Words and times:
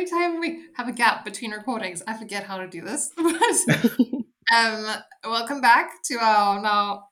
every 0.00 0.10
time 0.10 0.40
we 0.40 0.62
have 0.76 0.88
a 0.88 0.92
gap 0.92 1.26
between 1.26 1.50
recordings, 1.50 2.02
I 2.06 2.16
forget 2.16 2.44
how 2.44 2.56
to 2.56 2.66
do 2.66 2.80
this. 2.80 3.10
um, 3.18 4.86
welcome 5.24 5.60
back 5.60 5.90
to 6.04 6.14
our 6.18 6.60
now 6.62 7.04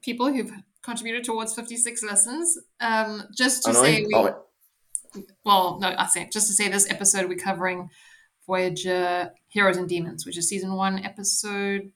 people 0.00 0.32
who've 0.32 0.50
contributed 0.82 1.24
towards 1.24 1.54
56 1.54 2.02
lessons. 2.04 2.56
Um, 2.80 3.24
just 3.36 3.64
to 3.64 3.70
And 3.70 3.78
say, 3.78 4.06
we, 4.06 4.14
oh, 4.14 4.44
well, 5.44 5.78
no, 5.78 5.94
I 5.98 6.06
say 6.06 6.26
just 6.32 6.46
to 6.46 6.54
say 6.54 6.70
this 6.70 6.90
episode 6.90 7.28
we're 7.28 7.36
covering 7.36 7.90
Voyager 8.46 9.30
Heroes 9.48 9.76
and 9.76 9.88
Demons, 9.88 10.24
which 10.24 10.38
is 10.38 10.48
season 10.48 10.72
one, 10.72 11.04
episode 11.04 11.90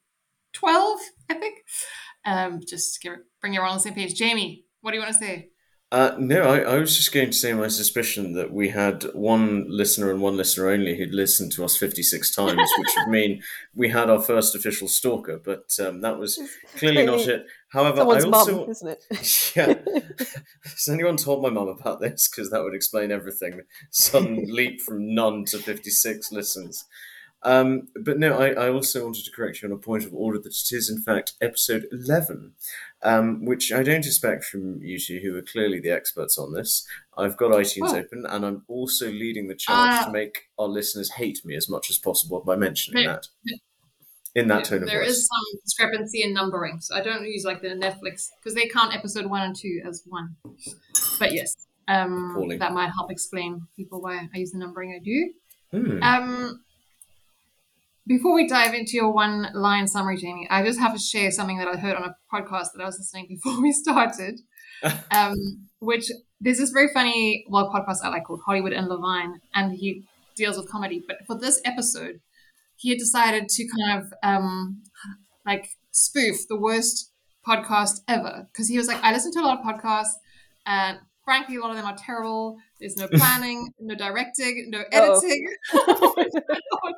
12, 0.53 1.01
I 1.31 1.35
think. 1.35 1.65
Um, 2.27 2.61
just 2.69 3.01
to 3.01 3.09
get, 3.09 3.19
bring 3.41 3.57
everyone 3.57 3.71
on 3.71 3.77
the 3.79 3.83
same 3.83 3.95
page. 3.95 4.15
Jamie, 4.15 4.67
what 4.83 4.91
do 4.91 4.99
you 4.99 5.03
want 5.03 5.15
to 5.15 5.19
say? 5.19 5.49
Uh, 5.93 6.15
no, 6.19 6.43
I, 6.43 6.61
I 6.61 6.79
was 6.79 6.97
just 6.97 7.13
going 7.13 7.31
to 7.31 7.37
say 7.37 7.53
my 7.53 7.67
suspicion 7.67 8.35
that 8.35 8.53
we 8.53 8.69
had 8.69 9.03
one 9.13 9.67
listener 9.69 10.13
and 10.13 10.21
one 10.21 10.37
listener 10.37 10.69
only 10.69 10.97
who'd 10.97 11.13
listened 11.13 11.51
to 11.53 11.65
us 11.65 11.77
56 11.77 12.33
times, 12.35 12.71
which 12.79 12.91
would 12.97 13.09
mean 13.09 13.43
we 13.75 13.89
had 13.89 14.09
our 14.09 14.23
first 14.23 14.55
official 14.55 14.87
stalker, 14.87 15.41
but 15.45 15.65
um, 15.81 16.01
that 16.03 16.17
was 16.17 16.39
clearly 16.77 17.05
not 17.05 17.27
it. 17.27 17.45
However, 17.71 17.99
Someone's 17.99 18.25
I 18.25 18.29
also. 18.29 18.61
mum, 18.61 18.71
isn't 18.71 18.89
it? 18.89 19.05
Yeah. 19.57 19.75
Has 20.63 20.89
anyone 20.89 21.17
told 21.17 21.43
my 21.43 21.51
mum 21.51 21.67
about 21.69 22.01
this? 22.01 22.29
Because 22.29 22.51
that 22.51 22.63
would 22.63 22.75
explain 22.75 23.11
everything. 23.11 23.63
Sudden 23.91 24.45
leap 24.47 24.81
from 24.81 25.13
none 25.13 25.45
to 25.47 25.59
56 25.59 26.31
listens. 26.31 26.85
Um, 27.43 27.89
but 28.05 28.19
no, 28.19 28.37
I, 28.39 28.49
I 28.51 28.71
also 28.71 29.03
wanted 29.05 29.25
to 29.25 29.31
correct 29.31 29.63
you 29.63 29.69
on 29.69 29.73
a 29.73 29.79
point 29.79 30.05
of 30.05 30.13
order 30.13 30.39
that 30.39 30.49
it 30.53 30.73
is, 30.77 30.91
in 30.91 31.01
fact, 31.01 31.33
episode 31.41 31.87
11, 31.91 32.53
um, 33.03 33.47
which 33.47 33.73
I 33.73 33.83
don't 33.83 34.05
expect 34.05 34.45
from 34.45 34.83
you 34.83 34.99
two, 34.99 35.21
who 35.23 35.37
are 35.39 35.43
clearly 35.43 35.81
the 35.81 35.91
experts 35.91 36.37
on 36.37 36.53
this. 36.53 36.87
I've 37.17 37.39
got 37.39 37.53
iTunes 37.53 37.95
Oh. 37.95 37.97
open, 37.97 38.27
and 38.29 38.45
I'm 38.45 38.65
also 38.69 39.11
leading 39.11 39.49
the 39.49 39.55
charge 39.55 39.95
Ah. 39.95 40.05
to 40.07 40.13
make 40.13 40.49
our 40.59 40.69
listeners 40.69 41.13
hate 41.13 41.43
me 41.45 41.57
as 41.57 41.67
much 41.69 41.89
as 41.89 41.97
possible 41.99 42.41
by 42.41 42.57
mentioning 42.57 43.07
that. 43.07 43.29
In 44.37 44.47
that 44.47 44.65
tone 44.65 44.83
of 44.83 44.89
there 44.89 45.01
voice. 45.01 45.11
is 45.17 45.27
some 45.27 45.61
discrepancy 45.65 46.23
in 46.23 46.33
numbering, 46.33 46.79
so 46.81 46.95
I 46.95 47.01
don't 47.03 47.25
use 47.25 47.45
like 47.45 47.63
the 47.63 47.69
Netflix 47.69 48.29
because 48.39 48.55
they 48.55 48.69
count 48.69 48.95
episode 48.95 49.27
one 49.27 49.43
and 49.43 49.57
two 49.57 49.83
as 49.85 50.05
one. 50.07 50.37
But 51.19 51.33
yes, 51.33 51.57
um, 51.89 52.47
that 52.61 52.73
might 52.73 52.91
help 52.91 53.11
explain 53.11 53.67
people 53.77 54.01
why 54.01 54.29
I 54.33 54.39
use 54.39 54.53
the 54.53 54.59
numbering 54.59 54.93
I 54.93 55.03
do. 55.03 55.33
Hmm. 55.73 56.03
Um, 56.03 56.65
before 58.07 58.35
we 58.35 58.49
dive 58.49 58.75
into 58.75 58.93
your 58.95 59.13
one 59.13 59.49
line 59.55 59.87
summary, 59.87 60.17
Jamie, 60.17 60.49
I 60.51 60.65
just 60.65 60.79
have 60.79 60.93
to 60.93 60.99
share 60.99 61.31
something 61.31 61.59
that 61.59 61.69
I 61.69 61.77
heard 61.77 61.97
on 61.97 62.05
a 62.05 62.17
podcast 62.33 62.73
that 62.75 62.83
I 62.83 62.87
was 62.87 62.99
listening 62.99 63.27
before 63.29 63.61
we 63.61 63.73
started. 63.73 64.41
um, 65.11 65.37
which 65.81 66.11
there's 66.41 66.59
this 66.59 66.71
very 66.71 66.89
funny 66.93 67.45
well 67.49 67.71
podcast 67.71 67.99
I 68.03 68.09
like 68.09 68.25
called 68.25 68.41
Hollywood 68.45 68.73
and 68.73 68.89
Levine, 68.89 69.41
and 69.55 69.73
he 69.73 70.05
deals 70.37 70.57
with 70.57 70.71
comedy. 70.71 71.03
But 71.07 71.19
for 71.27 71.39
this 71.39 71.61
episode, 71.65 72.21
he 72.77 72.91
had 72.91 72.99
decided 72.99 73.49
to 73.49 73.69
kind 73.69 74.01
of 74.01 74.13
um, 74.23 74.83
like 75.47 75.69
spoof 75.91 76.49
the 76.49 76.59
worst 76.59 77.13
podcast 77.47 78.01
ever 78.09 78.49
because 78.53 78.69
he 78.69 78.79
was 78.79 78.87
like, 78.87 79.03
I 79.03 79.13
listen 79.13 79.33
to 79.33 79.41
a 79.41 79.43
lot 79.43 79.61
of 79.61 79.65
podcasts, 79.67 80.15
and 80.67 80.99
frankly, 81.25 81.57
a 81.57 81.61
lot 81.61 81.71
of 81.71 81.77
them 81.77 81.87
are 81.87 81.97
terrible. 81.97 82.59
There's 82.79 82.97
no 82.97 83.09
planning, 83.13 83.73
no 83.81 83.95
directing, 83.95 84.71
no 84.71 84.83
editing. 84.93 85.47
oh, 85.75 86.15
my 86.85 86.93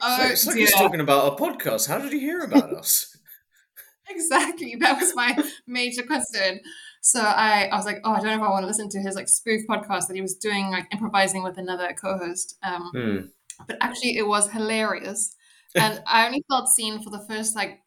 Oh, 0.00 0.16
so 0.18 0.26
it's 0.32 0.46
like 0.46 0.54
dear. 0.56 0.66
he's 0.66 0.74
talking 0.74 1.00
about 1.00 1.32
a 1.32 1.36
podcast. 1.42 1.88
How 1.88 1.98
did 1.98 2.12
he 2.12 2.20
hear 2.20 2.40
about 2.40 2.72
us? 2.72 3.16
Exactly. 4.08 4.76
That 4.76 4.98
was 5.00 5.14
my 5.14 5.36
major 5.66 6.02
concern. 6.02 6.60
So 7.00 7.20
I, 7.20 7.68
I 7.72 7.76
was 7.76 7.84
like, 7.84 8.00
oh, 8.04 8.12
I 8.12 8.16
don't 8.20 8.26
know 8.26 8.34
if 8.36 8.40
I 8.42 8.48
want 8.50 8.62
to 8.62 8.66
listen 8.68 8.88
to 8.90 9.00
his 9.00 9.14
like 9.16 9.28
spoof 9.28 9.62
podcast 9.68 10.06
that 10.06 10.14
he 10.14 10.22
was 10.22 10.36
doing, 10.36 10.70
like 10.70 10.86
improvising 10.92 11.42
with 11.42 11.58
another 11.58 11.92
co-host. 12.00 12.56
Um, 12.62 12.90
Hmm. 12.94 13.16
but 13.66 13.76
actually, 13.80 14.16
it 14.16 14.26
was 14.26 14.48
hilarious, 14.50 15.34
and 15.74 16.02
I 16.06 16.26
only 16.26 16.44
felt 16.48 16.68
seen 16.68 17.02
for 17.02 17.10
the 17.10 17.24
first 17.28 17.54
like 17.56 17.80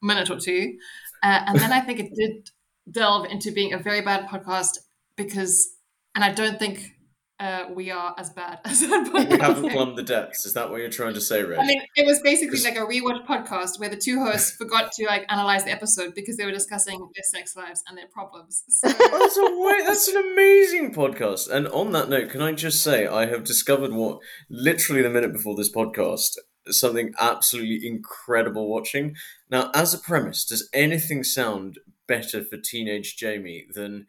minute 0.00 0.30
or 0.30 0.38
two, 0.38 0.76
uh, 1.22 1.42
and 1.46 1.58
then 1.58 1.72
I 1.72 1.80
think 1.80 1.98
it 2.00 2.14
did 2.14 2.50
delve 2.90 3.26
into 3.26 3.50
being 3.52 3.72
a 3.74 3.78
very 3.78 4.00
bad 4.00 4.26
podcast 4.28 4.78
because, 5.18 5.68
and 6.14 6.24
I 6.24 6.32
don't 6.32 6.58
think 6.58 6.94
uh, 7.40 7.64
we 7.74 7.90
are 7.90 8.14
as 8.16 8.30
bad 8.30 8.60
as 8.64 8.80
that 8.80 9.12
podcast. 9.12 9.30
We 9.30 9.38
haven't 9.38 9.70
plumbed 9.70 9.98
the 9.98 10.02
depths. 10.02 10.46
Is 10.46 10.54
that 10.54 10.70
what 10.70 10.80
you're 10.80 10.88
trying 10.88 11.14
to 11.14 11.20
say, 11.20 11.42
Ray? 11.42 11.58
I 11.58 11.66
mean, 11.66 11.82
it 11.94 12.06
was 12.06 12.20
basically 12.20 12.58
like 12.62 12.76
a 12.76 12.86
rewatch 12.86 13.26
podcast 13.26 13.78
where 13.78 13.90
the 13.90 13.96
two 13.96 14.24
hosts 14.24 14.52
forgot 14.56 14.92
to 14.92 15.04
like 15.04 15.26
analyze 15.28 15.64
the 15.64 15.70
episode 15.70 16.14
because 16.14 16.38
they 16.38 16.46
were 16.46 16.52
discussing 16.52 16.98
their 17.14 17.24
sex 17.24 17.54
lives 17.54 17.82
and 17.86 17.98
their 17.98 18.08
problems. 18.08 18.64
So, 18.78 18.88
Oh, 18.90 19.18
that's, 19.18 19.36
a 19.36 19.86
that's 19.86 20.08
an 20.08 20.32
amazing 20.32 20.94
podcast. 20.94 21.50
And 21.50 21.68
on 21.68 21.92
that 21.92 22.08
note, 22.08 22.30
can 22.30 22.40
I 22.40 22.52
just 22.52 22.82
say 22.82 23.06
I 23.06 23.26
have 23.26 23.44
discovered 23.44 23.92
what 23.92 24.20
literally 24.48 25.02
the 25.02 25.10
minute 25.10 25.32
before 25.32 25.54
this 25.54 25.70
podcast 25.70 26.36
something 26.70 27.14
absolutely 27.18 27.86
incredible 27.86 28.68
watching. 28.68 29.16
Now, 29.50 29.70
as 29.74 29.94
a 29.94 29.98
premise, 29.98 30.44
does 30.44 30.68
anything 30.72 31.24
sound 31.24 31.78
better 32.06 32.44
for 32.44 32.56
teenage 32.56 33.16
Jamie 33.16 33.66
than 33.74 34.06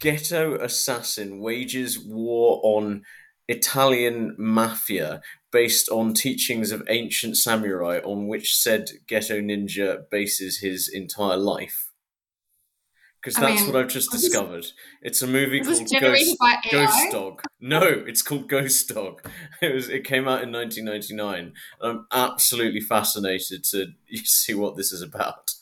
ghetto 0.00 0.56
assassin 0.56 1.40
wages 1.40 1.98
war 1.98 2.60
on 2.64 3.02
Italian 3.48 4.34
mafia 4.38 5.20
based 5.52 5.88
on 5.88 6.14
teachings 6.14 6.70
of 6.70 6.82
ancient 6.88 7.36
samurai 7.36 7.98
on 8.04 8.28
which 8.28 8.54
said 8.54 8.90
ghetto 9.06 9.40
ninja 9.40 10.08
bases 10.10 10.58
his 10.58 10.88
entire 10.88 11.36
life? 11.36 11.88
Because 13.20 13.36
I 13.36 13.50
that's 13.50 13.62
mean, 13.62 13.72
what 13.74 13.82
I've 13.82 13.88
just 13.90 14.12
this- 14.12 14.22
discovered. 14.22 14.66
It's 15.02 15.20
a 15.20 15.26
movie 15.26 15.60
called 15.60 15.86
Ghost. 16.00 16.36
Ghost 16.70 17.12
Dog. 17.12 17.42
No, 17.60 17.82
it's 17.82 18.22
called 18.22 18.48
Ghost 18.48 18.88
Dog. 18.88 19.20
It 19.60 19.74
was. 19.74 19.90
It 19.90 20.04
came 20.04 20.26
out 20.26 20.42
in 20.42 20.50
1999. 20.52 21.52
I'm 21.82 22.06
absolutely 22.12 22.80
fascinated 22.80 23.62
to 23.64 23.88
see 24.24 24.54
what 24.54 24.76
this 24.78 24.90
is 24.90 25.02
about. 25.02 25.52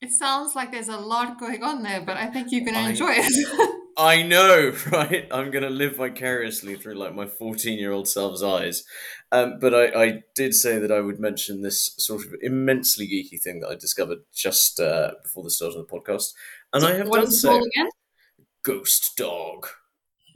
It 0.00 0.12
sounds 0.12 0.54
like 0.54 0.70
there's 0.72 0.88
a 0.88 0.96
lot 0.96 1.38
going 1.40 1.62
on 1.62 1.82
there, 1.82 2.00
but 2.00 2.16
I 2.16 2.26
think 2.26 2.48
you're 2.50 2.64
going 2.64 2.74
to 2.74 2.80
I- 2.80 2.90
enjoy 2.90 3.12
it. 3.12 3.74
I 4.00 4.22
know, 4.22 4.72
right? 4.92 5.26
I'm 5.32 5.50
gonna 5.50 5.70
live 5.70 5.96
vicariously 5.96 6.76
through 6.76 6.94
like 6.94 7.16
my 7.16 7.26
14 7.26 7.76
year 7.80 7.90
old 7.90 8.06
self's 8.06 8.44
eyes. 8.44 8.84
Um, 9.32 9.58
but 9.60 9.74
I, 9.74 10.04
I 10.04 10.22
did 10.36 10.54
say 10.54 10.78
that 10.78 10.92
I 10.92 11.00
would 11.00 11.18
mention 11.18 11.62
this 11.62 11.94
sort 11.98 12.24
of 12.24 12.32
immensely 12.40 13.08
geeky 13.08 13.42
thing 13.42 13.58
that 13.58 13.70
I 13.70 13.74
discovered 13.74 14.18
just 14.32 14.78
uh, 14.78 15.14
before 15.24 15.42
the 15.42 15.50
start 15.50 15.74
of 15.74 15.84
the 15.84 15.92
podcast, 15.92 16.32
and 16.72 16.84
I 16.84 16.94
have 16.94 17.08
what 17.08 17.16
done 17.16 17.24
is 17.26 17.34
it 17.34 17.38
so. 17.38 17.60
Ghost 18.62 19.16
Dog. 19.16 19.66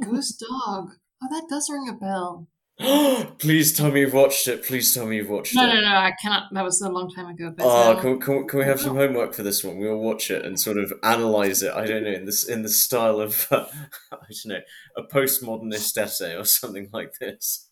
Ghost 0.02 0.40
Dog. 0.40 0.94
Oh, 1.22 1.28
that 1.30 1.46
does 1.48 1.70
ring 1.70 1.88
a 1.88 1.92
bell. 1.92 2.48
Please 3.38 3.72
tell 3.72 3.90
me 3.90 4.00
you've 4.00 4.12
watched 4.14 4.48
it. 4.48 4.64
Please 4.64 4.92
tell 4.94 5.06
me 5.06 5.16
you've 5.16 5.28
watched 5.28 5.54
No, 5.54 5.64
it. 5.64 5.66
no, 5.68 5.74
no, 5.74 5.80
no, 5.80 5.96
I 5.96 6.12
cannot. 6.20 6.52
That 6.52 6.64
was 6.64 6.80
a 6.80 6.88
long 6.88 7.10
time 7.10 7.26
ago. 7.28 7.52
But 7.56 7.64
Oh, 7.66 7.96
can, 8.00 8.20
can, 8.20 8.46
can 8.48 8.58
we 8.58 8.64
have 8.64 8.80
some 8.80 8.96
homework 8.96 9.34
for 9.34 9.42
this 9.42 9.62
one? 9.62 9.78
We'll 9.78 9.98
watch 9.98 10.30
it 10.30 10.44
and 10.44 10.58
sort 10.58 10.78
of 10.78 10.92
analyze 11.02 11.62
it. 11.62 11.72
I 11.72 11.86
don't 11.86 12.04
know 12.04 12.10
in 12.10 12.24
this 12.26 12.48
in 12.48 12.62
the 12.62 12.68
style 12.68 13.20
of 13.20 13.46
uh, 13.50 13.66
I 14.12 14.16
don't 14.16 14.46
know 14.46 14.60
a 14.96 15.02
postmodernist 15.02 15.96
essay 15.98 16.36
or 16.36 16.44
something 16.44 16.88
like 16.92 17.12
this. 17.20 17.68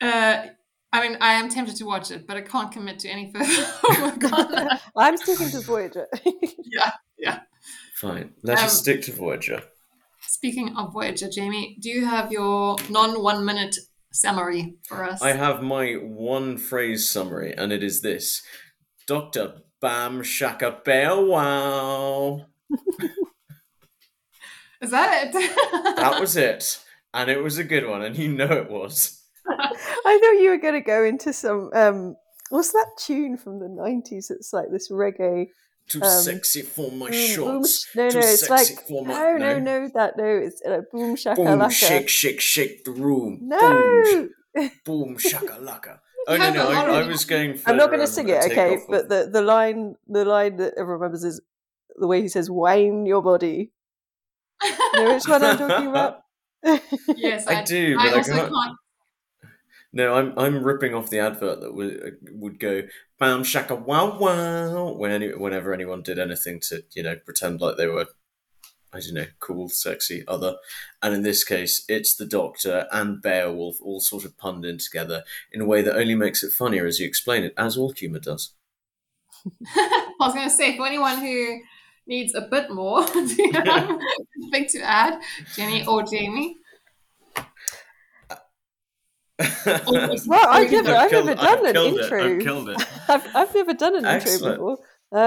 uh, 0.00 0.46
I 0.92 1.08
mean, 1.08 1.18
I 1.20 1.34
am 1.34 1.48
tempted 1.48 1.76
to 1.76 1.84
watch 1.84 2.10
it, 2.10 2.26
but 2.26 2.36
I 2.36 2.40
can't 2.40 2.72
commit 2.72 2.98
to 3.00 3.08
any 3.08 3.30
further 3.34 3.46
homework 3.82 4.32
on. 4.32 4.68
I'm 4.96 5.16
sticking 5.16 5.50
to 5.50 5.60
Voyager. 5.60 6.08
Yeah, 6.64 6.90
yeah. 7.16 7.40
Fine, 7.94 8.32
let 8.42 8.58
Um, 8.58 8.64
us 8.64 8.78
stick 8.78 9.02
to 9.02 9.12
Voyager. 9.12 9.62
Speaking 10.30 10.76
of 10.76 10.92
Voyager, 10.92 11.28
Jamie, 11.28 11.76
do 11.80 11.90
you 11.90 12.06
have 12.06 12.30
your 12.30 12.76
non 12.88 13.20
one 13.20 13.44
minute 13.44 13.74
summary 14.12 14.76
for 14.86 15.02
us? 15.02 15.20
I 15.20 15.32
have 15.32 15.60
my 15.60 15.94
one 15.94 16.56
phrase 16.56 17.08
summary, 17.08 17.52
and 17.52 17.72
it 17.72 17.82
is 17.82 18.00
this: 18.00 18.40
Doctor 19.08 19.54
Bam 19.80 20.22
Shaka 20.22 20.78
Bear 20.84 21.20
Wow. 21.20 22.46
Is 24.80 24.92
that 24.92 25.32
it? 25.34 25.96
That 25.96 26.20
was 26.20 26.36
it, 26.36 26.78
and 27.12 27.28
it 27.28 27.42
was 27.42 27.58
a 27.58 27.64
good 27.64 27.88
one, 27.88 28.02
and 28.02 28.16
you 28.16 28.32
know 28.32 28.52
it 28.52 28.70
was. 28.70 29.20
I 29.48 29.66
thought 29.66 30.40
you 30.40 30.50
were 30.50 30.58
going 30.58 30.74
to 30.74 30.80
go 30.80 31.02
into 31.02 31.32
some. 31.32 31.70
Um, 31.74 32.14
what's 32.50 32.70
that 32.70 32.86
tune 33.00 33.36
from 33.36 33.58
the 33.58 33.66
90s? 33.66 34.30
It's 34.30 34.52
like 34.52 34.70
this 34.70 34.92
reggae. 34.92 35.48
Too 35.88 36.00
Um, 36.02 36.22
sexy 36.22 36.62
for 36.62 36.90
my 36.92 37.10
boom- 37.10 37.10
boom 37.10 37.26
shorts. 37.34 37.86
no, 37.96 38.10
Too 38.10 38.20
no, 38.20 38.26
it's 38.26 38.48
like. 38.50 38.66
sexy 38.66 38.84
for 38.88 39.04
my 39.04 39.12
No, 39.12 39.36
no, 39.38 39.58
no, 39.58 39.88
that 39.94 40.16
no. 40.16 40.24
It's 40.24 40.62
uh, 40.64 40.82
boom 40.92 41.16
shaka 41.16 41.42
Boom, 41.42 41.68
shake, 41.70 42.08
shake, 42.08 42.40
shake 42.40 42.84
the 42.84 42.92
room. 42.92 43.38
Boom, 43.40 43.48
No! 43.48 44.02
sh- 44.04 44.68
boom, 44.84 45.18
shaka 45.18 45.58
laka. 45.60 45.98
Oh 46.28 46.36
no, 46.36 46.52
no, 46.52 46.70
I, 46.70 47.00
I 47.00 47.06
was 47.08 47.24
going 47.24 47.56
for. 47.56 47.70
I'm 47.70 47.76
not 47.76 47.86
going 47.88 47.98
to 48.00 48.04
um, 48.04 48.10
sing 48.12 48.28
it, 48.28 48.44
okay? 48.44 48.76
takeoff 48.76 48.86
But 48.88 49.02
of- 49.04 49.08
the, 49.08 49.30
the 49.32 49.42
line 49.42 49.94
the 50.06 50.24
line 50.24 50.56
that 50.58 50.74
everyone 50.76 51.00
remembers 51.00 51.24
is 51.24 51.40
the 51.96 52.06
way 52.06 52.20
he 52.22 52.28
says 52.28 52.48
"Wine 52.50 53.04
your 53.06 53.22
body." 53.22 53.72
You 54.62 54.70
know 55.04 55.14
which 55.14 55.26
one 55.26 55.42
I'm 55.42 55.56
talking 55.58 55.88
about? 55.88 56.20
yes, 57.16 57.46
I 57.48 57.62
do, 57.64 57.96
but 57.96 58.04
I 58.04 58.10
I 58.10 58.16
also 58.18 58.32
can't- 58.32 58.52
can't. 58.52 58.76
No, 59.92 60.14
I'm 60.14 60.38
I'm 60.38 60.62
ripping 60.62 60.94
off 60.94 61.10
the 61.10 61.18
advert 61.18 61.60
that 61.60 61.74
would 61.74 62.02
uh, 62.02 62.10
would 62.32 62.60
go 62.60 62.82
bam 63.18 63.42
shaka 63.42 63.74
wow 63.74 64.18
wow 64.18 64.92
when 64.92 65.10
any, 65.10 65.34
whenever 65.34 65.74
anyone 65.74 66.02
did 66.02 66.18
anything 66.18 66.60
to 66.68 66.84
you 66.92 67.02
know 67.02 67.16
pretend 67.16 67.60
like 67.60 67.76
they 67.76 67.88
were 67.88 68.06
I 68.92 68.98
don't 68.98 69.14
know, 69.14 69.26
cool, 69.38 69.68
sexy 69.68 70.24
other. 70.26 70.56
And 71.00 71.14
in 71.14 71.22
this 71.22 71.44
case, 71.44 71.84
it's 71.88 72.14
the 72.14 72.26
Doctor 72.26 72.88
and 72.90 73.22
Beowulf 73.22 73.76
all 73.80 74.00
sort 74.00 74.24
of 74.24 74.36
punned 74.36 74.64
in 74.64 74.78
together 74.78 75.22
in 75.52 75.60
a 75.60 75.64
way 75.64 75.82
that 75.82 75.96
only 75.96 76.16
makes 76.16 76.42
it 76.42 76.52
funnier 76.52 76.86
as 76.86 76.98
you 76.98 77.06
explain 77.06 77.44
it, 77.44 77.54
as 77.56 77.76
all 77.76 77.92
humour 77.92 78.18
does. 78.18 78.54
I 79.76 80.12
was 80.18 80.34
going 80.34 80.48
to 80.48 80.54
say, 80.54 80.76
for 80.76 80.86
anyone 80.86 81.18
who 81.18 81.60
needs 82.06 82.34
a 82.34 82.42
bit 82.42 82.70
more, 82.70 83.06
do 83.12 83.34
you 83.38 83.52
have 83.52 83.98
anything 84.36 84.66
to 84.70 84.82
add, 84.82 85.20
Jenny 85.54 85.86
or 85.86 86.02
Jamie? 86.02 86.56
Well, 90.26 90.48
I've 90.48 90.70
never, 90.70 90.94
I've 90.94 91.10
killed- 91.10 91.26
never 91.26 91.40
done 91.40 91.66
an 91.66 91.72
killed 91.72 91.98
it, 91.98 92.02
intro. 92.02 92.24
I've 92.34 92.40
killed 92.42 92.68
it. 92.70 92.88
I've, 93.08 93.36
I've 93.36 93.54
never 93.54 93.74
done 93.74 93.96
an 93.96 94.04
Excellent. 94.04 94.42
intro 94.54 94.76
before. 94.76 94.78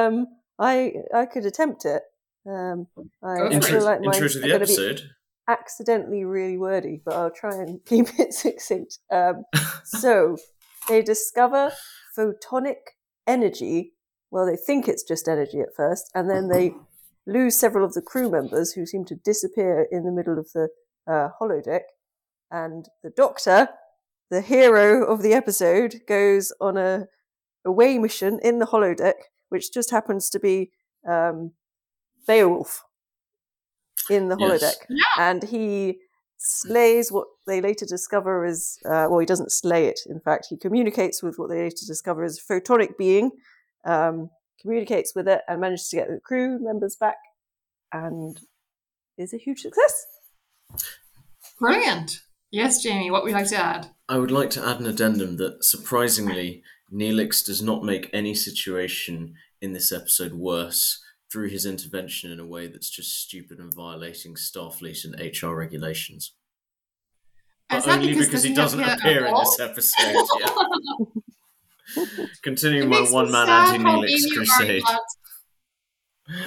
Um, 0.08 0.28
I 0.60 0.94
I 1.14 1.26
could 1.26 1.46
attempt 1.46 1.86
it. 1.86 2.02
Um, 2.48 2.88
I, 3.24 3.38
Go 3.38 3.48
I 3.48 3.50
Intro, 3.52 3.70
feel 3.72 3.84
like 3.86 4.02
intro 4.04 4.28
to 4.28 4.40
the 4.40 4.48
gonna 4.48 4.60
be 4.66 4.74
episode. 4.74 5.02
accidentally 5.48 6.24
really 6.26 6.58
wordy, 6.58 7.02
but 7.04 7.14
I'll 7.16 7.32
try 7.32 7.56
and 7.56 7.80
keep 7.86 8.08
it 8.20 8.34
succinct. 8.34 9.00
Um, 9.12 9.44
so 9.84 10.38
they 10.90 11.02
discover 11.02 11.72
photonic 12.18 12.78
energy. 13.28 13.94
Well, 14.32 14.46
they 14.46 14.56
think 14.58 14.88
it's 14.88 15.04
just 15.04 15.28
energy 15.28 15.60
at 15.60 15.76
first, 15.76 16.10
and 16.16 16.30
then 16.30 16.50
they 16.50 16.74
lose 17.26 17.58
several 17.58 17.86
of 17.86 17.94
the 17.94 18.02
crew 18.02 18.30
members 18.30 18.74
who 18.74 18.86
seem 18.86 19.06
to 19.06 19.16
disappear 19.16 19.88
in 19.92 20.04
the 20.04 20.12
middle 20.12 20.38
of 20.38 20.52
the 20.54 20.68
uh, 21.08 21.30
holodeck. 21.40 21.82
And 22.52 22.86
the 23.04 23.10
Doctor, 23.10 23.70
the 24.34 24.42
hero 24.42 25.06
of 25.06 25.22
the 25.22 25.34
episode, 25.34 26.02
goes 26.08 26.52
on 26.60 26.76
a 26.76 27.08
away 27.64 28.00
mission 28.00 28.40
in 28.44 28.60
the 28.60 28.66
holodeck, 28.66 29.14
which 29.50 29.72
just 29.72 29.92
happens 29.92 30.30
to 30.32 30.40
be 30.40 30.72
um, 31.08 31.52
Beowulf 32.28 32.84
in 34.10 34.30
the 34.30 34.38
Yes. 34.38 34.62
holodeck, 34.64 34.76
and 35.20 35.44
he 35.44 36.00
slays 36.38 37.12
what 37.12 37.28
they 37.48 37.62
later 37.62 37.86
discover 37.86 38.44
is 38.46 38.80
uh, 38.86 39.06
well, 39.10 39.20
he 39.20 39.26
doesn't 39.26 39.52
slay 39.52 39.86
it. 39.88 40.02
In 40.08 40.20
fact, 40.20 40.48
he 40.50 40.58
communicates 40.58 41.22
with 41.24 41.38
what 41.38 41.50
they 41.50 41.62
later 41.62 41.86
discover 41.88 42.24
is 42.24 42.40
a 42.40 42.54
photonic 42.54 42.98
being, 42.98 43.32
um, 43.86 44.30
communicates 44.60 45.14
with 45.16 45.28
it, 45.28 45.42
and 45.48 45.62
manages 45.62 45.90
to 45.90 45.96
get 45.98 46.10
the 46.10 46.20
crew 46.20 46.60
members 46.60 46.96
back, 46.96 47.18
and 47.92 48.40
is 49.18 49.34
a 49.34 49.38
huge 49.38 49.62
success. 49.62 50.06
Brilliant. 51.60 52.22
Yes, 52.52 52.84
Jamie, 52.84 53.10
what 53.12 53.24
would 53.24 53.30
you 53.30 53.36
like 53.36 53.48
to 53.50 53.58
add? 53.58 53.90
I 54.10 54.18
would 54.18 54.32
like 54.32 54.50
to 54.52 54.66
add 54.66 54.80
an 54.80 54.86
addendum 54.86 55.38
that 55.38 55.64
surprisingly, 55.64 56.62
Neelix 56.92 57.46
does 57.46 57.62
not 57.62 57.84
make 57.84 58.10
any 58.14 58.36
situation 58.36 59.36
in 59.62 59.74
this 59.74 59.92
episode 59.92 60.34
worse 60.34 61.02
through 61.32 61.50
his 61.50 61.66
intervention 61.66 62.32
in 62.32 62.40
a 62.40 62.46
way 62.46 62.68
that's 62.68 62.90
just 62.90 63.18
stupid 63.20 63.60
and 63.60 63.74
violating 63.74 64.36
Starfleet 64.36 65.06
and 65.06 65.16
HR 65.20 65.56
regulations. 65.56 66.34
But 67.70 67.88
only 67.88 68.14
because, 68.14 68.44
he 68.44 68.54
doesn't 68.54 68.80
doesn't 68.80 69.00
appear 69.00 69.26
appear 69.26 69.28
in 69.28 69.34
this 69.36 69.60
episode. 69.60 70.28
Yeah. 70.40 72.06
Continuing 72.44 72.90
my 72.90 73.02
one 73.10 73.32
man 73.32 73.50
anti 73.50 73.84
Neelix 73.84 74.32
crusade. 74.34 74.84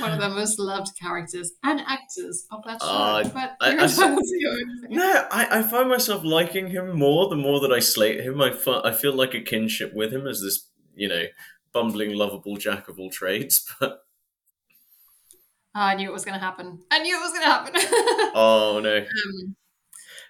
One 0.01 0.13
of 0.13 0.21
the 0.21 0.31
most 0.31 0.59
loved 0.59 0.89
characters 0.99 1.53
and 1.63 1.81
actors 1.81 2.47
of 2.51 2.63
that 2.65 2.81
show. 2.81 2.89
Uh, 2.89 3.25
but 3.29 3.57
I- 3.61 3.77
I- 3.77 4.19
your. 4.31 4.89
No, 4.89 5.27
I, 5.31 5.59
I 5.59 5.63
find 5.63 5.89
myself 5.91 6.25
liking 6.25 6.69
him 6.69 6.97
more 6.99 7.29
the 7.29 7.37
more 7.37 7.61
that 7.61 7.71
I 7.73 7.81
slate 7.81 8.21
him. 8.21 8.41
I, 8.41 8.53
fi- 8.53 8.81
I 8.83 8.93
feel 8.93 9.13
like 9.15 9.35
a 9.35 9.41
kinship 9.41 9.93
with 9.95 10.13
him 10.13 10.27
as 10.27 10.41
this, 10.41 10.69
you 10.95 11.09
know, 11.09 11.25
bumbling, 11.73 12.15
lovable 12.15 12.57
jack 12.57 12.89
of 12.89 12.99
all 12.99 13.11
trades. 13.11 13.67
But 13.81 14.03
Oh, 15.75 15.81
I 15.81 15.95
knew 15.95 16.09
it 16.09 16.13
was 16.13 16.25
going 16.25 16.39
to 16.39 16.45
happen. 16.45 16.79
I 16.91 17.01
knew 17.01 17.15
it 17.15 17.21
was 17.21 17.33
going 17.33 17.43
to 17.45 17.51
happen. 17.51 17.73
oh 18.35 18.81
no, 18.83 18.97
um, 18.97 19.57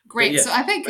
great. 0.08 0.40
So 0.40 0.50
I 0.52 0.64
think, 0.64 0.88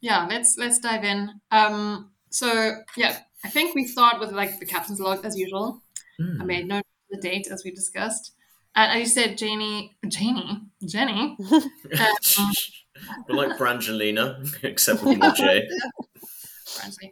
yeah, 0.00 0.24
let's 0.30 0.54
let's 0.56 0.78
dive 0.78 1.02
in. 1.02 1.30
Um, 1.50 2.12
so 2.30 2.74
yeah, 2.96 3.18
I 3.44 3.48
think 3.48 3.74
we 3.74 3.86
start 3.88 4.20
with 4.20 4.30
like 4.30 4.60
the 4.60 4.66
captain's 4.66 5.00
log 5.00 5.24
as 5.24 5.36
usual. 5.36 5.82
Hmm. 6.16 6.40
I 6.40 6.44
made 6.44 6.68
note 6.68 6.78
of 6.78 6.84
the 7.10 7.18
date 7.18 7.48
as 7.50 7.64
we 7.64 7.70
discussed. 7.70 8.32
And 8.74 8.92
as 8.92 9.00
you 9.00 9.06
said, 9.06 9.38
Janie, 9.38 9.96
Janie, 10.06 10.62
Jenny. 10.86 11.36
Um, 11.52 11.62
We're 13.28 13.36
like 13.36 13.58
Brangelina, 13.58 14.46
except 14.64 15.02
with 15.02 15.18
more 15.18 15.32
J. 15.32 15.68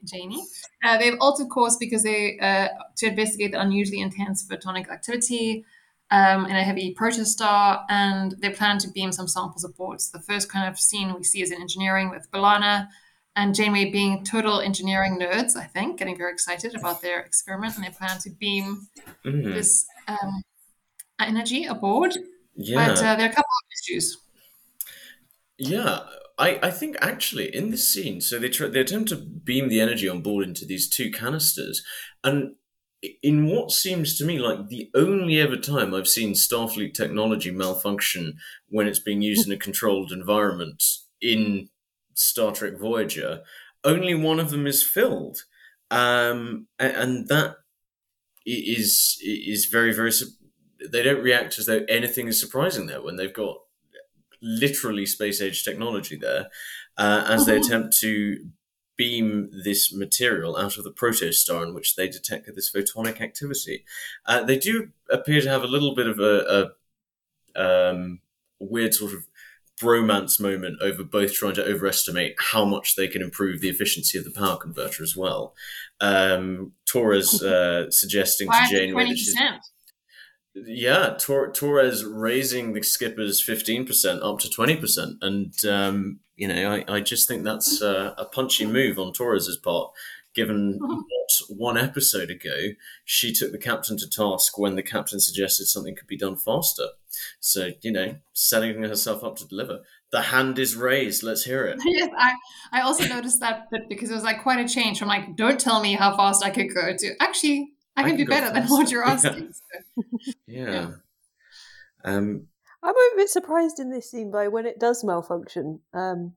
Janie. 0.04 0.42
Uh, 0.84 0.98
they've 0.98 1.16
altered 1.20 1.48
course 1.48 1.76
because 1.76 2.02
they 2.02 2.38
uh, 2.40 2.68
to 2.96 3.06
investigate 3.06 3.52
the 3.52 3.60
unusually 3.60 4.00
intense 4.00 4.46
photonic 4.46 4.88
activity 4.90 5.64
um, 6.10 6.46
in 6.46 6.56
a 6.56 6.62
heavy 6.62 6.94
protostar, 6.94 7.84
and 7.88 8.34
they 8.40 8.50
plan 8.50 8.78
to 8.78 8.88
beam 8.90 9.12
some 9.12 9.28
samples 9.28 9.64
aboard. 9.64 10.00
So 10.00 10.18
the 10.18 10.24
first 10.24 10.50
kind 10.50 10.68
of 10.68 10.78
scene 10.78 11.14
we 11.14 11.24
see 11.24 11.42
is 11.42 11.50
in 11.50 11.60
engineering 11.60 12.10
with 12.10 12.30
B'Elanna 12.30 12.88
and 13.36 13.54
Janeway 13.54 13.90
being 13.90 14.24
total 14.24 14.60
engineering 14.60 15.18
nerds. 15.20 15.54
I 15.56 15.64
think 15.64 15.98
getting 15.98 16.16
very 16.16 16.32
excited 16.32 16.74
about 16.74 17.02
their 17.02 17.20
experiment, 17.20 17.76
and 17.76 17.84
they 17.84 17.90
plan 17.90 18.18
to 18.20 18.30
beam 18.30 18.88
Mhm. 19.24 19.54
this 19.54 19.86
um, 20.08 20.42
energy 21.20 21.64
aboard. 21.66 22.16
Yeah, 22.56 22.86
But 22.88 22.98
uh, 22.98 23.16
there 23.16 23.26
are 23.26 23.30
a 23.30 23.34
couple 23.34 23.44
of 23.62 23.68
issues. 23.82 24.16
yeah. 25.58 26.00
I, 26.38 26.58
I 26.62 26.70
think 26.70 26.96
actually 27.00 27.54
in 27.54 27.70
this 27.70 27.88
scene, 27.88 28.20
so 28.20 28.38
they 28.38 28.50
try, 28.50 28.68
they 28.68 28.80
attempt 28.80 29.08
to 29.08 29.16
beam 29.16 29.68
the 29.70 29.80
energy 29.80 30.06
on 30.06 30.20
board 30.20 30.46
into 30.46 30.66
these 30.66 30.86
two 30.86 31.10
canisters, 31.10 31.82
and 32.22 32.56
in 33.22 33.46
what 33.46 33.70
seems 33.70 34.18
to 34.18 34.24
me 34.26 34.38
like 34.38 34.68
the 34.68 34.90
only 34.94 35.38
ever 35.40 35.56
time 35.56 35.94
I've 35.94 36.08
seen 36.08 36.32
Starfleet 36.34 36.92
technology 36.92 37.50
malfunction 37.50 38.36
when 38.68 38.86
it's 38.86 38.98
being 38.98 39.22
used 39.22 39.46
in 39.46 39.52
a 39.52 39.56
controlled 39.58 40.12
environment 40.12 40.82
in 41.22 41.70
Star 42.16 42.52
Trek 42.52 42.78
Voyager, 42.78 43.42
only 43.84 44.14
one 44.14 44.40
of 44.40 44.50
them 44.50 44.66
is 44.66 44.82
filled, 44.82 45.44
um, 45.90 46.66
a- 46.80 46.96
and 46.98 47.28
that 47.28 47.56
is 48.44 49.18
is 49.22 49.66
very 49.66 49.92
very. 49.92 50.10
They 50.90 51.02
don't 51.02 51.22
react 51.22 51.58
as 51.58 51.66
though 51.66 51.84
anything 51.88 52.28
is 52.28 52.40
surprising 52.40 52.86
there 52.86 53.02
when 53.02 53.16
they've 53.16 53.32
got 53.32 53.58
literally 54.42 55.06
space 55.06 55.40
age 55.40 55.64
technology 55.64 56.16
there, 56.16 56.48
uh, 56.98 57.24
as 57.28 57.46
they 57.46 57.58
Mhm. 57.58 57.64
attempt 57.66 57.96
to 57.98 58.50
beam 58.96 59.50
this 59.64 59.92
material 59.92 60.56
out 60.56 60.78
of 60.78 60.84
the 60.84 60.92
protostar 60.92 61.62
in 61.66 61.74
which 61.74 61.96
they 61.96 62.08
detected 62.08 62.54
this 62.54 62.70
photonic 62.70 63.20
activity. 63.20 63.84
Uh, 64.26 64.42
they 64.42 64.56
do 64.58 64.90
appear 65.10 65.40
to 65.42 65.48
have 65.48 65.62
a 65.62 65.66
little 65.66 65.94
bit 65.94 66.06
of 66.06 66.18
a, 66.18 66.72
a 67.56 67.90
um, 67.92 68.20
weird 68.58 68.94
sort 68.94 69.12
of 69.12 69.26
bromance 69.80 70.40
moment 70.40 70.78
over 70.80 71.04
both 71.04 71.34
trying 71.34 71.54
to 71.54 71.64
overestimate 71.64 72.34
how 72.38 72.64
much 72.64 72.96
they 72.96 73.08
can 73.08 73.22
improve 73.22 73.60
the 73.60 73.68
efficiency 73.68 74.18
of 74.18 74.24
the 74.24 74.30
power 74.30 74.56
converter 74.56 75.02
as 75.02 75.16
well. 75.16 75.54
Um, 76.00 76.72
Torres 76.86 77.42
uh, 77.42 77.90
suggesting 77.90 78.48
to 78.48 78.66
Janeway 78.70 79.08
that 79.08 79.18
she's 79.18 79.36
yeah, 80.64 81.16
Tor- 81.18 81.52
Torres 81.52 82.04
raising 82.04 82.72
the 82.72 82.82
skippers 82.82 83.42
fifteen 83.42 83.84
percent 83.84 84.22
up 84.22 84.38
to 84.38 84.48
twenty 84.48 84.76
percent, 84.76 85.16
and 85.20 85.52
um, 85.66 86.20
you 86.36 86.48
know, 86.48 86.72
I, 86.72 86.96
I 86.96 87.00
just 87.00 87.28
think 87.28 87.44
that's 87.44 87.82
uh, 87.82 88.14
a 88.16 88.24
punchy 88.24 88.66
move 88.66 88.98
on 88.98 89.12
Torres's 89.12 89.58
part, 89.58 89.92
given 90.36 90.78
what 90.80 91.30
one 91.48 91.76
episode 91.76 92.30
ago 92.30 92.68
she 93.04 93.32
took 93.32 93.50
the 93.50 93.58
captain 93.58 93.96
to 93.96 94.08
task 94.08 94.56
when 94.58 94.76
the 94.76 94.82
captain 94.82 95.18
suggested 95.18 95.66
something 95.66 95.96
could 95.96 96.06
be 96.06 96.16
done 96.16 96.36
faster. 96.36 96.86
So 97.40 97.70
you 97.82 97.90
know, 97.90 98.16
setting 98.32 98.82
herself 98.84 99.24
up 99.24 99.36
to 99.36 99.48
deliver. 99.48 99.80
The 100.12 100.22
hand 100.22 100.60
is 100.60 100.76
raised. 100.76 101.24
Let's 101.24 101.42
hear 101.42 101.64
it. 101.64 101.80
yes, 101.84 102.10
I, 102.16 102.34
I 102.70 102.80
also 102.82 103.08
noticed 103.08 103.40
that 103.40 103.68
bit 103.72 103.88
because 103.88 104.10
it 104.10 104.14
was 104.14 104.22
like 104.22 104.42
quite 104.42 104.64
a 104.64 104.68
change 104.72 105.00
from 105.00 105.08
like, 105.08 105.34
don't 105.34 105.58
tell 105.58 105.80
me 105.80 105.94
how 105.94 106.16
fast 106.16 106.44
I 106.44 106.50
could 106.50 106.72
go 106.72 106.96
to 106.96 107.14
actually, 107.20 107.72
I, 107.96 108.02
I 108.02 108.04
can, 108.04 108.10
can 108.10 108.18
do 108.18 108.24
go 108.26 108.30
better 108.30 108.54
than 108.54 108.68
what 108.68 108.90
you're 108.92 109.04
Yeah. 109.06 109.12
asking. 109.12 109.52
So, 109.52 110.02
Yeah. 110.46 110.70
Yeah. 110.70 110.90
Um, 112.04 112.46
I'm 112.84 112.94
a 112.94 113.16
bit 113.16 113.28
surprised 113.30 113.80
in 113.80 113.90
this 113.90 114.08
scene 114.10 114.30
by 114.30 114.46
when 114.46 114.64
it 114.64 114.78
does 114.78 115.02
malfunction. 115.02 115.80
Um, 115.92 116.34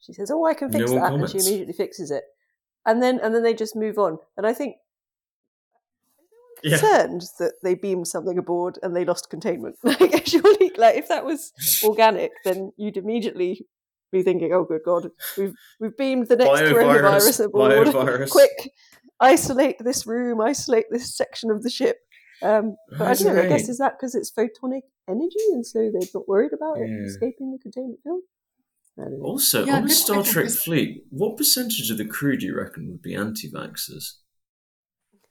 she 0.00 0.12
says, 0.12 0.30
"Oh, 0.32 0.44
I 0.44 0.54
can 0.54 0.72
fix 0.72 0.90
one 0.90 1.00
that," 1.00 1.12
and 1.12 1.30
she 1.30 1.38
immediately 1.38 1.74
fixes 1.74 2.10
it, 2.10 2.24
and 2.86 3.02
then 3.02 3.20
and 3.22 3.34
then 3.34 3.42
they 3.42 3.54
just 3.54 3.76
move 3.76 3.98
on. 3.98 4.18
And 4.36 4.46
I 4.46 4.54
think 4.54 4.76
yeah. 6.62 6.78
concerned 6.78 7.22
that 7.38 7.54
they 7.62 7.74
beamed 7.74 8.08
something 8.08 8.38
aboard 8.38 8.78
and 8.82 8.94
they 8.94 9.04
lost 9.04 9.28
containment. 9.30 9.76
Like, 9.84 10.26
surely, 10.26 10.72
like 10.76 10.96
if 10.96 11.08
that 11.08 11.24
was 11.24 11.52
organic, 11.84 12.32
then 12.44 12.72
you'd 12.76 12.96
immediately 12.96 13.66
be 14.12 14.22
thinking, 14.22 14.52
"Oh, 14.52 14.64
good 14.64 14.82
God, 14.84 15.10
we've 15.36 15.54
we've 15.80 15.96
beamed 15.96 16.28
the 16.28 16.36
next 16.36 16.60
coronavirus 16.60 17.46
aboard. 17.46 17.88
biovirus. 17.88 18.30
Quick, 18.30 18.72
isolate 19.20 19.76
this 19.80 20.06
room, 20.06 20.40
isolate 20.40 20.86
this 20.90 21.16
section 21.16 21.50
of 21.50 21.62
the 21.62 21.70
ship." 21.70 21.98
Um, 22.42 22.76
but 22.90 23.08
I 23.08 23.14
don't 23.14 23.34
know. 23.34 23.42
I 23.42 23.48
guess 23.48 23.68
is 23.68 23.78
that 23.78 23.94
because 23.98 24.14
it's 24.14 24.30
photonic 24.30 24.82
energy, 25.08 25.44
and 25.52 25.66
so 25.66 25.90
they're 25.90 26.08
not 26.14 26.28
worried 26.28 26.52
about 26.52 26.78
it 26.78 26.90
escaping 27.06 27.52
the 27.52 27.58
containment 27.58 28.00
field. 28.02 28.22
I. 28.98 29.02
Also, 29.22 29.64
Yeah, 29.66 29.76
on 29.76 29.84
a 29.84 29.88
Star 29.88 30.22
Trek 30.22 30.46
because- 30.46 30.62
fleet, 30.62 31.04
what 31.10 31.36
percentage 31.36 31.90
of 31.90 31.98
the 31.98 32.06
crew 32.06 32.36
do 32.36 32.46
you 32.46 32.56
reckon 32.56 32.88
would 32.88 33.02
be 33.02 33.14
anti-vaxxers? 33.14 34.14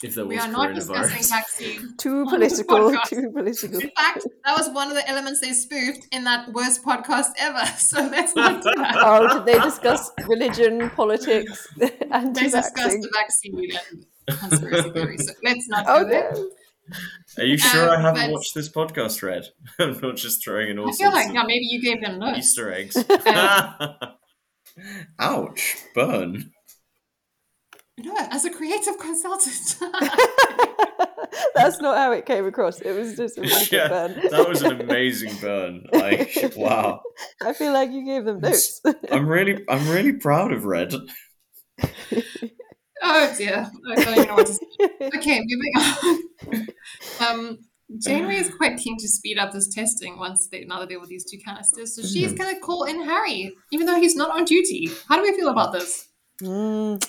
if 0.04 0.14
there 0.14 0.26
We 0.26 0.36
was 0.36 0.44
are 0.46 0.52
not 0.52 0.76
discussing 0.76 1.18
coronavirus. 1.18 1.30
vaccine. 1.30 1.96
Too 1.98 2.26
political. 2.26 2.96
Too 3.08 3.32
political. 3.34 3.80
In 3.80 3.90
fact, 3.98 4.28
that 4.44 4.58
was 4.58 4.70
one 4.70 4.90
of 4.90 4.94
the 4.96 5.10
elements 5.10 5.40
they 5.40 5.54
spoofed 5.54 6.06
in 6.12 6.26
that 6.26 6.52
worst 6.52 6.84
podcast 6.84 7.30
ever. 7.40 7.64
So 7.80 8.02
let's 8.02 8.36
not 8.36 8.62
do 8.62 8.72
that. 8.76 8.96
Oh, 9.00 9.38
did 9.38 9.46
they 9.46 9.60
discuss 9.60 10.12
religion, 10.28 10.90
politics, 10.92 11.66
They 11.78 11.88
discussed 11.88 12.78
anti-vaccine? 12.78 13.02
the 13.02 13.10
vaccine 13.14 13.72
and 14.30 14.40
conspiracy 14.40 14.90
theories. 14.92 15.28
So 15.28 15.34
let's 15.44 15.68
not 15.70 15.86
go 15.88 16.04
there. 16.08 16.30
Okay. 16.32 16.44
Are 17.38 17.44
you 17.44 17.58
sure 17.58 17.90
Um, 17.90 18.00
I 18.00 18.02
haven't 18.02 18.32
watched 18.32 18.54
this 18.54 18.70
podcast, 18.70 19.22
Red? 19.24 19.46
I'm 19.80 20.00
not 20.02 20.16
just 20.16 20.44
throwing 20.44 20.70
in 20.70 20.80
all 20.80 20.90
I 20.90 20.94
feel 20.94 21.12
like 21.12 21.30
of 21.30 21.34
yeah, 21.34 21.44
maybe 21.44 21.66
you 21.66 21.82
gave 21.82 22.02
them 22.02 22.20
notes. 22.20 22.40
Easter 22.40 22.72
eggs. 22.74 22.98
Um, 23.26 23.96
Ouch! 25.20 25.78
Burn. 25.96 26.52
No, 27.98 28.14
as 28.30 28.44
a 28.44 28.50
creative 28.50 28.98
consultant. 29.00 29.78
That's 31.56 31.80
not 31.80 31.96
how 31.98 32.12
it 32.12 32.26
came 32.26 32.46
across. 32.46 32.82
It 32.82 32.92
was 32.92 33.16
just 33.16 33.38
a 33.38 33.42
really 33.42 33.68
Yeah, 33.72 33.88
burn. 33.88 34.16
That 34.32 34.50
was 34.50 34.62
an 34.64 34.82
amazing 34.82 35.34
burn. 35.40 35.86
Like, 35.94 36.54
wow. 36.58 37.00
I 37.42 37.54
feel 37.54 37.72
like 37.72 37.92
you 37.92 38.04
gave 38.04 38.26
them 38.26 38.42
notes. 38.42 38.82
I'm 39.10 39.28
really, 39.30 39.64
I'm 39.70 39.88
really 39.90 40.12
proud 40.14 40.52
of 40.52 40.66
Red. 40.66 40.94
Oh 43.06 43.36
dear, 43.38 43.72
I 43.92 43.96
don't 43.96 44.16
even 44.16 44.28
know 44.28 44.36
what 44.36 44.48
to 44.48 44.54
say. 44.54 44.60
Okay, 45.18 45.42
moving 45.46 45.74
on. 45.78 46.68
Um, 47.26 47.60
Janeway 48.00 48.36
is 48.36 48.54
quite 48.56 48.78
keen 48.78 48.98
to 48.98 49.08
speed 49.08 49.38
up 49.38 49.52
this 49.54 49.74
testing 49.74 50.18
once 50.18 50.48
they 50.48 50.66
now 50.66 50.80
that 50.80 50.90
they're 50.90 51.00
with 51.00 51.10
these 51.10 51.24
two 51.30 51.38
canisters. 51.38 51.96
So 51.96 52.02
she's 52.02 52.34
Mhm. 52.34 52.38
going 52.38 52.56
to 52.56 52.60
call 52.62 52.84
in 52.84 53.02
Harry, 53.04 53.56
even 53.72 53.86
though 53.88 54.00
he's 54.00 54.16
not 54.16 54.32
on 54.32 54.44
duty. 54.44 54.90
How 55.08 55.16
do 55.16 55.22
we 55.22 55.34
feel 55.36 55.50
about 55.50 55.72
this? 55.72 56.10
Mm. 56.42 57.02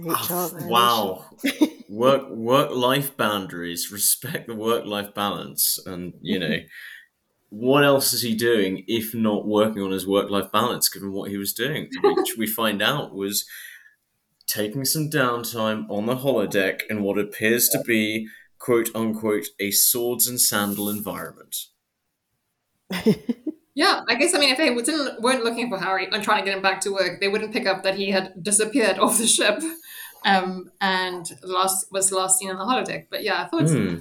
Oh, 0.00 0.50
wow. 0.66 1.24
Work, 1.88 2.28
work 2.30 2.70
life 2.72 3.16
boundaries. 3.16 3.90
Respect 3.92 4.46
the 4.48 4.54
work 4.54 4.84
life 4.86 5.14
balance, 5.14 5.78
and 5.86 6.14
you 6.22 6.38
know. 6.38 6.58
What 7.50 7.82
else 7.82 8.12
is 8.12 8.20
he 8.22 8.34
doing 8.34 8.84
if 8.88 9.14
not 9.14 9.46
working 9.46 9.82
on 9.82 9.90
his 9.90 10.06
work 10.06 10.28
life 10.30 10.52
balance, 10.52 10.88
given 10.90 11.12
what 11.12 11.30
he 11.30 11.38
was 11.38 11.54
doing? 11.54 11.88
Which 12.02 12.36
we 12.36 12.46
find 12.46 12.82
out 12.82 13.14
was 13.14 13.46
taking 14.48 14.84
some 14.84 15.10
downtime 15.10 15.88
on 15.88 16.06
the 16.06 16.16
holodeck 16.16 16.80
in 16.90 17.02
what 17.02 17.18
appears 17.18 17.68
to 17.68 17.82
be, 17.84 18.28
quote 18.58 18.88
unquote, 18.94 19.46
a 19.60 19.70
swords 19.70 20.26
and 20.26 20.40
sandal 20.40 20.88
environment. 20.88 21.54
Yeah, 23.74 24.00
I 24.08 24.16
guess 24.16 24.34
I 24.34 24.38
mean 24.40 24.50
if 24.50 24.58
they 24.58 24.74
didn't 24.74 25.22
weren't 25.22 25.44
looking 25.44 25.70
for 25.70 25.78
Harry 25.78 26.08
and 26.10 26.20
trying 26.24 26.40
to 26.42 26.44
get 26.44 26.56
him 26.56 26.62
back 26.62 26.80
to 26.80 26.90
work, 26.90 27.20
they 27.20 27.28
wouldn't 27.28 27.52
pick 27.52 27.64
up 27.64 27.84
that 27.84 27.94
he 27.94 28.10
had 28.10 28.32
disappeared 28.42 28.98
off 29.04 29.18
the 29.18 29.26
ship, 29.28 29.62
um, 30.24 30.72
and 30.80 31.30
last 31.44 31.86
was 31.92 32.10
last 32.10 32.40
seen 32.40 32.50
on 32.50 32.56
the 32.58 32.64
holodeck. 32.64 33.06
But 33.08 33.22
yeah, 33.22 33.40
I 33.44 33.46
thought 33.46 33.68
Hmm. 33.70 33.98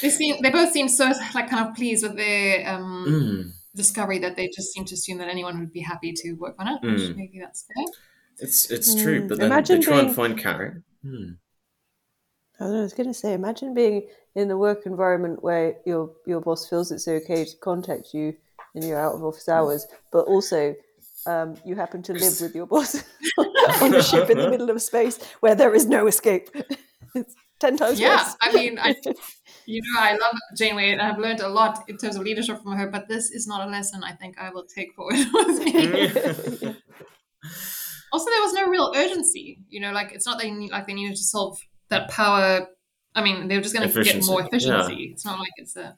they 0.00 0.10
seem 0.10 0.40
they 0.40 0.50
both 0.50 0.70
seem 0.70 0.86
so 0.88 1.06
like 1.34 1.50
kind 1.50 1.66
of 1.68 1.74
pleased 1.74 2.04
with 2.04 2.16
their 2.16 2.68
um, 2.72 3.06
Mm. 3.08 3.52
discovery 3.74 4.20
that 4.20 4.36
they 4.36 4.46
just 4.54 4.72
seem 4.72 4.84
to 4.84 4.94
assume 4.94 5.18
that 5.18 5.26
anyone 5.26 5.58
would 5.58 5.72
be 5.72 5.80
happy 5.80 6.12
to 6.12 6.34
work 6.34 6.54
on 6.60 6.68
it. 6.68 6.80
Which 6.80 7.10
Mm. 7.10 7.16
maybe 7.16 7.40
that's 7.40 7.64
fair. 7.66 7.86
It's 8.40 8.70
it's 8.70 8.94
true, 8.94 9.22
Mm, 9.22 9.28
but 9.28 9.38
then 9.38 9.46
imagine 9.50 9.80
they 9.80 9.84
try 9.84 9.96
being- 9.96 10.06
and 10.06 10.14
find 10.16 10.38
Carrie. 10.38 10.82
Hmm. 11.02 11.30
I 12.60 12.64
know, 12.64 12.78
I 12.80 12.82
was 12.82 12.92
going 12.92 13.06
to 13.08 13.14
say, 13.14 13.34
imagine 13.34 13.72
being 13.72 14.08
in 14.34 14.48
the 14.48 14.56
work 14.58 14.84
environment 14.86 15.42
where 15.44 15.76
your 15.86 16.10
your 16.26 16.40
boss 16.40 16.68
feels 16.68 16.90
it's 16.90 17.06
okay 17.08 17.44
to 17.44 17.56
contact 17.58 18.12
you 18.14 18.34
in 18.74 18.82
your 18.82 18.98
out 18.98 19.14
of 19.14 19.22
office 19.24 19.48
hours, 19.48 19.86
but 20.12 20.20
also 20.26 20.74
um, 21.26 21.56
you 21.64 21.74
happen 21.76 22.02
to 22.02 22.12
live 22.12 22.40
with 22.40 22.54
your 22.54 22.66
boss 22.66 23.02
on 23.82 23.94
a 23.94 24.02
ship 24.02 24.28
in 24.30 24.38
the 24.38 24.50
middle 24.54 24.70
of 24.70 24.80
space 24.82 25.18
where 25.40 25.54
there 25.54 25.74
is 25.74 25.86
no 25.86 26.06
escape. 26.06 26.48
it's 27.14 27.34
ten 27.60 27.76
times 27.76 27.92
worse. 27.92 28.00
Yeah, 28.00 28.16
worse. 28.16 28.36
I 28.40 28.52
mean, 28.52 28.78
I 28.78 28.94
you 29.66 29.80
know 29.82 30.00
I 30.00 30.12
love 30.12 30.34
Janeway 30.56 30.90
and 30.92 31.00
I've 31.02 31.18
learned 31.18 31.40
a 31.40 31.48
lot 31.48 31.84
in 31.88 31.96
terms 31.96 32.16
of 32.16 32.22
leadership 32.22 32.60
from 32.62 32.72
her, 32.76 32.88
but 32.88 33.06
this 33.08 33.30
is 33.30 33.46
not 33.46 33.66
a 33.66 33.70
lesson 33.70 34.02
I 34.04 34.12
think 34.12 34.38
I 34.38 34.50
will 34.50 34.64
take 34.64 34.94
forward 34.94 35.16
with 35.32 35.64
me. 35.64 36.76
Also 38.12 38.30
there 38.30 38.42
was 38.42 38.52
no 38.54 38.68
real 38.68 38.92
urgency 38.96 39.60
you 39.68 39.80
know 39.80 39.92
like 39.92 40.12
it's 40.12 40.26
not 40.26 40.38
they 40.40 40.50
need 40.50 40.70
like 40.70 40.86
they 40.86 40.94
needed 40.94 41.16
to 41.16 41.22
solve 41.24 41.58
that 41.88 42.08
power 42.10 42.66
i 43.14 43.22
mean 43.22 43.48
they 43.48 43.56
were 43.56 43.62
just 43.62 43.74
going 43.74 43.86
to 43.88 43.92
get 43.94 44.00
Efficiency, 44.00 44.30
more 44.30 44.40
yeah. 44.40 44.46
efficiency 44.46 45.10
it's 45.12 45.24
not 45.24 45.38
like 45.38 45.52
it's 45.56 45.76
a 45.76 45.96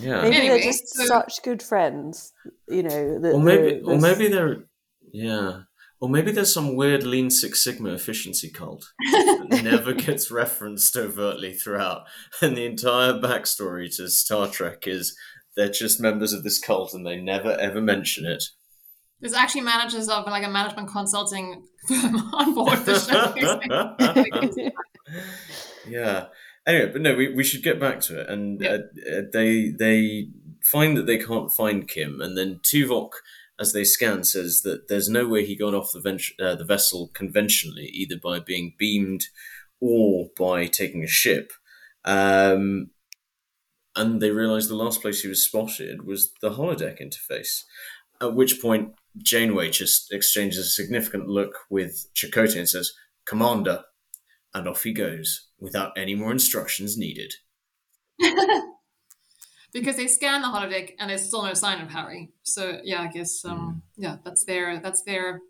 Yeah. 0.00 0.22
maybe 0.22 0.36
Anyway, 0.36 0.60
they're 0.60 0.72
just 0.72 0.88
so- 0.94 1.04
such 1.06 1.42
good 1.42 1.62
friends, 1.62 2.32
you 2.68 2.82
know. 2.84 3.18
That 3.20 3.32
or 3.34 3.40
maybe 3.42 3.80
the- 3.80 3.86
or 3.90 3.98
maybe 3.98 4.28
they're 4.28 4.64
yeah. 5.12 5.62
Or 6.02 6.08
maybe 6.08 6.30
there's 6.32 6.52
some 6.54 6.76
weird 6.76 7.02
Lean 7.02 7.28
Six 7.28 7.62
Sigma 7.64 7.90
efficiency 7.92 8.48
cult 8.50 8.86
that 9.12 9.60
never 9.64 9.92
gets 9.92 10.30
referenced 10.30 10.96
overtly 10.96 11.52
throughout. 11.52 12.02
And 12.40 12.56
the 12.56 12.64
entire 12.64 13.14
backstory 13.14 13.94
to 13.96 14.08
Star 14.08 14.46
Trek 14.48 14.86
is 14.86 15.14
they're 15.56 15.68
just 15.68 16.00
members 16.00 16.32
of 16.32 16.42
this 16.44 16.58
cult 16.58 16.94
and 16.94 17.04
they 17.04 17.16
never 17.20 17.52
ever 17.60 17.80
mention 17.82 18.24
it. 18.24 18.44
There's 19.20 19.34
actually 19.34 19.62
managers 19.62 20.08
of 20.08 20.26
like 20.26 20.44
a 20.44 20.50
management 20.50 20.88
consulting 20.88 21.62
firm 21.88 22.16
on 22.32 22.54
board 22.54 22.78
the 22.84 22.98
show 22.98 24.70
yeah. 25.88 26.26
Anyway, 26.66 26.90
but 26.92 27.00
no, 27.00 27.14
we, 27.14 27.32
we 27.32 27.42
should 27.44 27.62
get 27.62 27.80
back 27.80 28.00
to 28.00 28.20
it. 28.20 28.28
And 28.28 28.60
Yeah. 28.60 28.70
uh, 28.70 29.18
uh, 29.18 29.22
they 29.32 29.70
they 29.70 30.28
find 30.62 30.96
that 30.96 31.06
they 31.06 31.18
can't 31.18 31.52
find 31.52 31.88
Kim, 31.88 32.20
and 32.20 32.36
then 32.36 32.60
Tuvok, 32.62 33.10
as 33.58 33.72
they 33.72 33.84
scan, 33.84 34.24
says 34.24 34.60
that 34.62 34.88
there's 34.88 35.08
no 35.08 35.26
way 35.26 35.44
he 35.44 35.56
got 35.56 35.74
off 35.74 35.92
the 35.92 36.00
vent- 36.00 36.38
uh, 36.40 36.54
the 36.54 36.64
vessel 36.64 37.10
conventionally, 37.14 37.86
either 37.92 38.16
by 38.22 38.40
being 38.40 38.74
beamed 38.78 39.24
or 39.80 40.28
by 40.38 40.66
taking 40.66 41.02
a 41.02 41.08
ship. 41.08 41.52
Um, 42.04 42.90
and 43.96 44.20
they 44.20 44.30
realize 44.30 44.68
the 44.68 44.76
last 44.76 45.02
place 45.02 45.22
he 45.22 45.28
was 45.28 45.44
spotted 45.44 46.06
was 46.06 46.32
the 46.42 46.50
holodeck 46.50 47.00
interface. 47.00 47.64
At 48.20 48.34
which 48.34 48.60
point, 48.60 48.92
Janeway 49.18 49.70
just 49.70 50.12
exchanges 50.12 50.58
a 50.66 50.70
significant 50.70 51.28
look 51.28 51.54
with 51.68 52.06
Chakotay 52.14 52.58
and 52.58 52.68
says, 52.68 52.92
Commander. 53.26 53.82
And 54.54 54.66
off 54.68 54.82
he 54.82 54.92
goes, 54.92 55.48
without 55.60 55.92
any 55.96 56.14
more 56.14 56.32
instructions 56.32 56.96
needed. 56.98 57.34
because 59.72 59.96
they 59.96 60.06
scan 60.08 60.42
the 60.42 60.48
holodeck 60.48 60.94
and 60.98 61.10
there's 61.10 61.26
still 61.26 61.44
no 61.44 61.54
sign 61.54 61.80
of 61.80 61.90
harry 61.90 62.30
so 62.42 62.80
yeah 62.84 63.02
i 63.02 63.06
guess 63.06 63.44
um 63.44 63.82
yeah 63.96 64.16
that's 64.24 64.44
their 64.44 64.80
that's 64.80 65.02
their 65.02 65.40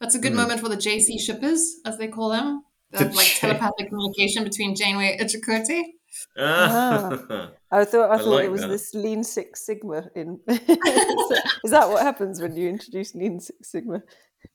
that's 0.00 0.14
a 0.14 0.18
good 0.18 0.32
Mm. 0.32 0.36
moment 0.36 0.60
for 0.60 0.68
the 0.68 0.76
jc 0.76 1.18
shippers 1.20 1.76
as 1.86 1.96
they 1.98 2.08
call 2.08 2.30
them 2.30 2.64
The 2.90 3.06
of 3.06 3.14
like 3.14 3.26
J- 3.26 3.38
telepathic 3.40 3.88
communication 3.88 4.42
between 4.44 4.74
janeway 4.74 5.16
and 5.18 5.28
chakotay 5.30 5.82
Ah. 6.38 7.50
I 7.70 7.84
thought 7.84 8.10
I, 8.10 8.14
I 8.14 8.18
thought 8.18 8.26
like 8.28 8.44
it 8.44 8.50
was 8.52 8.62
that. 8.62 8.68
this 8.68 8.94
Lean 8.94 9.22
Six 9.24 9.64
Sigma. 9.66 10.08
In 10.14 10.40
is 10.48 11.70
that 11.70 11.88
what 11.88 12.02
happens 12.02 12.40
when 12.40 12.56
you 12.56 12.68
introduce 12.68 13.14
Lean 13.14 13.40
Six 13.40 13.70
Sigma? 13.70 14.02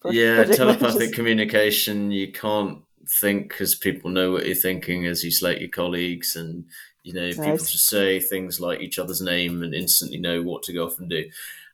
Pro- 0.02 0.12
yeah, 0.12 0.44
telepathic 0.44 0.94
managers? 0.96 1.16
communication. 1.16 2.12
You 2.12 2.32
can't 2.32 2.80
think 3.22 3.50
because 3.50 3.76
people 3.76 4.10
know 4.10 4.32
what 4.32 4.46
you're 4.46 4.56
thinking 4.56 5.06
as 5.06 5.24
you 5.24 5.32
slate 5.32 5.60
your 5.62 5.70
colleagues, 5.70 6.36
and 6.36 6.66
you 7.04 7.14
know 7.14 7.30
people 7.30 7.46
Nice. 7.46 7.72
just 7.72 7.88
say 7.88 8.20
things 8.20 8.60
like 8.60 8.82
each 8.82 8.98
other's 9.00 9.22
name 9.22 9.62
and 9.64 9.74
instantly 9.76 10.18
know 10.20 10.42
what 10.42 10.64
to 10.64 10.74
go 10.74 10.86
off 10.88 11.00
and 11.00 11.10
do. 11.10 11.24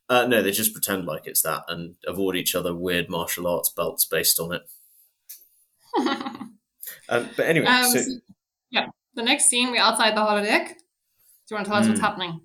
Uh, 0.09 0.27
no, 0.27 0.41
they 0.41 0.51
just 0.51 0.73
pretend 0.73 1.05
like 1.05 1.25
it's 1.25 1.41
that 1.43 1.63
and 1.69 1.95
award 2.05 2.35
each 2.35 2.53
other 2.53 2.75
weird 2.75 3.09
martial 3.09 3.47
arts 3.47 3.69
belts 3.69 4.03
based 4.03 4.39
on 4.41 4.51
it. 4.53 4.61
Um, 7.09 7.29
but 7.35 7.45
anyway, 7.45 7.65
Um, 7.67 7.85
so 7.91 7.99
so- 8.01 8.09
yeah. 8.09 8.17
The 9.15 9.23
next 9.23 9.45
scene, 9.45 9.71
we're 9.71 9.81
outside 9.81 10.15
the 10.15 10.21
holodeck. 10.21 10.67
Do 10.69 10.75
you 11.51 11.55
want 11.55 11.65
to 11.65 11.71
tell 11.71 11.79
us 11.81 11.87
what's 11.87 11.99
Mm. 11.99 12.03
happening? 12.03 12.41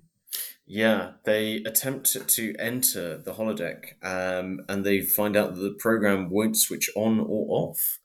Yeah, 0.65 1.13
they 1.23 1.63
attempt 1.63 2.27
to 2.29 2.55
enter 2.59 3.17
the 3.17 3.33
holodeck, 3.35 3.93
um, 4.03 4.59
and 4.67 4.85
they 4.85 4.99
find 5.01 5.37
out 5.37 5.55
that 5.55 5.61
the 5.61 5.75
program 5.79 6.29
won't 6.29 6.57
switch 6.57 6.89
on 6.95 7.19
or 7.21 7.45
off. 7.49 7.99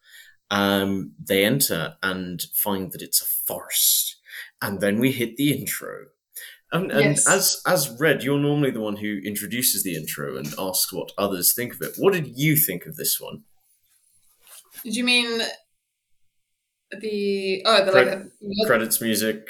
Um, 0.50 1.14
they 1.18 1.44
enter 1.44 1.96
and 2.02 2.40
find 2.54 2.92
that 2.92 3.02
it's 3.02 3.20
a 3.20 3.26
forest. 3.26 4.16
and 4.64 4.80
then 4.80 5.00
we 5.00 5.10
hit 5.10 5.36
the 5.36 5.52
intro. 5.52 6.06
And, 6.70 6.92
and 6.92 7.00
Yes. 7.16 7.26
as 7.28 7.60
as 7.66 7.90
Red, 7.98 8.22
you're 8.22 8.38
normally 8.38 8.70
the 8.70 8.80
one 8.80 8.96
who 8.96 9.18
introduces 9.24 9.82
the 9.82 9.96
intro 9.96 10.36
and 10.36 10.54
asks 10.56 10.92
what 10.92 11.10
others 11.18 11.52
think 11.52 11.74
of 11.74 11.82
it. 11.82 11.94
What 11.96 12.12
did 12.14 12.38
you 12.38 12.54
think 12.56 12.86
of 12.86 12.94
this 12.96 13.18
one? 13.20 13.42
Did 14.84 14.94
you 14.94 15.02
mean 15.02 15.42
the 17.00 17.62
oh 17.66 17.84
the 17.84 17.90
Cred- 17.92 17.94
like 17.94 18.22
the, 18.40 18.64
Credits, 18.66 19.00
music, 19.00 19.48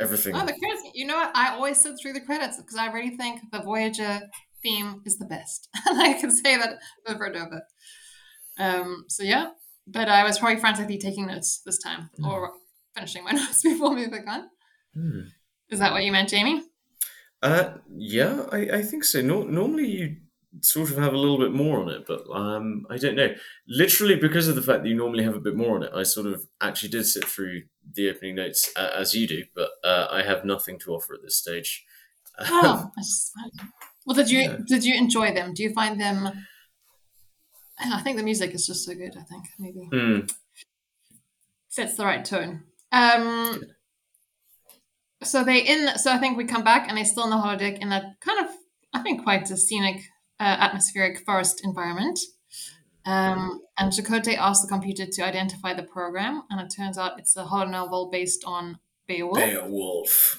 everything. 0.00 0.34
oh 0.34 0.40
the 0.40 0.52
credits? 0.52 0.82
You 0.94 1.06
know 1.06 1.16
what? 1.16 1.32
I 1.34 1.54
always 1.54 1.80
sit 1.80 1.94
through 2.00 2.12
the 2.14 2.20
credits 2.20 2.56
because 2.58 2.76
I 2.76 2.86
really 2.92 3.16
think 3.16 3.40
the 3.52 3.60
Voyager 3.60 4.20
theme 4.62 5.02
is 5.04 5.18
the 5.18 5.26
best, 5.26 5.68
and 5.86 6.00
I 6.00 6.12
can 6.14 6.30
say 6.30 6.56
that 6.56 6.78
over 7.08 7.24
and 7.24 7.36
over. 7.36 7.62
Um. 8.58 9.04
So 9.08 9.22
yeah, 9.22 9.50
but 9.86 10.08
I 10.08 10.24
was 10.24 10.38
probably 10.38 10.60
frantically 10.60 10.98
taking 10.98 11.26
notes 11.26 11.62
this 11.64 11.78
time, 11.78 12.10
Mm. 12.20 12.28
or 12.28 12.52
finishing 12.94 13.24
my 13.24 13.30
notes 13.40 13.62
before 13.62 13.94
moving 13.94 14.28
on. 14.28 14.48
Hmm. 14.94 15.20
Is 15.70 15.78
that 15.78 15.92
what 15.92 16.04
you 16.04 16.12
meant, 16.12 16.28
Jamie? 16.28 16.62
Uh, 17.42 17.78
yeah, 17.96 18.44
I, 18.52 18.58
I 18.78 18.82
think 18.82 19.04
so. 19.04 19.20
No, 19.22 19.42
normally 19.42 19.86
you 19.86 20.16
sort 20.60 20.90
of 20.90 20.98
have 20.98 21.14
a 21.14 21.18
little 21.18 21.38
bit 21.38 21.52
more 21.52 21.80
on 21.80 21.88
it, 21.88 22.04
but 22.06 22.28
um, 22.30 22.86
I 22.90 22.96
don't 22.98 23.16
know. 23.16 23.34
Literally, 23.66 24.16
because 24.16 24.48
of 24.48 24.54
the 24.54 24.62
fact 24.62 24.82
that 24.82 24.88
you 24.88 24.94
normally 24.94 25.24
have 25.24 25.34
a 25.34 25.40
bit 25.40 25.56
more 25.56 25.76
on 25.76 25.82
it, 25.82 25.90
I 25.94 26.02
sort 26.02 26.26
of 26.26 26.44
actually 26.60 26.90
did 26.90 27.04
sit 27.06 27.24
through 27.24 27.62
the 27.94 28.10
opening 28.10 28.34
notes 28.36 28.70
uh, 28.76 28.90
as 28.94 29.14
you 29.14 29.26
do, 29.26 29.44
but 29.54 29.70
uh, 29.82 30.08
I 30.10 30.22
have 30.22 30.44
nothing 30.44 30.78
to 30.80 30.92
offer 30.92 31.14
at 31.14 31.22
this 31.22 31.36
stage. 31.36 31.84
Oh, 32.38 32.90
well, 34.06 34.14
did 34.16 34.30
you 34.30 34.40
Yeah. 34.40 34.56
did 34.66 34.84
you 34.84 34.94
enjoy 34.96 35.32
them? 35.34 35.54
Do 35.54 35.62
you 35.62 35.72
find 35.72 36.00
them? 36.00 36.28
I 37.78 38.00
think 38.02 38.16
the 38.16 38.22
music 38.22 38.54
is 38.54 38.66
just 38.66 38.84
so 38.84 38.94
good. 38.94 39.16
I 39.18 39.22
think 39.24 39.44
maybe 39.58 39.88
Hmm. 39.92 40.20
sets 41.68 41.96
the 41.96 42.04
right 42.04 42.24
tone. 42.24 42.64
Um, 42.92 43.62
so 45.22 45.42
they 45.44 45.60
in. 45.62 45.96
So 45.98 46.12
I 46.12 46.18
think 46.18 46.36
we 46.36 46.44
come 46.44 46.64
back 46.64 46.88
and 46.88 46.96
they 46.98 47.04
still 47.04 47.24
in 47.24 47.30
the 47.30 47.36
holodeck 47.36 47.78
in 47.78 47.88
that 47.88 48.04
kind 48.20 48.46
of 48.46 48.54
I 48.94 49.00
think 49.02 49.22
quite 49.22 49.50
a 49.50 49.56
scenic, 49.56 50.02
uh, 50.40 50.56
atmospheric 50.60 51.24
forest 51.24 51.60
environment. 51.64 52.18
Um, 53.04 53.60
and 53.78 53.92
Chakotay 53.92 54.36
asked 54.36 54.62
the 54.62 54.68
computer 54.68 55.06
to 55.06 55.22
identify 55.24 55.74
the 55.74 55.82
program, 55.82 56.42
and 56.50 56.60
it 56.60 56.72
turns 56.76 56.96
out 56.98 57.18
it's 57.18 57.36
a 57.36 57.44
holonovel 57.44 58.12
based 58.12 58.44
on 58.46 58.78
Beowulf. 59.08 59.36
Beowulf. 59.38 60.38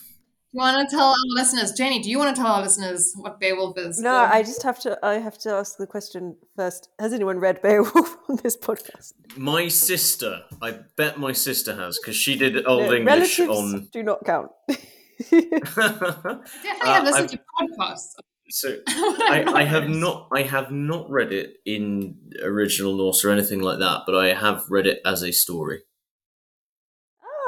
You 0.54 0.60
want 0.60 0.88
to 0.88 0.96
tell 0.96 1.08
our 1.08 1.16
listeners, 1.30 1.72
Janie? 1.74 2.00
Do 2.02 2.10
you 2.12 2.20
want 2.20 2.36
to 2.36 2.42
tell 2.42 2.52
our 2.52 2.62
listeners 2.62 3.12
what 3.18 3.40
Beowulf 3.40 3.76
is? 3.78 4.00
No, 4.00 4.14
Or- 4.16 4.28
I 4.28 4.44
just 4.44 4.62
have 4.64 4.80
to. 4.82 4.98
I 5.04 5.16
have 5.16 5.38
to 5.40 5.50
ask 5.50 5.78
the 5.78 5.88
question 5.88 6.38
first. 6.56 6.90
Has 7.00 7.12
anyone 7.12 7.40
read 7.40 7.62
Beowulf 7.62 8.18
on 8.30 8.38
this 8.44 8.56
podcast? 8.56 9.14
My 9.36 9.68
sister, 9.68 10.44
I 10.62 10.80
bet 10.96 11.20
my 11.20 11.32
sister 11.34 11.76
has, 11.76 11.98
because 12.00 12.16
she 12.16 12.38
did 12.38 12.66
Old 12.68 12.84
No, 12.88 12.94
English 12.94 13.40
on. 13.40 13.90
do 13.92 14.04
not 14.04 14.24
count. 14.26 14.52
definitely 15.18 15.60
Uh, 15.76 16.86
have 16.86 17.04
listened 17.04 17.30
I've- 17.32 17.38
to 17.38 17.42
podcasts. 17.60 18.14
So 18.56 18.78
I, 18.88 19.44
I 19.48 19.64
have 19.64 19.90
not 19.90 20.28
I 20.32 20.44
have 20.44 20.70
not 20.72 21.10
read 21.10 21.32
it 21.34 21.56
in 21.66 22.18
original 22.44 22.96
Norse 22.96 23.26
or 23.26 23.32
anything 23.32 23.62
like 23.62 23.80
that, 23.80 24.02
but 24.06 24.16
I 24.16 24.34
have 24.36 24.64
read 24.70 24.86
it 24.86 25.02
as 25.06 25.24
a 25.24 25.32
story. 25.32 25.80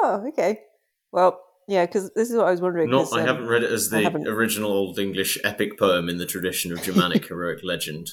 oh, 0.01 0.23
okay. 0.29 0.61
Well, 1.11 1.39
yeah, 1.67 1.85
because 1.85 2.11
this 2.13 2.29
is 2.29 2.35
what 2.35 2.47
I 2.47 2.51
was 2.51 2.61
wondering. 2.61 2.89
Not 2.89 3.05
'cause, 3.05 3.13
I 3.13 3.21
um, 3.21 3.27
haven't 3.27 3.47
read 3.47 3.63
it 3.63 3.71
as 3.71 3.89
the 3.89 4.07
original 4.27 4.71
Old 4.71 4.99
English 4.99 5.37
epic 5.43 5.79
poem 5.79 6.09
in 6.09 6.17
the 6.17 6.25
tradition 6.25 6.71
of 6.71 6.81
Germanic 6.83 7.25
heroic 7.29 7.59
legend, 7.63 8.09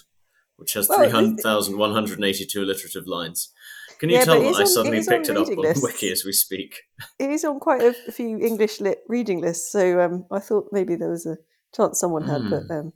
which 0.57 0.75
has 0.75 0.89
Well, 0.89 0.99
three 0.99 1.07
this- 1.07 1.15
hundred 1.15 1.41
thousand 1.41 1.79
one 1.79 1.93
hundred 1.93 2.19
and 2.19 2.25
eighty-two 2.25 2.63
alliterative 2.63 3.07
lines. 3.07 3.53
Can 3.99 4.09
you 4.11 4.17
Yeah, 4.17 4.25
tell 4.25 4.41
that 4.43 4.55
I 4.57 4.61
on- 4.61 4.67
suddenly 4.67 5.03
picked 5.07 5.29
it 5.29 5.37
up 5.37 5.49
reading 5.49 5.65
on. 5.67 5.75
Wiki 5.83 6.11
as 6.11 6.25
we 6.25 6.33
speak? 6.33 6.83
It 7.19 7.31
is 7.31 7.45
on 7.45 7.61
quite 7.61 7.83
a, 7.83 7.95
a 8.09 8.13
few 8.13 8.39
English 8.39 8.81
lit 8.81 9.01
reading 9.09 9.41
lists, 9.41 9.71
so 9.71 10.01
um, 10.01 10.27
I 10.31 10.41
thought 10.41 10.69
maybe 10.73 10.95
there 10.97 11.11
was 11.11 11.25
a 11.27 11.37
chance 11.75 12.01
someone 12.01 12.25
had, 12.29 12.43
but 12.51 12.65
Hmm. 12.65 12.73
um, 12.73 12.93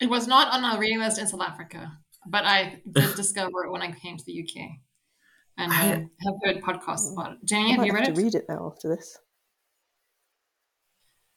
It 0.00 0.08
was 0.10 0.26
not 0.26 0.52
on 0.52 0.64
our 0.64 0.78
reading 0.78 1.00
list 1.00 1.18
in 1.18 1.26
South 1.26 1.40
Africa, 1.40 1.98
but 2.26 2.44
I 2.44 2.82
did 2.90 3.14
discover 3.16 3.64
it 3.64 3.70
when 3.72 3.82
I 3.82 3.92
came 3.92 4.16
to 4.16 4.24
the 4.24 4.32
UK 4.32 4.80
and 5.56 5.72
I- 5.72 6.08
have 6.24 6.34
heard 6.44 6.62
podcasts 6.62 7.12
about 7.12 7.32
it. 7.32 7.38
Jenny, 7.44 7.70
have 7.70 7.78
might 7.80 7.86
you 7.86 7.92
have 7.92 8.00
read 8.06 8.14
to 8.14 8.20
it? 8.20 8.24
read 8.24 8.34
it 8.34 8.44
now 8.48 8.70
after 8.72 8.88
this. 8.94 9.18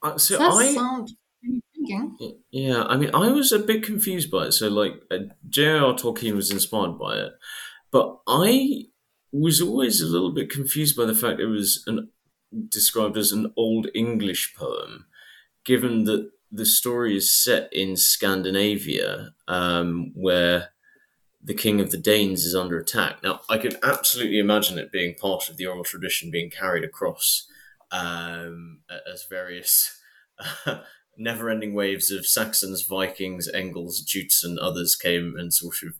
Uh, 0.04 0.18
so 0.18 0.38
Does 0.38 0.58
I 0.60 0.74
sound 0.74 1.12
thinking. 1.76 2.18
Yeah, 2.52 2.84
I 2.84 2.98
mean, 2.98 3.12
I 3.14 3.32
was 3.32 3.52
a 3.52 3.60
bit 3.60 3.84
confused 3.84 4.32
by 4.32 4.46
it. 4.48 4.52
So, 4.54 4.68
like, 4.68 4.94
uh, 5.12 5.18
J.R.R. 5.50 5.94
Tolkien 5.94 6.36
was 6.36 6.52
inspired 6.52 6.98
by 6.98 7.18
it, 7.18 7.34
but 7.92 8.20
I 8.28 8.86
was 9.32 9.62
always 9.62 10.02
a 10.02 10.08
little 10.08 10.32
bit 10.34 10.50
confused 10.50 10.96
by 10.98 11.06
the 11.06 11.16
fact 11.16 11.40
it 11.40 11.46
was 11.48 11.84
an, 11.88 12.12
described 12.70 13.18
as 13.18 13.32
an 13.32 13.54
Old 13.56 13.88
English 13.96 14.54
poem, 14.56 15.06
given 15.66 16.04
that 16.06 16.32
the 16.52 16.66
story 16.66 17.16
is 17.16 17.34
set 17.34 17.72
in 17.72 17.96
Scandinavia, 17.96 19.34
um, 19.48 20.12
where 20.16 20.70
the 21.44 21.54
king 21.54 21.80
of 21.80 21.92
the 21.92 21.98
Danes 21.98 22.46
is 22.46 22.56
under 22.56 22.78
attack. 22.78 23.24
Now, 23.24 23.42
I 23.50 23.58
could 23.58 23.78
absolutely 23.84 24.40
imagine 24.40 24.78
it 24.78 24.92
being 24.92 25.16
part 25.16 25.50
of 25.50 25.58
the 25.58 25.66
oral 25.66 25.84
tradition 25.84 26.30
being 26.30 26.50
carried 26.50 26.84
across 26.84 27.48
um, 27.92 28.82
as 29.12 29.26
various 29.30 30.00
never-ending 31.18 31.74
waves 31.74 32.12
of 32.12 32.26
Saxons, 32.26 32.84
Vikings, 32.84 33.48
Angles, 33.48 34.02
Jutes, 34.02 34.44
and 34.44 34.60
others 34.60 34.96
came 34.96 35.36
and 35.38 35.54
sort 35.54 35.78
of 35.84 35.94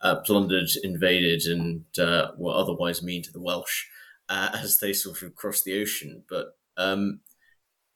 uh, 0.00 0.20
plundered, 0.20 0.70
invaded, 0.82 1.42
and 1.42 1.84
uh, 1.98 2.28
were 2.36 2.54
otherwise 2.54 3.02
mean 3.02 3.22
to 3.22 3.32
the 3.32 3.42
Welsh 3.42 3.84
uh, 4.28 4.50
as 4.54 4.78
they 4.78 4.92
sort 4.92 5.22
of 5.22 5.34
crossed 5.34 5.64
the 5.64 5.80
ocean. 5.80 6.24
But 6.28 6.56
um, 6.76 7.20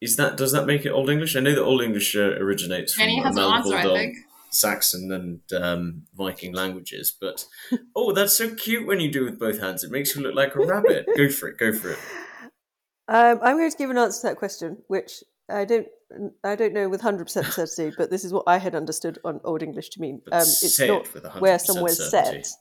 is 0.02 0.16
that 0.16 0.36
does 0.36 0.50
that 0.50 0.66
make 0.66 0.84
it 0.84 0.90
Old 0.90 1.08
English? 1.08 1.36
I 1.36 1.40
know 1.40 1.54
that 1.54 1.62
Old 1.62 1.80
English 1.80 2.16
uh, 2.16 2.36
originates 2.40 2.94
from 2.94 3.04
Jenny 3.04 3.22
has 3.22 3.36
an 3.36 3.44
answer, 3.44 3.76
I 3.76 3.82
think. 3.84 4.16
Saxon 4.50 5.12
and 5.12 5.62
um, 5.62 6.02
Viking 6.14 6.52
languages. 6.52 7.16
But 7.18 7.46
oh, 7.96 8.12
that's 8.12 8.32
so 8.32 8.52
cute 8.54 8.86
when 8.86 8.98
you 8.98 9.10
do 9.10 9.26
it 9.26 9.30
with 9.30 9.38
both 9.38 9.60
hands. 9.60 9.84
It 9.84 9.92
makes 9.92 10.14
you 10.14 10.22
look 10.22 10.34
like 10.34 10.56
a 10.56 10.58
rabbit. 10.58 11.06
go 11.16 11.28
for 11.28 11.48
it. 11.48 11.56
Go 11.56 11.72
for 11.72 11.92
it. 11.92 11.98
Um, 13.08 13.40
I'm 13.42 13.58
going 13.58 13.70
to 13.70 13.76
give 13.76 13.90
an 13.90 13.98
answer 13.98 14.20
to 14.20 14.26
that 14.28 14.36
question, 14.36 14.78
which 14.86 15.24
I 15.50 15.64
don't, 15.64 15.88
I 16.44 16.54
don't 16.54 16.72
know 16.72 16.88
with 16.88 17.00
hundred 17.00 17.24
percent 17.24 17.46
certainty, 17.46 17.94
but 17.98 18.10
this 18.10 18.24
is 18.24 18.32
what 18.32 18.44
I 18.46 18.58
had 18.58 18.76
understood 18.76 19.18
on 19.24 19.40
Old 19.44 19.62
English 19.62 19.90
to 19.90 20.00
mean. 20.00 20.22
Um, 20.30 20.40
it's 20.40 20.78
not 20.78 21.06
it 21.06 21.12
with 21.12 21.26
where 21.40 21.58
somewhere's 21.58 21.98
certainty. 21.98 22.44
set. 22.44 22.56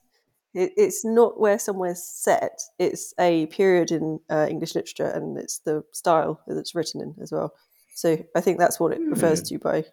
It, 0.54 0.72
it's 0.78 1.06
not 1.06 1.40
where 1.40 1.60
somewhere's 1.60 2.04
set. 2.04 2.60
It's 2.78 3.14
a 3.20 3.46
period 3.48 3.92
in 3.92 4.20
uh, 4.30 4.48
English 4.50 4.76
literature, 4.76 5.10
and 5.10 5.38
it's 5.38 5.60
the 5.60 5.84
style 5.94 6.40
that 6.48 6.58
it's 6.58 6.76
written 6.76 7.02
in 7.02 7.16
as 7.22 7.32
well. 7.32 7.54
So 7.96 8.18
I 8.36 8.42
think 8.42 8.60
that's 8.60 8.80
what 8.80 8.94
it 8.94 9.00
refers 9.02 9.40
Hmm. 9.40 9.46
to 9.56 9.60
by 9.60 9.86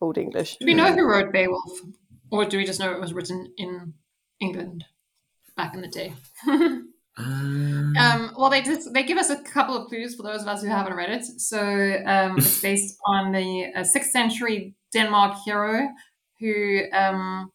Old 0.00 0.18
English. 0.18 0.56
Do 0.58 0.66
we 0.66 0.74
know 0.74 0.92
who 0.92 1.04
wrote 1.08 1.32
Beowulf? 1.32 1.80
Or 2.30 2.44
do 2.44 2.56
we 2.58 2.64
just 2.64 2.80
know 2.80 2.92
it 2.92 3.00
was 3.00 3.12
written 3.12 3.52
in 3.56 3.94
England 4.40 4.84
back 5.56 5.74
in 5.74 5.80
the 5.82 5.88
day? 5.88 6.12
Um, 7.18 7.92
Um, 7.98 8.32
well, 8.38 8.48
they 8.48 8.62
did, 8.62 8.78
they 8.94 9.02
give 9.02 9.18
us 9.18 9.28
a 9.28 9.36
couple 9.42 9.76
of 9.76 9.88
clues 9.88 10.14
for 10.14 10.22
those 10.22 10.40
of 10.40 10.48
us 10.48 10.62
who 10.62 10.68
haven't 10.68 10.94
read 10.96 11.10
it. 11.10 11.24
So 11.40 11.58
um, 12.06 12.38
it's 12.38 12.60
based 12.68 12.96
on 13.06 13.32
the 13.32 13.66
uh, 13.76 13.84
sixth 13.84 14.12
century 14.12 14.74
Denmark 14.94 15.36
hero 15.44 15.88
who 16.40 16.84
um, 16.92 17.52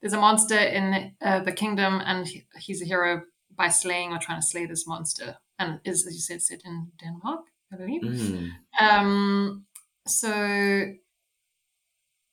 there's 0.00 0.12
a 0.12 0.20
monster 0.20 0.58
in 0.58 1.14
uh, 1.20 1.40
the 1.40 1.52
kingdom, 1.52 2.00
and 2.04 2.26
he- 2.26 2.46
he's 2.58 2.82
a 2.82 2.86
hero 2.86 3.22
by 3.56 3.68
slaying 3.68 4.12
or 4.12 4.18
trying 4.18 4.40
to 4.40 4.46
slay 4.46 4.66
this 4.66 4.86
monster, 4.86 5.36
and 5.58 5.80
is 5.84 6.06
as 6.06 6.14
you 6.14 6.20
said 6.20 6.42
set 6.42 6.60
in 6.64 6.92
Denmark, 6.98 7.40
I 7.72 7.76
believe. 7.76 8.02
mm. 8.02 8.50
Um, 8.80 9.66
so 10.06 10.30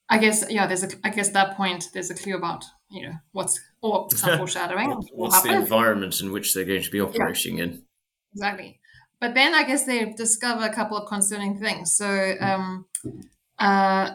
I 0.10 0.18
guess 0.20 0.46
yeah, 0.50 0.68
there's 0.68 0.84
a 0.84 0.90
I 1.04 1.10
guess 1.10 1.30
that 1.30 1.58
point 1.58 1.90
there's 1.94 2.10
a 2.10 2.16
clue 2.16 2.36
about 2.36 2.64
you 2.90 3.08
know 3.08 3.16
what's 3.34 3.60
or 3.82 4.08
some 4.12 4.38
foreshadowing. 4.38 4.92
What's 5.12 5.42
the 5.42 5.54
environment 5.54 6.22
in 6.22 6.32
which 6.32 6.54
they're 6.54 6.66
going 6.66 6.84
to 6.84 6.92
be 6.92 7.02
operating 7.02 7.60
in? 7.60 7.84
Exactly. 8.34 8.80
But 9.20 9.34
then 9.34 9.56
I 9.56 9.64
guess 9.64 9.86
they 9.86 10.14
discover 10.14 10.64
a 10.64 10.74
couple 10.74 10.96
of 10.96 11.10
concerning 11.10 11.60
things. 11.60 11.96
So, 11.96 12.36
um, 12.40 12.86
uh, 13.58 14.12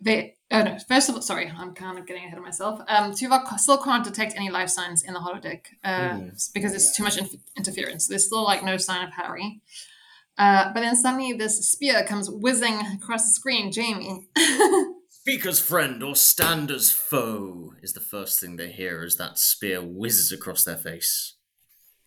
they, 0.00 0.36
oh 0.50 0.62
no, 0.62 0.78
first 0.88 1.08
of 1.08 1.14
all, 1.14 1.22
sorry, 1.22 1.50
I'm 1.56 1.74
kind 1.74 1.98
of 1.98 2.06
getting 2.06 2.24
ahead 2.24 2.38
of 2.38 2.44
myself. 2.44 2.80
Um, 2.88 3.12
Tuvok 3.12 3.58
still 3.58 3.78
can't 3.78 4.04
detect 4.04 4.34
any 4.36 4.50
life 4.50 4.68
signs 4.70 5.02
in 5.02 5.14
the 5.14 5.20
holodeck 5.20 5.66
uh, 5.84 6.10
Mm. 6.18 6.52
because 6.54 6.72
there's 6.72 6.92
too 6.96 7.02
much 7.04 7.18
inf- 7.18 7.34
interference. 7.56 8.06
There's 8.08 8.26
still 8.26 8.44
like 8.44 8.64
no 8.64 8.76
sign 8.76 9.04
of 9.06 9.12
Harry. 9.14 9.60
Uh, 10.38 10.72
but 10.72 10.80
then 10.82 10.94
suddenly 10.94 11.32
this 11.32 11.68
spear 11.68 12.04
comes 12.04 12.30
whizzing 12.30 12.80
across 12.94 13.24
the 13.24 13.32
screen, 13.32 13.72
Jamie. 13.72 14.28
Speak 15.10 15.44
as 15.44 15.60
friend 15.60 16.02
or 16.02 16.14
stand 16.16 16.70
as 16.70 16.90
foe 16.90 17.74
is 17.82 17.92
the 17.92 18.00
first 18.00 18.40
thing 18.40 18.56
they 18.56 18.70
hear 18.70 19.02
as 19.02 19.16
that 19.16 19.36
spear 19.38 19.82
whizzes 19.82 20.32
across 20.32 20.64
their 20.64 20.76
face. 20.76 21.34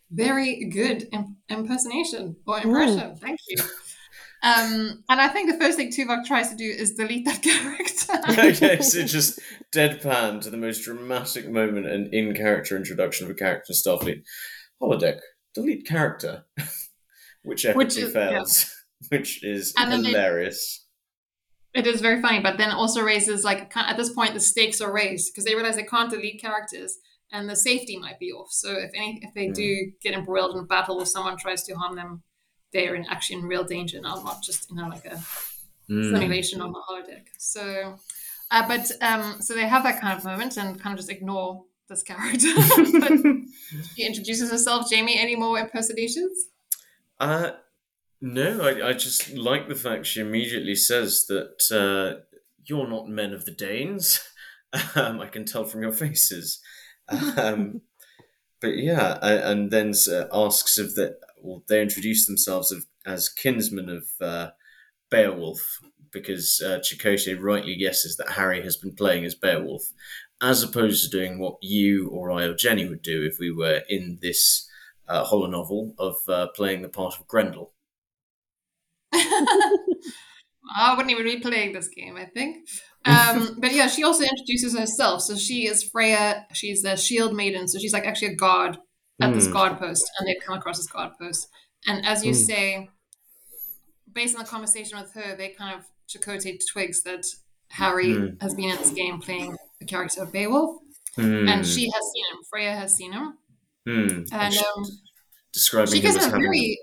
Very 0.10 0.66
good 0.66 1.08
im- 1.12 1.38
impersonation 1.50 2.38
or 2.48 2.58
impression. 2.62 3.16
Thank 3.18 3.40
you. 3.48 3.58
Um, 4.44 5.04
and 5.10 5.22
I 5.22 5.28
think 5.28 5.52
the 5.52 5.58
first 5.58 5.78
thing 5.78 5.92
Tuvok 5.92 6.26
tries 6.26 6.50
to 6.50 6.56
do 6.56 6.64
is 6.66 6.94
delete 6.96 7.26
that 7.26 7.42
character. 7.44 8.42
okay, 8.66 8.82
so 8.82 9.04
just 9.04 9.40
deadpan 9.74 10.42
to 10.42 10.50
the 10.50 10.58
most 10.58 10.84
dramatic 10.84 11.50
moment 11.50 11.86
and 11.86 12.12
in 12.14 12.34
character 12.34 12.76
introduction 12.76 13.26
of 13.26 13.32
a 13.32 13.36
character 13.36 13.72
in 13.72 13.76
Starfleet. 13.76 14.24
Holodeck, 14.82 15.20
delete 15.54 15.86
character. 15.86 16.46
which 17.44 17.64
epically 17.66 17.76
Which 17.76 17.98
is- 17.98 18.14
yeah. 18.14 18.30
fails. 18.30 18.76
Which 19.10 19.44
is 19.44 19.74
And 19.78 20.06
hilarious. 20.06 20.86
It 21.74 21.88
is 21.88 22.02
very 22.02 22.22
funny, 22.22 22.40
but 22.40 22.58
then 22.58 22.70
also 22.72 23.02
raises 23.02 23.44
like 23.44 23.72
at 23.76 23.96
this 23.98 24.12
point 24.14 24.34
the 24.36 24.40
stakes 24.40 24.80
are 24.82 24.92
raised 24.94 25.32
because 25.32 25.46
they 25.46 25.56
realize 25.56 25.76
they 25.76 25.84
can't 25.84 26.12
delete 26.12 26.40
characters 26.42 26.98
and 27.32 27.50
the 27.50 27.56
safety 27.56 27.98
might 27.98 28.20
be 28.20 28.32
off. 28.32 28.50
So 28.52 28.74
if 28.74 28.92
any 28.94 29.20
if 29.24 29.34
they 29.34 29.48
do 29.48 29.92
get 30.04 30.14
embroiled 30.14 30.54
in 30.56 30.60
a 30.64 30.68
battle 30.68 30.98
or 31.02 31.06
someone 31.06 31.38
tries 31.38 31.64
to 31.64 31.74
harm 31.76 31.96
them, 31.96 32.22
they 32.74 32.88
are 32.88 32.96
in 32.96 33.06
actually 33.10 33.38
in 33.40 33.46
real 33.46 33.64
danger 33.64 34.00
now, 34.02 34.22
not 34.24 34.42
just 34.42 34.70
in 34.70 34.78
know 34.78 34.88
like 34.88 35.06
a 35.06 35.22
Mm. 35.90 36.10
simulation 36.10 36.62
on 36.62 36.72
the 36.72 36.80
holodeck. 36.90 37.26
So, 37.38 37.98
uh, 38.50 38.68
but 38.68 38.90
um, 39.02 39.42
so 39.42 39.54
they 39.54 39.68
have 39.68 39.84
that 39.84 40.00
kind 40.00 40.18
of 40.18 40.24
moment 40.24 40.56
and 40.58 40.80
kind 40.80 40.94
of 40.94 41.00
just 41.00 41.10
ignore 41.10 41.66
this 41.90 42.02
character. 42.02 42.48
but 43.00 43.12
he 43.96 44.06
introduces 44.06 44.52
herself. 44.52 44.90
Jamie, 44.90 45.20
any 45.20 45.36
more 45.36 45.60
impersonations? 45.60 46.48
Uh, 47.20 47.52
no, 48.22 48.62
I, 48.62 48.90
I 48.90 48.94
just 48.94 49.34
like 49.34 49.68
the 49.68 49.76
fact 49.76 50.06
she 50.06 50.22
immediately 50.22 50.76
says 50.76 51.26
that 51.28 51.62
uh, 51.72 52.22
you're 52.66 52.88
not 52.88 53.10
men 53.10 53.34
of 53.34 53.46
the 53.46 53.52
Danes. 53.52 54.22
Um, 54.96 55.20
I 55.20 55.28
can 55.28 55.44
tell 55.44 55.66
from 55.66 55.82
your 55.82 55.92
faces. 55.92 56.62
Um, 57.36 57.82
but 58.62 58.78
yeah, 58.78 59.18
and 59.22 59.70
then 59.70 59.92
uh, 60.10 60.28
asks 60.32 60.78
if 60.78 60.96
that. 60.96 61.20
Well, 61.42 61.64
they 61.68 61.82
introduce 61.82 62.26
themselves 62.26 62.74
as 63.06 63.30
kinsmen 63.30 63.90
of 63.90 64.06
uh, 64.22 64.52
Beowulf 65.10 65.80
because 66.12 66.62
uh, 66.64 66.80
Chakotay 66.80 67.42
rightly 67.42 67.76
guesses 67.76 68.18
that 68.18 68.32
Harry 68.32 68.62
has 68.64 68.78
been 68.78 68.94
playing 68.94 69.26
as 69.26 69.34
Beowulf, 69.34 69.84
as 70.42 70.62
opposed 70.62 71.04
to 71.04 71.10
doing 71.10 71.40
what 71.40 71.58
you 71.62 72.10
or 72.10 72.32
I 72.32 72.44
or 72.44 72.54
Jenny 72.54 72.88
would 72.88 73.02
do 73.02 73.24
if 73.24 73.40
we 73.40 73.52
were 73.52 73.82
in 73.90 74.20
this 74.22 74.70
uh, 75.08 75.26
holonovel 75.26 75.94
of 75.98 76.16
uh, 76.28 76.48
playing 76.56 76.82
the 76.82 76.90
part 76.90 77.16
of 77.20 77.28
Grendel. 77.28 77.74
I 79.14 80.94
wouldn't 80.96 81.12
even 81.12 81.26
be 81.26 81.40
playing 81.40 81.74
this 81.74 81.90
game, 81.90 82.16
I 82.16 82.26
think. 82.26 82.68
Um, 83.06 83.58
but 83.60 83.74
yeah, 83.74 83.88
she 83.88 84.04
also 84.04 84.24
introduces 84.24 84.78
herself. 84.78 85.22
So 85.22 85.36
she 85.36 85.68
is 85.68 85.84
Freya. 85.84 86.46
She's 86.54 86.84
a 86.86 86.96
shield 86.96 87.36
maiden. 87.36 87.68
So 87.68 87.80
she's 87.80 87.94
like 87.94 88.06
actually 88.06 88.34
a 88.34 88.36
god 88.36 88.78
at 89.20 89.32
mm. 89.32 89.36
this 89.36 89.48
hmm. 89.48 89.54
guard 89.54 89.80
post, 89.80 90.10
and 90.18 90.28
they've 90.28 90.42
come 90.46 90.58
across 90.58 90.78
this 90.78 90.88
guard 90.88 91.12
post. 91.20 91.48
And 91.88 92.06
as 92.06 92.24
you 92.24 92.32
mm. 92.32 92.36
say, 92.36 92.90
based 94.12 94.36
on 94.36 94.44
the 94.44 94.50
conversation 94.50 95.00
with 95.00 95.14
her, 95.14 95.36
they 95.36 95.50
kind 95.50 95.78
of 95.78 95.86
Chakotay 96.08 96.60
twigs 96.72 97.04
that 97.04 97.26
Harry 97.70 98.08
mm. 98.08 98.42
has 98.42 98.54
been 98.54 98.70
in 98.70 98.78
this 98.78 98.92
game 98.92 99.20
playing 99.20 99.58
the 99.80 99.86
character 99.86 100.22
of 100.22 100.32
Beowulf, 100.32 100.82
and 101.18 101.66
she 101.66 101.90
has 101.90 102.04
seen 102.14 102.26
him. 102.32 102.44
Freya 102.50 102.74
has 102.74 102.96
seen 102.96 103.14
him, 103.14 103.38
and, 103.86 104.28
and 104.32 104.58
um, 104.58 104.84
describing 105.54 105.94
she 105.94 106.02
gives 106.02 106.16
him 106.16 106.34
a 106.34 106.38
very 106.38 106.80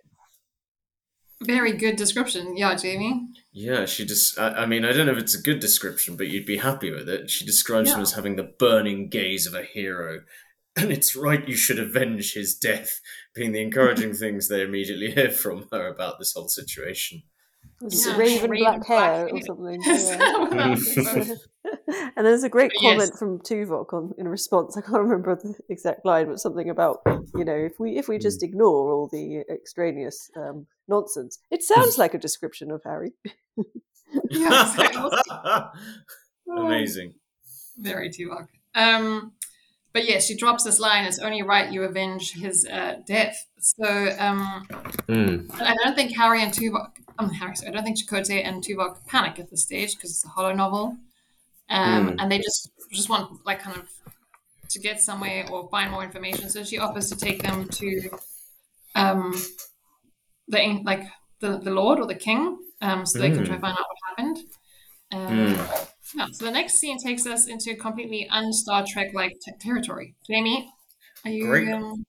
very 1.40 1.72
good 1.72 1.96
description. 1.96 2.56
Yeah, 2.56 2.74
Jamie. 2.74 3.28
Yeah, 3.52 3.86
she 3.86 4.04
just, 4.04 4.38
I, 4.38 4.50
I, 4.50 4.66
mean, 4.66 4.84
I 4.84 4.92
don't 4.92 5.06
know 5.06 5.12
if 5.12 5.18
it's 5.18 5.34
a 5.34 5.42
good 5.42 5.60
description, 5.60 6.16
but 6.16 6.28
you'd 6.28 6.46
be 6.46 6.58
happy 6.58 6.90
with 6.90 7.08
it. 7.08 7.30
She 7.30 7.44
describes 7.44 7.90
yeah. 7.90 7.96
him 7.96 8.02
as 8.02 8.12
having 8.12 8.36
the 8.36 8.42
burning 8.58 9.08
gaze 9.08 9.46
of 9.46 9.54
a 9.54 9.62
hero. 9.62 10.22
And 10.78 10.92
it's 10.92 11.16
right 11.16 11.46
you 11.48 11.56
should 11.56 11.78
avenge 11.78 12.34
his 12.34 12.54
death, 12.54 13.00
being 13.34 13.52
the 13.52 13.62
encouraging 13.62 14.14
things 14.14 14.48
they 14.48 14.62
immediately 14.62 15.10
hear 15.10 15.30
from 15.30 15.66
her 15.72 15.88
about 15.88 16.18
this 16.18 16.32
whole 16.34 16.48
situation. 16.48 17.22
Yeah, 17.80 18.16
raven, 18.16 18.50
raven 18.50 18.64
black, 18.64 18.86
black 18.86 18.86
hair 18.86 19.28
or 19.28 19.40
something. 19.40 19.82
Yeah. 21.34 21.34
and 22.16 22.26
there's 22.26 22.44
a 22.44 22.48
great 22.48 22.72
comment 22.80 23.10
yes. 23.10 23.18
from 23.18 23.40
Tuvok 23.40 23.92
on 23.92 24.14
in 24.16 24.26
response. 24.26 24.76
I 24.76 24.80
can't 24.80 25.02
remember 25.02 25.36
the 25.36 25.54
exact 25.68 26.04
line, 26.04 26.28
but 26.28 26.40
something 26.40 26.70
about 26.70 27.00
you 27.34 27.44
know 27.44 27.54
if 27.54 27.78
we 27.78 27.98
if 27.98 28.08
we 28.08 28.18
just 28.18 28.40
hmm. 28.40 28.46
ignore 28.46 28.92
all 28.92 29.08
the 29.10 29.44
extraneous 29.52 30.30
um, 30.36 30.66
nonsense, 30.88 31.38
it 31.50 31.62
sounds 31.62 31.98
like 31.98 32.14
a 32.14 32.18
description 32.18 32.70
of 32.70 32.82
Harry. 32.84 33.12
Amazing. 36.56 37.14
Very 37.76 38.10
Tuvok. 38.10 38.48
Um, 38.74 39.32
but 39.98 40.08
yes, 40.08 40.26
she 40.26 40.36
drops 40.36 40.62
this 40.62 40.78
line: 40.78 41.04
"It's 41.06 41.18
only 41.18 41.42
right 41.42 41.72
you 41.72 41.82
avenge 41.82 42.34
his 42.34 42.64
uh, 42.70 42.98
death." 43.04 43.46
So 43.58 43.84
um, 44.18 44.64
mm. 45.08 45.50
I 45.60 45.74
don't 45.82 45.96
think 45.96 46.16
Harry 46.16 46.40
and 46.40 46.52
Tuvok. 46.52 46.90
Um, 47.18 47.30
Harry, 47.30 47.56
sorry, 47.56 47.72
I 47.72 47.74
don't 47.74 47.82
think 47.82 47.98
Chakotay 47.98 48.46
and 48.46 48.62
Tuvok 48.62 49.04
panic 49.08 49.40
at 49.40 49.50
this 49.50 49.64
stage 49.64 49.96
because 49.96 50.10
it's 50.10 50.24
a 50.24 50.28
holonovel 50.28 50.98
um, 51.68 52.10
mm. 52.10 52.16
and 52.20 52.30
they 52.30 52.38
just 52.38 52.70
just 52.92 53.08
want 53.08 53.44
like 53.44 53.60
kind 53.60 53.76
of 53.76 53.88
to 54.70 54.78
get 54.78 55.00
somewhere 55.00 55.46
or 55.50 55.68
find 55.68 55.90
more 55.90 56.04
information. 56.04 56.48
So 56.48 56.62
she 56.62 56.78
offers 56.78 57.08
to 57.08 57.16
take 57.16 57.42
them 57.42 57.68
to 57.68 58.10
um, 58.94 59.34
the 60.46 60.80
like 60.84 61.06
the, 61.40 61.58
the 61.58 61.72
Lord 61.72 61.98
or 61.98 62.06
the 62.06 62.14
King, 62.14 62.58
um, 62.80 63.04
so 63.04 63.18
they 63.18 63.30
mm. 63.30 63.34
can 63.34 63.46
try 63.46 63.56
to 63.56 63.60
find 63.60 63.76
out 63.76 63.86
what 63.88 63.98
happened. 64.16 64.38
Um, 65.10 65.56
mm. 65.56 65.88
Yeah, 66.14 66.26
so 66.32 66.44
the 66.46 66.50
next 66.50 66.74
scene 66.74 66.98
takes 66.98 67.26
us 67.26 67.46
into 67.46 67.74
completely 67.76 68.28
un-Star 68.30 68.84
Trek 68.86 69.08
like 69.14 69.32
t- 69.44 69.52
territory. 69.60 70.14
Jamie, 70.26 70.70
are 71.24 71.30
you? 71.30 71.74
Um, 71.74 72.04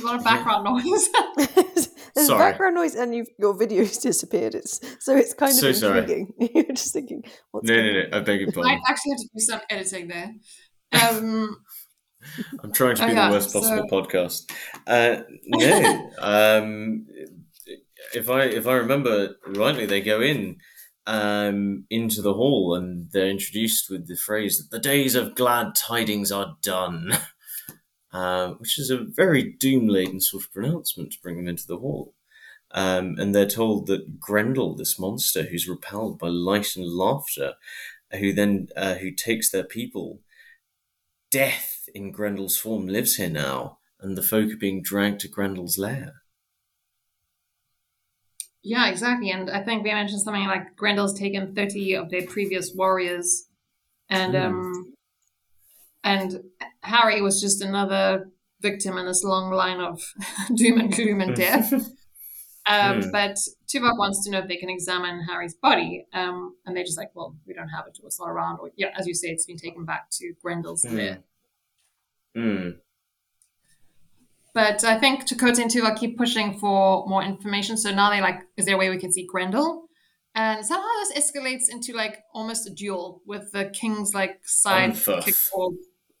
a 0.00 0.04
lot 0.04 0.16
of 0.16 0.24
background 0.24 0.64
noise. 0.64 1.08
There's 2.14 2.26
sorry. 2.26 2.38
background 2.38 2.74
noise, 2.74 2.94
and 2.94 3.26
your 3.38 3.54
video's 3.54 3.98
disappeared. 3.98 4.54
It's 4.54 4.80
so 4.98 5.16
it's 5.16 5.34
kind 5.34 5.52
of 5.52 5.76
so 5.76 5.94
intriguing. 5.94 6.32
You're 6.54 6.64
just 6.64 6.92
thinking, 6.92 7.22
what's 7.50 7.68
no, 7.68 7.76
no, 7.76 7.92
no. 7.92 8.16
I 8.16 8.20
beg 8.20 8.40
your 8.40 8.52
pardon. 8.52 8.72
I 8.72 8.90
actually 8.90 9.12
have 9.12 9.20
to 9.20 9.28
do 9.34 9.40
some 9.40 9.60
editing 9.70 10.08
there. 10.08 10.32
Um, 10.92 11.56
I'm 12.64 12.72
trying 12.72 12.96
to 12.96 13.06
be 13.06 13.12
oh, 13.12 13.14
yeah, 13.14 13.28
the 13.28 13.34
worst 13.34 13.52
possible 13.52 13.86
so... 13.88 13.94
podcast. 13.94 14.50
Uh, 14.86 15.22
no, 15.46 16.10
um, 16.18 17.06
if 18.14 18.28
I 18.28 18.42
if 18.42 18.66
I 18.66 18.74
remember 18.74 19.36
rightly, 19.46 19.86
they 19.86 20.00
go 20.00 20.20
in 20.20 20.56
um, 21.06 21.84
into 21.90 22.22
the 22.22 22.34
hall 22.34 22.74
and 22.74 23.10
they're 23.12 23.30
introduced 23.30 23.90
with 23.90 24.06
the 24.06 24.16
phrase 24.16 24.58
that 24.58 24.70
the 24.70 24.82
days 24.82 25.14
of 25.14 25.34
glad 25.34 25.74
tidings 25.74 26.30
are 26.30 26.56
done. 26.62 27.12
Um, 28.12 28.54
which 28.58 28.78
is 28.78 28.90
a 28.90 28.98
very 28.98 29.52
doom 29.52 29.86
laden 29.86 30.20
sort 30.20 30.44
of 30.44 30.52
pronouncement 30.52 31.12
to 31.12 31.20
bring 31.22 31.36
them 31.36 31.48
into 31.48 31.66
the 31.66 31.78
hall. 31.78 32.14
Um, 32.72 33.16
and 33.18 33.34
they're 33.34 33.46
told 33.46 33.86
that 33.86 34.20
Grendel, 34.20 34.76
this 34.76 34.98
monster 34.98 35.42
who's 35.42 35.68
repelled 35.68 36.18
by 36.18 36.28
light 36.28 36.76
and 36.76 36.86
laughter, 36.86 37.54
who 38.18 38.32
then 38.32 38.68
uh, 38.76 38.94
who 38.94 39.10
takes 39.10 39.50
their 39.50 39.64
people, 39.64 40.20
death 41.30 41.88
in 41.94 42.12
Grendel's 42.12 42.56
form 42.56 42.86
lives 42.86 43.16
here 43.16 43.30
now, 43.30 43.78
and 44.00 44.16
the 44.16 44.22
folk 44.22 44.52
are 44.52 44.56
being 44.56 44.82
dragged 44.82 45.20
to 45.20 45.28
Grendel's 45.28 45.78
lair. 45.78 46.19
Yeah, 48.62 48.88
exactly. 48.88 49.30
And 49.30 49.50
I 49.50 49.62
think 49.62 49.84
they 49.84 49.92
mentioned 49.92 50.20
something 50.20 50.46
like 50.46 50.76
Grendel's 50.76 51.18
taken 51.18 51.54
30 51.54 51.94
of 51.96 52.10
their 52.10 52.26
previous 52.26 52.72
warriors. 52.74 53.46
And 54.08 54.34
mm. 54.34 54.44
um, 54.44 54.94
and 56.02 56.40
Harry 56.82 57.20
was 57.22 57.40
just 57.40 57.62
another 57.62 58.30
victim 58.60 58.98
in 58.98 59.06
this 59.06 59.24
long 59.24 59.50
line 59.50 59.80
of 59.80 60.02
doom 60.54 60.80
and 60.80 60.94
gloom 60.94 61.20
and 61.20 61.34
death. 61.34 61.72
Um, 62.66 63.00
mm. 63.00 63.10
But 63.10 63.36
Tuvok 63.66 63.98
wants 63.98 64.22
to 64.24 64.30
know 64.30 64.40
if 64.40 64.46
they 64.46 64.58
can 64.58 64.68
examine 64.68 65.24
Harry's 65.24 65.54
body, 65.54 66.06
um, 66.12 66.54
and 66.66 66.76
they're 66.76 66.84
just 66.84 66.98
like, 66.98 67.10
"Well, 67.14 67.34
we 67.46 67.54
don't 67.54 67.70
have 67.70 67.86
it, 67.86 67.98
it's 68.04 68.20
not 68.20 68.28
around." 68.28 68.58
Or 68.60 68.70
yeah, 68.76 68.90
as 68.96 69.06
you 69.06 69.14
say, 69.14 69.28
it's 69.28 69.46
been 69.46 69.56
taken 69.56 69.86
back 69.86 70.10
to 70.12 70.34
Grendel's 70.44 70.84
lair. 70.84 71.20
Mm. 72.36 72.76
But 74.52 74.84
I 74.84 74.98
think 74.98 75.26
to 75.26 75.34
Chakotay 75.34 75.62
and 75.62 75.70
Tuvok 75.70 75.96
keep 75.98 76.18
pushing 76.18 76.58
for 76.58 77.06
more 77.06 77.22
information. 77.22 77.76
So 77.76 77.92
now 77.94 78.10
they 78.10 78.20
like, 78.20 78.40
is 78.56 78.66
there 78.66 78.74
a 78.74 78.78
way 78.78 78.90
we 78.90 78.98
can 78.98 79.12
see 79.12 79.26
Grendel? 79.26 79.88
And 80.34 80.64
somehow 80.64 80.88
this 81.00 81.30
escalates 81.30 81.68
into 81.68 81.92
like 81.92 82.22
almost 82.32 82.66
a 82.66 82.70
duel 82.70 83.22
with 83.26 83.50
the 83.52 83.66
king's 83.66 84.14
like 84.14 84.40
side 84.44 84.94
kick 84.94 85.34
or 85.52 85.72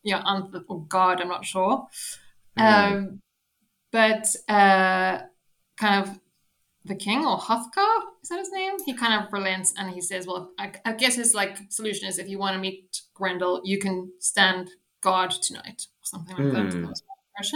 yeah, 0.02 0.22
Unferth 0.22 0.64
or 0.68 0.84
God, 0.86 1.20
I'm 1.20 1.28
not 1.28 1.44
sure. 1.44 1.86
Mm. 2.58 2.92
Um, 2.92 3.22
but 3.92 4.34
uh, 4.48 5.20
kind 5.76 6.02
of 6.02 6.20
the 6.84 6.94
king 6.94 7.24
or 7.24 7.38
Hrothgar, 7.38 7.98
is 8.22 8.28
that 8.30 8.38
his 8.38 8.50
name? 8.52 8.72
He 8.84 8.94
kind 8.94 9.22
of 9.22 9.32
relents 9.32 9.74
and 9.76 9.90
he 9.90 10.00
says, 10.00 10.26
"Well, 10.26 10.52
I, 10.58 10.72
I 10.84 10.92
guess 10.92 11.16
his 11.16 11.34
like 11.34 11.58
solution 11.68 12.08
is 12.08 12.18
if 12.18 12.28
you 12.28 12.38
want 12.38 12.54
to 12.54 12.60
meet 12.60 13.02
Grendel, 13.14 13.60
you 13.64 13.78
can 13.78 14.12
stand 14.18 14.70
guard 15.02 15.30
tonight 15.30 15.86
or 15.86 16.04
something 16.04 16.36
like 16.36 16.46
mm. 16.46 16.52
that." 16.52 16.72
Hmm. 16.72 16.86
That 16.86 17.46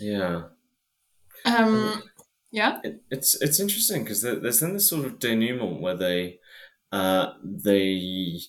Yeah. 0.00 0.42
Um. 1.44 2.02
Yeah. 2.50 2.80
It, 2.82 3.02
it's 3.10 3.40
it's 3.40 3.60
interesting 3.60 4.02
because 4.02 4.22
there's 4.22 4.60
then 4.60 4.74
this 4.74 4.88
sort 4.88 5.06
of 5.06 5.18
denouement 5.18 5.80
where 5.80 5.96
they 5.96 6.38
uh 6.92 7.32
they 7.44 8.40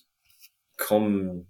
come 0.78 1.46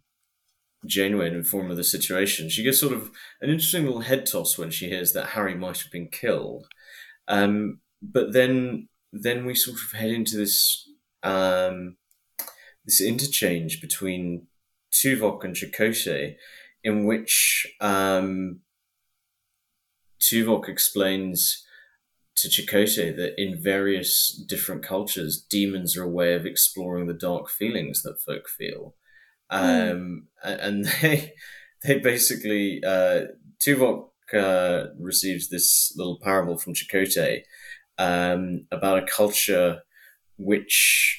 genuine 0.86 1.34
informed 1.34 1.70
of 1.70 1.76
the 1.76 1.84
situation. 1.84 2.48
She 2.48 2.62
gets 2.62 2.80
sort 2.80 2.92
of 2.92 3.10
an 3.40 3.50
interesting 3.50 3.84
little 3.84 4.00
head 4.00 4.26
toss 4.26 4.58
when 4.58 4.70
she 4.70 4.88
hears 4.88 5.12
that 5.12 5.30
Harry 5.30 5.54
might 5.54 5.80
have 5.80 5.92
been 5.92 6.08
killed. 6.08 6.66
Um, 7.28 7.80
but 8.02 8.32
then 8.32 8.88
then 9.12 9.44
we 9.44 9.54
sort 9.54 9.76
of 9.76 9.98
head 9.98 10.10
into 10.10 10.36
this 10.36 10.88
um, 11.22 11.96
this 12.84 13.00
interchange 13.00 13.80
between 13.80 14.48
Tuvok 14.92 15.44
and 15.44 15.54
Chakotay, 15.54 16.34
in 16.82 17.06
which 17.06 17.66
um, 17.80 18.60
Tuvok 20.22 20.68
explains 20.68 21.64
to 22.36 22.48
Chakotay 22.48 23.14
that 23.16 23.34
in 23.36 23.60
various 23.60 24.30
different 24.48 24.82
cultures, 24.82 25.44
demons 25.50 25.96
are 25.96 26.04
a 26.04 26.08
way 26.08 26.34
of 26.34 26.46
exploring 26.46 27.06
the 27.06 27.12
dark 27.14 27.50
feelings 27.50 28.02
that 28.02 28.20
folk 28.20 28.48
feel. 28.48 28.94
Hmm. 29.50 29.58
um, 29.58 30.28
and 30.42 30.84
they 31.02 31.34
they 31.84 31.98
basically 31.98 32.82
uh, 32.84 33.22
Tuvok 33.60 34.08
uh, 34.32 34.86
receives 34.98 35.48
this 35.48 35.92
little 35.96 36.18
parable 36.22 36.56
from 36.56 36.74
Chakotay 36.74 37.42
um, 37.98 38.66
about 38.70 39.02
a 39.02 39.06
culture 39.06 39.82
which 40.38 41.18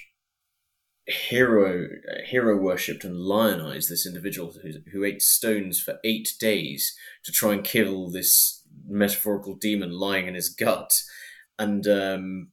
hero 1.05 1.87
hero 2.25 2.57
worshipped 2.57 3.03
and 3.03 3.17
lionized 3.17 3.89
this 3.89 4.07
individual 4.07 4.53
who, 4.61 4.71
who 4.91 5.03
ate 5.03 5.21
stones 5.21 5.79
for 5.79 5.99
eight 6.05 6.33
days 6.39 6.95
to 7.25 7.31
try 7.31 7.51
and 7.51 7.65
kill 7.65 8.09
this 8.09 8.62
metaphorical 8.85 9.55
demon 9.55 9.91
lying 9.91 10.27
in 10.27 10.35
his 10.35 10.49
gut 10.49 11.01
and 11.57 11.87
um, 11.87 12.51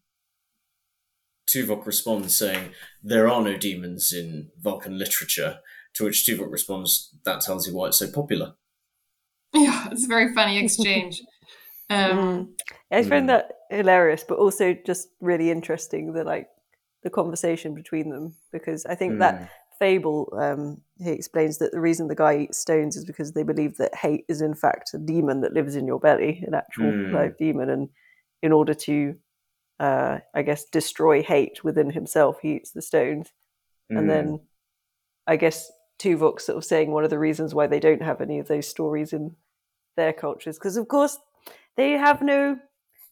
Tuvok 1.49 1.85
responds 1.85 2.37
saying, 2.37 2.71
There 3.03 3.29
are 3.29 3.43
no 3.43 3.57
demons 3.57 4.12
in 4.12 4.51
Vulcan 4.61 4.99
literature. 4.99 5.59
To 5.95 6.05
which 6.05 6.25
Tuvok 6.27 6.51
responds, 6.51 7.14
That 7.25 7.40
tells 7.40 7.66
you 7.66 7.75
why 7.75 7.88
it's 7.88 7.99
so 7.99 8.11
popular. 8.11 8.55
Yeah, 9.53 9.88
it's 9.90 10.05
a 10.05 10.09
very 10.09 10.33
funny 10.33 10.59
exchange. 10.64 11.23
um, 11.90 12.19
Mm. 12.19 12.49
I 12.93 13.03
Mm. 13.03 13.09
find 13.09 13.29
that 13.29 13.53
hilarious, 13.71 14.25
but 14.25 14.38
also 14.38 14.75
just 14.75 15.09
really 15.21 15.51
interesting 15.51 16.12
the 16.12 16.25
like 16.25 16.49
the 17.03 17.11
conversation 17.11 17.75
between 17.75 18.11
them 18.11 18.35
because 18.53 18.87
I 18.87 18.95
think 18.95 19.14
Mm. 19.14 19.19
that 19.19 19.51
fable 19.81 20.33
um, 20.38 20.81
he 21.03 21.11
explains 21.11 21.59
that 21.59 21.73
the 21.73 21.81
reason 21.81 22.07
the 22.07 22.14
guy 22.14 22.37
eats 22.38 22.59
stones 22.59 22.97
is 22.97 23.05
because 23.05 23.33
they 23.33 23.43
believe 23.43 23.79
that 23.79 23.95
hate 23.95 24.25
is 24.29 24.43
in 24.43 24.55
fact 24.55 24.95
a 24.95 24.99
demon 24.99 25.40
that 25.40 25.55
lives 25.55 25.75
in 25.75 25.87
your 25.87 25.99
belly, 25.99 26.45
an 26.47 26.55
actual 26.55 26.85
Mm. 26.93 27.12
live 27.12 27.37
demon, 27.38 27.69
and 27.71 27.88
in 28.43 28.53
order 28.53 28.75
to 28.75 29.16
uh, 29.81 30.19
I 30.35 30.43
guess 30.43 30.66
destroy 30.66 31.23
hate 31.23 31.64
within 31.64 31.90
himself, 31.90 32.38
he 32.43 32.57
eats 32.57 32.71
the 32.71 32.83
stones, 32.83 33.33
Mm. 33.90 33.99
and 33.99 34.11
then 34.11 34.40
I 35.27 35.37
guess 35.37 35.73
Tuvok 35.99 36.40
sort 36.40 36.59
of 36.59 36.64
saying 36.64 36.90
one 36.90 37.05
of 37.05 37.11
the 37.11 37.19
reasons 37.19 37.55
why 37.55 37.66
they 37.66 37.81
don't 37.81 38.03
have 38.03 38.21
any 38.21 38.38
of 38.38 38.49
those 38.49 38.69
stories 38.69 39.12
in 39.12 39.35
their 39.97 40.12
cultures 40.12 40.59
because 40.59 40.77
of 40.77 40.88
course 40.88 41.19
they 41.77 41.93
have 41.93 42.23
no 42.23 42.59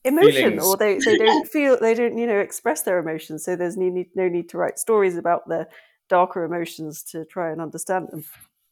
emotion 0.04 0.58
Feelings. 0.58 0.64
or 0.64 0.76
they, 0.76 0.98
they 0.98 1.16
don't 1.24 1.46
feel 1.46 1.78
they 1.78 1.92
don't 1.94 2.16
you 2.16 2.26
know 2.26 2.38
express 2.38 2.82
their 2.82 2.98
emotions 2.98 3.44
so 3.44 3.56
there's 3.56 3.76
no 3.76 3.88
need, 3.88 4.06
no 4.14 4.28
need 4.28 4.48
to 4.48 4.56
write 4.58 4.78
stories 4.78 5.16
about 5.16 5.48
their 5.48 5.68
darker 6.08 6.44
emotions 6.44 7.02
to 7.02 7.24
try 7.24 7.50
and 7.52 7.60
understand 7.60 8.08
them 8.10 8.24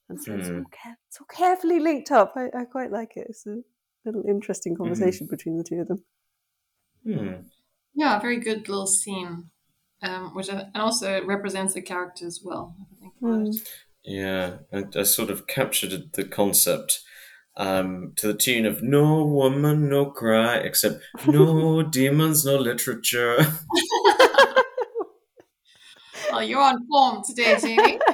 and 0.09 0.23
so 0.23 0.35
it's, 0.35 0.49
all 0.49 0.57
Hmm. 0.57 0.63
care- 0.71 0.99
it's 1.09 1.21
all 1.21 1.27
carefully 1.27 1.81
linked 1.81 2.11
up 2.11 2.33
I, 2.37 2.51
I 2.57 2.65
quite 2.65 2.91
like 2.91 3.17
it 3.17 3.27
it's 3.31 3.47
a 3.47 3.59
little 4.05 4.25
interesting 4.29 4.77
conversation 4.77 5.27
between 5.29 5.57
the 5.59 5.65
two 5.65 5.81
of 5.81 5.89
them 5.89 6.05
Hmm. 7.05 7.35
yeah, 7.95 8.19
very 8.19 8.39
good 8.41 8.69
little 8.69 8.87
scene, 8.87 9.51
um, 10.03 10.35
which 10.35 10.51
I, 10.51 10.61
and 10.75 10.77
also 10.83 11.25
represents 11.25 11.75
the 11.75 11.83
characters 11.83 12.41
well. 12.45 12.75
I 12.81 13.01
think 13.01 13.15
about 13.23 13.47
it. 13.47 13.57
Yeah, 14.05 14.59
I, 14.73 14.85
I 15.01 15.03
sort 15.05 15.31
of 15.31 15.47
captured 15.47 16.13
the 16.13 16.25
concept 16.25 17.01
um, 17.57 18.13
to 18.17 18.27
the 18.29 18.35
tune 18.35 18.67
of 18.67 18.83
"No 18.83 19.25
woman, 19.25 19.89
no 19.89 20.11
cry," 20.11 20.57
except 20.57 21.01
"No 21.27 21.83
demons, 21.99 22.45
no 22.45 22.57
literature." 22.57 23.39
Well, 26.37 26.49
you're 26.49 26.61
on 26.61 26.87
form 26.87 27.23
today, 27.27 27.59
Jamie. 27.61 27.99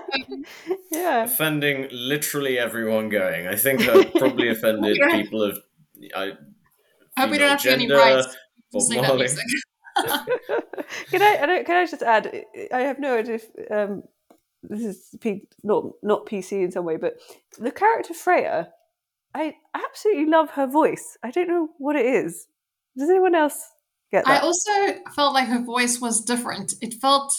Yeah 0.90 1.24
offending 1.24 1.88
literally 1.90 2.58
everyone 2.58 3.08
going. 3.08 3.46
I 3.46 3.56
think 3.56 3.80
I've 3.82 4.12
probably 4.16 4.48
offended 4.48 4.98
don't 4.98 5.10
have- 5.10 5.22
people 5.22 5.42
of 5.42 5.58
I 6.14 6.32
I 7.16 7.20
hope 7.22 7.30
we 7.30 7.38
don't 7.38 7.38
female 7.38 7.48
have 7.48 7.60
to 7.62 7.68
do 7.68 7.74
any 7.74 7.86
gender, 7.88 7.96
rights. 7.96 8.26
Bob 8.26 8.80
Just 8.80 8.88
sing 8.88 9.02
that 9.02 9.08
Marley. 9.08 9.22
music. 9.24 9.44
can 11.10 11.22
I, 11.22 11.38
I 11.42 11.46
don't, 11.46 11.66
can 11.66 11.76
I 11.76 11.86
just 11.86 12.02
add? 12.02 12.44
I 12.72 12.80
have 12.80 12.98
no 12.98 13.18
idea 13.18 13.34
if 13.36 13.46
um, 13.70 14.02
this 14.62 14.80
is 14.80 15.14
P, 15.20 15.48
not 15.62 15.84
not 16.02 16.26
PC 16.26 16.62
in 16.62 16.70
some 16.72 16.84
way, 16.84 16.96
but 16.96 17.14
the 17.58 17.70
character 17.70 18.14
Freya, 18.14 18.68
I 19.34 19.54
absolutely 19.74 20.26
love 20.26 20.50
her 20.50 20.66
voice. 20.66 21.18
I 21.22 21.30
don't 21.30 21.48
know 21.48 21.68
what 21.78 21.96
it 21.96 22.06
is. 22.06 22.46
Does 22.96 23.10
anyone 23.10 23.34
else 23.34 23.70
get 24.10 24.26
I 24.26 24.38
also 24.38 24.70
felt 25.14 25.34
like 25.34 25.48
her 25.48 25.62
voice 25.62 26.00
was 26.00 26.22
different. 26.22 26.74
It 26.80 26.94
felt 26.94 27.34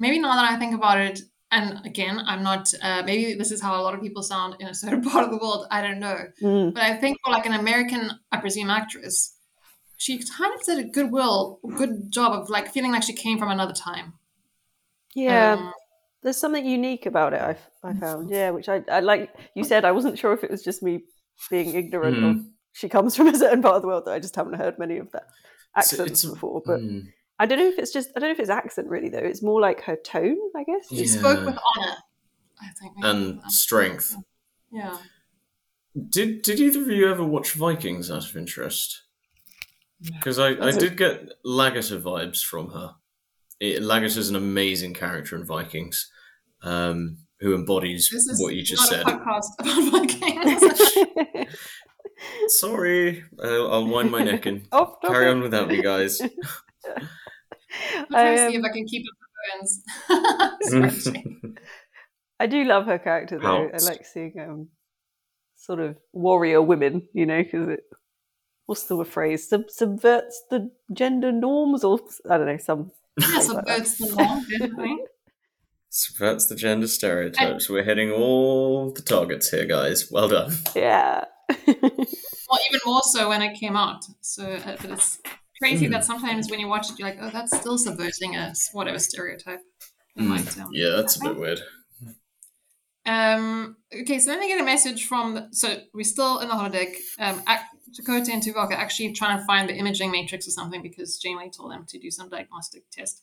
maybe 0.00 0.18
now 0.18 0.34
that 0.34 0.50
I 0.50 0.58
think 0.58 0.74
about 0.74 0.98
it, 0.98 1.20
and 1.52 1.84
again, 1.86 2.18
I'm 2.26 2.42
not. 2.42 2.72
Uh, 2.82 3.02
maybe 3.04 3.34
this 3.34 3.50
is 3.52 3.60
how 3.62 3.72
a 3.80 3.82
lot 3.82 3.94
of 3.94 4.00
people 4.02 4.22
sound 4.22 4.56
in 4.60 4.66
a 4.68 4.74
certain 4.82 5.02
part 5.02 5.24
of 5.24 5.30
the 5.30 5.36
world. 5.38 5.66
I 5.70 5.80
don't 5.82 6.00
know, 6.00 6.18
Mm. 6.42 6.74
but 6.74 6.82
I 6.82 6.96
think 6.96 7.18
for 7.24 7.30
like 7.32 7.46
an 7.46 7.52
American, 7.54 8.02
I 8.32 8.36
presume 8.38 8.70
actress, 8.70 9.36
she 9.96 10.18
kind 10.38 10.52
of 10.54 10.60
did 10.64 10.78
a 10.84 10.88
good 10.96 11.10
will, 11.12 11.60
good 11.76 12.10
job 12.10 12.32
of 12.32 12.48
like 12.50 12.72
feeling 12.72 12.92
like 12.92 13.02
she 13.04 13.12
came 13.12 13.38
from 13.38 13.50
another 13.50 13.74
time. 13.74 14.14
Yeah, 15.14 15.54
Um, 15.54 15.72
there's 16.22 16.36
something 16.36 16.64
unique 16.64 17.04
about 17.06 17.32
it. 17.32 17.40
I, 17.40 17.56
I 17.88 17.94
found, 17.94 18.30
yeah, 18.30 18.50
which 18.50 18.68
I, 18.68 18.82
I 18.90 19.00
like. 19.00 19.30
You 19.56 19.64
said 19.64 19.84
I 19.84 19.92
wasn't 19.92 20.18
sure 20.18 20.32
if 20.32 20.44
it 20.44 20.50
was 20.50 20.62
just 20.62 20.82
me 20.82 21.04
being 21.50 21.74
ignorant 21.74 22.16
Mm. 22.16 22.30
of 22.30 22.36
she 22.72 22.88
comes 22.88 23.16
from 23.16 23.26
a 23.26 23.36
certain 23.36 23.62
part 23.62 23.76
of 23.76 23.82
the 23.82 23.88
world 23.88 24.04
that 24.06 24.12
I 24.12 24.20
just 24.20 24.36
haven't 24.36 24.54
heard 24.54 24.78
many 24.78 24.98
of 24.98 25.10
that 25.12 25.24
accents 25.76 26.10
it's 26.12 26.24
a- 26.24 26.30
before. 26.30 26.62
But 26.64 26.80
Hmm. 26.80 27.00
I 27.40 27.46
don't 27.46 27.58
know 27.58 27.66
if 27.68 27.78
it's 27.78 27.92
just 27.92 28.10
I 28.14 28.20
don't 28.20 28.28
know 28.28 28.32
if 28.34 28.38
it's 28.40 28.50
accent 28.50 28.86
really 28.88 29.08
though. 29.08 29.18
It's 29.18 29.42
more 29.42 29.60
like 29.60 29.80
her 29.82 29.96
tone, 29.96 30.36
I 30.56 30.62
guess. 30.64 30.88
she 30.88 30.96
Yeah. 30.96 31.06
spoke 31.20 31.46
with 31.46 31.58
honor. 31.76 31.94
I 32.62 32.68
think. 32.80 32.92
and 33.02 33.42
strength. 33.50 34.14
yeah. 34.70 34.98
Did 36.10 36.42
Did 36.42 36.60
either 36.60 36.82
of 36.82 36.88
you 36.88 37.10
ever 37.10 37.24
watch 37.24 37.52
Vikings 37.54 38.10
out 38.10 38.28
of 38.28 38.36
interest? 38.36 39.02
Because 40.02 40.38
I, 40.38 40.48
I 40.50 40.54
That's 40.54 40.76
a- 40.76 40.80
did 40.80 40.96
get 40.96 41.28
Lagertha 41.44 42.00
vibes 42.00 42.44
from 42.44 42.70
her. 42.70 42.94
It, 43.58 43.82
Lagertha 43.82 44.16
is 44.18 44.30
an 44.30 44.36
amazing 44.36 44.94
character 44.94 45.36
in 45.36 45.44
Vikings, 45.44 46.10
um, 46.62 47.18
who 47.40 47.54
embodies 47.54 48.08
This 48.10 48.26
is 48.26 48.40
what 48.42 48.54
you 48.54 48.62
just 48.62 48.90
not 48.90 49.04
said. 49.04 49.08
a 49.08 49.18
podcast 49.18 49.50
about 49.58 49.90
Vikings. 51.36 51.56
Sorry, 52.48 53.24
I'll, 53.42 53.72
I'll 53.72 53.86
wind 53.86 54.10
my 54.10 54.22
neck 54.22 54.46
and 54.46 54.66
Off 54.72 55.00
carry 55.02 55.28
on 55.28 55.40
without 55.40 55.68
me, 55.68 55.82
guys. 55.82 56.20
I'm 57.96 58.06
trying 58.06 58.36
to 58.36 58.50
see 58.50 58.56
Um, 58.58 58.64
if 58.64 58.70
I 58.70 58.72
can 58.74 58.86
keep 58.86 59.04
up 59.06 59.16
the 59.20 60.60
burns. 60.68 61.02
Sorry. 61.04 61.24
I 62.38 62.46
do 62.46 62.64
love 62.64 62.86
her 62.86 62.98
character 62.98 63.38
though. 63.38 63.68
Helps. 63.68 63.86
I 63.86 63.90
like 63.92 64.04
seeing 64.06 64.32
um, 64.40 64.68
sort 65.56 65.80
of 65.80 65.96
warrior 66.12 66.62
women, 66.62 67.08
you 67.12 67.26
know, 67.26 67.42
because 67.42 67.68
it 67.68 67.80
what's 68.66 68.84
the 68.84 69.04
phrase 69.04 69.48
Sub- 69.48 69.68
subverts 69.70 70.42
the 70.50 70.70
gender 70.92 71.32
norms, 71.32 71.84
or 71.84 72.00
I 72.30 72.38
don't 72.38 72.46
know 72.46 72.56
some. 72.58 72.92
yeah, 73.18 73.26
phrase 73.26 73.48
like 73.48 73.64
that. 73.66 73.86
subverts 73.86 73.98
the 73.98 74.68
norm. 74.68 74.98
Subverts 75.92 76.46
the 76.46 76.54
gender 76.54 76.86
stereotypes. 76.86 77.68
We're 77.68 77.82
hitting 77.82 78.12
all 78.12 78.92
the 78.92 79.02
targets 79.02 79.50
here, 79.50 79.66
guys. 79.66 80.08
Well 80.08 80.28
done. 80.28 80.52
Yeah. 80.76 81.24
Well, 81.66 82.60
even 82.68 82.80
more 82.86 83.02
so 83.02 83.28
when 83.28 83.42
it 83.42 83.58
came 83.58 83.74
out. 83.76 84.04
So, 84.20 84.44
uh, 84.44 84.76
but 84.80 84.90
it's 84.92 85.18
crazy 85.60 85.86
Hmm. 85.86 85.92
that 85.92 86.04
sometimes 86.04 86.50
when 86.50 86.58
you 86.60 86.68
watch 86.68 86.90
it, 86.90 86.98
you're 86.98 87.08
like, 87.08 87.18
oh, 87.20 87.30
that's 87.30 87.56
still 87.56 87.78
subverting 87.78 88.34
a 88.36 88.52
whatever 88.72 88.98
stereotype. 88.98 89.60
Might, 90.16 90.58
um, 90.58 90.70
Yeah, 90.72 90.90
that's 90.96 91.16
a 91.16 91.20
bit 91.20 91.36
weird. 91.36 91.60
Um, 93.06 93.76
okay, 93.94 94.18
so 94.18 94.30
then 94.30 94.40
they 94.40 94.48
get 94.48 94.60
a 94.60 94.64
message 94.64 95.06
from. 95.06 95.34
The, 95.34 95.48
so 95.52 95.78
we're 95.94 96.04
still 96.04 96.38
in 96.40 96.48
the 96.48 96.54
holodeck. 96.54 96.94
Um, 97.18 97.42
Chakotay 97.98 98.28
and 98.30 98.42
Tuvok 98.42 98.70
are 98.70 98.74
actually 98.74 99.12
trying 99.14 99.38
to 99.38 99.44
find 99.44 99.68
the 99.68 99.74
imaging 99.74 100.10
matrix 100.10 100.46
or 100.46 100.50
something 100.50 100.82
because 100.82 101.18
Janeway 101.18 101.50
told 101.50 101.72
them 101.72 101.86
to 101.88 101.98
do 101.98 102.10
some 102.10 102.28
diagnostic 102.28 102.84
test. 102.90 103.22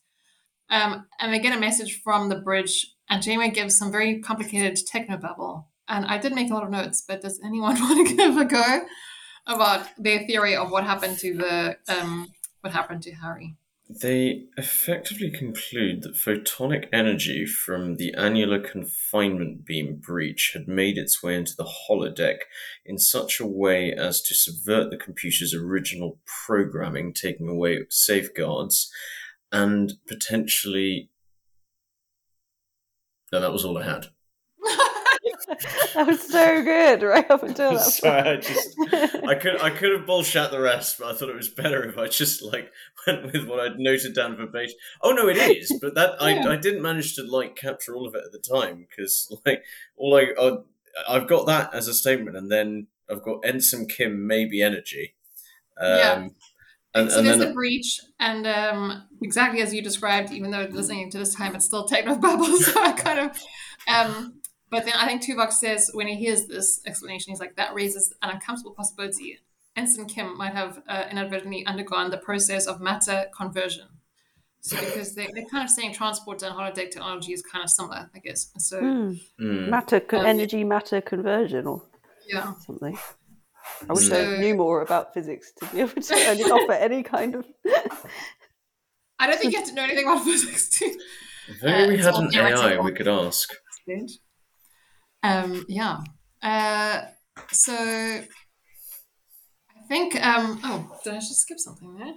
Um, 0.70 1.06
and 1.20 1.34
they 1.34 1.40
get 1.40 1.56
a 1.56 1.60
message 1.60 2.02
from 2.02 2.28
the 2.30 2.36
bridge, 2.36 2.88
and 3.10 3.24
Janeway 3.24 3.52
gives 3.52 3.78
some 3.78 3.92
very 3.92 4.20
complicated 4.20 4.78
technobabble. 4.92 5.66
And 5.88 6.06
I 6.06 6.18
did 6.18 6.34
make 6.36 6.50
a 6.50 6.54
lot 6.54 6.64
of 6.64 6.70
notes, 6.70 7.04
but 7.08 7.22
does 7.22 7.40
anyone 7.46 7.76
want 7.80 8.08
to 8.08 8.16
give 8.16 8.36
a 8.38 8.46
go 8.46 8.82
about 9.48 9.88
their 9.98 10.26
theory 10.28 10.56
of 10.56 10.70
what 10.72 10.84
happened 10.84 11.18
to 11.20 11.34
the 11.34 11.78
um, 11.88 12.28
what 12.62 12.74
happened 12.74 13.02
to 13.04 13.12
Harry? 13.12 13.56
They 13.90 14.44
effectively 14.58 15.32
conclude 15.32 16.02
that 16.02 16.16
photonic 16.16 16.90
energy 16.92 17.46
from 17.46 17.96
the 17.96 18.14
annular 18.16 18.60
confinement 18.60 19.66
beam 19.66 20.02
breach 20.06 20.52
had 20.54 20.68
made 20.68 20.98
its 20.98 21.24
way 21.24 21.36
into 21.36 21.56
the 21.56 21.70
holodeck 21.90 22.40
in 22.86 22.98
such 22.98 23.40
a 23.40 23.48
way 23.48 23.94
as 23.94 24.22
to 24.24 24.36
subvert 24.36 24.90
the 24.90 24.98
computer's 24.98 25.54
original 25.54 26.20
programming, 26.46 27.14
taking 27.14 27.48
away 27.48 27.86
safeguards, 27.90 28.92
and 29.54 29.94
potentially. 30.06 31.10
No, 33.32 33.40
that 33.40 33.54
was 33.54 33.64
all 33.64 33.78
I 33.78 33.86
had. 33.86 34.08
that 35.94 36.08
was 36.08 36.22
so 36.30 36.62
good, 36.64 37.02
right 37.04 37.30
up 37.32 37.44
until 37.44 37.72
that. 37.78 37.80
Sorry, 37.82 38.20
I 38.20 38.24
point. 38.24 38.44
just- 38.44 38.78
I 39.26 39.36
could 39.42 39.62
I 39.62 39.70
could 39.70 39.92
have 39.92 40.06
bullshit 40.06 40.52
the 40.52 40.60
rest, 40.60 40.98
but 41.00 41.08
I 41.08 41.18
thought 41.18 41.30
it 41.30 41.36
was 41.36 41.50
better 41.50 41.84
if 41.88 41.98
I 41.98 42.08
just 42.08 42.42
like 42.44 42.72
went 43.06 43.32
with 43.32 43.48
what 43.48 43.60
I'd 43.60 43.80
noted 43.80 44.14
down 44.14 44.36
verbatim. 44.36 44.76
Oh 45.02 45.12
no, 45.12 45.28
it 45.30 45.38
is, 45.38 45.78
but 45.82 45.96
that 45.96 46.16
Yeah. 46.22 46.48
I, 46.48 46.54
I 46.54 46.56
didn't 46.58 46.82
manage 46.82 47.16
to 47.16 47.24
like 47.24 47.56
capture 47.56 47.96
all 47.96 48.08
of 48.08 48.16
it 48.16 48.24
at 48.26 48.32
the 48.32 48.40
time 48.40 48.86
because 48.90 49.34
like 49.46 49.64
all 49.96 50.16
I 50.18 50.28
uh, 50.40 50.58
I've 51.08 51.28
got 51.28 51.46
that 51.48 51.74
as 51.74 51.88
a 51.88 51.94
statement, 51.94 52.36
and 52.36 52.52
then 52.52 52.88
I've 53.10 53.24
got 53.24 53.40
Ensign 53.46 53.88
Kim 53.88 54.28
maybe 54.28 54.62
energy. 54.62 55.16
Um, 55.80 55.90
Yeah. 55.90 56.28
and, 56.96 57.12
so 57.12 57.20
and 57.20 57.28
there's 57.28 57.38
then 57.38 57.50
a 57.50 57.54
breach, 57.54 58.02
and 58.20 58.48
um, 58.48 59.04
exactly 59.22 59.62
as 59.62 59.74
you 59.74 59.82
described, 59.82 60.32
even 60.32 60.52
though 60.52 60.68
listening 60.72 61.10
to 61.12 61.18
this 61.20 61.36
time, 61.36 61.56
it's 61.56 61.66
still 61.66 61.86
techno 61.88 62.16
bubbles. 62.16 62.66
So 62.66 62.82
I 62.84 62.92
kind 62.94 63.20
of, 63.20 63.40
um, 63.88 64.42
but 64.70 64.86
then 64.86 64.94
I 64.96 65.06
think 65.08 65.24
Tuvok 65.24 65.52
says 65.52 65.90
when 65.94 66.08
he 66.08 66.16
hears 66.16 66.46
this 66.48 66.82
explanation, 66.86 67.32
he's 67.32 67.40
like, 67.40 67.56
that 67.56 67.74
raises 67.74 68.14
an 68.22 68.30
uncomfortable 68.32 68.74
possibility. 68.76 69.40
Ensign 69.76 70.06
Kim 70.08 70.38
might 70.38 70.54
have 70.54 70.82
uh, 70.88 71.06
inadvertently 71.12 71.66
undergone 71.66 72.10
the 72.10 72.18
process 72.18 72.66
of 72.68 72.82
matter 72.82 73.26
conversion. 73.36 73.88
So 74.62 74.76
because 74.80 75.14
they, 75.16 75.28
they're 75.34 75.46
kind 75.52 75.64
of 75.64 75.70
saying 75.70 75.94
transport 75.94 76.42
and 76.42 76.54
holodeck 76.56 76.92
technology 76.92 77.32
is 77.32 77.44
kind 77.44 77.64
of 77.64 77.70
similar, 77.70 78.10
I 78.14 78.20
guess. 78.20 78.52
So 78.58 78.80
Hmm. 78.80 79.12
Mm. 79.40 79.70
Matter, 79.70 80.00
co- 80.00 80.20
Um, 80.20 80.26
energy 80.26 80.64
matter 80.64 81.00
conversion, 81.00 81.68
or 81.68 81.84
yeah, 82.28 82.54
something. 82.66 82.98
I 83.90 83.94
wish 83.94 84.08
So- 84.08 84.20
I 84.34 84.38
knew 84.40 84.56
more 84.56 84.82
about 84.82 85.14
physics 85.14 85.52
to 85.60 85.66
be 85.68 85.82
able 85.82 86.02
to 86.02 86.16
only 86.30 86.44
offer 86.44 86.74
any 86.74 87.04
kind 87.04 87.36
of. 87.36 87.46
I 89.20 89.28
don't 89.28 89.40
think 89.40 89.54
you 89.54 89.60
have 89.60 89.68
to 89.70 89.76
know 89.76 89.84
anything 89.84 90.06
about 90.06 90.24
physics 90.26 90.70
to. 90.80 90.86
If 91.50 91.64
only 91.64 91.84
Uh, 91.84 91.88
we 91.90 91.98
had 91.98 92.16
an 92.16 92.36
AI 92.36 92.80
we 92.80 92.92
could 92.92 93.08
ask. 93.08 93.50
stage. 93.84 94.20
Um, 95.24 95.66
yeah. 95.68 96.00
Uh, 96.42 97.02
so 97.52 97.74
I 97.74 98.24
think. 99.88 100.16
Um, 100.26 100.60
oh, 100.64 101.00
did 101.04 101.14
I 101.14 101.18
just 101.18 101.42
skip 101.42 101.60
something 101.60 101.96
there? 101.96 102.14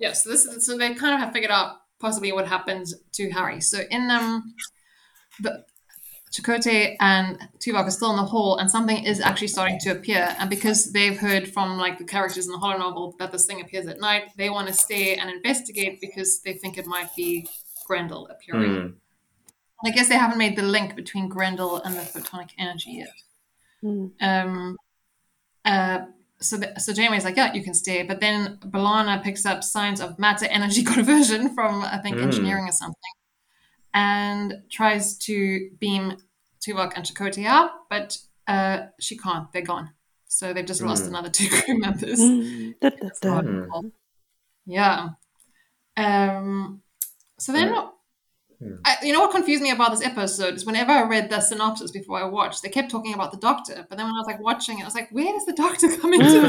Yeah. 0.00 0.12
So 0.12 0.30
this. 0.30 0.66
So 0.66 0.76
they 0.76 0.94
kind 0.94 1.14
of 1.14 1.20
have 1.20 1.32
figured 1.32 1.50
out 1.50 1.76
possibly 2.00 2.32
what 2.32 2.46
happened 2.46 2.86
to 3.14 3.30
Harry. 3.30 3.60
So 3.60 3.80
in 3.90 4.10
um, 4.10 4.54
the 5.40 5.64
Chakotay 6.32 6.96
and 7.00 7.38
Tuvok 7.58 7.84
are 7.84 7.90
still 7.90 8.10
in 8.10 8.16
the 8.16 8.24
hall, 8.24 8.58
and 8.58 8.70
something 8.70 9.04
is 9.04 9.20
actually 9.20 9.48
starting 9.48 9.78
to 9.80 9.90
appear. 9.90 10.34
And 10.38 10.50
because 10.50 10.92
they've 10.92 11.16
heard 11.16 11.48
from 11.48 11.78
like 11.78 11.98
the 11.98 12.04
characters 12.04 12.46
in 12.46 12.52
the 12.52 12.58
holonovel 12.58 13.16
that 13.18 13.32
this 13.32 13.46
thing 13.46 13.60
appears 13.60 13.86
at 13.86 14.00
night, 14.00 14.24
they 14.36 14.50
want 14.50 14.68
to 14.68 14.74
stay 14.74 15.16
and 15.16 15.30
investigate 15.30 16.00
because 16.00 16.40
they 16.44 16.54
think 16.54 16.76
it 16.78 16.86
might 16.86 17.14
be 17.16 17.46
Grendel 17.86 18.28
appearing. 18.28 18.74
Hmm. 18.74 18.88
I 19.84 19.90
guess 19.90 20.08
they 20.08 20.16
haven't 20.16 20.38
made 20.38 20.56
the 20.56 20.62
link 20.62 20.96
between 20.96 21.28
Grendel 21.28 21.76
and 21.82 21.94
the 21.94 22.00
photonic 22.00 22.50
energy 22.58 22.90
yet. 23.04 23.12
Hmm. 23.80 24.06
Um, 24.20 24.76
uh, 25.64 26.00
so, 26.40 26.56
the, 26.56 26.78
so 26.80 26.92
Janeway's 26.92 27.24
like, 27.24 27.36
yeah, 27.36 27.52
you 27.52 27.62
can 27.62 27.74
stay. 27.74 28.02
But 28.02 28.20
then 28.20 28.58
B'Elanna 28.60 29.22
picks 29.22 29.46
up 29.46 29.62
signs 29.62 30.00
of 30.00 30.18
matter 30.18 30.46
energy 30.46 30.82
conversion 30.94 31.54
from, 31.54 31.82
I 31.82 31.98
think, 31.98 32.16
Mm. 32.16 32.22
engineering 32.24 32.64
or 32.68 32.72
something, 32.72 33.12
and 33.94 34.54
tries 34.70 35.16
to 35.18 35.70
beam 35.78 36.16
Tuvok 36.60 36.92
and 36.96 37.04
Chakotay 37.04 37.44
out, 37.46 37.70
but 37.88 38.18
uh, 38.48 38.86
she 38.98 39.16
can't. 39.16 39.52
They're 39.52 39.62
gone. 39.62 39.90
So 40.26 40.52
they've 40.52 40.66
just 40.66 40.82
lost 40.82 41.04
Mm. 41.04 41.08
another 41.08 41.28
two 41.38 41.48
crew 41.48 41.78
members. 41.78 42.18
Mm. 42.18 42.74
Da, 42.80 42.90
da, 42.90 43.08
da. 43.20 43.40
Hmm. 43.42 43.88
Yeah. 44.66 45.08
Um, 45.96 46.82
so 47.38 47.52
then, 47.52 47.74
Hmm. 48.60 48.74
I, 48.84 48.96
you 49.02 49.12
know 49.12 49.20
what 49.20 49.30
confused 49.30 49.62
me 49.62 49.70
about 49.70 49.92
this 49.92 50.04
episode 50.04 50.54
is 50.54 50.66
whenever 50.66 50.90
I 50.90 51.02
read 51.02 51.30
the 51.30 51.40
synopsis 51.40 51.92
before 51.92 52.18
I 52.18 52.24
watched, 52.24 52.62
they 52.62 52.68
kept 52.68 52.90
talking 52.90 53.14
about 53.14 53.30
the 53.30 53.38
doctor. 53.38 53.86
But 53.88 53.98
then 53.98 54.06
when 54.06 54.14
I 54.14 54.18
was 54.18 54.26
like 54.26 54.40
watching 54.40 54.78
it, 54.78 54.82
I 54.82 54.84
was 54.84 54.94
like, 54.96 55.10
where 55.12 55.32
does 55.32 55.46
the 55.46 55.52
doctor 55.52 55.88
come 55.96 56.12
into 56.12 56.40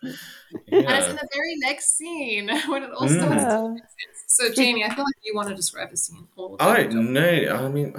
this? 0.00 0.18
And 0.70 0.84
it's 0.88 1.08
in 1.08 1.16
the 1.16 1.28
very 1.34 1.56
next 1.58 1.96
scene 1.96 2.48
when 2.68 2.82
it 2.84 2.90
all 2.90 3.08
starts 3.08 3.42
Mm. 3.44 3.50
to 3.50 3.68
make 3.70 3.82
sense. 3.82 4.24
So, 4.28 4.52
Jamie, 4.52 4.84
I 4.84 4.88
feel 4.94 5.04
like 5.04 5.14
you 5.24 5.34
want 5.34 5.48
to 5.48 5.54
describe 5.54 5.90
the 5.90 5.96
scene. 5.96 6.26
All 6.36 6.56
I 6.60 6.84
no, 6.84 7.20
I 7.64 7.68
mean, 7.68 7.94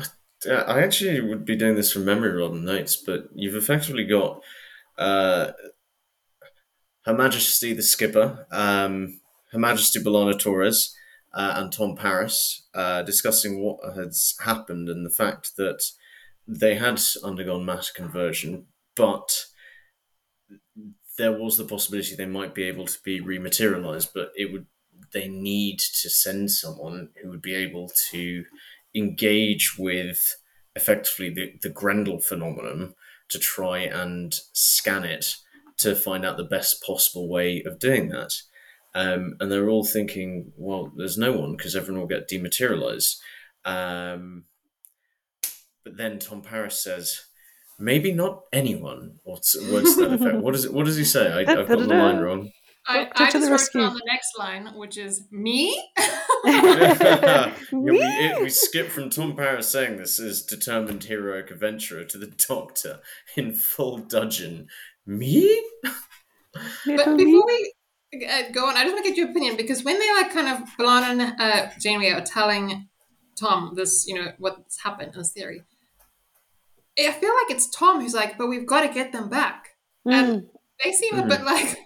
I 0.50 0.82
actually 0.82 1.20
would 1.22 1.44
be 1.46 1.56
doing 1.56 1.76
this 1.76 1.92
from 1.92 2.06
memory 2.06 2.32
rather 2.32 2.54
than 2.54 2.66
notes, 2.66 2.96
but 2.96 3.30
you've 3.34 3.56
effectively 3.56 4.04
got 4.06 4.42
uh, 4.98 5.52
Her 7.06 7.14
Majesty 7.14 7.74
the 7.74 7.82
Skipper, 7.84 8.46
um, 8.52 9.20
Her 9.52 9.60
Majesty 9.60 10.00
B'Elanna 10.00 10.38
Torres, 10.38 10.96
uh, 11.36 11.54
and 11.58 11.72
Tom 11.72 11.96
Paris 11.96 12.66
uh, 12.74 13.04
discussing 13.04 13.62
what 13.62 13.78
has 13.96 14.36
happened 14.44 14.88
and 14.90 15.06
the 15.06 15.10
fact 15.10 15.58
that 15.58 15.84
they 16.48 16.76
had 16.76 17.02
undergone 17.24 17.66
mass 17.66 17.92
conversion, 17.92 18.68
but 18.96 19.46
there 21.18 21.34
was 21.34 21.58
the 21.58 21.66
possibility 21.66 22.16
they 22.16 22.26
might 22.26 22.56
be 22.56 22.64
able 22.64 22.86
to 22.86 23.00
be 23.04 23.20
rematerialized, 23.20 24.12
but 24.14 24.32
it 24.36 24.52
would 24.52 24.66
they 25.14 25.28
need 25.28 25.80
to 25.80 26.10
send 26.10 26.52
someone 26.52 27.10
who 27.22 27.30
would 27.30 27.42
be 27.42 27.56
able 27.56 27.90
to 28.12 28.44
engage 28.94 29.78
with 29.78 30.36
effectively 30.76 31.30
the, 31.30 31.54
the 31.62 31.70
Grendel 31.70 32.20
phenomenon 32.20 32.96
to 33.30 33.40
try 33.40 33.80
and 33.80 34.36
scan 34.54 35.04
it 35.04 35.36
to 35.78 35.96
find 35.96 36.26
out 36.26 36.38
the 36.38 36.44
best 36.44 36.84
possible 36.84 37.30
way 37.30 37.62
of 37.66 37.80
doing 37.80 38.10
that. 38.10 38.34
Um, 38.96 39.36
and 39.42 39.52
they're 39.52 39.70
all 39.70 39.84
thinking, 39.84 40.54
well, 40.56 40.92
there's 40.96 41.18
no 41.18 41.34
one 41.34 41.58
because 41.58 41.76
everyone 41.76 42.00
will 42.00 42.08
get 42.08 42.30
dematerialized. 42.30 43.22
Um, 43.66 44.46
but 45.84 45.98
then 45.98 46.18
Tom 46.18 46.42
Paris 46.42 46.82
says, 46.82 47.26
maybe 47.78 48.14
not 48.14 48.44
anyone, 48.54 49.20
or 49.26 49.38
s- 49.38 49.58
words 49.70 49.96
to 49.96 50.08
that 50.08 50.14
effect. 50.14 50.38
What, 50.38 50.56
is 50.56 50.64
it, 50.64 50.74
what 50.74 50.86
does 50.86 50.96
he 50.96 51.04
say? 51.04 51.30
I, 51.30 51.40
I've 51.42 51.68
got 51.68 51.80
the 51.80 51.88
line 51.88 52.20
wrong. 52.20 52.52
I, 52.88 53.06
Doctor 53.06 53.24
I 53.24 53.32
just 53.32 53.34
the 53.34 53.52
wrote 53.52 53.52
rescue. 53.52 53.82
down 53.82 53.94
the 53.96 54.02
next 54.06 54.32
line, 54.38 54.68
which 54.76 54.98
is 54.98 55.28
me. 55.30 55.84
yeah, 56.46 57.54
we, 57.72 58.00
it, 58.00 58.42
we 58.42 58.50
skip 58.50 58.90
from 58.90 59.10
Tom 59.10 59.36
Paris 59.36 59.68
saying 59.68 59.98
this 59.98 60.20
as 60.20 60.44
determined 60.44 61.04
heroic 61.04 61.52
adventurer 61.52 62.06
to 62.06 62.18
the 62.18 62.28
Doctor 62.28 63.00
in 63.36 63.54
full 63.54 63.98
dudgeon. 63.98 64.68
Me? 65.06 65.64
But 66.86 67.18
before 67.18 67.46
we 67.46 67.74
go 68.54 68.68
on, 68.68 68.76
I 68.78 68.84
just 68.84 68.94
want 68.94 69.06
to 69.06 69.10
get 69.12 69.18
your 69.18 69.30
opinion 69.30 69.58
because 69.58 69.84
when 69.84 70.00
they 70.00 70.12
like 70.14 70.32
kind 70.32 70.48
of 70.48 70.70
B'Elanna 70.80 71.10
and 71.12 71.22
uh, 71.40 71.70
Janeway 71.80 72.10
are 72.12 72.22
telling 72.22 72.88
Tom 73.40 73.74
this, 73.76 74.06
you 74.08 74.16
know, 74.16 74.32
what's 74.38 74.82
happened 74.82 75.14
in 75.14 75.20
this 75.20 75.32
theory, 75.34 75.64
I 76.98 77.12
feel 77.12 77.34
like 77.34 77.50
it's 77.52 77.70
Tom 77.70 78.00
who's 78.02 78.14
like, 78.14 78.38
"But 78.38 78.48
we've 78.48 78.66
got 78.66 78.82
to 78.88 78.94
get 78.94 79.12
them 79.12 79.30
back." 79.30 79.70
And 80.06 80.44
Mm. 80.44 80.48
they 80.84 80.92
seem 80.94 81.16
a 81.18 81.24
Mhm. 81.24 81.30
bit 81.30 81.44
like 81.44 81.66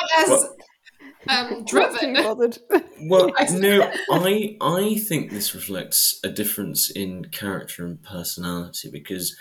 not 0.00 0.10
as 0.18 0.28
Well- 0.28 0.56
um, 1.28 1.64
driven. 1.66 2.14
bothered. 2.14 2.58
Well, 3.00 3.32
no, 3.52 3.92
I 4.10 4.56
I 4.60 4.96
think 4.96 5.30
this 5.30 5.54
reflects 5.54 6.18
a 6.24 6.28
difference 6.30 6.90
in 6.90 7.26
character 7.26 7.86
and 7.86 8.02
personality 8.02 8.90
because 8.90 9.36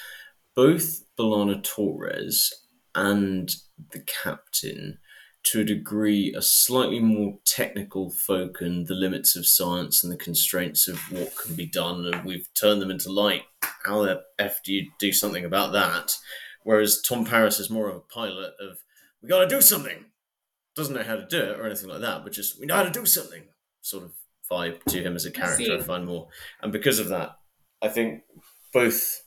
both 0.55 1.03
B'Elanna 1.17 1.63
Torres 1.63 2.53
and 2.93 3.49
the 3.91 4.01
captain, 4.01 4.99
to 5.51 5.61
a 5.61 5.63
degree, 5.63 6.33
a 6.37 6.41
slightly 6.41 6.99
more 6.99 7.39
technical 7.45 8.09
folk 8.09 8.61
and 8.61 8.87
the 8.87 8.93
limits 8.93 9.35
of 9.35 9.47
science 9.47 10.03
and 10.03 10.11
the 10.11 10.17
constraints 10.17 10.87
of 10.87 10.99
what 11.11 11.35
can 11.37 11.55
be 11.55 11.65
done, 11.65 12.05
and 12.05 12.25
we've 12.25 12.47
turned 12.53 12.81
them 12.81 12.91
into 12.91 13.11
light. 13.11 13.43
How 13.85 14.03
the 14.03 14.21
f 14.37 14.61
do 14.63 14.73
you 14.73 14.91
do 14.99 15.11
something 15.11 15.45
about 15.45 15.71
that? 15.73 16.13
Whereas 16.63 17.01
Tom 17.01 17.25
Paris 17.25 17.59
is 17.59 17.69
more 17.69 17.89
of 17.89 17.95
a 17.95 17.99
pilot 18.01 18.53
of 18.59 18.79
we 19.21 19.29
got 19.29 19.39
to 19.39 19.47
do 19.47 19.61
something 19.61 20.05
doesn't 20.75 20.93
know 20.93 21.03
how 21.03 21.15
to 21.15 21.25
do 21.25 21.39
it 21.39 21.59
or 21.59 21.65
anything 21.65 21.89
like 21.89 22.01
that, 22.01 22.23
but 22.23 22.31
just 22.31 22.59
we 22.59 22.67
know 22.67 22.75
how 22.75 22.83
to 22.83 22.91
do 22.91 23.05
something 23.05 23.43
sort 23.81 24.03
of 24.03 24.11
vibe 24.49 24.83
to 24.83 25.01
him 25.01 25.15
as 25.15 25.25
a 25.25 25.31
character. 25.31 25.73
I 25.73 25.79
see. 25.79 25.83
find 25.83 26.05
more, 26.05 26.27
and 26.61 26.71
because 26.71 26.99
of 26.99 27.09
that, 27.09 27.31
I 27.81 27.87
think 27.87 28.21
both 28.73 29.23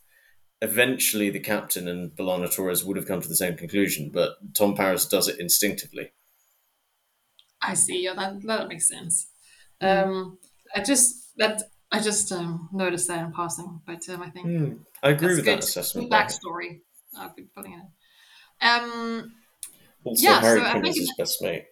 eventually 0.63 1.31
the 1.31 1.41
captain 1.41 1.89
and 1.89 2.11
B'Elanna 2.13 2.55
Torres 2.55 2.85
would 2.85 2.97
have 2.97 3.07
come 3.07 3.21
to 3.21 3.29
the 3.29 3.37
same 3.37 3.57
conclusion, 3.57 4.11
but 4.13 4.35
Tom 4.55 4.75
Paris 4.75 5.07
does 5.07 5.29
it 5.29 5.39
instinctively. 5.41 6.13
I 7.63 7.75
see. 7.75 8.03
Yeah, 8.05 8.15
that 8.15 8.43
that 8.43 8.69
makes 8.69 8.89
sense. 8.89 9.29
Um, 9.81 10.39
I 10.75 10.83
just 10.83 11.33
that 11.37 11.63
I 11.93 12.01
just 12.01 12.31
um, 12.33 12.69
noticed 12.73 13.09
that 13.09 13.25
in 13.25 13.33
passing, 13.33 13.81
but 13.87 14.09
um, 14.09 14.23
I 14.23 14.31
think 14.31 14.79
I 15.03 15.11
agree 15.11 15.29
that's 15.29 15.37
with 15.37 15.45
good. 15.45 15.59
that 15.59 15.65
assessment. 15.65 16.11
Backstory. 16.11 16.81
I'll 17.17 17.35
be 17.37 17.43
putting 17.55 17.73
it. 17.73 17.81
in. 18.63 18.69
Um, 18.69 19.33
Also, 20.05 20.23
Yeah, 20.23 20.41
Harry 20.41 20.61
so 20.61 20.67
I 20.67 20.73
think 20.75 20.87
is 20.89 20.99
his 20.99 21.15
best 21.19 21.43
mate. 21.43 21.65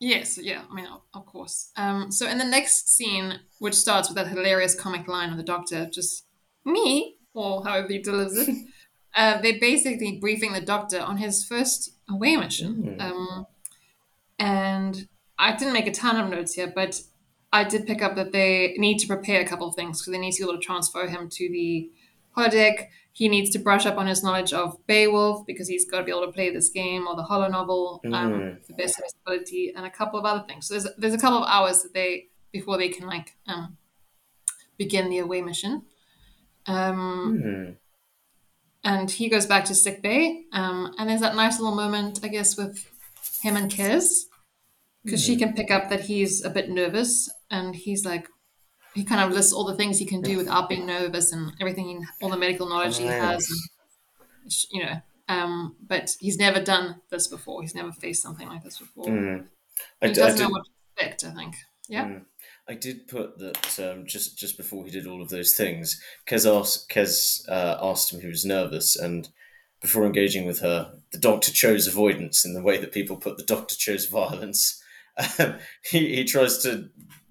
Yes, 0.00 0.36
yeah, 0.38 0.62
I 0.70 0.74
mean, 0.74 0.86
of- 0.86 1.02
of 1.14 1.26
course. 1.26 1.70
Um, 1.76 2.10
so 2.10 2.26
in 2.26 2.38
the 2.38 2.44
next 2.44 2.88
scene, 2.90 3.38
which 3.58 3.74
starts 3.74 4.08
with 4.08 4.16
that 4.16 4.28
hilarious 4.28 4.74
comic 4.74 5.06
line 5.08 5.30
of 5.30 5.36
the 5.36 5.42
doctor, 5.42 5.88
just 5.92 6.24
me, 6.64 7.16
or 7.34 7.64
however 7.64 7.88
he 7.88 7.98
delivers 7.98 8.36
it, 8.36 8.56
uh, 9.14 9.40
they're 9.40 9.60
basically 9.60 10.18
briefing 10.18 10.52
the 10.52 10.60
doctor 10.60 11.00
on 11.00 11.16
his 11.18 11.44
first 11.44 11.90
away 12.08 12.36
mission. 12.36 12.96
Mm. 12.98 13.00
Um, 13.00 13.46
and 14.38 15.08
I 15.38 15.54
didn't 15.56 15.74
make 15.74 15.86
a 15.86 15.92
ton 15.92 16.16
of 16.16 16.30
notes 16.30 16.54
here, 16.54 16.72
but 16.74 17.00
I 17.52 17.64
did 17.64 17.86
pick 17.86 18.02
up 18.02 18.14
that 18.16 18.32
they 18.32 18.74
need 18.78 18.98
to 18.98 19.06
prepare 19.06 19.40
a 19.40 19.46
couple 19.46 19.68
of 19.68 19.74
things 19.74 20.00
because 20.00 20.12
they 20.12 20.18
need 20.18 20.32
to 20.32 20.42
be 20.44 20.48
able 20.48 20.58
to 20.60 20.64
transfer 20.64 21.06
him 21.08 21.28
to 21.30 21.48
the 21.48 21.90
holodeck. 22.36 22.86
He 23.12 23.28
needs 23.28 23.50
to 23.50 23.58
brush 23.58 23.86
up 23.86 23.98
on 23.98 24.06
his 24.06 24.22
knowledge 24.22 24.52
of 24.52 24.78
Beowulf 24.86 25.44
because 25.46 25.66
he's 25.66 25.84
got 25.90 25.98
to 25.98 26.04
be 26.04 26.12
able 26.12 26.26
to 26.26 26.32
play 26.32 26.50
this 26.50 26.68
game 26.68 27.06
or 27.08 27.16
the 27.16 27.24
holonovel 27.24 28.00
um, 28.14 28.32
Mm. 28.32 28.66
the 28.66 28.74
best 28.74 28.98
of 28.98 29.04
his 29.04 29.14
ability, 29.26 29.72
and 29.74 29.84
a 29.84 29.90
couple 29.90 30.18
of 30.18 30.24
other 30.24 30.44
things. 30.46 30.68
So 30.68 30.74
there's 30.74 30.94
there's 30.96 31.14
a 31.14 31.18
couple 31.18 31.38
of 31.38 31.48
hours 31.48 31.82
that 31.82 31.92
they 31.92 32.28
before 32.52 32.78
they 32.78 32.88
can 32.88 33.06
like 33.06 33.36
um, 33.48 33.76
begin 34.78 35.10
the 35.10 35.18
away 35.18 35.42
mission. 35.42 35.82
Um, 36.70 37.40
Hmm. 37.42 37.70
and 38.84 39.10
he 39.10 39.28
goes 39.28 39.46
back 39.46 39.64
to 39.66 39.74
sick 39.74 40.02
bay. 40.02 40.44
Um, 40.52 40.94
and 40.98 41.08
there's 41.08 41.20
that 41.20 41.36
nice 41.36 41.58
little 41.60 41.74
moment, 41.74 42.20
I 42.22 42.28
guess, 42.28 42.56
with 42.56 42.86
him 43.42 43.56
and 43.56 43.70
Kes, 43.70 44.06
because 45.04 45.22
she 45.22 45.36
can 45.36 45.52
pick 45.54 45.70
up 45.70 45.90
that 45.90 46.02
he's 46.02 46.44
a 46.44 46.50
bit 46.50 46.68
nervous, 46.70 47.30
and 47.50 47.74
he's 47.74 48.04
like, 48.04 48.28
he 48.94 49.04
kind 49.04 49.20
of 49.20 49.32
lists 49.36 49.52
all 49.52 49.64
the 49.64 49.76
things 49.76 49.98
he 49.98 50.04
can 50.06 50.20
do 50.20 50.36
without 50.36 50.68
being 50.68 50.86
nervous 50.86 51.32
and 51.32 51.52
everything, 51.60 52.04
all 52.22 52.28
the 52.30 52.36
medical 52.36 52.68
knowledge 52.68 52.98
he 52.98 53.06
has, 53.06 53.48
and, 54.42 54.52
you 54.70 54.84
know. 54.84 55.00
Um, 55.28 55.76
but 55.80 56.10
he's 56.18 56.38
never 56.38 56.60
done 56.60 57.00
this 57.10 57.28
before. 57.28 57.62
He's 57.62 57.74
never 57.74 57.92
faced 57.92 58.20
something 58.22 58.48
like 58.48 58.64
this 58.64 58.78
before. 58.78 59.06
Hmm. 59.06 59.36
I, 60.02 60.08
He 60.08 60.12
doesn't 60.14 60.38
did, 60.38 60.42
know 60.42 60.50
what 60.50 60.64
to 60.64 60.70
expect. 61.04 61.24
I 61.24 61.30
think. 61.36 61.54
Yeah. 61.88 62.06
Mm. 62.06 62.24
I 62.70 62.74
did 62.74 63.08
put 63.08 63.36
that 63.40 63.80
um, 63.80 64.06
just 64.06 64.38
just 64.38 64.56
before 64.56 64.84
he 64.84 64.92
did 64.92 65.04
all 65.04 65.20
of 65.20 65.28
those 65.28 65.54
things, 65.54 66.00
Kes 66.24 66.46
asked 66.48 66.88
Kes 66.88 67.48
uh, 67.48 67.76
asked 67.82 68.12
him 68.12 68.20
he 68.20 68.28
was 68.28 68.44
nervous, 68.44 68.94
and 68.94 69.28
before 69.80 70.06
engaging 70.06 70.46
with 70.46 70.60
her, 70.60 70.92
the 71.10 71.18
doctor 71.18 71.50
chose 71.50 71.88
avoidance 71.88 72.44
in 72.44 72.54
the 72.54 72.62
way 72.62 72.78
that 72.78 72.92
people 72.92 73.16
put 73.16 73.38
the 73.38 73.44
doctor 73.44 73.74
chose 73.74 74.06
violence. 74.06 74.80
Um, 75.38 75.56
he 75.90 76.14
he 76.14 76.24
tries 76.24 76.58
to 76.58 76.90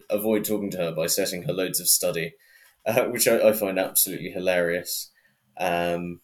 avoid 0.09 0.43
talking 0.43 0.69
to 0.71 0.77
her 0.77 0.91
by 0.91 1.07
setting 1.07 1.43
her 1.43 1.53
loads 1.53 1.79
of 1.79 1.87
study, 1.87 2.33
uh, 2.85 3.05
which 3.05 3.25
I, 3.25 3.49
I, 3.49 3.53
find 3.53 3.79
absolutely 3.79 4.31
hilarious. 4.31 5.09
Um, 5.57 6.19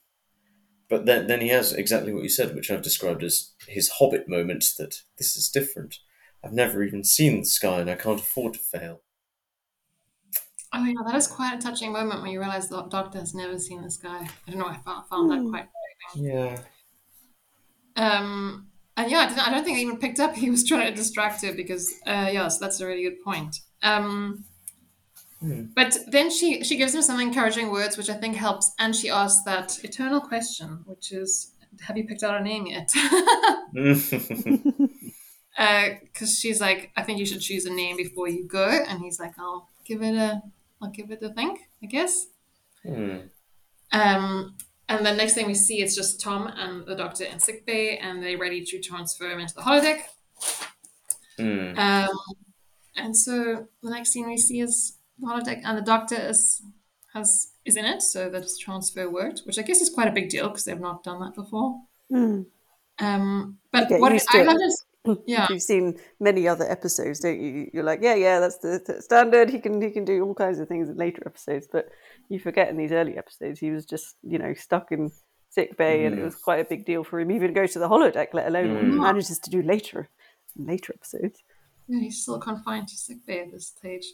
but 0.89 1.05
then, 1.05 1.28
then 1.28 1.41
he 1.41 1.47
has 1.47 1.72
exactly 1.72 2.13
what 2.13 2.24
you 2.24 2.30
said, 2.30 2.53
which 2.53 2.70
I've 2.70 2.82
described 2.82 3.24
as 3.24 3.53
his 3.68 3.89
hobbit 3.97 4.28
moment 4.28 4.74
that 4.78 5.03
this 5.18 5.38
is 5.38 5.49
different. 5.49 5.99
I've 6.43 6.53
never 6.53 6.84
even 6.84 7.03
seen 7.03 7.39
the 7.39 7.45
sky 7.45 7.80
and 7.80 7.89
I 7.89 7.95
can't 7.95 8.20
afford 8.20 8.53
to 8.53 8.59
fail. 8.59 9.01
Oh 10.78 10.84
yeah, 10.84 10.93
that 11.05 11.15
is 11.15 11.28
quite 11.28 11.55
a 11.55 11.57
touching 11.57 11.93
moment 11.93 12.21
when 12.21 12.32
you 12.32 12.39
realize 12.39 12.67
the 12.67 12.82
doctor 12.84 13.17
has 13.19 13.34
never 13.34 13.57
seen 13.57 13.82
this 13.82 13.95
guy. 13.95 14.28
I 14.47 14.51
don't 14.51 14.59
know. 14.59 14.67
I 14.67 14.76
found, 14.78 15.07
found 15.07 15.32
that 15.32 15.39
hmm. 15.39 15.49
quite. 15.49 15.67
Yeah. 16.15 16.59
Um, 17.95 18.67
and 18.97 19.09
yeah, 19.09 19.34
I, 19.38 19.47
I, 19.47 19.51
don't 19.51 19.63
think 19.63 19.78
I 19.78 19.82
even 19.82 19.97
picked 19.97 20.19
up 20.19 20.36
he 20.36 20.49
was 20.49 20.67
trying 20.67 20.88
to 20.88 20.93
distract 20.93 21.45
her 21.45 21.53
because, 21.53 21.93
uh, 22.05 22.30
yes, 22.32 22.57
that's 22.57 22.82
a 22.82 22.86
really 22.86 23.03
good 23.03 23.23
point. 23.23 23.55
Um, 23.84 24.43
hmm. 25.39 25.67
But 25.73 25.97
then 26.07 26.30
she 26.30 26.61
she 26.65 26.76
gives 26.76 26.93
him 26.93 27.01
some 27.01 27.21
encouraging 27.21 27.71
words, 27.71 27.95
which 27.95 28.09
I 28.09 28.15
think 28.15 28.36
helps, 28.36 28.73
and 28.78 28.93
she 28.93 29.09
asks 29.09 29.45
that 29.45 29.82
eternal 29.82 30.19
question, 30.19 30.84
which 30.86 31.13
is, 31.13 31.53
"Have 31.88 31.97
you 31.97 32.03
picked 32.03 32.23
out 32.23 32.41
a 32.41 32.43
name 32.43 32.67
yet?" 32.67 32.89
Because 33.73 34.13
uh, 35.57 35.89
she's 36.26 36.59
like, 36.59 36.91
"I 36.97 37.03
think 37.03 37.19
you 37.19 37.26
should 37.26 37.41
choose 37.41 37.65
a 37.65 37.73
name 37.73 37.95
before 37.95 38.28
you 38.28 38.45
go," 38.45 38.67
and 38.67 38.99
he's 39.01 39.19
like, 39.19 39.39
"I'll 39.39 39.69
give 39.86 40.01
it 40.01 40.15
a 40.15 40.41
I'll 40.82 40.91
give 40.91 41.11
it 41.11 41.23
a 41.23 41.30
think, 41.30 41.59
I 41.82 41.86
guess. 41.86 42.28
Hmm. 42.84 43.17
Um, 43.91 44.55
and 44.88 45.05
the 45.05 45.13
next 45.13 45.34
thing 45.34 45.47
we 45.47 45.55
see 45.55 45.82
is 45.82 45.95
just 45.95 46.21
Tom 46.21 46.47
and 46.47 46.86
the 46.86 46.95
doctor 46.95 47.23
in 47.23 47.39
sick 47.39 47.65
bay, 47.65 47.97
and 47.97 48.21
they're 48.21 48.38
ready 48.38 48.63
to 48.63 48.80
transfer 48.80 49.32
him 49.32 49.39
into 49.39 49.55
the 49.55 49.61
holodeck. 49.61 50.01
Hmm. 51.38 51.78
Um, 51.78 52.17
and 52.95 53.17
so 53.17 53.67
the 53.82 53.89
next 53.89 54.11
scene 54.11 54.28
we 54.28 54.38
see 54.38 54.59
is 54.59 54.97
the 55.19 55.28
holodeck, 55.28 55.61
and 55.63 55.78
the 55.78 55.82
doctor 55.82 56.15
is 56.15 56.61
has 57.13 57.51
is 57.63 57.78
in 57.78 57.86
it, 57.86 58.01
so 58.01 58.30
that 58.30 58.43
this 58.43 58.57
transfer 58.57 59.09
worked, 59.09 59.41
which 59.45 59.57
I 59.57 59.63
guess 59.63 59.82
is 59.82 59.89
quite 59.89 60.07
a 60.07 60.11
big 60.11 60.30
deal 60.30 60.49
because 60.49 60.65
they've 60.65 60.80
not 60.80 61.03
done 61.03 61.19
that 61.21 61.34
before. 61.34 61.82
Mm. 62.11 62.45
Um, 62.99 63.57
but 63.71 63.89
what 63.89 64.11
I 64.11 64.43
love 64.43 64.57
is 64.61 64.86
yeah. 65.26 65.47
You've 65.49 65.62
seen 65.62 65.97
many 66.20 66.47
other 66.47 66.70
episodes 66.70 67.20
don't 67.20 67.39
you? 67.39 67.70
You're 67.74 67.84
like 67.84 67.99
yeah 68.01 68.16
yeah 68.16 68.39
that's 68.39 68.58
the, 68.60 68.82
the, 68.86 69.01
standard. 69.01 69.49
He 69.49 69.60
can 69.60 69.82
he 69.82 69.91
can 69.91 70.06
do 70.06 70.24
all 70.24 70.34
kinds 70.34 70.60
of 70.60 70.68
things 70.68 70.89
in 70.89 70.97
later 70.97 71.24
episodes 71.26 71.68
but 71.72 71.89
you 72.30 72.39
forget 72.39 72.70
in 72.70 72.78
these 72.78 72.91
early 72.91 73.18
episodes 73.18 73.60
he 73.60 73.72
was 73.72 73.86
just 73.86 74.16
you 74.24 74.38
know 74.38 74.53
stuck 74.53 74.91
in 74.91 75.12
sick 75.49 75.78
bay 75.78 75.99
mm. 75.99 76.08
and 76.08 76.20
it 76.20 76.22
mm. 76.22 76.26
was 76.26 76.36
quite 76.36 76.60
a 76.60 76.66
big 76.66 76.86
deal 76.86 77.03
for 77.03 77.20
him. 77.20 77.32
Even 77.32 77.49
to 77.49 77.53
go 77.53 77.66
to 77.66 77.80
the 77.80 77.89
holodeck 77.89 78.34
let 78.34 78.47
alone 78.47 78.68
mm. 78.68 78.74
what 78.76 78.84
he 78.84 78.91
manages 78.91 79.39
to 79.39 79.49
do 79.49 79.62
later 79.62 80.10
later 80.56 80.93
episodes. 80.93 81.43
Yeah 81.88 81.99
he's 81.99 82.22
still 82.22 82.39
confined 82.39 82.88
to 82.88 82.97
sick 82.97 83.26
bay 83.26 83.41
at 83.41 83.51
this 83.51 83.68
stage. 83.68 84.06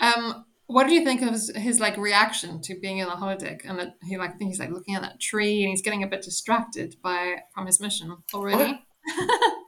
Um 0.00 0.44
what 0.68 0.88
do 0.88 0.94
you 0.94 1.04
think 1.04 1.22
of 1.22 1.30
his, 1.30 1.52
his, 1.54 1.78
like 1.78 1.96
reaction 1.96 2.60
to 2.62 2.78
being 2.80 2.98
in 2.98 3.06
the 3.06 3.14
holodeck? 3.14 3.60
And 3.64 3.78
that 3.78 3.94
he 4.02 4.16
like 4.18 4.34
I 4.34 4.36
think 4.36 4.50
he's 4.50 4.58
like 4.58 4.70
looking 4.70 4.96
at 4.96 5.02
that 5.02 5.20
tree 5.20 5.62
and 5.62 5.70
he's 5.70 5.82
getting 5.82 6.02
a 6.02 6.08
bit 6.08 6.22
distracted 6.22 6.96
by 7.02 7.36
from 7.54 7.66
his 7.66 7.80
mission 7.80 8.16
already 8.34 8.80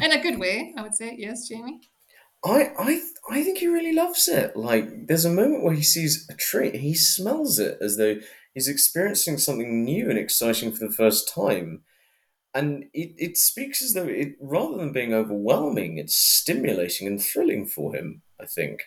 in 0.00 0.12
a 0.12 0.22
good 0.22 0.38
way, 0.38 0.74
I 0.76 0.82
would 0.82 0.94
say. 0.94 1.14
Yes, 1.18 1.48
Jamie. 1.48 1.80
I 2.44 2.70
I 2.78 3.02
I 3.30 3.44
think 3.44 3.58
he 3.58 3.66
really 3.66 3.92
loves 3.92 4.28
it. 4.28 4.56
Like 4.56 5.06
there's 5.06 5.24
a 5.24 5.30
moment 5.30 5.62
where 5.62 5.74
he 5.74 5.82
sees 5.82 6.26
a 6.30 6.34
tree, 6.34 6.76
he 6.76 6.94
smells 6.94 7.58
it 7.58 7.78
as 7.80 7.96
though 7.96 8.16
he's 8.54 8.68
experiencing 8.68 9.38
something 9.38 9.84
new 9.84 10.08
and 10.08 10.18
exciting 10.18 10.72
for 10.72 10.86
the 10.86 10.92
first 10.92 11.32
time. 11.32 11.82
And 12.52 12.86
it, 12.92 13.14
it 13.16 13.36
speaks 13.36 13.80
as 13.80 13.92
though 13.94 14.08
it 14.08 14.32
rather 14.40 14.76
than 14.76 14.92
being 14.92 15.14
overwhelming, 15.14 15.98
it's 15.98 16.16
stimulating 16.16 17.06
and 17.06 17.22
thrilling 17.22 17.66
for 17.66 17.94
him, 17.94 18.22
I 18.40 18.46
think. 18.46 18.80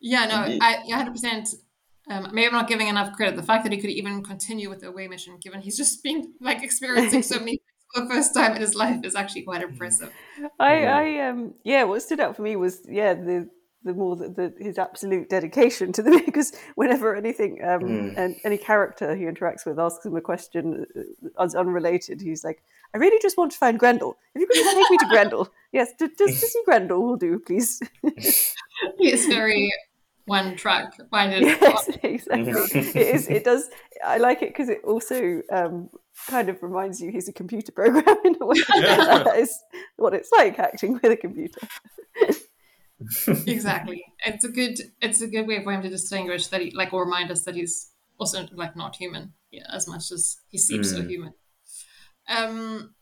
Yeah, 0.00 0.26
no, 0.26 0.58
I 0.60 0.84
100% 0.88 1.54
um, 2.10 2.28
maybe 2.32 2.48
I'm 2.48 2.52
not 2.52 2.68
giving 2.68 2.88
enough 2.88 3.14
credit. 3.14 3.36
The 3.36 3.42
fact 3.42 3.64
that 3.64 3.72
he 3.72 3.80
could 3.80 3.90
even 3.90 4.22
continue 4.22 4.68
with 4.68 4.80
the 4.80 4.88
away 4.88 5.08
mission, 5.08 5.38
given 5.40 5.62
he's 5.62 5.76
just 5.76 6.02
been 6.02 6.34
like 6.40 6.62
experiencing 6.62 7.22
so 7.22 7.38
many 7.40 7.60
the 8.02 8.06
first 8.06 8.34
time 8.34 8.54
in 8.54 8.60
his 8.60 8.74
life 8.74 9.04
is 9.04 9.14
actually 9.14 9.42
quite 9.42 9.62
impressive. 9.62 10.12
I, 10.58 10.80
yeah. 10.80 10.96
I, 10.96 11.28
um, 11.28 11.54
yeah, 11.64 11.84
what 11.84 12.02
stood 12.02 12.20
out 12.20 12.36
for 12.36 12.42
me 12.42 12.56
was, 12.56 12.80
yeah, 12.88 13.14
the 13.14 13.48
the 13.84 13.92
more 13.92 14.16
the, 14.16 14.28
the 14.28 14.54
his 14.58 14.78
absolute 14.78 15.28
dedication 15.28 15.92
to 15.92 16.02
the 16.02 16.22
because 16.26 16.52
whenever 16.74 17.14
anything, 17.14 17.62
um, 17.62 17.80
mm. 17.82 18.14
and 18.16 18.36
any 18.44 18.56
character 18.56 19.14
he 19.14 19.24
interacts 19.24 19.66
with 19.66 19.78
asks 19.78 20.04
him 20.04 20.16
a 20.16 20.20
question 20.20 20.86
as 21.38 21.54
uh, 21.54 21.58
unrelated, 21.58 22.20
he's 22.20 22.42
like, 22.42 22.62
"I 22.94 22.98
really 22.98 23.18
just 23.20 23.36
want 23.36 23.52
to 23.52 23.58
find 23.58 23.78
Grendel. 23.78 24.16
If 24.34 24.40
you 24.40 24.46
could 24.46 24.56
just 24.56 24.76
take 24.76 24.90
me 24.90 24.98
to 24.98 25.06
Grendel, 25.08 25.52
yes, 25.72 25.92
just 25.98 26.16
to 26.18 26.32
see 26.32 26.62
Grendel 26.64 27.02
will 27.02 27.16
do, 27.16 27.38
please." 27.38 27.80
he 28.98 29.12
is 29.12 29.26
very 29.26 29.70
one 30.26 30.56
track 30.56 30.94
minded. 31.10 31.42
Yes, 31.42 31.88
exactly. 32.02 32.80
it 32.80 32.96
is. 32.96 33.28
It 33.28 33.44
does. 33.44 33.68
I 34.04 34.18
like 34.18 34.42
it 34.42 34.48
because 34.48 34.68
it 34.68 34.80
also 34.84 35.42
um, 35.52 35.90
kind 36.28 36.48
of 36.48 36.62
reminds 36.62 37.00
you 37.00 37.10
he's 37.10 37.28
a 37.28 37.32
computer 37.32 37.72
program 37.72 38.16
in 38.24 38.36
a 38.40 38.46
way. 38.46 38.56
Yeah. 38.74 38.96
that 39.24 39.36
is 39.38 39.56
what 39.96 40.14
it's 40.14 40.30
like 40.32 40.58
acting 40.58 40.94
with 40.94 41.04
a 41.04 41.16
computer. 41.16 41.60
exactly. 43.46 44.04
It's 44.24 44.44
a 44.44 44.48
good. 44.48 44.78
It's 45.00 45.20
a 45.20 45.26
good 45.26 45.46
way 45.46 45.62
for 45.62 45.72
him 45.72 45.82
to 45.82 45.90
distinguish 45.90 46.46
that 46.48 46.60
he 46.60 46.70
like 46.70 46.92
or 46.92 47.04
remind 47.04 47.30
us 47.30 47.44
that 47.44 47.54
he's 47.54 47.90
also 48.18 48.46
like 48.52 48.76
not 48.76 48.96
human. 48.96 49.34
Yeah, 49.50 49.66
as 49.72 49.86
much 49.86 50.10
as 50.10 50.38
he 50.48 50.58
seems 50.58 50.92
mm. 50.92 50.96
so 50.96 51.02
human. 51.02 51.34
Um, 52.28 52.94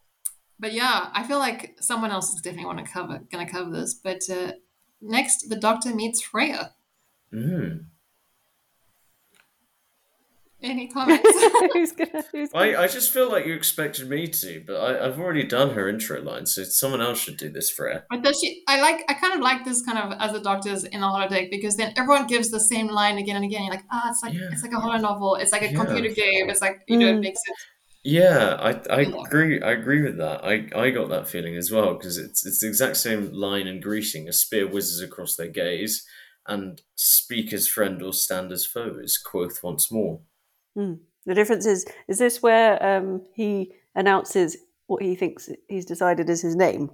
but 0.59 0.73
yeah, 0.73 1.09
I 1.13 1.23
feel 1.23 1.39
like 1.39 1.77
someone 1.81 2.11
else 2.11 2.33
is 2.35 2.41
definitely 2.41 2.67
want 2.67 2.79
to 2.79 2.85
cover 2.85 3.21
gonna 3.31 3.49
cover 3.49 3.71
this. 3.71 3.95
But 3.95 4.23
uh, 4.31 4.53
next, 5.01 5.49
the 5.49 5.57
Doctor 5.57 5.95
meets 5.95 6.21
Freya. 6.21 6.73
Mm. 7.35 7.87
Any 10.63 10.87
comments? 10.87 11.23
who's 11.73 11.93
gonna, 11.93 12.23
who's 12.31 12.51
I, 12.55 12.77
I 12.77 12.87
just 12.87 13.13
feel 13.13 13.29
like 13.29 13.47
you 13.47 13.55
expected 13.55 14.09
me 14.09 14.29
to, 14.29 14.63
but 14.65 14.75
I, 14.77 15.07
I've 15.07 15.19
already 15.19 15.43
done 15.43 15.71
her 15.71 15.89
intro 15.89 16.23
line, 16.23 16.47
so 16.47 16.63
someone 16.63 17.01
else 17.01 17.19
should 17.19 17.37
do 17.37 17.49
this 17.49 17.69
for 17.69 17.89
her. 17.89 18.05
But 18.09 18.23
does 18.23 18.39
she? 18.41 18.63
I 18.69 18.81
like. 18.81 19.05
I 19.09 19.15
kind 19.15 19.35
of 19.35 19.41
like 19.41 19.65
this 19.65 19.83
kind 19.83 19.99
of 19.99 20.17
as 20.21 20.33
the 20.33 20.41
doctors 20.41 20.85
in 20.85 21.03
a 21.03 21.07
holodeck 21.07 21.51
because 21.51 21.77
then 21.77 21.93
everyone 21.97 22.29
gives 22.29 22.51
the 22.51 22.61
same 22.61 22.87
line 22.87 23.19
again 23.19 23.35
and 23.35 23.45
again. 23.45 23.65
You're 23.65 23.75
like, 23.75 23.85
ah, 23.91 24.03
oh, 24.05 24.11
it's 24.11 24.23
like 24.23 24.35
yeah. 24.35 24.51
it's 24.53 24.63
like 24.63 24.73
a 24.73 24.79
horror 24.79 25.01
novel. 25.01 25.35
It's 25.35 25.51
like 25.51 25.63
a 25.63 25.73
yeah. 25.73 25.85
computer 25.85 26.15
game. 26.15 26.49
It's 26.49 26.61
like 26.61 26.83
you 26.87 26.97
know, 26.97 27.07
mm. 27.07 27.17
it 27.17 27.21
makes 27.21 27.41
it. 27.45 27.57
Yeah, 28.05 28.57
I, 28.61 28.71
I 28.93 29.01
agree. 29.03 29.61
I 29.63 29.73
agree 29.73 30.03
with 30.03 30.17
that. 30.19 30.45
I, 30.45 30.69
I 30.75 30.91
got 30.91 31.09
that 31.11 31.29
feeling 31.29 31.57
as 31.57 31.71
well 31.71 31.95
because 31.95 32.19
it's 32.19 32.47
it's 32.47 32.61
the 32.61 32.69
exact 32.69 32.97
same 32.99 33.33
line 33.33 33.67
and 33.67 33.83
greeting. 33.83 34.29
A 34.29 34.33
spear 34.33 34.69
whizzes 34.69 35.01
across 35.01 35.35
their 35.35 35.49
gaze, 35.49 36.07
and 36.47 36.83
speak 36.95 37.53
as 37.53 37.69
friend 37.69 38.03
or 38.03 38.13
stand 38.13 38.53
as 38.53 38.67
foe 38.67 38.99
is 39.03 39.19
quoth 39.19 39.63
once 39.63 39.91
more. 39.91 40.21
Mm. 40.77 41.01
The 41.27 41.35
difference 41.35 41.67
is 41.67 41.87
is 42.09 42.19
this 42.19 42.43
where 42.43 42.83
um, 42.85 43.23
he 43.35 43.73
announces 43.95 44.57
what 44.87 45.03
he 45.03 45.15
thinks 45.15 45.49
he's 45.69 45.85
decided 45.85 46.29
is 46.29 46.43
his 46.43 46.57
name? 46.57 46.91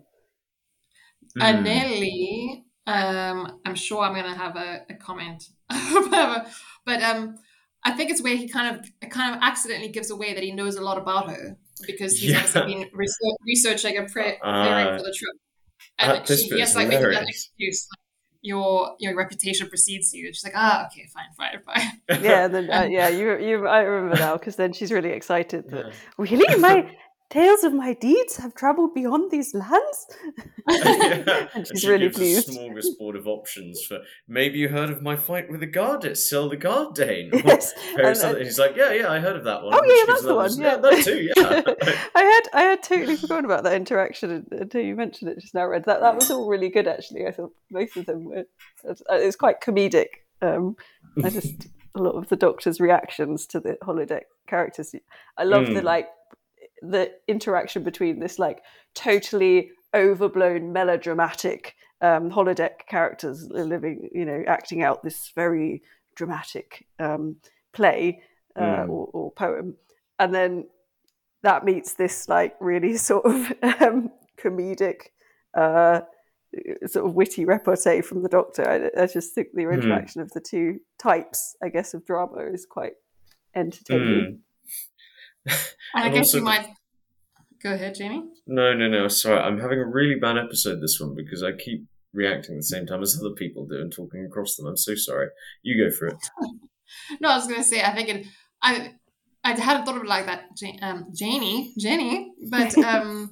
Mm. 1.38 1.42
Uh, 1.42 1.60
Nelly, 1.60 2.64
um, 2.86 3.60
I'm 3.64 3.74
sure 3.74 4.02
I'm 4.02 4.14
going 4.14 4.24
to 4.24 4.38
have 4.38 4.56
a, 4.56 4.82
a 4.90 4.94
comment, 4.94 5.48
but 5.68 7.02
um, 7.02 7.36
I 7.84 7.92
think 7.92 8.10
it's 8.10 8.22
where 8.22 8.36
he 8.36 8.48
kind 8.48 8.76
of 8.76 9.10
kind 9.10 9.34
of 9.34 9.42
accidentally 9.42 9.88
gives 9.88 10.10
away 10.10 10.34
that 10.34 10.42
he 10.42 10.52
knows 10.52 10.76
a 10.76 10.82
lot 10.82 10.98
about 10.98 11.30
her 11.30 11.56
because 11.86 12.18
he's 12.18 12.32
yeah. 12.32 12.38
obviously 12.38 12.74
been 12.74 12.90
research, 12.92 13.36
researching 13.46 13.98
a 13.98 14.04
pre- 14.04 14.38
uh, 14.42 14.98
for 14.98 15.04
the 15.04 15.14
trip, 15.16 15.36
and 15.98 16.26
she, 16.26 16.48
he 16.48 16.60
has 16.60 16.74
like 16.74 16.88
making 16.88 17.10
that 17.10 17.28
excuse. 17.28 17.86
Like, 17.90 18.07
your 18.42 18.94
your 18.98 19.16
reputation 19.16 19.68
precedes 19.68 20.12
you. 20.14 20.32
she's 20.32 20.44
like, 20.44 20.52
ah, 20.56 20.86
okay, 20.86 21.08
fine, 21.12 21.32
fine, 21.36 21.60
fine. 21.64 22.22
Yeah, 22.22 22.48
then 22.48 22.70
uh, 22.70 22.82
yeah, 22.90 23.08
you 23.08 23.36
you 23.38 23.66
I 23.66 23.80
remember 23.80 24.16
now 24.18 24.36
because 24.36 24.56
then 24.56 24.72
she's 24.72 24.92
really 24.92 25.10
excited 25.10 25.70
that 25.70 25.86
yeah. 25.86 25.92
really 26.16 26.60
my 26.60 26.90
tales 27.30 27.62
of 27.62 27.74
my 27.74 27.92
deeds 27.92 28.36
have 28.36 28.54
travelled 28.54 28.94
beyond 28.94 29.30
these 29.30 29.54
lands. 29.54 30.06
yeah. 30.68 31.48
and 31.54 31.66
she's 31.66 31.86
really 31.86 32.08
pleased. 32.08 32.48
A 32.48 32.52
smorgasbord 32.52 33.18
of 33.18 33.26
options 33.26 33.84
for 33.84 34.00
maybe 34.26 34.58
you 34.58 34.68
heard 34.68 34.90
of 34.90 35.02
my 35.02 35.16
fight 35.16 35.50
with 35.50 35.60
the 35.60 35.66
guard 35.66 36.04
at 36.04 36.16
Sel 36.16 36.48
the 36.48 36.56
Guardian. 36.56 37.30
Yes, 37.48 37.72
and, 37.96 38.16
and, 38.16 38.38
he's 38.38 38.58
like, 38.58 38.76
yeah, 38.76 38.92
yeah, 38.92 39.10
I 39.10 39.20
heard 39.20 39.36
of 39.36 39.44
that 39.44 39.62
one. 39.62 39.72
Oh 39.72 39.84
yeah, 39.84 40.04
that's 40.06 40.22
the 40.22 40.34
one. 40.34 40.60
Yeah, 40.60 40.76
that 40.76 41.04
too. 41.04 41.30
Yeah, 41.36 41.62
I 42.14 42.22
had 42.22 42.42
I 42.52 42.62
had 42.62 42.82
totally 42.82 43.16
forgotten 43.16 43.44
about 43.44 43.64
that 43.64 43.74
interaction 43.74 44.46
until 44.50 44.82
you 44.82 44.94
mentioned 44.94 45.30
it 45.30 45.40
just 45.40 45.54
now. 45.54 45.66
Red, 45.66 45.84
that 45.84 46.00
that 46.00 46.14
was 46.14 46.30
all 46.30 46.48
really 46.48 46.68
good 46.68 46.86
actually. 46.86 47.26
I 47.26 47.30
thought 47.30 47.52
both 47.70 47.96
of 47.96 48.06
them 48.06 48.24
were. 48.24 48.44
It 48.84 49.00
was 49.08 49.36
quite 49.36 49.60
comedic. 49.60 50.08
Um, 50.42 50.76
I 51.22 51.30
just 51.30 51.68
a 51.94 52.02
lot 52.02 52.16
of 52.16 52.28
the 52.28 52.36
Doctor's 52.36 52.80
reactions 52.80 53.46
to 53.48 53.60
the 53.60 53.78
holodeck 53.82 54.22
characters. 54.46 54.94
I 55.36 55.44
love 55.44 55.66
mm. 55.66 55.74
the 55.74 55.82
like 55.82 56.08
the 56.82 57.12
interaction 57.26 57.82
between 57.82 58.20
this 58.20 58.38
like 58.38 58.62
totally 58.94 59.70
overblown 59.94 60.72
melodramatic 60.72 61.74
um, 62.00 62.30
holodeck 62.30 62.86
characters 62.88 63.48
living, 63.50 64.08
you 64.12 64.24
know, 64.24 64.42
acting 64.46 64.82
out 64.82 65.02
this 65.02 65.32
very 65.34 65.82
dramatic 66.14 66.86
um, 66.98 67.36
play 67.72 68.22
uh, 68.56 68.60
mm. 68.60 68.88
or, 68.88 69.08
or, 69.12 69.32
poem, 69.32 69.76
and 70.18 70.34
then 70.34 70.66
that 71.42 71.64
meets 71.64 71.94
this 71.94 72.28
like 72.28 72.54
really 72.60 72.96
sort 73.10 73.24
of 73.24 73.52
um, 73.80 74.10
comedic 74.40 75.08
uh, 75.56 76.00
sort 76.86 77.06
of 77.06 77.14
witty 77.14 77.44
repartee 77.44 78.00
from 78.00 78.22
the 78.22 78.28
Doctor. 78.28 78.90
I, 78.96 79.02
I 79.02 79.06
just 79.06 79.34
think 79.34 79.48
the 79.54 79.64
Hmm. 79.64 79.72
interaction 79.72 80.20
of 80.20 80.30
the 80.32 80.40
two 80.40 80.80
types, 80.98 81.56
I 81.62 81.68
guess, 81.68 81.94
of 81.94 82.06
drama 82.06 82.42
is 82.52 82.66
quite 82.66 82.94
entertaining. 83.54 84.40
And 85.94 86.04
I 86.04 86.08
guess 86.10 86.34
also 86.34 86.38
you 86.38 86.44
the- 86.44 86.50
might 86.50 86.68
go 87.62 87.72
ahead, 87.72 87.94
Jamie. 87.94 88.22
No, 88.46 88.74
no, 88.74 88.88
no. 88.88 89.08
Sorry, 89.08 89.38
I'm 89.40 89.58
having 89.58 89.78
a 89.80 89.86
really 89.86 90.16
bad 90.16 90.36
episode 90.38 90.80
this 90.80 90.98
one 91.00 91.14
because 91.14 91.42
I 91.42 91.52
keep 91.52 91.86
reacting 92.12 92.54
at 92.56 92.58
the 92.58 92.62
same 92.64 92.86
time 92.86 93.02
as 93.02 93.18
other 93.18 93.34
people 93.34 93.66
do 93.66 93.80
and 93.80 93.92
talking 93.92 94.24
across 94.24 94.56
them. 94.56 94.66
I'm 94.66 94.76
so 94.76 94.94
sorry. 94.94 95.28
You 95.62 95.82
go 95.84 95.94
for 95.94 96.08
it. 96.08 96.16
No, 97.20 97.28
I 97.28 97.36
was 97.36 97.46
going 97.46 97.58
to 97.60 97.64
say 97.64 97.82
I 97.82 97.94
think 97.94 98.08
it. 98.08 98.26
I 98.62 98.94
I 99.44 99.50
hadn't 99.58 99.84
thought 99.84 99.96
of 99.96 100.02
it 100.02 100.08
like 100.08 100.24
that, 100.24 100.44
Ja- 100.60 100.78
um, 100.80 101.06
Janie, 101.14 101.74
Jenny, 101.78 102.32
but 102.50 102.76
um, 102.92 103.30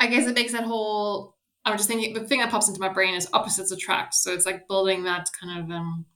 I 0.00 0.06
guess 0.06 0.26
it 0.26 0.34
makes 0.34 0.52
that 0.52 0.64
whole. 0.64 1.34
I 1.66 1.70
was 1.70 1.80
just 1.80 1.88
thinking 1.90 2.14
the 2.14 2.24
thing 2.26 2.40
that 2.40 2.50
pops 2.50 2.66
into 2.66 2.80
my 2.80 2.88
brain 2.88 3.14
is 3.14 3.28
opposites 3.34 3.72
attract. 3.72 4.14
So 4.14 4.32
it's 4.32 4.46
like 4.46 4.66
building 4.68 5.04
that 5.04 5.26
kind 5.38 5.60
of 5.64 5.70
um, 5.70 6.06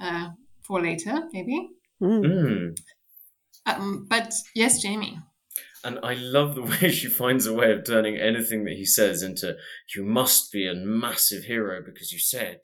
uh, 0.00 0.28
for 0.64 0.80
later, 0.80 1.22
maybe. 1.32 1.70
Mm. 2.00 2.76
Um, 3.66 4.06
but 4.08 4.32
yes, 4.54 4.82
Jamie. 4.82 5.18
And 5.84 5.98
I 6.02 6.14
love 6.14 6.54
the 6.54 6.62
way 6.82 6.90
she 6.90 7.08
finds 7.08 7.46
a 7.46 7.52
way 7.52 7.72
of 7.72 7.84
turning 7.84 8.16
anything 8.16 8.64
that 8.64 8.74
he 8.74 8.84
says 8.84 9.22
into 9.22 9.56
you 9.94 10.04
must 10.04 10.52
be 10.52 10.66
a 10.66 10.74
massive 10.74 11.44
hero 11.44 11.82
because 11.84 12.12
you 12.12 12.18
said 12.18 12.60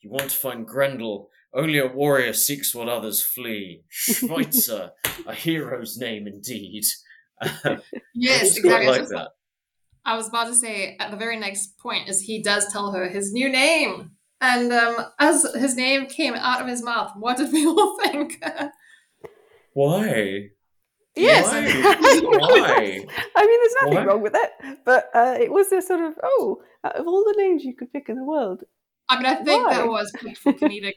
you 0.00 0.10
want 0.10 0.30
to 0.30 0.36
find 0.36 0.66
Grendel. 0.66 1.30
Only 1.54 1.78
a 1.78 1.86
warrior 1.86 2.32
seeks 2.34 2.74
what 2.74 2.88
others 2.88 3.22
flee. 3.22 3.82
Schweitzer, 3.88 4.90
a 5.26 5.34
hero's 5.34 5.96
name 5.96 6.26
indeed. 6.26 6.84
Yes, 8.14 8.42
It's 8.48 8.58
exactly. 8.58 8.86
like 8.88 9.08
that. 9.08 9.30
I 10.04 10.16
was 10.16 10.28
about 10.28 10.46
to 10.46 10.54
say 10.54 10.96
at 11.00 11.10
the 11.10 11.16
very 11.16 11.38
next 11.38 11.78
point 11.78 12.08
is 12.08 12.20
he 12.20 12.42
does 12.42 12.70
tell 12.72 12.92
her 12.92 13.08
his 13.08 13.32
new 13.32 13.48
name. 13.48 14.12
And 14.40 14.72
um, 14.72 15.06
as 15.18 15.46
his 15.54 15.76
name 15.76 16.06
came 16.06 16.34
out 16.34 16.60
of 16.60 16.68
his 16.68 16.82
mouth, 16.82 17.12
what 17.18 17.36
did 17.38 17.52
we 17.52 17.66
all 17.66 17.98
think? 18.02 18.42
Why? 19.76 20.48
Yes. 21.14 21.44
Why? 21.44 21.60
Why? 22.22 22.38
Why? 22.38 23.06
I 23.36 23.46
mean, 23.46 23.60
there's 23.60 23.76
nothing 23.82 23.94
Why? 23.98 24.04
wrong 24.06 24.22
with 24.22 24.34
it, 24.34 24.78
but 24.86 25.10
uh, 25.14 25.36
it 25.38 25.52
was 25.52 25.70
a 25.70 25.82
sort 25.82 26.00
of 26.00 26.14
oh, 26.22 26.62
out 26.82 26.96
of 26.96 27.06
all 27.06 27.24
the 27.24 27.34
names 27.36 27.62
you 27.62 27.74
could 27.76 27.92
pick 27.92 28.08
in 28.08 28.16
the 28.16 28.24
world, 28.24 28.62
I 29.08 29.16
mean, 29.16 29.26
I 29.26 29.34
think 29.34 29.66
Why? 29.66 29.74
that 29.74 29.86
was 29.86 30.10
picked 30.18 30.38
for 30.38 30.54
comedic. 30.54 30.94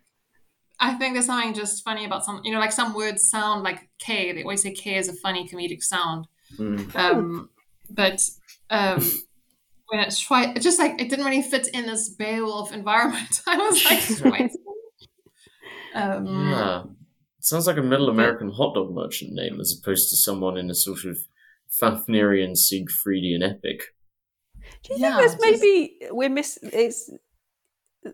I 0.80 0.94
think 0.94 1.14
there's 1.14 1.26
something 1.26 1.54
just 1.54 1.84
funny 1.84 2.06
about 2.06 2.24
some, 2.24 2.40
you 2.46 2.54
know, 2.54 2.60
like 2.60 2.72
some 2.72 2.94
words 2.94 3.30
sound 3.30 3.64
like 3.64 3.90
K. 4.00 4.32
They 4.32 4.44
always 4.44 4.62
say 4.62 4.72
K 4.72 4.96
is 4.96 5.10
a 5.10 5.14
funny 5.14 5.46
comedic 5.46 5.84
sound. 5.84 6.28
Mm. 6.58 6.96
Um, 6.96 7.50
but 7.90 8.22
um, 8.70 9.06
when 9.88 10.00
it's 10.00 10.26
Schweiz, 10.26 10.56
it 10.56 10.62
just 10.62 10.80
like 10.80 11.02
it 11.02 11.10
didn't 11.10 11.26
really 11.26 11.42
fit 11.42 11.68
in 11.74 11.86
this 11.86 12.08
Beowulf 12.08 12.72
environment. 12.72 13.42
I 13.48 13.58
was 13.58 13.84
like, 13.86 14.00
Schweiz. 14.00 14.52
Um, 15.96 16.28
Yeah. 16.28 16.84
Sounds 17.50 17.66
like 17.66 17.78
a 17.78 17.82
middle 17.82 18.10
American 18.10 18.52
hot 18.52 18.76
dog 18.76 18.94
merchant 18.94 19.32
name 19.34 19.60
as 19.60 19.76
opposed 19.76 20.12
to 20.12 20.16
someone 20.16 20.56
in 20.56 20.70
a 20.70 20.76
sort 20.76 21.04
of 21.06 21.18
Fafnirian 21.82 22.52
Siegfriedian 22.56 23.42
epic. 23.42 23.80
Do 24.84 24.94
you 24.94 25.00
Yeah, 25.00 25.18
think 25.18 25.24
just- 25.32 25.40
there's 25.40 25.62
maybe 25.62 25.98
we're 26.12 26.30
miss? 26.30 26.60
It's 26.62 27.10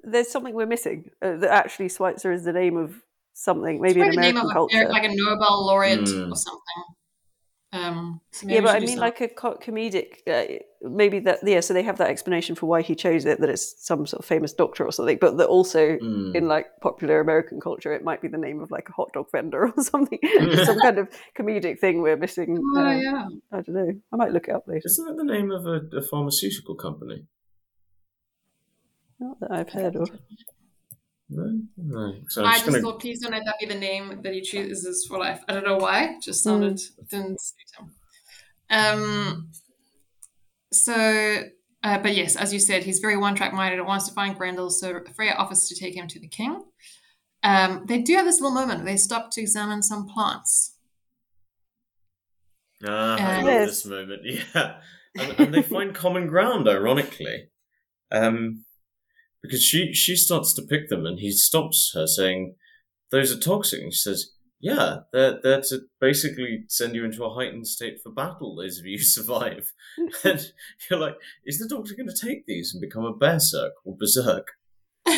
there's 0.05 0.29
something 0.31 0.53
we're 0.55 0.65
missing 0.65 1.09
uh, 1.21 1.35
that 1.37 1.51
actually 1.51 1.89
Schweitzer 1.89 2.31
is 2.31 2.45
the 2.45 2.53
name 2.53 2.77
of 2.77 3.01
something, 3.33 3.81
maybe 3.81 3.99
in 3.99 4.07
It's 4.07 4.15
probably 4.15 4.31
the 4.31 4.37
American 4.37 4.37
name 4.37 4.45
of 4.47 4.53
culture. 4.53 4.87
a, 4.87 4.89
like 4.89 5.03
a 5.03 5.09
Nobel 5.13 5.65
laureate 5.67 5.99
Mm. 5.99 6.31
or 6.31 6.35
something. 6.35 6.83
Um, 7.75 8.21
so 8.31 8.47
yeah, 8.47 8.61
but 8.61 8.75
I 8.75 8.79
mean, 8.79 8.89
some- 8.89 8.99
like 8.99 9.19
a 9.21 9.27
co- 9.27 9.57
comedic, 9.57 10.19
uh, 10.27 10.63
maybe 10.81 11.19
that. 11.19 11.39
Yeah, 11.43 11.59
so 11.59 11.73
they 11.73 11.83
have 11.83 11.97
that 11.97 12.09
explanation 12.09 12.55
for 12.55 12.67
why 12.67 12.81
he 12.81 12.95
chose 12.95 13.25
it, 13.25 13.41
that 13.41 13.49
it's 13.49 13.85
some 13.85 14.05
sort 14.07 14.19
of 14.21 14.25
famous 14.25 14.53
doctor 14.53 14.85
or 14.85 14.91
something, 14.91 15.17
but 15.19 15.37
that 15.37 15.47
also 15.47 15.97
Mm. 15.97 16.35
in 16.35 16.47
like 16.47 16.67
popular 16.79 17.19
American 17.19 17.59
culture, 17.59 17.91
it 17.91 18.03
might 18.03 18.21
be 18.21 18.27
the 18.29 18.37
name 18.37 18.61
of 18.61 18.71
like 18.71 18.87
a 18.87 18.93
hot 18.93 19.09
dog 19.13 19.25
vendor 19.31 19.65
or 19.75 19.83
something, 19.83 20.19
some 20.65 20.79
kind 20.79 20.99
of 20.99 21.09
comedic 21.37 21.79
thing 21.79 22.01
we're 22.01 22.15
missing. 22.17 22.57
Oh, 22.75 22.79
uh, 22.79 22.91
yeah. 22.97 23.27
I 23.51 23.61
don't 23.61 23.75
know. 23.75 23.91
I 24.13 24.15
might 24.15 24.31
look 24.31 24.47
it 24.47 24.55
up 24.55 24.67
later. 24.67 24.83
Isn't 24.85 25.05
that 25.07 25.17
the 25.17 25.23
name 25.33 25.51
of 25.51 25.65
a, 25.65 25.81
a 25.97 26.01
pharmaceutical 26.01 26.75
company? 26.75 27.25
Not 29.19 29.39
that 29.41 29.51
I've 29.51 29.69
heard 29.69 29.95
of. 29.95 30.09
No? 31.29 31.59
No. 31.77 32.15
So 32.27 32.43
I'm 32.43 32.53
just 32.53 32.65
just 32.65 32.65
going 32.69 32.81
to. 32.81 32.81
thought, 32.81 32.99
please 32.99 33.21
don't 33.21 33.31
let 33.31 33.45
that 33.45 33.55
be 33.59 33.65
the 33.65 33.79
name 33.79 34.21
that 34.21 34.33
he 34.33 34.41
chooses 34.41 35.05
for 35.07 35.17
life. 35.17 35.41
I 35.47 35.53
don't 35.53 35.65
know 35.65 35.77
why. 35.77 36.15
It 36.15 36.21
just 36.21 36.43
sounded 36.43 36.79
didn't 37.09 37.41
suit 37.41 37.79
him. 37.79 37.91
Um. 38.69 39.49
So, 40.71 41.43
uh, 41.83 41.97
but 41.99 42.15
yes, 42.15 42.35
as 42.35 42.53
you 42.53 42.59
said, 42.59 42.83
he's 42.83 42.99
very 42.99 43.15
one-track 43.15 43.53
minded. 43.53 43.79
and 43.79 43.87
wants 43.87 44.07
to 44.07 44.13
find 44.13 44.35
Grendel, 44.37 44.69
so 44.69 44.99
Freya 45.15 45.33
offers 45.33 45.69
to 45.69 45.75
take 45.75 45.95
him 45.95 46.07
to 46.07 46.19
the 46.19 46.27
king. 46.27 46.63
Um, 47.43 47.85
they 47.85 48.01
do 48.01 48.15
have 48.15 48.25
this 48.25 48.41
little 48.41 48.55
moment. 48.55 48.83
where 48.83 48.91
They 48.93 48.97
stop 48.97 49.31
to 49.31 49.41
examine 49.41 49.83
some 49.83 50.07
plants. 50.07 50.75
Ah, 52.85 53.17
I 53.17 53.41
love 53.41 53.67
this 53.67 53.85
moment. 53.85 54.21
Yeah. 54.25 54.75
And, 55.17 55.39
and 55.39 55.53
they 55.53 55.61
find 55.61 55.95
common 55.95 56.27
ground, 56.27 56.67
ironically. 56.67 57.47
Um, 58.11 58.65
because 59.45 59.63
she, 59.63 59.93
she 59.93 60.15
starts 60.15 60.53
to 60.53 60.61
pick 60.61 60.89
them 60.89 61.05
and 61.05 61.19
he 61.19 61.31
stops 61.31 61.91
her 61.93 62.07
saying, 62.07 62.55
Those 63.11 63.31
are 63.31 63.39
toxic. 63.39 63.81
And 63.81 63.93
she 63.93 63.99
says, 63.99 64.31
Yeah, 64.59 64.99
they're, 65.13 65.39
they're 65.41 65.61
to 65.61 65.81
basically 65.99 66.65
send 66.67 66.95
you 66.95 67.05
into 67.05 67.23
a 67.23 67.33
heightened 67.33 67.67
state 67.67 67.99
for 68.01 68.11
battle, 68.11 68.55
those 68.55 68.79
of 68.79 68.85
you 68.85 68.99
survive. 68.99 69.71
and 70.23 70.51
you're 70.89 70.99
like, 70.99 71.15
Is 71.45 71.59
the 71.59 71.67
doctor 71.67 71.95
going 71.95 72.09
to 72.09 72.25
take 72.25 72.45
these 72.45 72.73
and 72.73 72.81
become 72.81 73.05
a 73.05 73.13
berserk 73.13 73.73
or 73.83 73.95
berserk? 73.97 74.47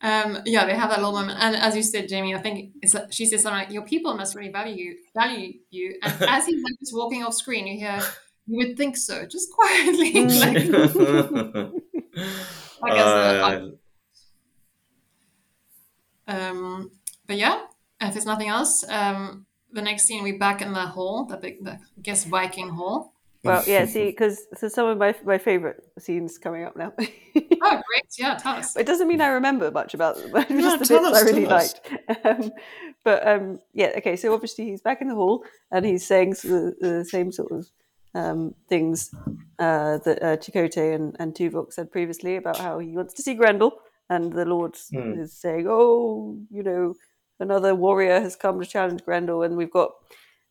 um, 0.00 0.38
yeah, 0.46 0.64
they 0.64 0.74
have 0.74 0.90
that 0.90 0.98
little 0.98 1.12
moment, 1.12 1.38
and 1.40 1.56
as 1.56 1.76
you 1.76 1.82
said, 1.82 2.08
Jamie, 2.08 2.34
I 2.34 2.38
think 2.38 2.72
it's 2.82 2.94
like, 2.94 3.12
she 3.12 3.26
says 3.26 3.42
something 3.42 3.58
like, 3.58 3.72
"Your 3.72 3.82
people 3.82 4.14
must 4.14 4.34
really 4.34 4.50
value 4.50 4.74
you, 4.74 4.96
value 5.14 5.54
you." 5.70 5.98
And 6.02 6.12
as 6.28 6.46
he's 6.46 6.62
like 6.62 6.78
just 6.80 6.94
walking 6.94 7.22
off 7.22 7.34
screen, 7.34 7.66
you 7.66 7.78
hear, 7.78 8.00
"You 8.46 8.66
would 8.66 8.76
think 8.76 8.96
so," 8.96 9.26
just 9.26 9.48
quietly. 9.52 10.26
Like, 10.26 11.72
like 12.16 12.92
as 12.92 13.06
a, 13.06 13.72
Uh, 16.28 16.32
um, 16.32 16.90
but 17.26 17.36
yeah, 17.36 17.62
if 18.00 18.14
there's 18.14 18.26
nothing 18.26 18.48
else, 18.48 18.84
um, 18.88 19.46
the 19.72 19.82
next 19.82 20.04
scene 20.04 20.22
we 20.22 20.32
back 20.32 20.62
in 20.62 20.72
the 20.72 20.86
hall, 20.86 21.24
the 21.24 21.36
big, 21.36 21.64
the, 21.64 21.72
I 21.72 22.00
guess 22.02 22.24
Viking 22.24 22.70
hall. 22.70 23.12
Well, 23.44 23.62
yeah, 23.66 23.84
see, 23.84 24.06
because 24.06 24.44
so 24.56 24.66
some 24.66 24.88
of 24.88 24.98
my 24.98 25.14
my 25.24 25.38
favorite 25.38 25.84
scenes 25.98 26.36
coming 26.38 26.64
up 26.64 26.76
now. 26.76 26.92
Oh, 27.62 27.70
great! 27.70 28.04
Yeah, 28.18 28.36
tell 28.36 28.54
us. 28.54 28.76
it 28.76 28.86
doesn't 28.86 29.08
mean 29.08 29.20
I 29.20 29.28
remember 29.28 29.70
much 29.70 29.92
about 29.94 30.16
them, 30.16 30.30
but 30.32 30.50
No, 30.50 30.60
just 30.60 30.78
the 30.80 30.84
tell 30.86 31.02
bits 31.04 31.16
us, 31.16 31.22
I 31.22 31.26
really 31.26 31.46
tell 31.46 31.56
liked. 31.56 31.80
Um, 32.24 32.52
but 33.02 33.26
um, 33.26 33.60
yeah, 33.72 33.92
okay. 33.98 34.14
So 34.16 34.32
obviously 34.32 34.66
he's 34.66 34.82
back 34.82 35.00
in 35.00 35.08
the 35.08 35.14
hall 35.14 35.44
and 35.72 35.84
he's 35.84 36.06
saying 36.06 36.30
the, 36.30 36.74
the 36.80 37.04
same 37.04 37.32
sort 37.32 37.50
of 37.52 37.66
um, 38.16 38.54
things 38.68 39.10
uh, 39.58 39.98
that 40.04 40.18
uh, 40.22 40.36
Chakotay 40.42 40.94
and, 40.94 41.16
and 41.20 41.34
Tuvok 41.34 41.72
said 41.72 41.90
previously 41.92 42.36
about 42.36 42.58
how 42.58 42.78
he 42.78 42.96
wants 42.96 43.14
to 43.14 43.22
see 43.22 43.34
Grendel, 43.34 43.72
and 44.08 44.32
the 44.32 44.44
Lord 44.44 44.74
Hmm. 44.92 45.20
is 45.20 45.32
saying, 45.32 45.66
"Oh, 45.68 46.38
you 46.50 46.62
know, 46.62 46.94
another 47.40 47.74
warrior 47.74 48.20
has 48.20 48.36
come 48.36 48.60
to 48.60 48.66
challenge 48.66 49.04
Grendel, 49.04 49.42
and 49.42 49.56
we've 49.56 49.70
got 49.80 49.90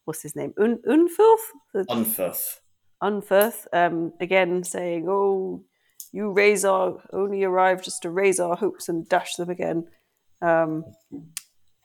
what's 0.06 0.22
his 0.22 0.36
name, 0.36 0.54
Un- 0.58 0.82
Unfilth, 0.86 1.46
the 1.74 1.84
Unferth. 1.90 2.60
Unferth, 3.02 3.68
um, 3.74 4.14
again 4.20 4.64
saying, 4.64 5.08
"Oh, 5.10 5.64
you 6.12 6.32
raise 6.32 6.64
our 6.66 7.02
only 7.12 7.44
arrived 7.44 7.84
just 7.84 8.02
to 8.04 8.10
raise 8.10 8.40
our 8.40 8.56
hopes 8.56 8.90
and 8.90 9.10
dash 9.10 9.36
them 9.36 9.50
again," 9.50 9.88
um, 10.42 10.86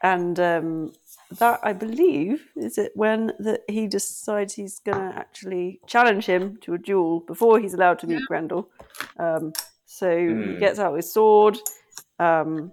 and 0.03 0.39
um, 0.41 0.93
that 1.39 1.61
I 1.63 1.73
believe 1.73 2.45
is 2.57 2.77
it 2.79 2.93
when 2.95 3.33
that 3.39 3.61
he 3.69 3.87
decides 3.87 4.55
he's 4.55 4.81
gonna 4.81 5.13
actually 5.17 5.81
challenge 5.87 6.27
him 6.27 6.59
to 6.63 6.75
a 6.75 6.79
duel 6.79 7.21
before 7.21 7.61
he's 7.61 7.75
allowed 7.75 7.99
to 8.01 8.07
meet 8.07 8.25
Grendel. 8.27 8.69
Um, 9.19 9.53
so 9.87 10.11
he 10.11 10.55
Hmm. 10.55 10.59
gets 10.59 10.79
out 10.79 10.95
his 10.97 11.13
sword, 11.13 11.59
um, 12.19 12.73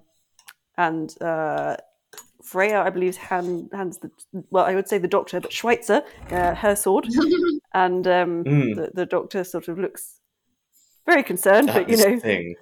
and 0.77 1.13
uh, 1.21 1.77
Freya, 2.43 2.81
I 2.81 2.89
believe, 2.89 3.17
hand, 3.17 3.69
hands 3.73 3.97
the 3.99 4.11
well, 4.51 4.65
I 4.65 4.75
would 4.75 4.87
say 4.87 4.97
the 4.97 5.07
doctor, 5.07 5.39
but 5.39 5.51
Schweitzer, 5.51 6.03
uh, 6.31 6.55
her 6.55 6.75
sword, 6.75 7.07
and 7.73 8.07
um, 8.07 8.43
Mm. 8.43 8.75
the, 8.75 8.91
the 8.93 9.05
doctor 9.05 9.43
sort 9.43 9.67
of 9.67 9.77
looks 9.79 10.19
very 11.05 11.23
concerned, 11.23 11.71
but 11.73 11.89
you 11.89 11.97
know, 11.97 12.19
thing. 12.19 12.55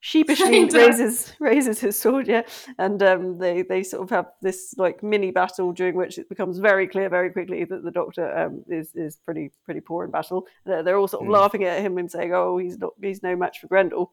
Sheepishly 0.00 0.64
raises 0.74 1.32
raises 1.40 1.80
his 1.80 1.98
sword, 1.98 2.26
yeah, 2.26 2.42
and 2.78 3.02
um, 3.02 3.38
they 3.38 3.62
they 3.62 3.82
sort 3.82 4.02
of 4.02 4.10
have 4.10 4.26
this 4.42 4.74
like 4.76 5.02
mini 5.02 5.30
battle 5.30 5.72
during 5.72 5.94
which 5.94 6.18
it 6.18 6.28
becomes 6.28 6.58
very 6.58 6.86
clear 6.88 7.08
very 7.08 7.30
quickly 7.30 7.64
that 7.64 7.84
the 7.84 7.90
doctor 7.90 8.36
um, 8.36 8.64
is 8.68 8.94
is 8.94 9.16
pretty 9.16 9.52
pretty 9.64 9.80
poor 9.80 10.04
in 10.04 10.10
battle. 10.10 10.46
They're, 10.66 10.82
they're 10.82 10.98
all 10.98 11.08
sort 11.08 11.22
of 11.24 11.28
Mm. 11.28 11.32
laughing 11.34 11.64
at 11.64 11.80
him 11.82 11.98
and 11.98 12.10
saying, 12.10 12.32
"Oh, 12.34 12.58
he's 12.58 12.78
not 12.78 12.94
he's 13.00 13.22
no 13.22 13.36
match 13.36 13.60
for 13.60 13.66
Grendel." 13.68 14.12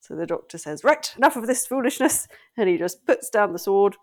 So 0.00 0.14
the 0.14 0.26
doctor 0.26 0.58
says, 0.58 0.84
"Right, 0.84 1.12
enough 1.16 1.36
of 1.36 1.46
this 1.46 1.66
foolishness," 1.66 2.28
and 2.56 2.68
he 2.68 2.76
just 2.78 3.04
puts 3.06 3.30
down 3.30 3.52
the 3.52 3.58
sword, 3.58 3.96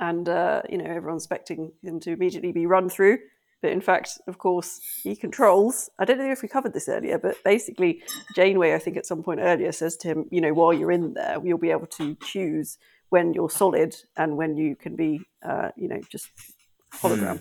and 0.00 0.28
uh, 0.28 0.62
you 0.68 0.78
know 0.78 0.84
everyone's 0.84 1.24
expecting 1.24 1.72
him 1.82 2.00
to 2.00 2.12
immediately 2.12 2.52
be 2.52 2.66
run 2.66 2.88
through. 2.88 3.18
But 3.60 3.72
in 3.72 3.80
fact, 3.80 4.20
of 4.28 4.38
course, 4.38 4.80
he 5.02 5.16
controls. 5.16 5.90
I 5.98 6.04
don't 6.04 6.18
know 6.18 6.30
if 6.30 6.42
we 6.42 6.48
covered 6.48 6.72
this 6.72 6.88
earlier, 6.88 7.18
but 7.18 7.42
basically, 7.44 8.02
Janeway, 8.36 8.74
I 8.74 8.78
think 8.78 8.96
at 8.96 9.06
some 9.06 9.22
point 9.22 9.40
earlier, 9.40 9.72
says 9.72 9.96
to 9.98 10.08
him, 10.08 10.26
you 10.30 10.40
know, 10.40 10.52
while 10.52 10.72
you're 10.72 10.92
in 10.92 11.14
there, 11.14 11.38
you'll 11.42 11.58
be 11.58 11.72
able 11.72 11.88
to 11.88 12.16
choose 12.22 12.78
when 13.08 13.32
you're 13.34 13.50
solid 13.50 13.96
and 14.16 14.36
when 14.36 14.56
you 14.56 14.76
can 14.76 14.94
be, 14.94 15.22
uh, 15.42 15.70
you 15.76 15.88
know, 15.88 16.00
just 16.08 16.28
hologram. 16.94 17.40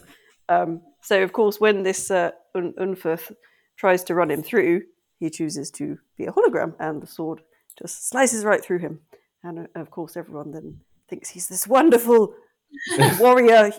Um, 0.49 0.81
so, 1.01 1.21
of 1.21 1.33
course, 1.33 1.59
when 1.59 1.83
this 1.83 2.09
uh, 2.09 2.31
Un- 2.55 2.73
Unferth 2.79 3.31
tries 3.75 4.03
to 4.05 4.15
run 4.15 4.31
him 4.31 4.41
through, 4.41 4.83
he 5.19 5.29
chooses 5.29 5.69
to 5.71 5.97
be 6.17 6.25
a 6.25 6.31
hologram, 6.31 6.73
and 6.79 7.01
the 7.01 7.07
sword 7.07 7.41
just 7.77 8.09
slices 8.09 8.43
right 8.43 8.63
through 8.63 8.79
him. 8.79 9.01
And 9.43 9.59
uh, 9.59 9.79
of 9.79 9.91
course, 9.91 10.17
everyone 10.17 10.51
then 10.51 10.79
thinks 11.09 11.29
he's 11.29 11.47
this 11.47 11.67
wonderful 11.67 12.33
warrior, 13.19 13.71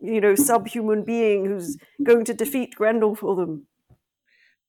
you 0.00 0.20
know, 0.20 0.34
subhuman 0.34 1.04
being 1.04 1.46
who's 1.46 1.76
going 2.02 2.24
to 2.26 2.34
defeat 2.34 2.74
Grendel 2.74 3.14
for 3.14 3.36
them. 3.36 3.66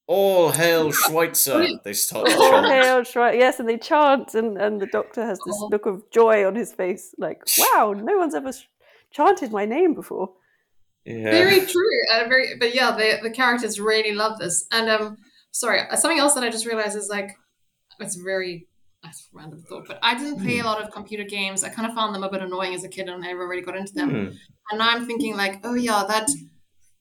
All 0.06 0.52
hail 0.52 0.92
Schweitzer! 0.92 1.66
They 1.84 1.94
start 1.94 2.28
to 2.28 2.36
All 2.36 2.64
hail 2.64 3.04
Schweitzer! 3.04 3.38
Yes, 3.38 3.60
and 3.60 3.70
they 3.70 3.78
chant, 3.78 4.34
and, 4.36 4.58
and 4.58 4.82
the 4.82 4.88
doctor 4.88 5.26
has 5.26 5.40
this 5.46 5.56
Oh. 5.58 5.70
look 5.72 5.86
of 5.86 6.04
joy 6.12 6.46
on 6.46 6.56
his 6.56 6.74
face, 6.74 7.16
like, 7.18 7.42
wow, 7.58 7.94
no 7.96 8.18
one's 8.18 8.36
ever 8.36 8.52
sh- 8.52 8.66
chanted 9.12 9.52
my 9.52 9.66
name 9.66 9.94
before. 9.94 10.34
Yeah. 11.06 11.32
Very 11.32 11.62
true. 11.66 12.00
Uh, 12.14 12.26
very, 12.28 12.58
but 12.60 12.74
yeah, 12.76 12.92
the 12.92 13.20
the 13.22 13.30
characters 13.30 13.80
really 13.80 14.14
love 14.14 14.40
this. 14.40 14.66
And 14.72 14.90
um, 14.90 15.18
sorry, 15.52 15.82
uh, 15.82 15.96
something 15.96 16.20
else 16.20 16.34
that 16.34 16.44
I 16.44 16.50
just 16.50 16.66
realized 16.66 16.98
is 16.98 17.10
like, 17.10 17.32
it's 18.00 18.16
very 18.16 18.68
that's 19.04 19.30
a 19.34 19.38
random 19.38 19.62
thought, 19.68 19.86
but 19.88 20.00
I 20.02 20.16
didn't 20.18 20.40
play 20.42 20.60
a 20.60 20.64
lot 20.64 20.82
of 20.82 20.92
computer 20.92 21.24
games. 21.26 21.64
I 21.64 21.70
kind 21.70 21.88
of 21.88 21.94
found 21.94 22.16
them 22.16 22.24
a 22.24 22.30
bit 22.32 22.42
annoying 22.42 22.74
as 22.74 22.84
a 22.84 22.90
kid, 22.90 23.10
and 23.10 23.24
I 23.24 23.28
never 23.28 23.48
really 23.48 23.62
got 23.62 23.76
into 23.76 23.94
them. 23.94 24.10
Hmm. 24.10 24.32
And 24.72 24.80
now 24.80 24.90
I'm 24.90 25.06
thinking 25.06 25.36
like, 25.36 25.60
oh 25.64 25.74
yeah, 25.74 26.06
that 26.08 26.28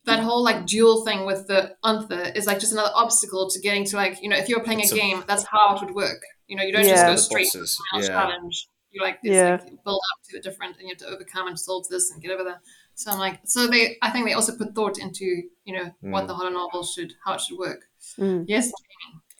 that 0.05 0.20
whole 0.20 0.42
like 0.42 0.66
dual 0.66 1.05
thing 1.05 1.24
with 1.26 1.46
the 1.46 1.76
Unther 1.84 2.36
is 2.36 2.46
like 2.46 2.59
just 2.59 2.72
another 2.72 2.90
obstacle 2.94 3.48
to 3.50 3.61
getting 3.61 3.84
to 3.86 3.96
like 3.96 4.20
you 4.20 4.28
know 4.28 4.36
if 4.36 4.48
you're 4.48 4.62
playing 4.64 4.80
It's 4.80 4.92
a 4.92 4.96
a- 4.96 4.98
game, 4.98 5.24
that's 5.28 5.44
how 5.44 5.76
it 5.76 5.80
would 5.84 5.94
work. 5.94 6.20
You 6.48 6.57
know, 6.57 6.64
you 6.64 6.72
don't 6.72 6.84
Yeah. 6.84 6.94
just 6.94 7.07
go 7.07 7.16
straight 7.16 7.50
to 7.53 7.59
the 7.61 7.68
yeah. 7.94 8.07
challenge. 8.09 8.68
You 8.90 9.00
like 9.03 9.18
it's 9.22 9.34
Yeah. 9.34 9.53
like 9.53 9.84
build 9.84 10.00
up 10.12 10.18
to 10.24 10.36
the 10.36 10.40
different, 10.42 10.76
and 10.78 10.88
you 10.88 10.94
have 10.94 10.98
to 10.98 11.07
overcome 11.14 11.46
and 11.46 11.59
solve 11.59 11.86
this 11.88 12.11
and 12.11 12.20
get 12.20 12.32
over 12.32 12.44
that. 12.44 12.59
So 12.94 13.11
I'm 13.11 13.18
like, 13.18 13.40
so 13.46 13.66
they, 13.68 13.96
I 14.03 14.11
think 14.11 14.26
they 14.26 14.34
also 14.34 14.55
put 14.57 14.74
thought 14.74 14.98
into 14.98 15.24
you 15.64 15.74
know 15.76 15.90
what 16.00 16.26
the 16.26 16.34
horror 16.34 16.50
novel 16.50 16.82
should, 16.84 17.12
how 17.24 17.34
it 17.34 17.40
should 17.40 17.59
work. 17.59 17.80
Mm. 18.18 18.44
Yes, 18.48 18.70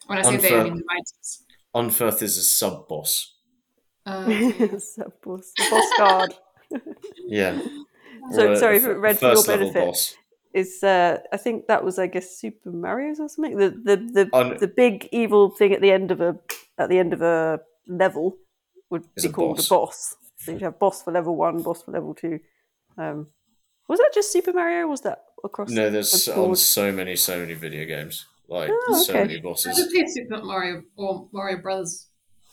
when 0.07 0.19
I 0.19 0.23
say 0.23 0.37
they, 0.39 0.59
I 0.59 0.63
mean 0.65 0.77
the 0.77 0.85
writers. 0.89 1.45
Unferth 1.75 2.23
is 2.23 2.37
a 2.39 2.43
sub 2.43 2.89
boss. 2.89 3.35
Uh, 4.05 4.79
Sub 4.79 5.13
boss, 5.25 5.53
boss 5.71 5.91
guard. 5.97 6.35
Yeah. 7.27 7.61
So, 8.33 8.49
Or 8.49 8.53
a- 8.53 8.57
sorry, 8.57 8.79
for 8.81 8.99
Red, 8.99 9.19
for 9.19 9.27
your 9.27 9.35
first 9.37 9.49
level 9.49 9.67
benefit, 9.73 9.87
boss. 9.87 10.15
is 10.55 10.83
uh, 10.85 11.19
I 11.33 11.37
think 11.37 11.67
that 11.67 11.85
was 11.85 11.99
I 11.99 12.07
guess 12.07 12.37
Super 12.39 12.71
Mario's 12.71 13.19
or 13.19 13.29
something. 13.29 13.57
The 13.57 13.71
the 13.71 13.97
the, 13.97 14.29
Un- 14.33 14.57
the 14.61 14.69
big 14.69 15.09
evil 15.11 15.51
thing 15.51 15.73
at 15.73 15.81
the 15.81 15.91
end 15.91 16.11
of 16.13 16.21
a 16.21 16.39
at 16.79 16.89
the 16.89 16.99
end 16.99 17.13
of 17.13 17.21
a 17.23 17.61
level 17.89 18.37
would 18.91 19.03
be 19.17 19.27
a 19.27 19.33
called 19.33 19.57
boss. 19.57 19.67
a 19.67 19.71
boss. 19.71 20.17
So 20.39 20.53
you'd 20.53 20.63
have 20.63 20.79
boss 20.79 21.03
for 21.03 21.11
level 21.13 21.35
one, 21.35 21.63
boss 21.63 21.83
for 21.83 21.91
level 21.91 22.15
two. 22.15 22.39
Um, 22.97 23.27
was 23.89 23.99
that 23.99 24.11
just 24.15 24.31
Super 24.33 24.53
Mario? 24.53 24.85
Or 24.87 24.89
was 24.89 25.01
that 25.01 25.25
across? 25.43 25.71
No, 25.71 25.91
there's 25.91 26.13
the 26.27 26.37
on 26.37 26.55
so 26.55 26.93
many, 26.93 27.17
so 27.17 27.41
many 27.41 27.55
video 27.55 27.85
games. 27.87 28.27
Like 28.53 28.71
Oh, 28.71 29.03
so 29.03 29.13
okay. 29.13 29.25
many 29.25 29.41
bosses. 29.41 29.77
just 29.77 29.91
played 29.91 30.09
Super 30.11 30.43
Mario 30.43 30.83
or 30.97 31.29
Mario 31.33 31.61
Brothers, 31.63 32.07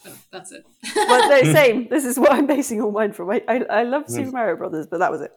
but 0.03 0.13
that's 0.31 0.51
it. 0.51 0.63
well, 0.95 1.29
no, 1.29 1.53
same. 1.53 1.87
This 1.89 2.05
is 2.05 2.17
what 2.17 2.31
I'm 2.31 2.47
basing 2.47 2.81
all 2.81 2.91
mine 2.91 3.11
from. 3.13 3.29
I 3.29 3.41
I, 3.47 3.57
I 3.69 3.83
love 3.83 4.05
Hmm. 4.07 4.13
Super 4.13 4.31
Mario 4.31 4.55
Brothers, 4.55 4.87
but 4.87 4.99
that 4.99 5.11
was 5.11 5.21
it. 5.21 5.31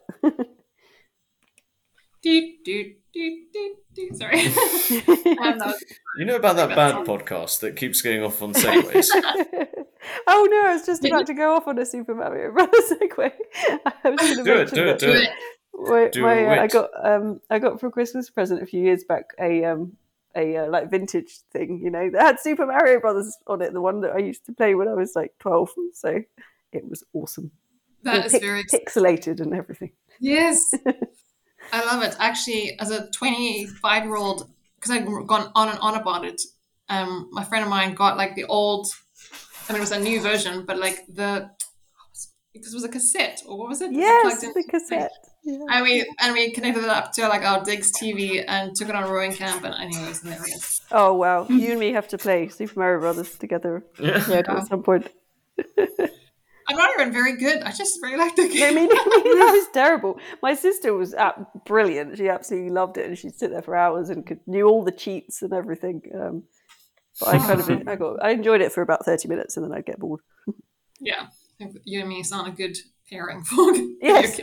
do, 2.21 2.53
do, 2.63 2.93
do, 3.13 3.37
do, 3.53 3.75
do. 3.93 4.09
Sorry. 4.13 4.39
um, 4.47 5.57
was, 5.59 5.83
You 6.17 6.25
know 6.25 6.37
about 6.37 6.55
that 6.55 6.69
bad 6.69 7.05
podcast 7.05 7.59
that 7.59 7.75
keeps 7.75 8.01
going 8.01 8.23
off 8.23 8.41
on 8.41 8.53
segues? 8.53 9.09
oh 10.27 10.47
no, 10.49 10.69
I 10.69 10.73
was 10.73 10.85
just 10.85 11.03
about 11.05 11.27
to 11.27 11.33
go 11.33 11.55
off 11.55 11.67
on 11.67 11.77
a 11.77 11.85
Super 11.85 12.15
Mario 12.15 12.51
Brothers 12.53 12.91
segue. 12.91 13.31
I 14.05 14.09
was 14.09 14.19
going 14.19 14.37
to 14.37 14.43
do 14.43 14.51
it, 14.53 14.57
mention 14.57 14.75
do 14.75 14.87
it, 14.87 14.99
do 14.99 15.11
it. 15.11 15.29
My, 15.75 16.07
Do 16.07 16.21
my, 16.21 16.45
uh, 16.45 16.61
I 16.63 16.67
got 16.67 16.89
um 17.03 17.41
I 17.49 17.59
got 17.59 17.79
for 17.79 17.87
a 17.87 17.91
Christmas 17.91 18.29
present 18.29 18.61
a 18.61 18.65
few 18.65 18.81
years 18.81 19.03
back 19.03 19.31
a 19.39 19.65
um 19.65 19.97
a 20.35 20.57
uh, 20.57 20.69
like 20.69 20.89
vintage 20.89 21.39
thing, 21.51 21.79
you 21.83 21.91
know, 21.91 22.09
that 22.11 22.21
had 22.21 22.39
Super 22.39 22.65
Mario 22.65 22.99
Brothers 22.99 23.37
on 23.47 23.61
it, 23.61 23.73
the 23.73 23.81
one 23.81 24.01
that 24.01 24.11
I 24.11 24.19
used 24.19 24.45
to 24.45 24.53
play 24.53 24.75
when 24.75 24.87
I 24.87 24.93
was 24.93 25.13
like 25.15 25.33
twelve. 25.39 25.69
So 25.93 26.21
it 26.71 26.89
was 26.89 27.03
awesome. 27.13 27.51
that 28.03 28.19
All 28.19 28.25
is 28.25 28.31
pic- 28.31 28.41
very 28.41 28.63
pixelated 28.63 29.39
and 29.39 29.53
everything. 29.53 29.91
Yes. 30.19 30.71
I 31.71 31.85
love 31.85 32.03
it. 32.03 32.15
Actually, 32.19 32.77
as 32.79 32.91
a 32.91 33.09
25 33.11 34.03
year 34.03 34.15
old, 34.15 34.49
because 34.75 34.91
I've 34.91 35.05
gone 35.05 35.51
on 35.55 35.69
and 35.69 35.79
on 35.79 35.95
about 35.95 36.25
it, 36.25 36.41
um, 36.89 37.29
my 37.31 37.43
friend 37.43 37.63
of 37.63 37.69
mine 37.69 37.93
got 37.93 38.17
like 38.17 38.35
the 38.35 38.45
old, 38.45 38.87
I 39.67 39.73
mean, 39.73 39.77
it 39.77 39.81
was 39.81 39.91
a 39.91 39.99
new 39.99 40.21
version, 40.21 40.65
but 40.65 40.77
like 40.77 41.05
the, 41.07 41.49
because 42.53 42.73
it 42.73 42.77
was 42.77 42.83
a 42.83 42.89
cassette, 42.89 43.41
or 43.47 43.57
what 43.57 43.69
was 43.69 43.81
it? 43.81 43.91
Yes, 43.93 44.41
the 44.41 44.63
cassette. 44.69 45.11
Yeah. 45.45 45.57
And 45.69 45.83
we, 45.83 46.13
and 46.21 46.33
we 46.33 46.51
connected 46.51 46.83
it 46.83 46.89
up 46.89 47.11
to 47.13 47.27
like 47.27 47.41
our 47.43 47.63
Diggs 47.63 47.91
TV 47.91 48.43
and 48.47 48.75
took 48.75 48.89
it 48.89 48.95
on 48.95 49.03
a 49.03 49.11
rowing 49.11 49.33
camp. 49.33 49.63
And 49.65 49.73
anyway, 49.75 50.03
it 50.05 50.09
was 50.09 50.21
hilarious. 50.21 50.81
Oh 50.91 51.13
wow, 51.13 51.47
you 51.49 51.71
and 51.71 51.79
me 51.79 51.91
have 51.93 52.07
to 52.09 52.17
play 52.17 52.47
Super 52.49 52.79
Mario 52.79 52.99
Brothers 52.99 53.35
together 53.37 53.83
Yeah. 53.99 54.23
yeah, 54.29 54.41
at 54.47 54.67
some 54.67 54.83
point. 54.83 55.09
I'm 56.69 56.77
not 56.77 56.91
even 56.97 57.11
very 57.11 57.35
good. 57.35 57.61
I 57.61 57.71
just 57.71 57.99
really 58.01 58.15
like 58.17 58.35
the 58.37 58.43
I 58.43 58.47
game. 58.47 58.75
mean, 58.75 58.87
that 58.89 59.51
was 59.53 59.67
terrible. 59.73 60.17
My 60.41 60.53
sister 60.55 60.93
was 60.93 61.13
ab- 61.13 61.45
brilliant. 61.65 62.17
She 62.17 62.29
absolutely 62.29 62.69
loved 62.69 62.97
it, 62.97 63.05
and 63.07 63.17
she'd 63.17 63.35
sit 63.35 63.51
there 63.51 63.61
for 63.61 63.75
hours 63.75 64.09
and 64.09 64.25
could, 64.25 64.39
knew 64.47 64.65
all 64.65 64.81
the 64.83 64.91
cheats 64.93 65.41
and 65.41 65.51
everything. 65.51 66.01
Um, 66.17 66.43
but 67.19 67.27
I 67.29 67.37
kind 67.39 67.59
of 67.59 67.87
I 67.87 67.95
got 67.97 68.23
I 68.23 68.29
enjoyed 68.31 68.61
it 68.61 68.71
for 68.71 68.81
about 68.81 69.03
thirty 69.03 69.27
minutes, 69.27 69.57
and 69.57 69.65
then 69.65 69.77
I'd 69.77 69.85
get 69.85 69.99
bored. 69.99 70.21
yeah. 71.01 71.27
You 71.83 71.99
and 71.99 72.09
me 72.09 72.23
sound 72.23 72.47
a 72.47 72.51
good 72.51 72.77
pairing 73.09 73.43
for 73.43 73.73
Yes. 74.01 74.39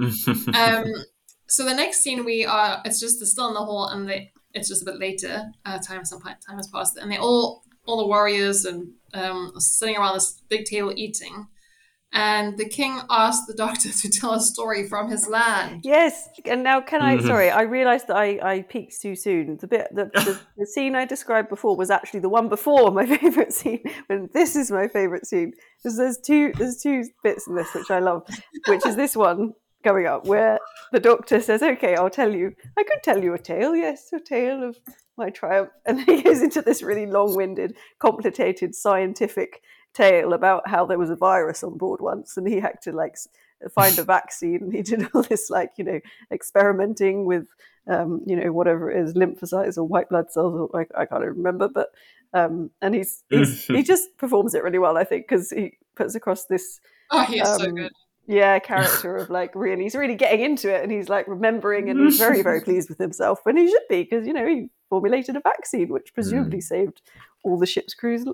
Okay. 0.00 0.58
um, 0.58 0.84
so 1.48 1.64
the 1.64 1.74
next 1.74 2.00
scene 2.00 2.24
we 2.24 2.44
are 2.44 2.82
it's 2.84 3.00
just 3.00 3.20
they're 3.20 3.26
still 3.26 3.48
in 3.48 3.54
the 3.54 3.60
hall 3.60 3.88
and 3.88 4.08
they 4.08 4.32
it's 4.54 4.68
just 4.68 4.82
a 4.82 4.84
bit 4.84 4.98
later 4.98 5.44
uh, 5.64 5.78
time 5.78 6.04
some 6.04 6.20
time 6.20 6.56
has 6.56 6.68
passed 6.68 6.96
and 6.96 7.10
they 7.10 7.18
all 7.18 7.62
all 7.86 7.98
the 7.98 8.06
warriors 8.06 8.64
and 8.64 8.92
um, 9.14 9.52
are 9.54 9.60
sitting 9.60 9.96
around 9.96 10.14
this 10.14 10.42
big 10.48 10.64
table 10.64 10.92
eating 10.96 11.46
and 12.12 12.56
the 12.56 12.68
king 12.68 13.00
asked 13.10 13.46
the 13.46 13.54
doctor 13.54 13.90
to 13.92 14.08
tell 14.08 14.32
a 14.32 14.40
story 14.40 14.88
from 14.88 15.10
his 15.10 15.28
land 15.28 15.82
yes, 15.84 16.28
and 16.44 16.62
now 16.62 16.80
can 16.80 17.02
I? 17.02 17.16
Mhm. 17.16 17.26
Sorry, 17.26 17.50
I 17.50 17.62
realised 17.62 18.06
that 18.08 18.16
I, 18.16 18.38
I 18.42 18.62
peaked 18.62 19.00
too 19.00 19.14
soon. 19.14 19.58
The 19.60 19.66
bit 19.66 19.88
the, 19.92 20.04
the, 20.14 20.40
the 20.56 20.66
scene 20.66 20.94
I 20.94 21.04
described 21.04 21.48
before 21.48 21.76
was 21.76 21.90
actually 21.90 22.20
the 22.20 22.28
one 22.28 22.48
before 22.48 22.90
my 22.90 23.06
favourite 23.16 23.52
scene. 23.52 23.82
And 24.08 24.30
this 24.32 24.56
is 24.56 24.70
my 24.70 24.88
favourite 24.88 25.26
scene 25.26 25.52
because 25.82 25.98
there's 25.98 26.18
two 26.18 26.52
there's 26.56 26.80
two 26.80 27.04
bits 27.22 27.46
in 27.46 27.54
this 27.54 27.74
which 27.74 27.90
I 27.90 27.98
love, 27.98 28.22
which 28.66 28.86
is 28.86 28.96
this 28.96 29.16
one 29.16 29.52
coming 29.86 30.06
up 30.06 30.26
where 30.26 30.58
the 30.92 31.00
doctor 31.00 31.40
says, 31.40 31.62
"Okay, 31.62 31.94
I'll 31.94 32.10
tell 32.10 32.34
you. 32.34 32.52
I 32.76 32.82
could 32.82 33.02
tell 33.02 33.22
you 33.22 33.34
a 33.34 33.38
tale. 33.38 33.74
Yes, 33.76 34.12
a 34.12 34.20
tale 34.20 34.62
of 34.62 34.78
my 35.16 35.30
triumph." 35.30 35.70
And 35.86 35.98
then 35.98 36.16
he 36.16 36.22
goes 36.22 36.42
into 36.42 36.62
this 36.62 36.82
really 36.82 37.06
long-winded, 37.06 37.76
complicated 37.98 38.74
scientific 38.74 39.62
tale 39.94 40.32
about 40.32 40.68
how 40.68 40.84
there 40.86 40.98
was 40.98 41.10
a 41.10 41.16
virus 41.16 41.62
on 41.62 41.78
board 41.78 42.00
once, 42.00 42.36
and 42.36 42.46
he 42.48 42.60
had 42.60 42.80
to 42.82 42.92
like 42.92 43.16
find 43.74 43.98
a 43.98 44.04
vaccine, 44.16 44.60
and 44.62 44.72
he 44.72 44.82
did 44.82 45.08
all 45.14 45.22
this 45.22 45.50
like 45.50 45.70
you 45.78 45.84
know 45.84 46.00
experimenting 46.32 47.24
with 47.24 47.46
um, 47.88 48.22
you 48.26 48.36
know 48.36 48.52
whatever 48.52 48.90
it 48.90 49.00
is, 49.02 49.14
lymphocytes 49.14 49.78
or 49.78 49.84
white 49.84 50.08
blood 50.08 50.32
cells, 50.32 50.54
or 50.54 50.80
I, 50.80 51.02
I 51.02 51.06
can't 51.06 51.24
remember, 51.24 51.68
but 51.68 51.88
um, 52.34 52.70
and 52.82 52.94
he's, 52.94 53.22
he's 53.30 53.64
he 53.66 53.82
just 53.94 54.16
performs 54.18 54.54
it 54.54 54.64
really 54.64 54.80
well, 54.80 54.98
I 54.98 55.04
think, 55.04 55.26
because 55.28 55.50
he 55.50 55.78
puts 55.94 56.14
across 56.14 56.44
this 56.44 56.80
oh 57.12 57.24
he 57.24 57.40
is 57.40 57.48
so 57.48 57.64
Um, 57.64 57.74
good 57.74 57.92
yeah 58.26 58.58
character 58.60 59.16
of 59.16 59.30
like 59.30 59.54
really 59.54 59.84
he's 59.84 59.94
really 59.94 60.14
getting 60.14 60.40
into 60.40 60.72
it 60.74 60.82
and 60.82 60.92
he's 60.92 61.08
like 61.08 61.26
remembering 61.28 61.88
and 61.88 62.00
he's 62.04 62.18
very 62.18 62.42
very 62.42 62.60
pleased 62.60 62.88
with 62.88 62.98
himself 62.98 63.40
and 63.46 63.58
he 63.58 63.68
should 63.68 63.88
be 63.88 64.02
because 64.02 64.26
you 64.26 64.32
know 64.32 64.46
he 64.46 64.68
formulated 64.88 65.36
a 65.36 65.40
vaccine 65.40 65.88
which 65.88 66.14
presumably 66.14 66.60
saved 66.60 67.02
all 67.44 67.58
the 67.58 67.66
ship's 67.66 67.94
crews 67.94 68.24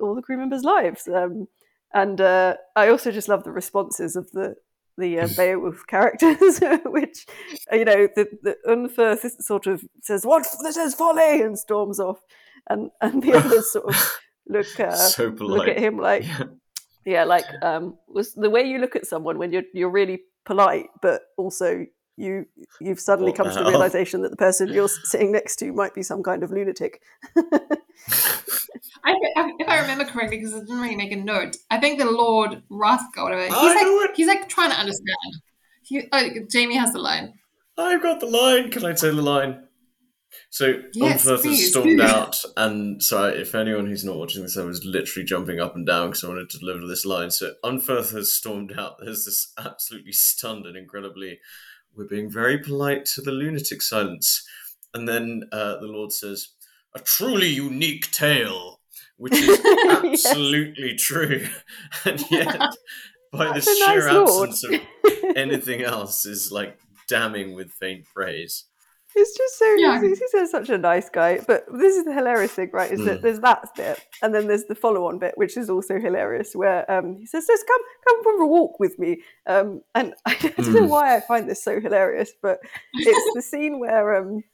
all 0.00 0.14
the 0.14 0.22
crew 0.22 0.36
members 0.36 0.62
lives 0.62 1.08
um, 1.08 1.46
and 1.94 2.20
uh, 2.20 2.54
i 2.76 2.88
also 2.88 3.10
just 3.10 3.28
love 3.28 3.44
the 3.44 3.52
responses 3.52 4.16
of 4.16 4.30
the 4.32 4.54
the 4.98 5.20
uh, 5.20 5.28
Beowulf 5.36 5.86
characters, 5.86 6.60
which 6.84 7.26
uh, 7.72 7.76
you 7.76 7.84
know 7.84 8.08
the 8.14 8.28
the 8.42 9.28
sort 9.40 9.66
of 9.66 9.84
says, 10.02 10.26
"What 10.26 10.46
this 10.62 10.76
is 10.76 10.94
folly," 10.94 11.42
and 11.42 11.58
storms 11.58 12.00
off, 12.00 12.20
and 12.68 12.90
and 13.00 13.22
the 13.22 13.34
others 13.34 13.72
sort 13.72 13.86
of 13.86 14.20
look 14.48 14.80
uh, 14.80 14.94
so 14.94 15.28
look 15.28 15.68
at 15.68 15.78
him 15.78 15.98
like 15.98 16.24
Yeah. 16.24 16.44
Yeah 17.04 17.24
like 17.24 17.44
um 17.62 17.96
was 18.08 18.34
the 18.34 18.50
way 18.50 18.62
you 18.62 18.78
look 18.78 18.96
at 18.96 19.06
someone 19.06 19.38
when 19.38 19.52
you're 19.52 19.64
you're 19.74 19.90
really 19.90 20.20
polite 20.44 20.86
but 21.00 21.22
also 21.36 21.86
you 22.16 22.44
you've 22.80 23.00
suddenly 23.00 23.30
What 23.30 23.38
come 23.38 23.50
to 23.50 23.64
the 23.64 23.64
realization 23.70 24.22
that 24.22 24.30
the 24.30 24.36
person 24.36 24.72
you're 24.72 24.88
sitting 25.04 25.32
next 25.32 25.56
to 25.56 25.72
might 25.72 25.94
be 25.94 26.02
some 26.02 26.22
kind 26.22 26.42
of 26.42 26.50
lunatic 26.50 27.00
I, 29.04 29.12
I, 29.36 29.52
if 29.58 29.68
I 29.68 29.80
remember 29.80 30.04
correctly, 30.04 30.38
because 30.38 30.54
I 30.54 30.60
didn't 30.60 30.80
really 30.80 30.96
make 30.96 31.12
a 31.12 31.16
note, 31.16 31.56
I 31.70 31.78
think 31.78 31.98
the 31.98 32.10
Lord 32.10 32.62
Rathgar, 32.70 33.24
whatever, 33.24 33.42
he's 33.42 33.52
I 33.54 34.04
like 34.04 34.16
he's 34.16 34.28
like 34.28 34.48
trying 34.48 34.70
to 34.70 34.76
understand. 34.76 35.42
He, 35.82 36.08
oh, 36.12 36.28
Jamie 36.50 36.76
has 36.76 36.92
the 36.92 36.98
line. 36.98 37.34
I've 37.76 38.02
got 38.02 38.20
the 38.20 38.26
line. 38.26 38.70
Can 38.70 38.84
I 38.84 38.94
say 38.94 39.10
the 39.10 39.22
line? 39.22 39.64
So 40.50 40.82
Yes, 40.94 41.24
Unferth 41.24 41.44
has 41.44 41.70
stormed 41.70 42.00
out, 42.02 42.36
and 42.56 43.02
so 43.02 43.26
if 43.26 43.54
anyone 43.54 43.86
who's 43.86 44.04
not 44.04 44.16
watching 44.16 44.42
this, 44.42 44.56
I 44.56 44.64
was 44.64 44.84
literally 44.84 45.24
jumping 45.24 45.60
up 45.60 45.74
and 45.76 45.86
down 45.86 46.08
because 46.10 46.24
I 46.24 46.28
wanted 46.28 46.50
to 46.50 46.58
deliver 46.58 46.86
this 46.86 47.04
line. 47.04 47.30
So 47.30 47.54
Unferth 47.64 48.12
has 48.12 48.32
stormed 48.34 48.72
out. 48.78 48.96
There's 49.00 49.24
this 49.24 49.52
absolutely 49.58 50.12
stunned 50.12 50.66
and 50.66 50.76
incredibly, 50.76 51.38
we're 51.94 52.06
being 52.08 52.30
very 52.30 52.58
polite 52.58 53.04
to 53.14 53.20
the 53.22 53.32
lunatic 53.32 53.82
silence, 53.82 54.46
and 54.94 55.08
then 55.08 55.44
uh, 55.52 55.76
the 55.78 55.86
Lord 55.86 56.12
says, 56.12 56.48
"A 56.94 57.00
truly 57.00 57.48
unique 57.48 58.10
tale," 58.10 58.80
which 59.16 59.34
is 59.34 59.60
Yes. 59.64 60.26
absolutely 60.26 60.94
true, 60.96 61.46
and 62.04 62.22
yet 62.30 62.58
by 63.32 63.46
the 63.46 63.54
That's 63.54 63.66
a 63.68 63.74
sheer 63.76 64.06
nice 64.06 64.28
absence 64.30 64.64
of 64.64 64.80
anything 65.36 65.82
else 65.82 66.26
is 66.26 66.52
like 66.52 66.78
damning 67.08 67.54
with 67.54 67.70
faint 67.70 68.04
praise. 68.14 68.64
It's 69.14 69.36
just 69.36 69.58
so 69.58 69.74
Yeah. 69.76 70.00
he's, 70.00 70.20
he's 70.32 70.50
such 70.50 70.68
a 70.70 70.78
nice 70.78 71.08
guy. 71.10 71.40
But 71.46 71.64
this 71.72 71.96
is 71.96 72.04
the 72.04 72.12
hilarious 72.14 72.52
thing, 72.52 72.70
right? 72.72 72.90
Is 72.92 73.00
Mm. 73.00 73.04
that 73.06 73.22
there's 73.22 73.40
that 73.40 73.68
bit, 73.76 74.00
and 74.22 74.34
then 74.34 74.46
there's 74.46 74.64
the 74.64 74.74
follow-on 74.74 75.18
bit, 75.18 75.36
which 75.36 75.56
is 75.56 75.68
also 75.68 75.98
hilarious, 76.00 76.54
where 76.54 76.90
um, 76.90 77.16
he 77.18 77.26
says, 77.26 77.46
"Just 77.46 77.66
come, 77.66 77.80
come 78.06 78.22
for 78.22 78.42
a 78.42 78.46
walk 78.46 78.80
with 78.80 78.98
me." 78.98 79.22
Um, 79.46 79.82
and 79.94 80.14
I 80.26 80.34
don't 80.34 80.58
know 80.58 80.86
Mm. 80.86 80.88
why 80.88 81.16
I 81.16 81.20
find 81.20 81.48
this 81.48 81.62
so 81.62 81.80
hilarious, 81.80 82.32
but 82.40 82.60
it's 82.94 83.32
the 83.34 83.42
scene 83.42 83.78
where 83.78 84.16
um, 84.16 84.44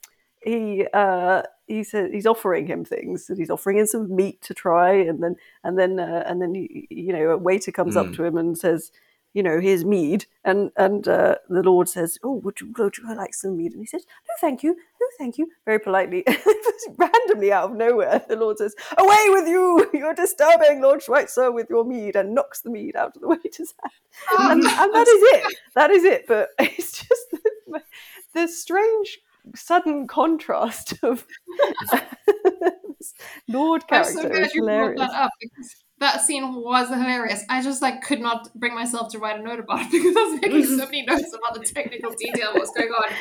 he 0.41 0.85
uh, 0.93 1.43
he 1.67 1.83
says 1.83 2.09
he's 2.11 2.25
offering 2.25 2.67
him 2.67 2.83
things, 2.85 3.29
and 3.29 3.37
he's 3.37 3.49
offering 3.49 3.77
him 3.77 3.85
some 3.85 4.13
meat 4.15 4.41
to 4.43 4.53
try, 4.53 4.93
and 4.93 5.21
then 5.23 5.35
and 5.63 5.77
then 5.79 5.99
uh, 5.99 6.23
and 6.25 6.41
then 6.41 6.53
he, 6.55 6.87
you 6.89 7.13
know 7.13 7.29
a 7.29 7.37
waiter 7.37 7.71
comes 7.71 7.95
up 7.95 8.07
Mm. 8.07 8.15
to 8.15 8.23
him 8.25 8.37
and 8.37 8.57
says. 8.57 8.91
You 9.33 9.43
know, 9.43 9.59
here's 9.59 9.85
mead, 9.85 10.25
and 10.43 10.71
and 10.75 11.07
uh, 11.07 11.35
the 11.49 11.61
Lord 11.61 11.87
says, 11.87 12.17
"Oh, 12.23 12.35
would 12.43 12.59
you, 12.61 12.73
would 12.77 12.97
you 12.97 13.15
like 13.15 13.33
some 13.33 13.57
mead?" 13.57 13.73
And 13.73 13.81
he 13.81 13.85
says, 13.85 14.05
"No, 14.27 14.33
thank 14.41 14.63
you, 14.63 14.73
no, 14.73 15.07
thank 15.17 15.37
you," 15.37 15.49
very 15.65 15.79
politely. 15.79 16.25
Randomly 16.97 17.51
out 17.51 17.71
of 17.71 17.77
nowhere, 17.77 18.25
the 18.27 18.35
Lord 18.35 18.57
says, 18.57 18.75
"Away 18.97 19.25
with 19.29 19.47
you! 19.47 19.89
You're 19.93 20.15
disturbing 20.15 20.81
Lord 20.81 21.03
Schweitzer 21.03 21.51
with 21.51 21.69
your 21.69 21.85
mead," 21.85 22.15
and 22.15 22.33
knocks 22.33 22.61
the 22.61 22.71
mead 22.71 22.95
out 22.95 23.15
of 23.15 23.21
the 23.21 23.27
waiter's 23.27 23.73
hand 23.81 23.91
and, 24.29 24.63
and 24.63 24.93
that 24.93 25.07
is 25.07 25.21
it. 25.21 25.57
That 25.75 25.91
is 25.91 26.03
it. 26.03 26.25
But 26.27 26.49
it's 26.59 26.91
just 26.91 27.25
the, 27.31 27.81
the 28.33 28.47
strange 28.47 29.19
sudden 29.55 30.07
contrast 30.07 30.93
of 31.03 31.25
Lord 33.47 33.87
character. 33.87 34.19
I'm 34.19 34.23
so 34.23 34.29
glad 34.29 34.53
you 34.53 34.63
brought 34.63 34.97
that 34.97 35.11
up 35.11 35.31
because 35.39 35.75
that 35.99 36.21
scene 36.21 36.55
was 36.55 36.89
hilarious. 36.89 37.43
I 37.49 37.61
just 37.61 37.81
like 37.81 38.01
could 38.01 38.21
not 38.21 38.53
bring 38.55 38.73
myself 38.73 39.11
to 39.11 39.19
write 39.19 39.39
a 39.39 39.43
note 39.43 39.59
about 39.59 39.81
it 39.81 39.91
because 39.91 40.15
I 40.15 40.21
was 40.21 40.41
making 40.41 40.65
so 40.65 40.85
many 40.85 41.03
notes 41.03 41.33
about 41.33 41.59
the 41.59 41.65
technical 41.65 42.11
detail 42.11 42.49
of 42.49 42.55
what's 42.55 42.71
going 42.71 42.89
on. 42.89 43.13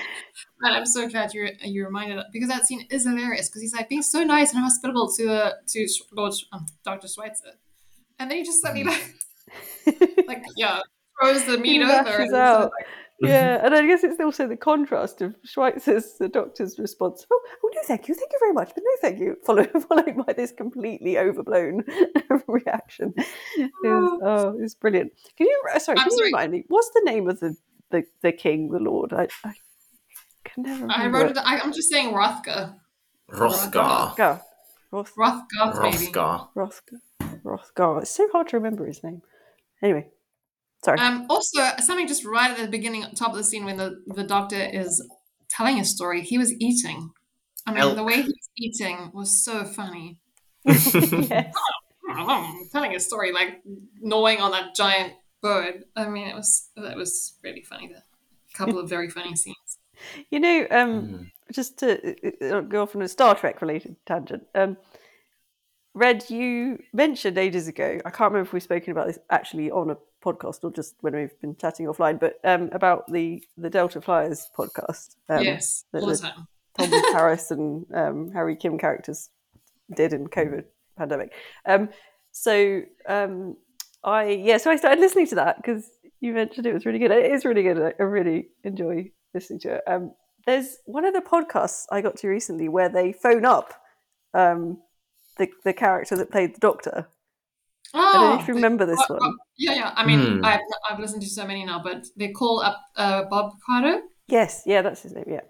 And 0.62 0.76
I'm 0.76 0.86
so 0.86 1.08
glad 1.08 1.34
you 1.34 1.48
you 1.62 1.84
reminded 1.84 2.24
because 2.32 2.48
that 2.48 2.66
scene 2.66 2.86
is 2.90 3.04
hilarious 3.04 3.48
because 3.48 3.62
he's 3.62 3.74
like 3.74 3.88
being 3.88 4.02
so 4.02 4.22
nice 4.22 4.52
and 4.52 4.62
hospitable 4.62 5.12
to 5.16 5.32
uh, 5.32 5.52
to 5.68 5.88
Lord 6.12 6.34
um, 6.52 6.66
Doctor 6.84 7.08
Schweitzer, 7.08 7.52
and 8.18 8.30
then 8.30 8.38
he 8.38 8.44
just 8.44 8.62
suddenly 8.62 8.84
like 8.84 9.14
like 10.26 10.44
yeah 10.56 10.80
throws 11.20 11.44
the 11.44 11.58
meat 11.58 11.82
over. 11.82 12.08
and 12.08 12.32
like, 12.32 12.70
yeah, 13.20 13.60
and 13.64 13.74
I 13.74 13.86
guess 13.86 14.04
it's 14.04 14.20
also 14.20 14.46
the 14.46 14.56
contrast 14.56 15.22
of 15.22 15.36
Schweitzer's, 15.44 16.18
the 16.18 16.28
doctor's 16.28 16.78
response. 16.78 17.26
Oh, 17.30 17.40
oh 17.64 17.70
no, 17.74 17.80
thank 17.84 18.08
you, 18.08 18.14
thank 18.14 18.32
you 18.32 18.38
very 18.38 18.52
much, 18.52 18.72
but 18.74 18.82
no, 18.84 18.90
thank 19.00 19.18
you. 19.18 19.36
Followed, 19.46 19.70
followed 19.88 20.26
by 20.26 20.32
this 20.32 20.52
completely 20.52 21.18
overblown 21.18 21.84
reaction. 22.46 23.14
It 23.56 23.70
was, 23.84 24.20
oh, 24.22 24.58
it's 24.60 24.74
brilliant. 24.74 25.12
Can 25.36 25.46
you, 25.46 25.62
uh, 25.74 25.78
sorry, 25.78 25.98
I'm 25.98 26.08
can 26.08 26.18
you 26.18 26.24
remind 26.26 26.52
me? 26.52 26.64
What's 26.68 26.90
the 26.90 27.02
name 27.04 27.28
of 27.28 27.40
the 27.40 27.56
the, 27.90 28.04
the 28.22 28.32
king, 28.32 28.70
the 28.70 28.78
lord? 28.78 29.12
I, 29.12 29.28
I 29.44 29.54
can 30.44 30.64
never 30.64 30.82
remember. 30.82 30.94
I 30.94 31.06
wrote 31.06 31.30
it. 31.30 31.38
I, 31.38 31.60
I'm 31.60 31.72
just 31.72 31.90
saying 31.90 32.12
Rothgar. 32.12 32.74
Hrothgar. 33.30 34.16
Go. 34.16 34.40
Roth, 34.90 35.14
Rothgar, 35.16 35.74
Rothgar. 35.74 36.48
Rothgar. 37.44 38.02
It's 38.02 38.10
so 38.10 38.28
hard 38.32 38.48
to 38.48 38.56
remember 38.56 38.86
his 38.86 39.04
name. 39.04 39.22
Anyway, 39.82 40.08
sorry. 40.84 40.98
Um, 40.98 41.26
also, 41.28 41.62
something 41.78 42.06
just 42.06 42.24
right 42.24 42.50
at 42.50 42.58
the 42.58 42.68
beginning, 42.68 43.04
top 43.14 43.30
of 43.30 43.36
the 43.36 43.44
scene, 43.44 43.64
when 43.64 43.76
the, 43.76 44.02
the 44.06 44.24
doctor 44.24 44.56
is 44.60 45.06
telling 45.48 45.78
a 45.78 45.84
story, 45.84 46.22
he 46.22 46.38
was 46.38 46.52
eating. 46.60 47.10
I 47.66 47.72
mean, 47.72 47.96
the 47.96 48.04
way 48.04 48.22
he 48.22 48.22
was 48.22 48.48
eating 48.56 49.10
was 49.12 49.44
so 49.44 49.64
funny. 49.64 50.18
yes. 50.64 51.52
telling 52.72 52.94
a 52.94 53.00
story, 53.00 53.32
like 53.32 53.60
gnawing 54.00 54.40
on 54.40 54.52
that 54.52 54.74
giant 54.74 55.12
bird. 55.42 55.84
I 55.94 56.08
mean, 56.08 56.28
it 56.28 56.34
was 56.34 56.70
that 56.76 56.96
was 56.96 57.34
really 57.42 57.62
funny. 57.62 57.92
A 57.94 58.56
couple 58.56 58.78
of 58.78 58.88
very 58.88 59.10
funny 59.10 59.36
scenes. 59.36 59.56
You 60.30 60.38
know, 60.38 60.66
um, 60.70 61.02
Mm. 61.02 61.30
just 61.52 61.78
to 61.80 62.14
uh, 62.42 62.58
uh, 62.58 62.60
go 62.60 62.82
off 62.82 62.94
on 62.94 63.02
a 63.02 63.08
Star 63.08 63.34
Trek 63.34 63.60
related 63.60 63.96
tangent. 64.06 64.44
Um, 64.54 64.76
Red, 65.92 66.30
you 66.30 66.78
mentioned 66.92 67.36
ages 67.36 67.66
ago. 67.66 67.98
I 68.04 68.10
can't 68.10 68.30
remember 68.30 68.46
if 68.46 68.52
we've 68.52 68.62
spoken 68.62 68.92
about 68.92 69.08
this 69.08 69.18
actually 69.28 69.72
on 69.72 69.90
a 69.90 69.96
podcast 70.24 70.64
or 70.64 70.70
just 70.72 70.94
when 71.00 71.14
we've 71.14 71.40
been 71.40 71.56
chatting 71.56 71.86
offline, 71.86 72.18
but 72.20 72.38
um, 72.44 72.68
about 72.72 73.10
the 73.12 73.42
the 73.56 73.70
Delta 73.70 74.00
Flyers 74.00 74.48
podcast. 74.56 75.16
Um, 75.28 75.42
yes, 75.42 75.84
the- 75.92 76.00
all 76.00 76.06
the 76.20 76.28
time. 76.28 76.48
Tom 76.76 76.90
Harris 77.12 77.50
and 77.50 77.86
um, 77.94 78.30
Harry 78.32 78.54
Kim 78.56 78.78
characters 78.78 79.30
did 79.96 80.12
in 80.12 80.28
COVID 80.28 80.64
pandemic. 80.96 81.32
Um, 81.66 81.88
so 82.30 82.82
um, 83.08 83.56
I 84.04 84.28
yeah, 84.30 84.58
so 84.58 84.70
I 84.70 84.76
started 84.76 85.00
listening 85.00 85.26
to 85.28 85.34
that 85.36 85.56
because 85.56 85.88
you 86.20 86.32
mentioned 86.32 86.66
it 86.66 86.74
was 86.74 86.86
really 86.86 86.98
good. 87.00 87.10
It 87.10 87.32
is 87.32 87.44
really 87.44 87.62
good. 87.62 87.78
I- 87.80 87.94
I 88.02 88.02
really 88.06 88.48
enjoy 88.64 89.10
listening 89.34 89.60
to 89.60 89.74
it. 89.76 89.82
Um, 89.86 90.12
there's 90.46 90.78
one 90.86 91.04
of 91.04 91.14
the 91.14 91.20
podcasts 91.20 91.84
I 91.90 92.00
got 92.00 92.16
to 92.18 92.28
recently 92.28 92.68
where 92.68 92.88
they 92.88 93.12
phone 93.12 93.44
up 93.44 93.74
um, 94.34 94.78
the 95.38 95.48
the 95.64 95.72
character 95.72 96.16
that 96.16 96.30
played 96.30 96.54
the 96.54 96.60
Doctor. 96.60 97.08
I 97.94 98.12
don't 98.12 98.20
know 98.22 98.36
Oh, 98.36 98.40
if 98.40 98.48
you 98.48 98.54
remember 98.54 98.84
this 98.86 99.00
uh, 99.00 99.14
one. 99.14 99.22
uh, 99.22 99.32
yeah, 99.56 99.72
yeah. 99.74 99.92
I 99.96 100.04
mean, 100.06 100.38
Hmm. 100.38 100.44
I've, 100.44 100.60
I've 100.90 100.98
listened 101.00 101.22
to 101.22 101.28
so 101.28 101.46
many 101.46 101.64
now, 101.64 101.82
but 101.82 102.06
they 102.16 102.28
call 102.32 102.60
up 102.60 102.80
uh, 102.96 103.24
Bob 103.30 103.52
Carter. 103.64 104.00
Yes, 104.28 104.62
yeah, 104.66 104.82
that's 104.82 105.02
his 105.02 105.12
name. 105.14 105.24
Yeah, 105.26 105.40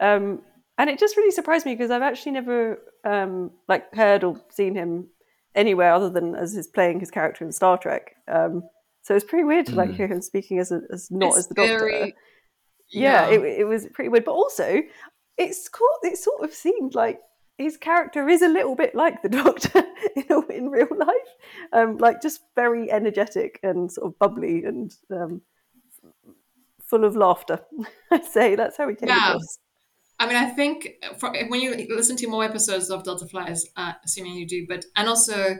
um, 0.00 0.42
and 0.78 0.90
it 0.90 0.98
just 0.98 1.16
really 1.16 1.30
surprised 1.30 1.64
me 1.64 1.74
because 1.74 1.90
I've 1.90 2.02
actually 2.02 2.32
never 2.32 2.78
um, 3.04 3.50
like 3.68 3.94
heard 3.94 4.24
or 4.24 4.40
seen 4.50 4.74
him 4.74 5.08
anywhere 5.54 5.92
other 5.94 6.10
than 6.10 6.34
as 6.34 6.52
his 6.52 6.66
playing 6.66 7.00
his 7.00 7.10
character 7.10 7.44
in 7.44 7.52
Star 7.52 7.78
Trek. 7.78 8.14
Um, 8.28 8.62
so 9.02 9.14
it's 9.14 9.24
pretty 9.24 9.44
weird 9.44 9.66
to 9.66 9.74
like 9.74 9.90
Mm. 9.90 9.94
hear 9.96 10.06
him 10.08 10.20
speaking 10.20 10.58
as 10.58 10.70
a, 10.72 10.80
as 10.92 11.10
not 11.10 11.28
It's 11.28 11.38
as 11.38 11.46
the 11.48 11.54
Doctor. 11.54 11.78
very- 11.78 12.14
yeah, 12.92 13.26
It, 13.28 13.40
it 13.42 13.64
was 13.66 13.86
pretty 13.94 14.08
weird, 14.10 14.24
but 14.26 14.32
also 14.32 14.82
it's 15.38 15.68
cool. 15.68 15.88
It 16.02 16.18
sort 16.18 16.42
of 16.42 16.52
seemed 16.52 16.94
like 16.94 17.20
his 17.58 17.76
character 17.76 18.28
is 18.28 18.42
a 18.42 18.48
little 18.48 18.74
bit 18.74 18.94
like 18.94 19.22
the 19.22 19.28
Doctor 19.42 19.82
in, 20.14 20.24
a, 20.30 20.40
in 20.48 20.68
real 20.70 20.88
life, 20.96 21.30
um, 21.72 21.96
like 21.98 22.20
just 22.22 22.40
very 22.54 22.90
energetic 22.90 23.58
and 23.62 23.90
sort 23.90 24.08
of 24.08 24.18
bubbly 24.18 24.64
and 24.64 24.92
um, 25.10 25.42
full 26.84 27.04
of 27.04 27.16
laughter. 27.16 27.60
I'd 28.10 28.24
say 28.24 28.54
that's 28.56 28.76
how 28.76 28.88
he 28.88 28.94
came 28.94 29.08
Yeah. 29.08 29.28
across. 29.30 29.58
I 30.18 30.26
mean, 30.26 30.36
I 30.36 30.46
think 30.50 30.88
for, 31.18 31.30
when 31.48 31.60
you 31.60 31.74
listen 31.90 32.16
to 32.16 32.26
more 32.26 32.42
episodes 32.44 32.88
of 32.90 33.04
Delta 33.04 33.26
Flyers, 33.26 33.68
uh, 33.76 33.92
assuming 34.04 34.32
you 34.34 34.46
do, 34.46 34.66
but 34.66 34.86
and 34.96 35.08
also, 35.08 35.56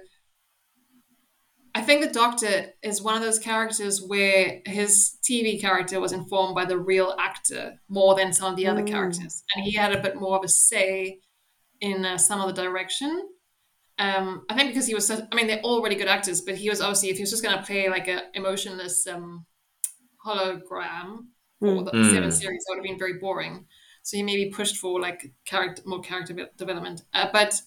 I 1.74 1.82
think 1.82 2.00
the 2.02 2.10
Doctor 2.10 2.72
is 2.82 3.02
one 3.02 3.16
of 3.16 3.22
those 3.22 3.38
characters 3.38 4.00
where 4.06 4.60
his 4.64 5.18
TV 5.22 5.60
character 5.60 6.00
was 6.00 6.12
informed 6.12 6.54
by 6.54 6.64
the 6.64 6.78
real 6.78 7.14
actor 7.18 7.74
more 7.90 8.14
than 8.14 8.32
some 8.32 8.50
of 8.50 8.56
the 8.56 8.66
other 8.66 8.82
Mm. 8.82 8.88
characters, 8.88 9.44
and 9.54 9.62
he 9.64 9.72
had 9.72 9.92
a 9.92 10.00
bit 10.00 10.16
more 10.16 10.38
of 10.38 10.44
a 10.44 10.48
say 10.48 11.20
in 11.80 12.04
uh, 12.04 12.18
some 12.18 12.40
of 12.40 12.46
the 12.54 12.62
direction. 12.62 13.28
Um, 13.98 14.44
I 14.50 14.54
think 14.54 14.70
because 14.70 14.86
he 14.86 14.94
was, 14.94 15.06
such, 15.06 15.24
I 15.32 15.34
mean, 15.34 15.46
they're 15.46 15.60
all 15.62 15.82
really 15.82 15.96
good 15.96 16.08
actors, 16.08 16.42
but 16.42 16.56
he 16.56 16.68
was 16.68 16.80
obviously 16.80 17.08
if 17.10 17.16
he 17.16 17.22
was 17.22 17.30
just 17.30 17.42
going 17.42 17.56
to 17.56 17.64
play 17.64 17.88
like 17.88 18.08
a 18.08 18.24
emotionless 18.34 19.06
um, 19.06 19.46
hologram 20.24 21.26
for 21.60 21.66
Mm. 21.68 21.84
the 21.86 21.90
Mm. 21.92 22.12
seven 22.12 22.32
series, 22.32 22.64
that 22.64 22.72
would 22.72 22.78
have 22.78 22.84
been 22.84 22.98
very 22.98 23.14
boring. 23.14 23.66
So 24.02 24.16
he 24.16 24.22
maybe 24.22 24.50
pushed 24.50 24.76
for 24.76 25.00
like 25.00 25.32
character, 25.46 25.82
more 25.86 26.00
character 26.00 26.48
development. 26.56 27.02
Uh, 27.12 27.28
but 27.32 27.60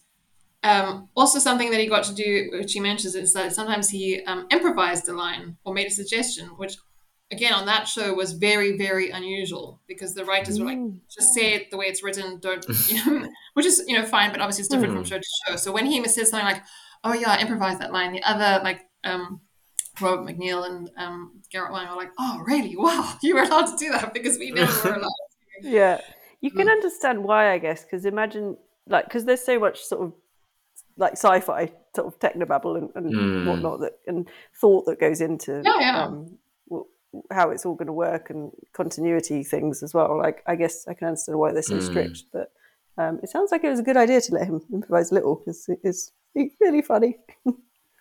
um, 0.63 1.09
also 1.15 1.39
something 1.39 1.71
that 1.71 1.79
he 1.79 1.87
got 1.87 2.03
to 2.05 2.13
do, 2.13 2.49
which 2.51 2.73
he 2.73 2.79
mentions, 2.79 3.15
is 3.15 3.33
that 3.33 3.53
sometimes 3.53 3.89
he 3.89 4.23
um, 4.25 4.45
improvised 4.51 5.07
a 5.09 5.13
line 5.13 5.57
or 5.63 5.73
made 5.73 5.87
a 5.87 5.91
suggestion, 5.91 6.47
which 6.57 6.77
again 7.31 7.53
on 7.53 7.65
that 7.67 7.87
show 7.87 8.13
was 8.13 8.33
very, 8.33 8.77
very 8.77 9.09
unusual 9.11 9.81
because 9.87 10.13
the 10.15 10.25
writers 10.25 10.59
were 10.59 10.65
like, 10.65 10.77
Mm. 10.77 10.99
just 11.09 11.33
say 11.33 11.53
it 11.55 11.71
the 11.71 11.77
way 11.77 11.85
it's 11.87 12.03
written, 12.03 12.39
don't, 12.39 12.65
you 12.87 12.95
know, 13.05 13.29
which 13.53 13.65
is 13.65 13.83
you 13.87 13.97
know 13.97 14.05
fine, 14.05 14.31
but 14.31 14.41
obviously 14.41 14.61
it's 14.63 14.69
different 14.69 14.93
from 14.93 15.03
Mm. 15.03 15.07
show 15.07 15.17
to 15.17 15.27
show. 15.47 15.55
So 15.55 15.71
when 15.71 15.85
he 15.85 16.03
says 16.07 16.29
something 16.29 16.45
like, 16.45 16.63
"Oh 17.03 17.13
yeah, 17.13 17.31
I 17.31 17.39
improvised 17.41 17.79
that 17.81 17.91
line," 17.93 18.13
the 18.13 18.23
other 18.23 18.63
like 18.63 18.81
um, 19.03 19.41
Robert 20.01 20.25
McNeill 20.25 20.65
and 20.65 20.89
um, 20.97 21.41
Garrett 21.51 21.71
Wang 21.73 21.87
are 21.87 21.95
like, 21.95 22.11
"Oh 22.19 22.43
really? 22.47 22.75
Wow, 22.75 23.17
you 23.23 23.35
were 23.35 23.43
allowed 23.43 23.67
to 23.67 23.77
do 23.77 23.91
that 23.91 24.13
because 24.13 24.37
we 24.37 24.51
never 24.51 24.71
were 24.83 24.95
allowed." 24.95 25.11
Yeah, 25.61 25.99
you 26.41 26.51
can 26.51 26.67
Mm. 26.67 26.71
understand 26.71 27.23
why, 27.23 27.51
I 27.51 27.57
guess, 27.57 27.83
because 27.83 28.05
imagine 28.05 28.57
like 28.87 29.05
because 29.05 29.25
there's 29.25 29.43
so 29.43 29.59
much 29.59 29.81
sort 29.83 30.01
of 30.03 30.13
like 30.97 31.13
sci-fi 31.13 31.71
sort 31.95 32.07
of 32.07 32.19
technobabble 32.19 32.77
and, 32.77 32.89
and 32.95 33.13
Mm. 33.13 33.45
whatnot 33.45 33.79
that 33.81 33.93
and 34.07 34.27
thought 34.59 34.85
that 34.85 34.99
goes 34.99 35.21
into 35.21 35.61
Yeah, 35.65 35.73
yeah. 35.79 36.03
Um, 36.05 36.13
what 36.21 36.29
how 37.31 37.49
it's 37.49 37.65
all 37.65 37.75
going 37.75 37.87
to 37.87 37.93
work 37.93 38.29
and 38.29 38.51
continuity 38.73 39.43
things 39.43 39.81
as 39.83 39.93
well. 39.93 40.17
Like, 40.17 40.43
I 40.47 40.55
guess 40.55 40.87
I 40.87 40.93
can 40.93 41.07
understand 41.07 41.39
why 41.39 41.51
they're 41.51 41.61
so 41.63 41.77
Mm. 41.77 41.83
strict, 41.83 42.23
but 42.31 42.51
um, 42.97 43.19
it 43.23 43.29
sounds 43.29 43.51
like 43.51 43.63
it 43.63 43.69
was 43.69 43.79
a 43.79 43.83
good 43.83 43.97
idea 43.97 44.21
to 44.21 44.33
let 44.33 44.47
him 44.47 44.61
improvise 44.73 45.11
a 45.11 45.15
little 45.15 45.35
because 45.37 45.67
it's 45.83 46.11
really 46.61 46.81
funny. 46.81 47.17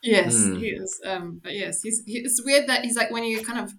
Yes, 0.02 0.36
Hmm. 0.46 0.56
he 0.56 0.66
is. 0.68 1.00
Um, 1.04 1.40
but 1.42 1.54
yes, 1.54 1.82
he's. 1.82 2.04
He, 2.06 2.18
it's 2.18 2.40
weird 2.44 2.68
that 2.68 2.84
he's 2.84 2.96
like 2.96 3.10
when 3.10 3.24
you 3.24 3.42
kind 3.44 3.58
of 3.58 3.72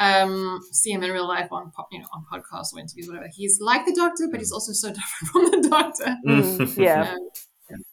um 0.00 0.60
see 0.72 0.90
him 0.90 1.04
in 1.04 1.12
real 1.12 1.28
life 1.28 1.46
on 1.52 1.70
po- 1.76 1.86
you 1.92 2.00
know 2.00 2.06
on 2.12 2.24
podcasts 2.32 2.72
or 2.74 2.80
interviews 2.80 3.06
whatever. 3.06 3.28
He's 3.32 3.60
like 3.60 3.86
the 3.86 3.94
Doctor, 3.94 4.26
but 4.30 4.40
he's 4.40 4.50
also 4.50 4.72
so 4.72 4.88
different 4.98 5.30
from 5.32 5.44
the 5.62 5.68
Doctor. 5.68 6.16
Mm, 6.26 6.76
yeah. 6.76 7.14
Um, 7.72 7.84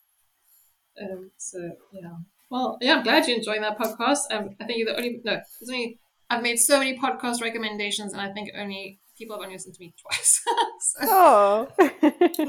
um, 1.01 1.31
so 1.37 1.59
yeah. 1.93 2.09
Well, 2.49 2.77
yeah, 2.81 2.95
I'm 2.97 3.03
glad 3.03 3.27
you're 3.27 3.37
enjoying 3.37 3.61
that 3.61 3.77
podcast. 3.77 4.19
Um, 4.31 4.55
I 4.59 4.65
think 4.65 4.79
you're 4.79 4.87
the 4.87 4.97
only 4.97 5.21
no. 5.23 5.33
There's 5.59 5.69
only 5.69 5.99
I've 6.31 6.41
made 6.43 6.57
so 6.57 6.79
many 6.79 6.97
podcast 6.97 7.41
recommendations, 7.41 8.13
and 8.13 8.21
I 8.21 8.31
think 8.31 8.49
only 8.57 8.99
people 9.17 9.35
have 9.35 9.43
only 9.43 9.55
listened 9.55 9.75
to 9.75 9.79
me 9.81 9.93
twice. 10.01 10.41
so, 10.79 11.67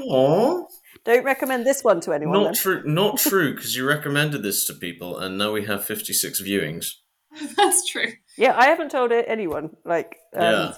Oh, 0.09 0.67
don't 1.05 1.23
recommend 1.25 1.65
this 1.65 1.83
one 1.83 1.99
to 2.01 2.13
anyone. 2.13 2.33
Not 2.35 2.43
then. 2.45 2.53
true. 2.55 2.83
Not 2.85 3.17
true. 3.29 3.53
Because 3.55 3.75
you 3.75 3.87
recommended 3.87 4.41
this 4.43 4.65
to 4.67 4.73
people, 4.73 5.17
and 5.19 5.37
now 5.37 5.51
we 5.51 5.65
have 5.65 5.83
fifty-six 5.85 6.41
viewings. 6.41 6.87
that's 7.57 7.85
true. 7.89 8.07
Yeah, 8.37 8.55
I 8.57 8.65
haven't 8.65 8.89
told 8.91 9.11
it 9.11 9.25
anyone. 9.27 9.71
Like, 9.85 10.17
um, 10.35 10.41
Yeah. 10.41 10.73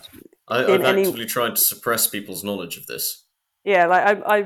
I, 0.47 0.64
in 0.66 0.72
I've 0.72 0.82
any- 0.82 1.01
actively 1.01 1.26
tried 1.26 1.56
to 1.56 1.62
suppress 1.62 2.08
people's 2.08 2.43
knowledge 2.43 2.78
of 2.78 2.86
this. 2.88 3.26
yeah, 3.64 3.88
like 3.88 4.06
I, 4.26 4.38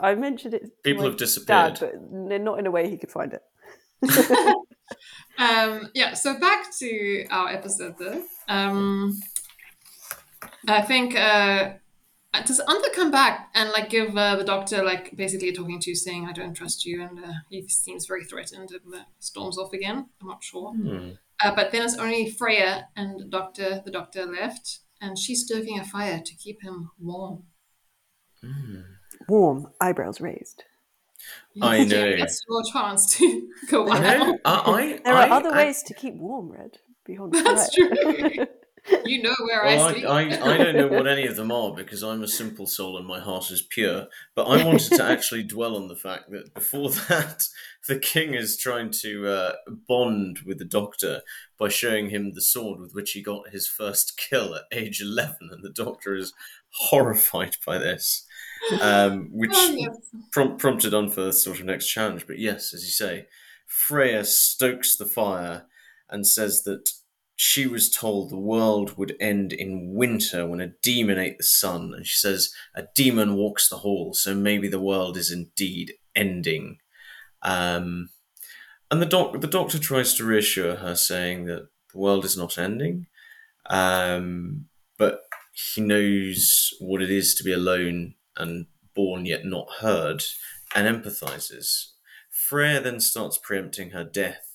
I, 0.00 0.10
I 0.10 0.14
mentioned 0.14 0.54
it. 0.54 0.62
to 0.64 0.70
People 0.84 1.02
my 1.04 1.08
have 1.10 1.16
disappeared. 1.18 1.74
Dad, 1.74 1.92
but 2.10 2.40
not 2.40 2.58
in 2.58 2.66
a 2.66 2.70
way 2.70 2.88
he 2.90 2.98
could 2.98 3.10
find 3.10 3.32
it. 3.32 3.42
Um, 5.38 5.90
yeah, 5.94 6.14
so 6.14 6.38
back 6.38 6.74
to 6.78 7.26
our 7.30 7.48
episode 7.48 7.96
though. 7.98 8.22
Um, 8.48 9.20
I 10.68 10.82
think 10.82 11.14
uh, 11.14 11.74
does 12.44 12.60
Anta 12.66 12.92
come 12.94 13.10
back 13.10 13.50
and 13.54 13.70
like 13.70 13.90
give 13.90 14.16
uh, 14.16 14.36
the 14.36 14.44
doctor 14.44 14.82
like 14.82 15.16
basically 15.16 15.52
talking 15.52 15.80
to, 15.80 15.90
you, 15.90 15.96
saying 15.96 16.26
I 16.26 16.32
don't 16.32 16.54
trust 16.54 16.84
you, 16.84 17.02
and 17.02 17.18
uh, 17.18 17.32
he 17.50 17.66
seems 17.68 18.06
very 18.06 18.24
threatened 18.24 18.70
and 18.70 18.94
uh, 18.94 19.04
storms 19.18 19.58
off 19.58 19.72
again. 19.72 20.08
I'm 20.20 20.28
not 20.28 20.42
sure, 20.42 20.72
uh, 21.42 21.54
but 21.54 21.70
then 21.70 21.82
it's 21.82 21.96
only 21.96 22.30
Freya 22.30 22.88
and 22.96 23.20
the 23.20 23.24
doctor. 23.24 23.82
The 23.84 23.90
doctor 23.90 24.26
left, 24.26 24.80
and 25.00 25.18
she's 25.18 25.44
stoking 25.44 25.78
a 25.78 25.84
fire 25.84 26.20
to 26.24 26.34
keep 26.34 26.62
him 26.62 26.90
warm. 26.98 27.44
Warm, 29.28 29.68
eyebrows 29.80 30.20
raised. 30.20 30.64
I 31.62 31.84
know. 31.84 32.04
It's 32.04 32.40
your 32.48 32.62
chance 32.72 33.16
to 33.16 33.48
go 33.70 33.88
I 33.88 33.96
out. 34.16 34.26
know. 34.26 34.38
I, 34.44 34.52
I, 34.72 35.00
There 35.04 35.14
are 35.14 35.30
other 35.30 35.50
I- 35.52 35.64
ways 35.66 35.82
to 35.84 35.94
keep 35.94 36.14
warm, 36.16 36.50
Red. 36.52 36.78
Beyond 37.04 37.34
That's 37.34 37.74
fire. 37.76 37.88
true. 38.30 38.46
You 39.04 39.22
know 39.22 39.34
where 39.44 39.64
Well, 39.64 39.82
I 39.84 39.88
I, 39.88 39.92
sleep. 39.92 40.04
I, 40.06 40.54
I 40.54 40.56
don't 40.58 40.76
know 40.76 40.88
what 40.88 41.06
any 41.06 41.26
of 41.26 41.36
them 41.36 41.52
are 41.52 41.72
because 41.76 42.02
I'm 42.02 42.22
a 42.22 42.28
simple 42.28 42.66
soul 42.66 42.96
and 42.98 43.06
my 43.06 43.20
heart 43.20 43.50
is 43.50 43.62
pure. 43.62 44.06
But 44.34 44.44
I 44.46 44.64
wanted 44.64 44.92
to 44.96 45.04
actually 45.04 45.44
dwell 45.44 45.76
on 45.76 45.88
the 45.88 45.96
fact 45.96 46.30
that 46.30 46.52
before 46.54 46.90
that, 47.08 47.44
the 47.88 47.98
king 47.98 48.34
is 48.34 48.56
trying 48.56 48.90
to 49.02 49.28
uh, 49.28 49.52
bond 49.88 50.40
with 50.44 50.58
the 50.58 50.64
doctor 50.64 51.22
by 51.58 51.68
showing 51.68 52.10
him 52.10 52.32
the 52.34 52.42
sword 52.42 52.80
with 52.80 52.94
which 52.94 53.12
he 53.12 53.22
got 53.22 53.50
his 53.50 53.68
first 53.68 54.18
kill 54.18 54.54
at 54.54 54.62
age 54.72 55.00
11. 55.00 55.36
And 55.52 55.62
the 55.62 55.70
doctor 55.70 56.14
is 56.16 56.32
horrified 56.72 57.56
by 57.64 57.78
this, 57.78 58.26
um, 58.80 59.28
which 59.32 59.52
Oh, 59.54 59.74
yes. 59.76 59.96
prom- 60.32 60.56
prompted 60.56 60.94
on 60.94 61.10
for 61.10 61.22
the 61.22 61.32
sort 61.32 61.60
of 61.60 61.66
next 61.66 61.86
challenge. 61.88 62.26
But 62.26 62.38
yes, 62.38 62.74
as 62.74 62.82
you 62.84 62.90
say, 62.90 63.26
Freya 63.66 64.24
stokes 64.24 64.96
the 64.96 65.06
fire 65.06 65.66
and 66.10 66.26
says 66.26 66.62
that 66.64 66.90
she 67.36 67.66
was 67.66 67.90
told 67.90 68.30
the 68.30 68.38
world 68.38 68.96
would 68.96 69.14
end 69.20 69.52
in 69.52 69.94
winter 69.94 70.46
when 70.46 70.60
a 70.60 70.72
demon 70.82 71.18
ate 71.18 71.36
the 71.36 71.44
sun. 71.44 71.92
And 71.94 72.06
she 72.06 72.16
says, 72.16 72.52
a 72.74 72.84
demon 72.94 73.34
walks 73.34 73.68
the 73.68 73.78
hall, 73.78 74.14
so 74.14 74.34
maybe 74.34 74.68
the 74.68 74.80
world 74.80 75.18
is 75.18 75.30
indeed 75.30 75.92
ending. 76.14 76.78
Um, 77.42 78.08
and 78.90 79.02
the, 79.02 79.06
doc- 79.06 79.38
the 79.40 79.46
doctor 79.46 79.78
tries 79.78 80.14
to 80.14 80.24
reassure 80.24 80.76
her, 80.76 80.96
saying 80.96 81.44
that 81.44 81.68
the 81.92 81.98
world 81.98 82.24
is 82.24 82.38
not 82.38 82.56
ending, 82.56 83.06
um, 83.68 84.66
but 84.98 85.20
he 85.52 85.82
knows 85.82 86.72
what 86.80 87.02
it 87.02 87.10
is 87.10 87.34
to 87.34 87.44
be 87.44 87.52
alone 87.52 88.14
and 88.36 88.66
born 88.94 89.26
yet 89.26 89.44
not 89.44 89.68
heard, 89.80 90.22
and 90.74 90.86
empathizes. 90.86 91.92
Freya 92.30 92.80
then 92.80 93.00
starts 93.00 93.38
preempting 93.38 93.90
her 93.90 94.04
death, 94.04 94.45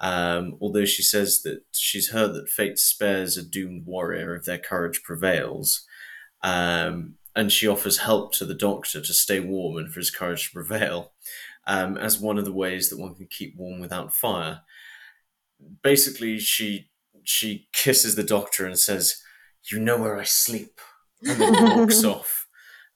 um, 0.00 0.56
although 0.60 0.84
she 0.84 1.02
says 1.02 1.42
that 1.42 1.62
she's 1.72 2.10
heard 2.10 2.34
that 2.34 2.48
fate 2.48 2.78
spares 2.78 3.36
a 3.36 3.42
doomed 3.42 3.86
warrior 3.86 4.34
if 4.34 4.44
their 4.44 4.58
courage 4.58 5.02
prevails. 5.02 5.86
Um, 6.42 7.14
and 7.36 7.50
she 7.50 7.66
offers 7.66 7.98
help 7.98 8.32
to 8.34 8.44
the 8.44 8.54
doctor 8.54 9.00
to 9.00 9.14
stay 9.14 9.40
warm 9.40 9.76
and 9.76 9.92
for 9.92 10.00
his 10.00 10.10
courage 10.10 10.46
to 10.46 10.52
prevail, 10.52 11.12
um, 11.66 11.96
as 11.96 12.20
one 12.20 12.38
of 12.38 12.44
the 12.44 12.52
ways 12.52 12.90
that 12.90 12.98
one 12.98 13.14
can 13.14 13.26
keep 13.28 13.56
warm 13.56 13.80
without 13.80 14.14
fire. 14.14 14.60
Basically, 15.82 16.38
she 16.38 16.90
she 17.24 17.68
kisses 17.72 18.14
the 18.14 18.22
doctor 18.22 18.66
and 18.66 18.78
says, 18.78 19.16
"You 19.70 19.80
know 19.80 19.96
where 19.96 20.18
I 20.18 20.24
sleep," 20.24 20.80
and 21.22 21.40
then 21.40 21.76
walks 21.76 22.04
off. 22.14 22.46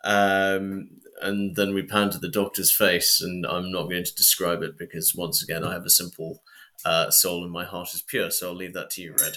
Um, 0.05 0.91
and 1.21 1.57
then 1.57 1.75
we 1.75 1.83
pan 1.83 2.11
to 2.11 2.19
the 2.19 2.29
doctor's 2.29 2.75
face, 2.75 3.21
and 3.21 3.45
I'm 3.47 3.73
not 3.73 3.89
going 3.89 4.05
to 4.05 4.15
describe 4.15 4.63
it 4.63 4.79
because 4.79 5.15
once 5.17 5.43
again, 5.43 5.65
I 5.65 5.73
have 5.73 5.85
a 5.85 5.91
simple 5.91 6.43
uh, 6.85 7.11
soul 7.11 7.43
and 7.45 7.53
my 7.53 7.65
heart 7.65 7.93
is 7.95 8.03
pure. 8.03 8.31
So 8.31 8.49
I'll 8.49 8.55
leave 8.55 8.75
that 8.75 8.91
to 8.91 9.03
you, 9.03 9.15
Red. 9.19 9.35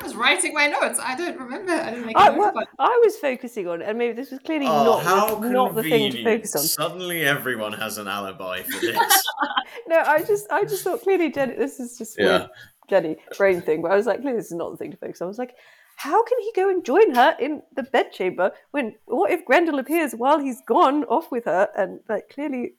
I 0.00 0.04
was 0.04 0.14
writing 0.14 0.52
my 0.52 0.66
notes. 0.66 1.00
I 1.02 1.16
don't 1.16 1.38
remember. 1.38 1.72
I 1.72 1.90
didn't 1.90 2.06
make 2.06 2.18
I, 2.18 2.28
a 2.28 2.30
note, 2.32 2.38
well, 2.38 2.52
but 2.54 2.68
I 2.78 3.00
was 3.02 3.16
focusing 3.16 3.66
on, 3.66 3.80
and 3.80 3.96
maybe 3.96 4.12
this 4.12 4.30
was 4.30 4.40
clearly 4.40 4.66
Oh, 4.66 4.84
not 4.84 5.02
how 5.02 5.34
the, 5.36 5.48
not 5.48 5.74
the 5.74 5.82
thing 5.82 6.12
to 6.12 6.22
focus 6.22 6.54
on. 6.54 6.62
Suddenly, 6.62 7.22
everyone 7.22 7.72
has 7.72 7.96
an 7.96 8.06
alibi 8.06 8.62
for 8.62 8.78
this. 8.80 9.24
No, 9.88 9.98
I 10.00 10.22
just 10.22 10.50
I 10.50 10.64
just 10.64 10.84
thought 10.84 11.02
clearly 11.02 11.30
Jenny. 11.30 11.54
This 11.56 11.80
is 11.80 11.96
just 11.96 12.18
Yeah. 12.18 12.24
weird 12.26 12.50
Jenny 12.90 13.16
brain 13.38 13.62
thing, 13.62 13.80
but 13.80 13.90
I 13.90 13.96
was 13.96 14.06
like, 14.06 14.20
clearly 14.20 14.38
this 14.38 14.46
is 14.46 14.52
not 14.58 14.70
the 14.70 14.76
thing 14.76 14.90
to 14.90 14.96
focus 14.98 15.22
on. 15.22 15.26
I 15.26 15.28
was 15.28 15.38
like, 15.38 15.54
how 15.96 16.22
can 16.22 16.38
he 16.42 16.52
go 16.54 16.68
and 16.68 16.84
join 16.84 17.14
her 17.14 17.34
in 17.40 17.62
the 17.74 17.82
bedchamber 17.84 18.52
when 18.72 18.94
what 19.06 19.30
if 19.30 19.46
Grendel 19.46 19.78
appears 19.78 20.12
while 20.12 20.38
he's 20.38 20.60
gone 20.68 21.04
off 21.04 21.32
with 21.32 21.46
her 21.46 21.68
and 21.76 22.00
like 22.08 22.28
clearly. 22.28 22.74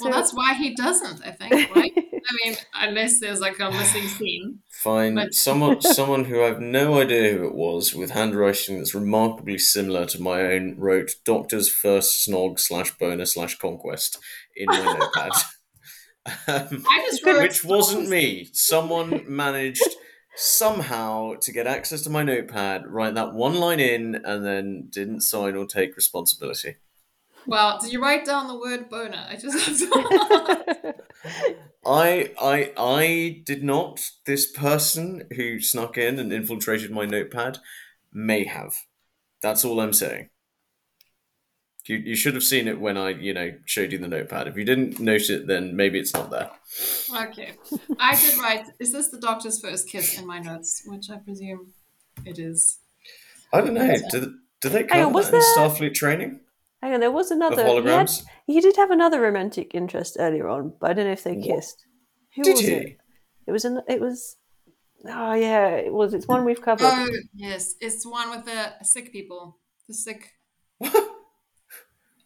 Well, 0.00 0.12
that's 0.12 0.34
why 0.34 0.54
he 0.54 0.74
doesn't. 0.74 1.24
I 1.24 1.30
think, 1.32 1.74
right? 1.74 1.92
I 1.96 2.48
mean, 2.48 2.56
unless 2.74 3.20
there's 3.20 3.40
like 3.40 3.58
a 3.60 3.70
missing 3.70 4.06
scene. 4.08 4.60
Fine. 4.70 5.14
But- 5.14 5.34
someone 5.34 5.80
someone 5.80 6.24
who 6.24 6.42
I've 6.42 6.60
no 6.60 7.00
idea 7.00 7.32
who 7.32 7.46
it 7.46 7.54
was 7.54 7.94
with 7.94 8.10
handwriting 8.10 8.78
that's 8.78 8.94
remarkably 8.94 9.58
similar 9.58 10.06
to 10.06 10.20
my 10.20 10.40
own 10.42 10.76
wrote 10.78 11.14
Doctor's 11.24 11.68
first 11.70 12.26
snog 12.28 12.58
slash 12.58 12.96
boner 12.98 13.26
slash 13.26 13.56
conquest 13.58 14.18
in 14.54 14.66
my 14.66 14.82
notepad. 14.82 15.32
Um, 16.48 16.84
I 16.90 17.06
just 17.08 17.24
wrote 17.24 17.40
which 17.40 17.64
wasn't 17.64 18.08
me. 18.08 18.48
Someone 18.52 19.22
managed 19.28 19.88
somehow 20.34 21.34
to 21.40 21.52
get 21.52 21.68
access 21.68 22.02
to 22.02 22.10
my 22.10 22.24
notepad, 22.24 22.86
write 22.88 23.14
that 23.14 23.32
one 23.32 23.54
line 23.54 23.78
in, 23.78 24.16
and 24.24 24.44
then 24.44 24.88
didn't 24.90 25.20
sign 25.20 25.54
or 25.54 25.66
take 25.66 25.94
responsibility. 25.94 26.76
Well, 27.46 27.78
did 27.80 27.92
you 27.92 28.02
write 28.02 28.24
down 28.24 28.48
the 28.48 28.58
word 28.58 28.88
boner? 28.88 29.24
I 29.28 29.36
just 29.36 29.58
have 29.66 29.78
to. 29.78 30.94
I 31.84 32.32
I 32.40 32.72
I 32.76 33.42
did 33.44 33.62
not. 33.62 34.10
This 34.24 34.50
person 34.50 35.24
who 35.36 35.60
snuck 35.60 35.96
in 35.96 36.18
and 36.18 36.32
infiltrated 36.32 36.90
my 36.90 37.04
notepad 37.06 37.58
may 38.12 38.44
have. 38.44 38.74
That's 39.42 39.64
all 39.64 39.80
I'm 39.80 39.92
saying. 39.92 40.30
You, 41.84 41.96
you 41.98 42.16
should 42.16 42.34
have 42.34 42.42
seen 42.42 42.66
it 42.66 42.80
when 42.80 42.96
I, 42.96 43.10
you 43.10 43.32
know, 43.32 43.52
showed 43.64 43.92
you 43.92 43.98
the 43.98 44.08
notepad. 44.08 44.48
If 44.48 44.56
you 44.56 44.64
didn't 44.64 44.98
note 44.98 45.30
it, 45.30 45.46
then 45.46 45.76
maybe 45.76 46.00
it's 46.00 46.12
not 46.12 46.30
there. 46.30 46.50
okay, 47.28 47.52
I 48.00 48.16
did 48.16 48.36
write. 48.38 48.64
Is 48.80 48.92
this 48.92 49.08
the 49.10 49.20
doctor's 49.20 49.60
first 49.60 49.88
kiss 49.88 50.18
in 50.18 50.26
my 50.26 50.40
notes? 50.40 50.82
Which 50.86 51.08
I 51.10 51.18
presume 51.18 51.68
it 52.24 52.40
is. 52.40 52.78
I 53.52 53.60
don't 53.60 53.74
know. 53.74 53.94
Do, 54.10 54.34
do 54.60 54.68
they 54.68 54.78
Hang 54.80 54.88
cover 54.88 55.02
on, 55.06 55.12
was 55.12 55.30
that 55.30 55.36
in 55.36 55.42
there- 55.42 55.68
Starfleet 55.68 55.94
training 55.94 56.40
Hang 56.86 56.94
on, 56.94 57.00
there 57.00 57.10
was 57.10 57.32
of 57.32 57.38
another. 57.38 57.66
He, 57.66 57.74
had, 57.74 57.84
holograms? 57.84 58.24
he 58.46 58.60
did 58.60 58.76
have 58.76 58.92
another 58.92 59.20
romantic 59.20 59.74
interest 59.74 60.16
earlier 60.20 60.48
on, 60.48 60.72
but 60.80 60.90
I 60.90 60.92
don't 60.94 61.06
know 61.06 61.12
if 61.12 61.24
they 61.24 61.34
What? 61.34 61.44
kissed. 61.44 61.84
Who 62.36 62.44
Did 62.44 62.52
was 62.52 62.60
he? 62.60 62.72
it? 62.74 62.98
It 63.48 63.50
was 63.52 63.64
an. 63.64 63.80
It 63.88 64.00
was. 64.00 64.36
Oh 65.04 65.32
yeah, 65.32 65.70
it 65.70 65.92
was. 65.92 66.14
It's 66.14 66.28
one 66.28 66.44
we've 66.44 66.62
covered. 66.62 66.84
Oh 66.86 67.08
yes, 67.34 67.74
it's 67.80 68.06
one 68.06 68.30
with 68.30 68.44
the 68.44 68.84
sick 68.84 69.10
people. 69.10 69.58
The 69.88 69.94
sick. 69.94 70.30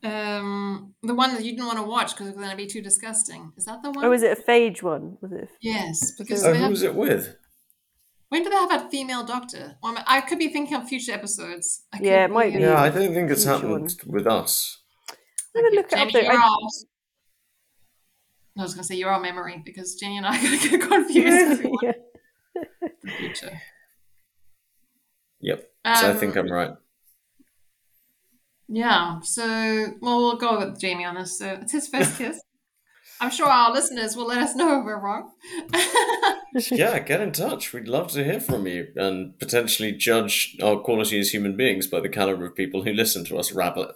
Um, 0.02 0.94
the 1.02 1.14
one 1.14 1.34
that 1.34 1.44
you 1.44 1.50
didn't 1.52 1.66
want 1.66 1.78
to 1.78 1.84
watch 1.84 2.12
because 2.12 2.28
it 2.28 2.30
was 2.30 2.38
going 2.38 2.50
to 2.50 2.56
be 2.56 2.66
too 2.66 2.80
disgusting. 2.80 3.52
Is 3.58 3.66
that 3.66 3.82
the 3.82 3.90
one? 3.90 4.02
Or 4.02 4.08
was 4.08 4.22
it 4.22 4.38
a 4.38 4.40
phage 4.40 4.82
one? 4.82 5.18
Was 5.20 5.30
it? 5.32 5.50
Yes, 5.60 6.12
because 6.18 6.42
Oh, 6.42 6.54
who 6.54 6.60
have, 6.60 6.70
was 6.70 6.82
it 6.82 6.94
with? 6.94 7.36
When 8.30 8.42
do 8.42 8.48
they 8.50 8.56
have 8.56 8.72
a 8.86 8.88
female 8.88 9.24
doctor? 9.24 9.76
Well, 9.82 10.02
I, 10.06 10.20
could 10.22 10.38
be 10.38 10.48
thinking 10.48 10.76
of 10.76 10.88
future 10.88 11.12
episodes. 11.12 11.82
I 11.92 11.98
Yeah, 12.00 12.24
it 12.24 12.30
might 12.30 12.52
be, 12.52 12.58
be. 12.58 12.62
Yeah, 12.64 12.80
I 12.80 12.88
don't 12.88 13.12
think 13.12 13.30
it's 13.30 13.42
Future 13.44 13.56
happened 13.58 13.94
with 14.06 14.26
us. 14.26 14.78
I'm 15.54 15.62
gonna 15.64 15.74
look 15.76 15.86
it 15.92 15.98
up. 15.98 15.98
Jenny, 16.08 16.12
Though. 16.12 16.20
you're 16.20 16.32
I, 16.40 16.58
No, 18.56 18.62
I 18.62 18.64
was 18.64 18.74
going 18.74 18.82
to 18.82 18.86
say 18.88 18.94
you're 18.96 19.10
our 19.10 19.20
memory 19.20 19.60
because 19.64 19.94
Jenny 19.96 20.16
and 20.16 20.26
I 20.26 20.36
are 20.38 20.42
going 20.42 20.58
to 20.60 20.68
get 20.68 20.88
confused. 20.88 21.62
yeah. 21.82 21.92
in 22.54 22.90
the 23.02 23.10
future. 23.10 23.60
Yep. 25.40 25.70
So 25.96 26.10
I 26.10 26.14
think 26.14 26.36
Um, 26.36 26.46
I'm 26.46 26.52
right. 26.52 26.70
Yeah. 28.68 29.20
So, 29.22 29.44
well, 30.00 30.18
we'll 30.18 30.36
go 30.36 30.58
with 30.58 30.78
Jamie 30.80 31.04
on 31.04 31.14
this. 31.16 31.38
So 31.38 31.58
it's 31.62 31.72
his 31.72 31.88
first 31.88 32.16
kiss. 32.18 32.40
I'm 33.20 33.30
sure 33.30 33.46
our 33.46 33.72
listeners 33.72 34.16
will 34.16 34.26
let 34.26 34.38
us 34.38 34.54
know 34.54 34.80
if 34.80 34.84
we're 34.84 34.98
wrong. 35.00 35.30
Yeah, 36.72 36.98
get 36.98 37.20
in 37.20 37.30
touch. 37.30 37.72
We'd 37.72 37.86
love 37.86 38.08
to 38.12 38.24
hear 38.24 38.40
from 38.40 38.66
you 38.66 38.88
and 38.96 39.38
potentially 39.38 39.92
judge 39.92 40.56
our 40.60 40.78
quality 40.78 41.20
as 41.20 41.30
human 41.30 41.56
beings 41.56 41.86
by 41.86 42.00
the 42.00 42.08
caliber 42.08 42.44
of 42.46 42.56
people 42.56 42.82
who 42.82 42.92
listen 42.92 43.24
to 43.26 43.38
us 43.38 43.52
rabble. 43.52 43.92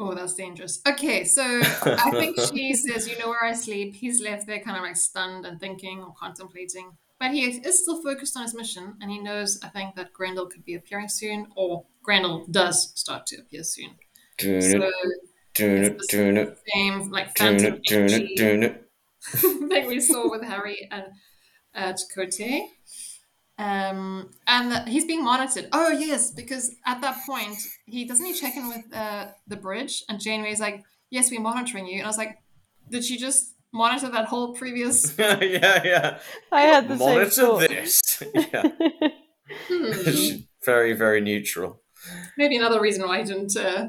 oh, 0.00 0.12
that's 0.14 0.34
dangerous. 0.34 0.80
Okay, 0.88 1.22
so 1.22 1.42
I 1.62 2.10
think 2.10 2.36
she 2.52 2.74
says, 2.74 3.08
"You 3.08 3.16
know 3.18 3.28
where 3.28 3.44
I 3.44 3.52
sleep." 3.52 3.94
He's 3.94 4.20
left 4.20 4.48
there, 4.48 4.58
kind 4.58 4.76
of 4.76 4.82
like 4.82 4.96
stunned 4.96 5.46
and 5.46 5.60
thinking 5.60 6.00
or 6.02 6.12
contemplating, 6.18 6.90
but 7.20 7.30
he 7.30 7.44
is 7.44 7.82
still 7.82 8.02
focused 8.02 8.36
on 8.36 8.42
his 8.42 8.54
mission, 8.54 8.96
and 9.00 9.08
he 9.08 9.20
knows, 9.20 9.60
I 9.62 9.68
think, 9.68 9.94
that 9.94 10.12
Grendel 10.12 10.46
could 10.46 10.64
be 10.64 10.74
appearing 10.74 11.08
soon, 11.08 11.46
or 11.54 11.84
Grendel 12.02 12.44
does 12.50 12.90
start 12.98 13.26
to 13.26 13.36
appear 13.36 13.62
soon. 13.62 13.90
So 14.62 14.90
it, 15.60 15.66
doon 15.66 15.84
it, 15.84 16.02
doon 16.08 16.36
it, 16.36 16.58
same 16.74 17.10
like 17.10 17.34
doon 17.34 17.58
phantom 17.58 17.74
it, 17.74 17.82
doon 17.84 18.04
it, 18.04 18.12
energy 18.12 18.34
doon 18.36 18.62
it. 18.62 18.90
thing 19.68 19.86
we 19.88 20.00
saw 20.00 20.30
with 20.30 20.42
Harry 20.52 20.88
and 20.90 21.04
uh, 21.74 21.92
Chakotay. 21.92 22.60
Um, 23.58 24.30
and 24.46 24.70
that 24.70 24.86
he's 24.86 25.04
being 25.04 25.24
monitored. 25.24 25.68
Oh 25.72 25.88
yes, 25.88 26.30
because 26.30 26.74
at 26.86 27.00
that 27.00 27.18
point 27.26 27.58
he 27.86 28.04
doesn't 28.04 28.24
he 28.24 28.32
check 28.32 28.56
in 28.56 28.68
with 28.68 28.84
uh, 28.94 29.28
the 29.48 29.56
bridge, 29.56 30.04
and 30.08 30.20
Janeway's 30.20 30.60
like, 30.60 30.84
"Yes, 31.10 31.30
we're 31.30 31.40
monitoring 31.40 31.86
you." 31.86 31.94
And 31.98 32.04
I 32.04 32.06
was 32.06 32.18
like, 32.18 32.38
"Did 32.88 33.04
she 33.04 33.16
just 33.18 33.54
monitor 33.72 34.10
that 34.10 34.26
whole 34.26 34.54
previous?" 34.54 35.12
yeah, 35.18 35.82
yeah. 35.84 36.18
I 36.52 36.60
had 36.62 36.86
the 36.88 36.94
Monitor 36.94 37.30
same 37.30 37.46
thought. 37.46 37.68
this. 37.68 38.22
yeah. 38.34 38.62
Hmm. 39.66 40.40
Very, 40.66 40.92
very 40.92 41.22
neutral. 41.22 41.80
Maybe 42.36 42.56
another 42.58 42.82
reason 42.82 43.08
why 43.08 43.20
I 43.20 43.22
didn't 43.22 43.56
uh, 43.56 43.88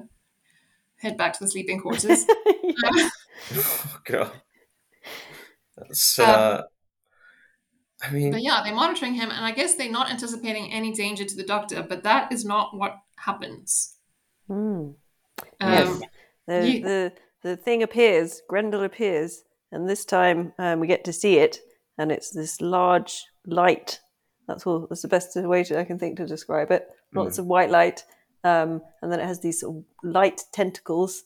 head 1.00 1.18
back 1.18 1.34
to 1.34 1.40
the 1.44 1.50
sleeping 1.50 1.80
quarters. 1.82 2.26
Oh, 2.86 4.00
God. 4.06 4.32
That's, 5.78 6.20
Um, 6.20 6.26
uh, 6.30 6.62
I 8.02 8.12
mean, 8.12 8.32
But 8.32 8.42
yeah, 8.42 8.62
they're 8.64 8.74
monitoring 8.74 9.14
him, 9.14 9.30
and 9.30 9.46
I 9.46 9.52
guess 9.52 9.76
they're 9.76 9.92
not 9.92 10.10
anticipating 10.10 10.72
any 10.72 10.94
danger 10.94 11.26
to 11.26 11.36
the 11.36 11.44
Doctor. 11.44 11.84
But 11.88 12.04
that 12.04 12.32
is 12.32 12.46
not 12.46 12.76
what 12.78 12.98
happens. 13.18 13.96
Hmm. 14.48 14.54
Um, 14.56 14.96
Yes. 15.62 16.02
The, 16.48 16.68
you- 16.70 16.82
the 16.84 17.14
the 17.42 17.56
thing 17.56 17.84
appears, 17.84 18.42
Grendel 18.50 18.84
appears, 18.84 19.44
and 19.72 19.88
this 19.88 20.04
time 20.04 20.52
um, 20.60 20.80
we 20.82 20.88
get 20.88 21.06
to 21.06 21.14
see 21.14 21.38
it, 21.38 21.60
and 21.98 22.12
it's 22.12 22.32
this 22.32 22.60
large 22.60 23.24
light. 23.46 24.00
That's 24.48 24.66
all. 24.68 24.88
That's 24.90 25.04
the 25.04 25.08
best 25.08 25.36
way 25.38 25.64
to, 25.66 25.80
I 25.80 25.86
can 25.86 25.98
think 26.00 26.18
to 26.18 26.26
describe 26.26 26.72
it. 26.72 26.90
Lots 27.14 27.38
of 27.38 27.46
white 27.46 27.70
light, 27.70 28.04
um, 28.44 28.82
and 29.02 29.12
then 29.12 29.20
it 29.20 29.26
has 29.26 29.40
these 29.40 29.60
sort 29.62 29.78
of 29.78 29.84
light 30.04 30.42
tentacles, 30.52 31.24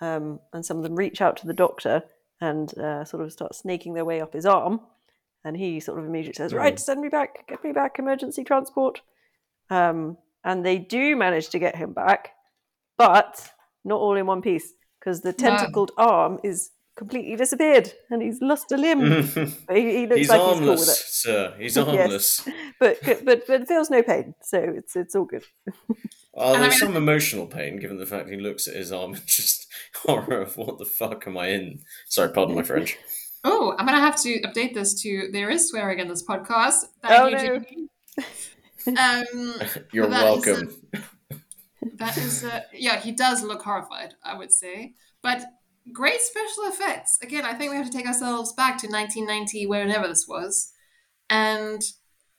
um, 0.00 0.40
and 0.52 0.64
some 0.64 0.76
of 0.76 0.82
them 0.82 0.96
reach 0.96 1.20
out 1.20 1.36
to 1.38 1.46
the 1.46 1.52
Doctor 1.52 2.02
and 2.40 2.76
uh, 2.78 3.04
sort 3.04 3.22
of 3.22 3.32
start 3.32 3.54
snaking 3.54 3.94
their 3.94 4.04
way 4.04 4.20
up 4.20 4.32
his 4.32 4.46
arm, 4.46 4.80
and 5.44 5.56
he 5.56 5.80
sort 5.80 5.98
of 5.98 6.06
immediately 6.06 6.34
says, 6.34 6.52
"Right, 6.54 6.78
send 6.78 7.00
me 7.00 7.08
back, 7.08 7.46
get 7.48 7.62
me 7.64 7.72
back, 7.72 7.98
emergency 7.98 8.44
transport." 8.44 9.00
Um, 9.70 10.18
and 10.44 10.64
they 10.64 10.78
do 10.78 11.16
manage 11.16 11.48
to 11.50 11.58
get 11.58 11.76
him 11.76 11.92
back, 11.92 12.30
but 12.98 13.50
not 13.84 14.00
all 14.00 14.16
in 14.16 14.26
one 14.26 14.42
piece 14.42 14.72
because 15.00 15.20
the 15.20 15.32
tentacled 15.32 15.90
arm 15.96 16.38
is 16.42 16.70
completely 16.96 17.36
disappeared 17.36 17.92
and 18.10 18.22
he's 18.22 18.40
lost 18.40 18.72
a 18.72 18.76
limb. 18.76 19.00
He, 19.70 19.98
he 19.98 20.06
looks 20.06 20.18
he's 20.18 20.28
like 20.28 20.40
he's 20.40 20.58
cool 20.58 20.70
with 20.70 20.80
it. 20.80 20.86
sir. 20.86 21.54
He's 21.58 21.76
Yes. 21.76 22.48
But 22.78 22.98
but 23.24 23.46
but 23.46 23.68
feels 23.68 23.90
no 23.90 24.02
pain, 24.02 24.34
so 24.42 24.58
it's 24.58 24.96
it's 24.96 25.14
all 25.14 25.24
good. 25.24 25.44
Oh, 26.36 26.54
And 26.54 26.56
I 26.56 26.60
there's 26.68 26.80
mean- 26.82 26.92
some 26.92 26.96
emotional 26.96 27.46
pain 27.46 27.78
given 27.78 27.98
the 27.98 28.06
fact 28.06 28.28
he 28.28 28.36
looks 28.36 28.66
at 28.68 28.74
his 28.74 28.90
arm 28.92 29.14
and 29.14 29.26
just 29.26 29.66
horror 30.04 30.42
of 30.42 30.56
what 30.56 30.78
the 30.78 30.84
fuck 30.84 31.26
am 31.26 31.36
I 31.38 31.48
in? 31.48 31.80
Sorry, 32.08 32.30
pardon 32.32 32.54
my 32.56 32.62
French. 32.62 32.96
Oh, 33.46 33.74
I'm 33.78 33.84
gonna 33.84 34.00
have 34.00 34.18
to 34.22 34.40
update 34.40 34.72
this 34.72 35.02
to 35.02 35.28
there 35.30 35.50
is 35.50 35.68
swearing 35.68 35.98
in 35.98 36.08
this 36.08 36.24
podcast. 36.24 36.76
Thank 37.02 37.20
Oh, 37.20 37.26
you, 37.26 37.36
no. 37.36 37.58
Jamie. 37.58 37.88
Um, 38.86 39.60
You're 39.92 40.06
That 40.08 40.38
is 40.38 40.46
welcome. 40.46 40.76
that 41.96 42.16
is, 42.16 42.42
uh, 42.44 42.60
yeah, 42.72 42.98
he 43.00 43.12
does 43.12 43.42
look 43.42 43.62
horrified, 43.62 44.14
I 44.24 44.36
would 44.38 44.50
say. 44.50 44.94
But 45.22 45.44
great 45.92 46.20
special 46.22 46.64
effects. 46.68 47.18
Again, 47.22 47.44
I 47.44 47.52
think 47.52 47.70
we 47.70 47.76
have 47.76 47.90
to 47.90 47.96
take 47.96 48.06
ourselves 48.06 48.52
back 48.54 48.78
to 48.78 48.86
1990, 48.88 49.66
whenever 49.66 50.08
this 50.08 50.26
was. 50.26 50.72
And 51.30 51.82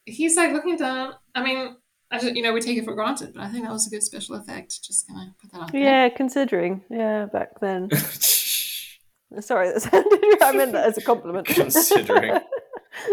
he's 0.06 0.36
like 0.36 0.54
looking 0.54 0.78
down. 0.78 1.14
I 1.36 1.44
mean, 1.44 1.76
I 2.16 2.18
don't, 2.20 2.36
you 2.36 2.42
know, 2.44 2.54
we 2.54 2.62
take 2.62 2.78
it 2.78 2.86
for 2.86 2.94
granted, 2.94 3.34
but 3.34 3.44
I 3.44 3.50
think 3.50 3.66
that 3.66 3.72
was 3.74 3.88
a 3.88 3.90
good 3.90 4.04
special 4.04 4.36
effect. 4.36 4.82
Just 4.82 5.08
gonna 5.08 5.34
put 5.42 5.52
that 5.52 5.62
out 5.62 5.72
there. 5.72 5.82
Yeah, 5.82 6.10
considering. 6.10 6.82
Yeah, 6.90 7.26
back 7.26 7.60
then. 7.60 7.90
Sorry, 9.42 9.70
that 9.70 9.82
sounded, 9.82 10.38
I 10.42 10.52
meant 10.54 10.72
that 10.72 10.86
as 10.86 10.98
a 10.98 11.02
compliment. 11.02 11.48
Considering. 11.48 12.40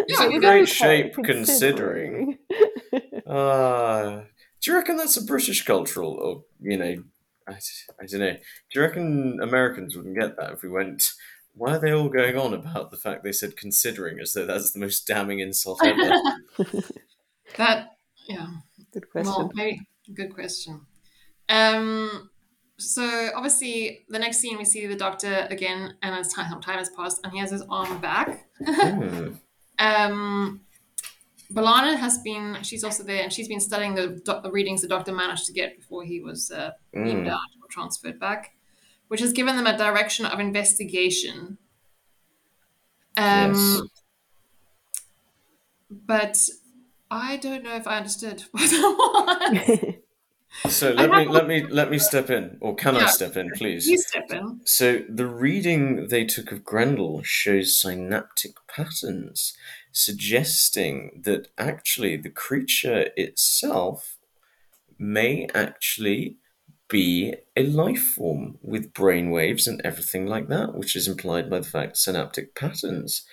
He's 0.07 0.21
Yeah, 0.21 0.27
in 0.27 0.41
great 0.41 0.43
know, 0.43 0.65
shape, 0.65 1.15
considering. 1.25 2.39
Uh, 3.27 4.23
do 4.61 4.71
you 4.71 4.77
reckon 4.77 4.97
that's 4.97 5.17
a 5.17 5.25
British 5.25 5.65
cultural, 5.65 6.13
or 6.13 6.45
you 6.61 6.79
know, 6.79 7.03
I, 7.49 7.55
I 8.01 8.07
don't 8.07 8.21
know. 8.21 8.35
Do 8.35 8.39
you 8.75 8.83
reckon 8.83 9.41
Americans 9.43 9.97
wouldn't 9.97 10.19
get 10.19 10.37
that 10.37 10.53
if 10.53 10.63
we 10.63 10.69
went? 10.69 11.13
Why 11.55 11.75
are 11.75 11.81
they 11.81 11.93
all 11.93 12.09
going 12.09 12.39
on 12.39 12.55
about 12.55 12.93
the 12.93 12.97
fact 12.97 13.25
they 13.25 13.33
said 13.33 13.57
considering 13.57 14.21
as 14.21 14.33
though 14.33 14.47
that's 14.47 14.71
the 14.71 14.79
most 14.79 15.07
damning 15.07 15.41
insult 15.41 15.85
ever? 15.85 16.13
That, 17.57 17.97
yeah. 18.29 18.47
Good 18.93 19.11
question. 19.11 19.33
Well, 19.33 19.51
maybe 19.55 19.81
good 20.15 20.35
question. 20.35 20.83
Um, 21.49 22.31
so 22.79 23.31
obviously, 23.35 24.05
the 24.09 24.19
next 24.19 24.39
scene 24.39 24.59
we 24.59 24.65
see 24.65 24.87
the 24.87 24.97
doctor 24.97 25.47
again, 25.51 25.95
and 26.03 26.15
as 26.15 26.33
time, 26.33 26.61
time 26.61 26.79
has 26.79 26.91
passed, 26.91 27.21
and 27.25 27.33
he 27.33 27.39
has 27.39 27.51
his 27.51 27.63
arm 27.71 28.01
back. 28.01 28.47
Hmm. 28.65 29.29
Um, 29.79 30.61
B'Elanna 31.53 31.97
has 31.97 32.19
been; 32.19 32.59
she's 32.63 32.85
also 32.85 33.03
there, 33.03 33.23
and 33.23 33.33
she's 33.33 33.49
been 33.49 33.59
studying 33.59 33.95
the, 33.95 34.21
doc- 34.25 34.43
the 34.45 34.51
readings 34.51 34.81
the 34.83 34.87
doctor 34.89 35.13
managed 35.13 35.47
to 35.47 35.53
get 35.53 35.77
before 35.77 36.05
he 36.05 36.21
was 36.21 36.51
uh, 36.53 36.71
beamed 36.93 37.27
Mm. 37.27 37.31
out 37.31 37.41
or 37.61 37.69
transferred 37.69 38.21
back, 38.21 38.55
which 39.09 39.21
has 39.21 39.33
given 39.33 39.57
them 39.57 39.67
a 39.67 39.77
direction 39.77 40.25
of 40.27 40.39
investigation. 40.39 41.59
Um, 43.17 43.55
Yes. 43.55 43.81
But 45.91 46.39
I 47.13 47.37
don't 47.37 47.63
know 47.63 47.77
if 47.77 47.87
I 47.87 47.99
understood 47.99 48.41
what 48.53 48.71
that 48.71 49.97
was. 50.65 50.75
So 50.75 50.93
let 50.93 51.11
me 51.11 51.27
let 51.27 51.47
me 51.47 51.63
let 51.65 51.91
me 51.91 51.99
step 51.99 52.31
in, 52.31 52.59
or 52.61 52.75
can 52.75 52.97
I 52.97 53.07
step 53.07 53.37
in, 53.37 53.51
please? 53.51 53.87
You 53.87 53.99
step 53.99 54.31
in. 54.31 54.61
So 54.65 55.03
the 55.09 55.27
reading 55.27 56.09
they 56.09 56.25
took 56.25 56.53
of 56.53 56.65
Grendel 56.65 57.23
shows 57.23 57.77
synaptic 57.77 58.53
patterns, 58.67 59.55
suggesting 59.93 61.23
that 61.25 61.49
actually 61.59 62.17
the 62.17 62.31
creature 62.31 63.11
itself 63.17 64.19
may 64.99 65.49
actually 65.55 66.37
be 66.89 67.35
a 67.57 67.67
life 67.67 68.03
form 68.03 68.59
with 68.63 68.93
brainwaves 68.93 69.67
and 69.67 69.81
everything 69.85 70.27
like 70.27 70.49
that, 70.49 70.75
which 70.75 70.95
is 70.95 71.09
implied 71.09 71.49
by 71.51 71.59
the 71.59 71.67
fact 71.67 71.97
synaptic 71.97 72.55
patterns. 72.55 73.27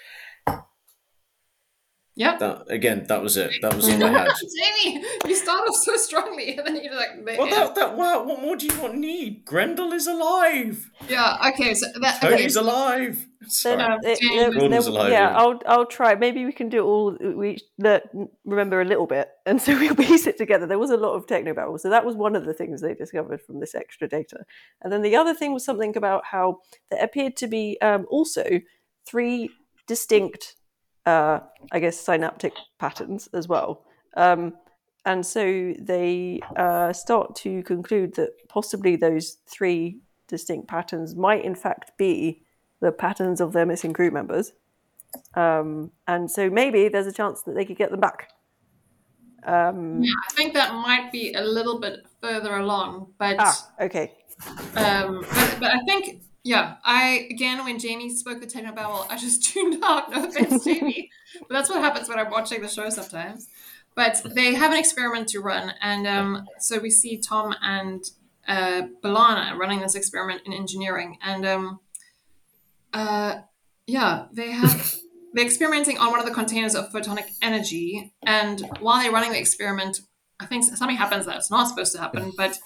Yep. 2.20 2.39
That 2.39 2.63
again, 2.70 3.05
that 3.07 3.22
was 3.22 3.38
it. 3.38 3.53
That 3.61 3.74
was 3.76 3.88
all 3.88 4.03
I 4.03 4.09
had. 4.09 4.28
Jamie, 4.84 5.05
you 5.26 5.36
start 5.36 5.61
off 5.70 5.76
so 5.78 5.95
strongly, 5.95 6.57
and 6.57 6.67
then 6.67 6.84
you're 6.84 6.93
like, 6.93 7.11
Well, 7.38 7.47
yeah. 7.47 7.55
that, 7.55 7.76
that, 7.76 7.95
wow, 7.97 8.24
what 8.24 8.41
more 8.41 8.57
do 8.57 8.65
you 8.65 8.78
want 8.82 8.95
need? 8.95 9.45
Grendel 9.45 9.93
is 9.93 10.05
alive. 10.05 10.91
yeah. 11.07 11.38
Okay, 11.53 11.74
so 11.74 11.86
that 12.01 12.22
okay, 12.22 12.36
Tony's 12.36 12.57
alive. 12.57 13.26
Sorry. 13.47 13.78
Then, 13.78 14.15
Jane- 14.20 14.38
there- 14.38 14.70
there- 14.70 14.80
alive, 14.80 15.11
yeah, 15.13 15.30
yeah. 15.32 15.38
I'll 15.38 15.61
I'll 15.65 15.86
try. 15.86 16.13
Maybe 16.15 16.43
we 16.43 16.51
can 16.51 16.67
do 16.67 16.84
all. 16.84 17.17
We 17.22 17.51
each 17.51 17.63
le- 17.78 18.01
remember 18.43 18.82
a 18.82 18.86
little 18.86 19.07
bit, 19.07 19.30
and 19.45 19.61
so 19.61 19.80
we'll 19.80 19.95
piece 19.95 20.28
it 20.28 20.38
together. 20.38 20.67
There 20.67 20.78
was 20.78 20.91
a 20.91 20.97
lot 20.97 21.13
of 21.15 21.26
techno 21.26 21.53
babble, 21.53 21.78
so 21.80 21.89
that 21.89 22.05
was 22.05 22.17
one 22.17 22.36
of 22.36 22.45
the 22.45 22.53
things 22.53 22.82
they 22.82 22.95
discovered 22.95 23.41
from 23.41 23.61
this 23.61 23.74
extra 23.76 24.09
data. 24.09 24.39
And 24.82 24.91
then 24.91 25.03
the 25.03 25.15
other 25.15 25.34
thing 25.34 25.53
was 25.53 25.63
something 25.63 25.95
about 25.95 26.24
how 26.26 26.59
there 26.91 27.01
appeared 27.01 27.38
to 27.38 27.47
be 27.47 27.78
um, 27.82 28.05
also 28.09 28.43
three 29.07 29.49
distinct, 29.88 30.55
uh, 31.06 31.39
I 31.72 31.80
guess, 31.80 32.00
synaptic 32.00 32.54
patterns 32.78 33.30
as 33.34 33.47
well. 33.47 33.86
Um, 34.16 34.54
and 35.06 35.26
so 35.26 35.74
they 35.80 36.39
uh, 36.56 36.93
start 36.93 37.36
to 37.38 37.64
conclude 37.64 38.16
that 38.16 38.32
possibly 38.47 38.95
those 38.95 39.38
three 39.47 40.02
distinct 40.28 40.68
patterns 40.68 41.16
might, 41.16 41.43
in 41.43 41.56
fact, 41.56 41.97
be 41.97 42.43
the 42.82 42.91
patterns 42.91 43.41
of 43.41 43.54
their 43.54 43.66
missing 43.66 43.93
crew 43.93 44.12
members. 44.12 44.54
Um, 45.34 45.91
and 46.08 46.30
so 46.30 46.50
maybe 46.50 46.88
there's 46.88 47.08
a 47.08 47.14
chance 47.14 47.41
that 47.43 47.56
they 47.56 47.66
could 47.66 47.78
get 47.78 47.91
them 47.91 48.00
back. 48.00 48.30
Um, 49.43 50.04
yeah, 50.04 50.12
I 50.30 50.34
think 50.34 50.54
that 50.54 50.74
might 50.74 51.12
be 51.12 51.34
a 51.34 51.41
little 51.41 51.80
bit 51.80 52.06
further 52.22 52.58
along, 52.58 53.14
but 53.18 53.38
ah, 53.39 53.70
okay. 53.82 54.12
um, 54.76 55.22
but, 55.22 55.58
but 55.60 55.72
I 55.72 55.80
think 55.88 56.22
yeah, 56.50 56.78
I 56.84 57.28
again 57.30 57.64
when 57.64 57.78
Jamie 57.78 58.10
spoke 58.10 58.41
the 58.41 58.47
technobabble, 58.47 59.06
I 59.08 59.20
just 59.20 59.43
tuned 59.54 59.84
out. 59.84 60.10
No 60.10 60.26
offense, 60.26 60.66
Jamie, 60.66 61.12
but 61.41 61.54
that's 61.54 61.70
what 61.70 61.80
happens 61.80 62.10
when 62.10 62.18
I'm 62.18 62.32
watching 62.32 62.64
the 62.64 62.68
show 62.68 62.89
sometimes. 62.89 63.47
But 63.93 64.24
they 64.34 64.56
have 64.56 64.72
an 64.72 64.80
experiment 64.80 65.28
to 65.30 65.41
run, 65.41 65.74
and 65.80 66.08
um, 66.08 66.47
so 66.58 66.80
we 66.80 66.89
see 66.89 67.18
Tom 67.18 67.54
and 67.62 68.04
uh, 68.47 68.88
B'Elanna 69.04 69.60
running 69.60 69.82
this 69.82 69.93
experiment 69.93 70.41
in 70.47 70.54
engineering, 70.54 71.20
and 71.24 71.45
um, 71.45 71.80
uh, 72.93 73.41
yeah, 73.86 74.26
they 74.34 74.50
have 74.50 74.95
they're 75.34 75.45
experimenting 75.45 76.00
on 76.00 76.10
one 76.10 76.20
of 76.20 76.26
the 76.26 76.34
containers 76.34 76.74
of 76.74 76.91
photonic 76.91 77.30
energy, 77.43 78.12
and 78.24 78.68
while 78.80 79.04
they're 79.04 79.12
running 79.12 79.34
the 79.34 79.39
experiment, 79.39 80.00
I 80.39 80.47
think 80.47 80.64
something 80.64 80.97
happens 80.97 81.28
that's 81.28 81.52
not 81.52 81.68
supposed 81.68 81.91
to 81.91 82.00
happen, 82.00 82.32
but 82.36 82.58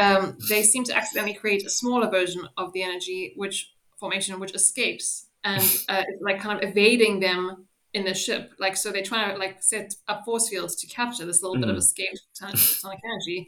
um, 0.00 0.36
they 0.48 0.62
seem 0.62 0.84
to 0.84 0.96
accidentally 0.96 1.34
create 1.34 1.64
a 1.64 1.70
smaller 1.70 2.10
version 2.10 2.48
of 2.56 2.72
the 2.72 2.82
energy, 2.82 3.32
which 3.36 3.72
formation 3.98 4.38
which 4.40 4.54
escapes 4.54 5.26
and 5.44 5.62
uh, 5.88 6.02
like 6.20 6.40
kind 6.40 6.62
of 6.62 6.68
evading 6.70 7.20
them 7.20 7.66
in 7.92 8.04
the 8.04 8.14
ship. 8.14 8.52
Like 8.58 8.76
so, 8.76 8.90
they're 8.90 9.02
trying 9.02 9.32
to 9.32 9.38
like 9.38 9.62
set 9.62 9.94
up 10.08 10.24
force 10.24 10.48
fields 10.48 10.74
to 10.76 10.86
capture 10.86 11.24
this 11.24 11.42
little 11.42 11.58
bit 11.58 11.68
of 11.68 11.76
Mm. 11.76 11.78
escaped 11.78 12.20
photonic 12.40 12.98
energy, 13.04 13.46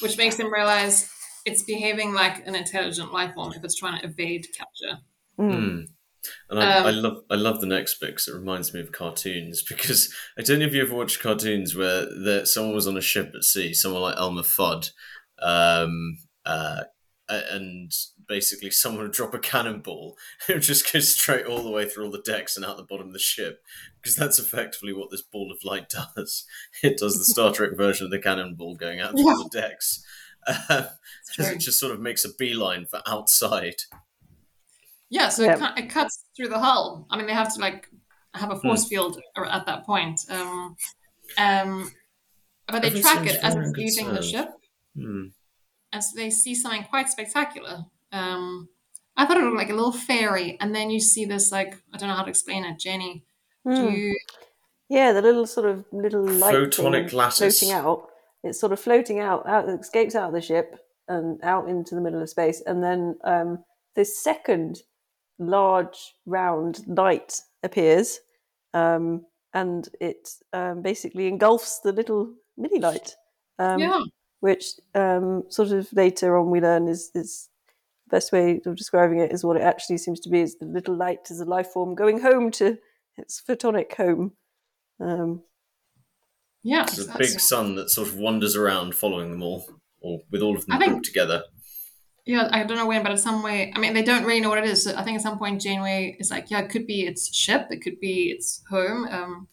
which 0.00 0.16
makes 0.16 0.36
them 0.36 0.52
realize 0.52 1.10
it's 1.44 1.62
behaving 1.62 2.12
like 2.14 2.46
an 2.46 2.54
intelligent 2.54 3.12
life 3.12 3.34
form 3.34 3.52
if 3.54 3.64
it's 3.64 3.76
trying 3.76 4.00
to 4.00 4.06
evade 4.06 4.46
capture. 4.56 4.98
Mm. 5.38 5.52
Mm. 5.52 5.86
And 6.50 6.60
I, 6.60 6.78
Um, 6.78 6.86
I 6.86 6.90
love 6.90 7.22
I 7.30 7.34
love 7.36 7.60
the 7.60 7.66
next 7.66 7.98
bit 8.00 8.10
because 8.10 8.28
it 8.28 8.34
reminds 8.34 8.74
me 8.74 8.80
of 8.80 8.92
cartoons 8.92 9.62
because 9.68 10.12
I 10.38 10.42
don't 10.42 10.58
know 10.58 10.66
if 10.66 10.74
you 10.74 10.82
ever 10.82 10.94
watched 10.94 11.20
cartoons 11.20 11.74
where 11.74 12.06
there, 12.22 12.44
someone 12.44 12.74
was 12.74 12.86
on 12.86 12.96
a 12.96 13.00
ship 13.00 13.32
at 13.34 13.44
sea, 13.44 13.72
someone 13.72 14.02
like 14.02 14.16
Elmer 14.18 14.42
Fudd, 14.42 14.90
um, 15.42 16.18
uh, 16.44 16.82
and 17.28 17.92
basically 18.26 18.70
someone 18.70 19.02
would 19.02 19.12
drop 19.12 19.34
a 19.34 19.38
cannonball, 19.38 20.16
it 20.48 20.54
would 20.54 20.62
just 20.62 20.90
go 20.92 20.98
straight 21.00 21.44
all 21.46 21.62
the 21.62 21.70
way 21.70 21.86
through 21.88 22.04
all 22.06 22.10
the 22.10 22.22
decks 22.22 22.56
and 22.56 22.64
out 22.64 22.76
the 22.78 22.82
bottom 22.82 23.08
of 23.08 23.12
the 23.12 23.18
ship 23.18 23.62
because 24.00 24.16
that's 24.16 24.38
effectively 24.38 24.92
what 24.94 25.10
this 25.10 25.20
ball 25.22 25.52
of 25.52 25.62
light 25.62 25.90
does. 26.16 26.44
It 26.82 26.96
does 26.98 27.18
the 27.18 27.24
Star 27.24 27.52
Trek 27.52 27.76
version 27.76 28.06
of 28.06 28.10
the 28.10 28.18
cannonball 28.18 28.76
going 28.76 29.00
out 29.00 29.12
through 29.12 29.24
the 29.24 29.50
decks. 29.52 30.02
Um, 30.46 30.56
It's 30.70 31.36
'cause 31.36 31.46
true. 31.46 31.54
it 31.56 31.58
just 31.60 31.78
sort 31.78 31.92
of 31.92 32.00
makes 32.00 32.24
a 32.24 32.30
beeline 32.38 32.86
for 32.86 33.02
outside. 33.06 33.74
Yeah, 35.10 35.28
so 35.28 35.42
Yeah. 35.44 35.54
It, 35.54 35.58
cu- 35.76 35.82
it 35.82 35.90
cuts 35.90 36.24
through 36.34 36.48
the 36.48 36.58
hull. 36.58 37.06
I 37.10 37.18
mean, 37.18 37.26
they 37.26 37.34
have 37.34 37.52
to 37.54 37.60
like 37.60 37.90
have 38.32 38.50
a 38.50 38.58
force 38.58 38.84
Hmm. 38.84 38.88
field 38.88 39.20
at 39.36 39.66
that 39.66 39.84
point. 39.84 40.20
Um, 40.30 40.76
um, 41.36 41.92
but 42.66 42.80
they 42.80 42.88
Everything 42.88 43.02
track 43.02 43.26
it 43.26 43.36
as 43.42 43.56
it's 43.56 43.76
leaving 43.76 44.14
the 44.14 44.22
ship, 44.22 44.48
And 45.92 46.04
so 46.04 46.10
they 46.16 46.30
see 46.30 46.54
something 46.54 46.84
quite 46.84 47.08
spectacular. 47.08 47.84
Um, 48.12 48.68
I 49.16 49.24
thought 49.26 49.36
it 49.38 49.44
looked 49.44 49.56
like 49.56 49.70
a 49.70 49.74
little 49.74 49.92
fairy, 49.92 50.56
and 50.60 50.74
then 50.74 50.90
you 50.90 51.00
see 51.00 51.24
this 51.24 51.50
like 51.50 51.74
I 51.92 51.98
don't 51.98 52.08
know 52.08 52.14
how 52.14 52.22
to 52.24 52.30
explain 52.30 52.64
it, 52.64 52.78
Jenny. 52.78 53.24
Do 53.64 53.72
Mm. 53.72 53.92
you? 53.96 54.18
Yeah, 54.88 55.12
the 55.12 55.20
little 55.22 55.46
sort 55.46 55.66
of 55.68 55.84
little 55.92 56.24
light 56.24 56.54
Photonic 56.54 57.10
thing 57.10 57.18
lattice. 57.18 57.58
floating 57.60 57.74
out. 57.74 58.08
It's 58.44 58.60
sort 58.60 58.72
of 58.72 58.80
floating 58.80 59.18
out, 59.18 59.46
out, 59.48 59.68
it 59.68 59.80
escapes 59.80 60.14
out 60.14 60.28
of 60.28 60.32
the 60.32 60.40
ship 60.40 60.78
and 61.08 61.42
out 61.42 61.68
into 61.68 61.94
the 61.94 62.00
middle 62.00 62.22
of 62.22 62.30
space, 62.30 62.62
and 62.66 62.82
then 62.82 63.18
um, 63.24 63.64
this 63.96 64.22
second 64.22 64.80
large 65.38 66.14
round 66.26 66.80
light 66.86 67.40
appears, 67.62 68.20
um, 68.74 69.26
and 69.54 69.88
it 70.00 70.28
um, 70.52 70.82
basically 70.82 71.26
engulfs 71.26 71.80
the 71.80 71.92
little 71.92 72.32
mini 72.56 72.78
light. 72.78 73.16
Um, 73.58 73.80
yeah, 73.80 73.98
which 74.40 74.64
um, 74.94 75.44
sort 75.48 75.70
of 75.72 75.88
later 75.92 76.36
on 76.36 76.50
we 76.50 76.60
learn 76.60 76.88
is 76.88 77.10
is 77.14 77.48
the 78.06 78.16
best 78.16 78.32
way 78.32 78.60
of 78.64 78.76
describing 78.76 79.18
it 79.18 79.32
is 79.32 79.44
what 79.44 79.56
it 79.56 79.62
actually 79.62 79.98
seems 79.98 80.20
to 80.20 80.28
be 80.30 80.40
is 80.40 80.56
the 80.56 80.66
little 80.66 80.96
light 80.96 81.30
is 81.30 81.40
a 81.40 81.44
life 81.44 81.68
form 81.68 81.94
going 81.94 82.20
home 82.20 82.50
to 82.52 82.78
its 83.16 83.42
photonic 83.46 83.94
home. 83.94 84.32
Um, 85.00 85.42
yeah. 86.62 86.82
It's 86.82 86.98
a 86.98 87.02
exactly. 87.02 87.26
big 87.26 87.40
sun 87.40 87.74
that 87.76 87.90
sort 87.90 88.08
of 88.08 88.16
wanders 88.16 88.56
around 88.56 88.94
following 88.94 89.30
them 89.30 89.42
all, 89.42 89.68
or 90.00 90.20
with 90.30 90.42
all 90.42 90.56
of 90.56 90.66
them 90.66 90.78
think- 90.78 90.92
grouped 90.92 91.06
together. 91.06 91.44
Yeah, 92.24 92.46
I 92.52 92.62
don't 92.64 92.76
know 92.76 92.86
when, 92.86 93.02
but 93.02 93.12
at 93.12 93.20
some 93.20 93.42
way, 93.42 93.72
I 93.74 93.78
mean, 93.78 93.94
they 93.94 94.02
don't 94.02 94.24
really 94.24 94.40
know 94.40 94.50
what 94.50 94.58
it 94.58 94.66
is. 94.66 94.84
So 94.84 94.94
I 94.94 95.02
think 95.02 95.16
at 95.16 95.22
some 95.22 95.38
point, 95.38 95.62
Janeway 95.62 96.18
is 96.20 96.30
like, 96.30 96.50
yeah, 96.50 96.60
it 96.60 96.68
could 96.68 96.86
be 96.86 97.06
its 97.06 97.34
ship, 97.34 97.68
it 97.70 97.80
could 97.80 97.98
be 98.00 98.30
its 98.30 98.62
home. 98.68 99.08
Um, 99.08 99.48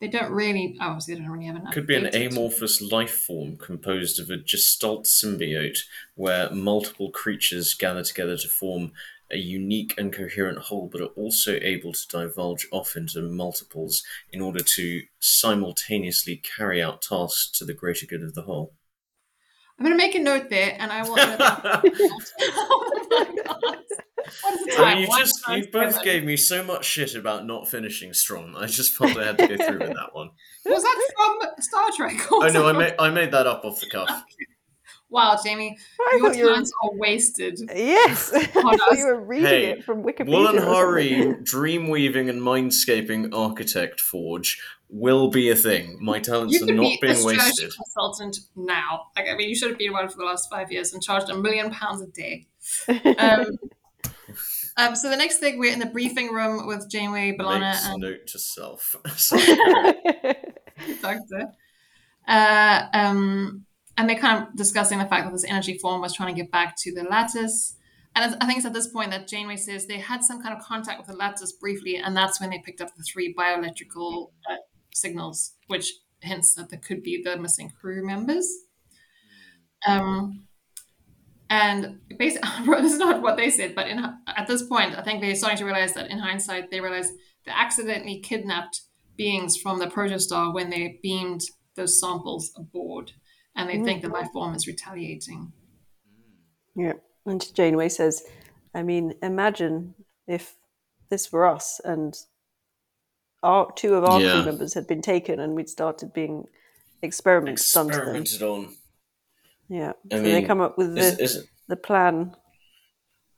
they 0.00 0.08
don't 0.08 0.30
really, 0.30 0.76
obviously, 0.80 1.14
they 1.14 1.20
don't 1.20 1.30
really 1.30 1.46
have 1.46 1.56
enough. 1.56 1.74
Could 1.74 1.86
be 1.86 1.96
an 1.96 2.14
amorphous 2.14 2.80
life 2.80 3.14
form 3.14 3.56
composed 3.56 4.20
of 4.20 4.30
a 4.30 4.36
gestalt 4.36 5.06
symbiote 5.06 5.80
where 6.14 6.50
multiple 6.50 7.10
creatures 7.10 7.74
gather 7.74 8.04
together 8.04 8.36
to 8.36 8.48
form 8.48 8.92
a 9.30 9.36
unique 9.36 9.94
and 9.98 10.12
coherent 10.12 10.58
whole, 10.58 10.88
but 10.90 11.00
are 11.00 11.06
also 11.16 11.58
able 11.60 11.92
to 11.92 12.08
divulge 12.08 12.66
off 12.70 12.96
into 12.96 13.20
multiples 13.20 14.02
in 14.32 14.40
order 14.40 14.60
to 14.60 15.02
simultaneously 15.18 16.36
carry 16.36 16.82
out 16.82 17.02
tasks 17.02 17.50
to 17.58 17.64
the 17.64 17.74
greater 17.74 18.06
good 18.06 18.22
of 18.22 18.34
the 18.34 18.42
whole. 18.42 18.72
I'm 19.78 19.84
going 19.84 19.96
to 19.96 20.04
make 20.04 20.14
a 20.14 20.18
note 20.18 20.50
there, 20.50 20.76
and 20.78 20.90
I 20.90 21.02
will. 21.02 21.14
oh 21.18 23.06
my 23.10 23.42
god! 23.44 23.78
What 24.42 24.54
is 24.54 24.66
the 24.66 24.82
I 24.82 24.94
mean, 24.94 25.02
you 25.02 25.08
One 25.08 25.18
just 25.20 25.48
you 25.48 25.68
both 25.72 25.92
seven. 25.92 26.04
gave 26.04 26.24
me 26.24 26.36
so 26.36 26.62
much 26.64 26.84
shit 26.84 27.14
about 27.14 27.46
not 27.46 27.68
finishing 27.68 28.12
strong. 28.12 28.54
I 28.56 28.66
just 28.66 28.94
felt 28.94 29.16
I 29.16 29.24
had 29.26 29.38
to 29.38 29.46
go 29.48 29.56
through 29.56 29.78
with 29.78 29.94
that 29.94 30.10
one. 30.12 30.30
Was 30.66 30.82
that 30.82 31.10
from 31.16 31.62
Star 31.62 31.90
Trek? 31.96 32.32
or 32.32 32.44
Oh 32.46 32.48
no, 32.50 32.66
I 32.68 32.72
made 32.72 32.94
I 32.98 33.10
made 33.10 33.30
that 33.32 33.46
up 33.46 33.64
off 33.64 33.80
the 33.80 33.88
cuff. 33.88 34.24
From- 35.08 35.14
Wow, 35.14 35.38
Jamie, 35.42 35.78
I 36.00 36.16
your 36.18 36.28
thought 36.28 36.36
you 36.36 36.44
were, 36.44 36.50
talents 36.50 36.72
are 36.84 36.90
wasted. 36.94 37.58
yes, 37.74 38.32
I 38.34 38.44
thought 38.44 38.78
us. 38.90 38.98
you 38.98 39.06
were 39.06 39.20
reading 39.20 39.46
Hey, 39.46 39.64
it 39.70 39.84
from 39.84 40.02
Wikipedia. 40.02 40.28
Woolen 40.28 40.56
or 40.58 40.60
something. 40.60 40.74
Hari, 40.74 41.34
dream 41.42 41.88
weaving 41.88 42.28
and 42.28 42.40
mindscaping 42.42 43.34
architect 43.34 44.00
forge 44.00 44.60
will 44.90 45.28
be 45.28 45.50
a 45.50 45.56
thing. 45.56 45.98
My 46.00 46.18
talents 46.18 46.54
You 46.54 46.62
are 46.64 46.66
could 46.66 46.76
not 46.76 46.82
be 46.82 46.94
a 46.94 46.98
being 47.00 47.14
strategy 47.16 47.38
wasted. 47.64 47.72
consultant 47.74 48.38
now. 48.56 49.02
Like, 49.16 49.28
I 49.28 49.36
mean, 49.36 49.48
you 49.48 49.54
should 49.54 49.68
have 49.70 49.78
been 49.78 49.92
one 49.92 50.08
for 50.08 50.16
the 50.18 50.24
last 50.24 50.48
five 50.50 50.70
years 50.72 50.92
and 50.94 51.02
charged 51.02 51.28
a 51.30 51.36
million 51.36 51.70
pounds 51.70 52.00
a 52.02 52.06
day. 52.06 52.46
Um, 53.18 53.58
um, 54.76 54.94
so 54.94 55.10
the 55.10 55.16
next 55.16 55.38
thing, 55.38 55.58
we're 55.58 55.72
in 55.72 55.78
the 55.80 55.86
briefing 55.86 56.32
room 56.32 56.66
with 56.66 56.88
Janeway, 56.88 57.36
B'Elanna, 57.36 57.72
Makes 57.72 57.86
and 57.88 58.00
note 58.00 58.26
to 58.28 58.38
self. 58.38 58.94
Sorry. 59.16 59.44
Doctor. 61.02 61.52
Uh, 62.28 62.86
um, 62.92 63.64
and 63.98 64.08
they're 64.08 64.18
kind 64.18 64.46
of 64.46 64.56
discussing 64.56 65.00
the 65.00 65.06
fact 65.06 65.26
that 65.26 65.32
this 65.32 65.44
energy 65.44 65.76
form 65.76 66.00
was 66.00 66.14
trying 66.14 66.32
to 66.34 66.40
get 66.40 66.52
back 66.52 66.76
to 66.78 66.94
the 66.94 67.02
lattice. 67.02 67.76
And 68.14 68.36
I 68.40 68.46
think 68.46 68.58
it's 68.58 68.66
at 68.66 68.72
this 68.72 68.86
point 68.86 69.10
that 69.10 69.26
Janeway 69.26 69.56
says 69.56 69.86
they 69.86 69.98
had 69.98 70.22
some 70.22 70.40
kind 70.40 70.56
of 70.56 70.62
contact 70.64 70.98
with 70.98 71.08
the 71.08 71.16
lattice 71.16 71.52
briefly, 71.52 71.96
and 71.96 72.16
that's 72.16 72.40
when 72.40 72.50
they 72.50 72.62
picked 72.64 72.80
up 72.80 72.94
the 72.96 73.02
three 73.02 73.34
bioelectrical 73.34 74.30
uh, 74.48 74.56
signals, 74.94 75.54
which 75.66 75.92
hints 76.20 76.54
that 76.54 76.70
there 76.70 76.78
could 76.78 77.02
be 77.02 77.22
the 77.22 77.36
missing 77.36 77.70
crew 77.70 78.06
members. 78.06 78.48
Um, 79.86 80.46
and 81.50 81.98
basically, 82.16 82.48
this 82.66 82.92
is 82.92 82.98
not 83.00 83.20
what 83.20 83.36
they 83.36 83.50
said, 83.50 83.74
but 83.74 83.88
in, 83.88 83.98
at 83.98 84.46
this 84.46 84.62
point, 84.62 84.96
I 84.96 85.02
think 85.02 85.20
they're 85.20 85.34
starting 85.34 85.58
to 85.58 85.64
realize 85.64 85.94
that 85.94 86.10
in 86.10 86.18
hindsight, 86.18 86.70
they 86.70 86.80
realized 86.80 87.12
they 87.44 87.52
accidentally 87.52 88.20
kidnapped 88.20 88.82
beings 89.16 89.56
from 89.56 89.80
the 89.80 89.86
protostar 89.86 90.54
when 90.54 90.70
they 90.70 91.00
beamed 91.02 91.42
those 91.74 92.00
samples 92.00 92.52
aboard, 92.56 93.12
and 93.58 93.68
they 93.68 93.82
think 93.82 94.02
that 94.02 94.12
life 94.12 94.26
mm-hmm. 94.26 94.32
form 94.32 94.54
is 94.54 94.66
retaliating. 94.66 95.52
Yeah. 96.76 96.94
And 97.26 97.44
Janeway 97.54 97.88
says, 97.88 98.22
I 98.74 98.82
mean, 98.82 99.14
imagine 99.22 99.94
if 100.26 100.56
this 101.10 101.32
were 101.32 101.46
us 101.46 101.80
and 101.84 102.14
our 103.42 103.70
two 103.72 103.94
of 103.94 104.04
our 104.04 104.20
Yeah. 104.20 104.34
crew 104.34 104.44
members 104.44 104.74
had 104.74 104.86
been 104.86 105.02
taken 105.02 105.40
and 105.40 105.54
we'd 105.54 105.68
started 105.68 106.12
being 106.12 106.44
experiments 107.02 107.70
done 107.72 107.88
to 107.88 107.92
them. 107.92 108.16
Experimented 108.16 108.42
on. 108.42 108.76
Yeah. 109.68 109.92
I 110.10 110.16
so 110.16 110.22
they 110.22 110.42
come 110.42 110.60
up 110.60 110.78
with 110.78 110.96
Is, 110.96 111.16
the, 111.16 111.22
is, 111.22 111.46
the 111.68 111.76
plan. 111.76 112.36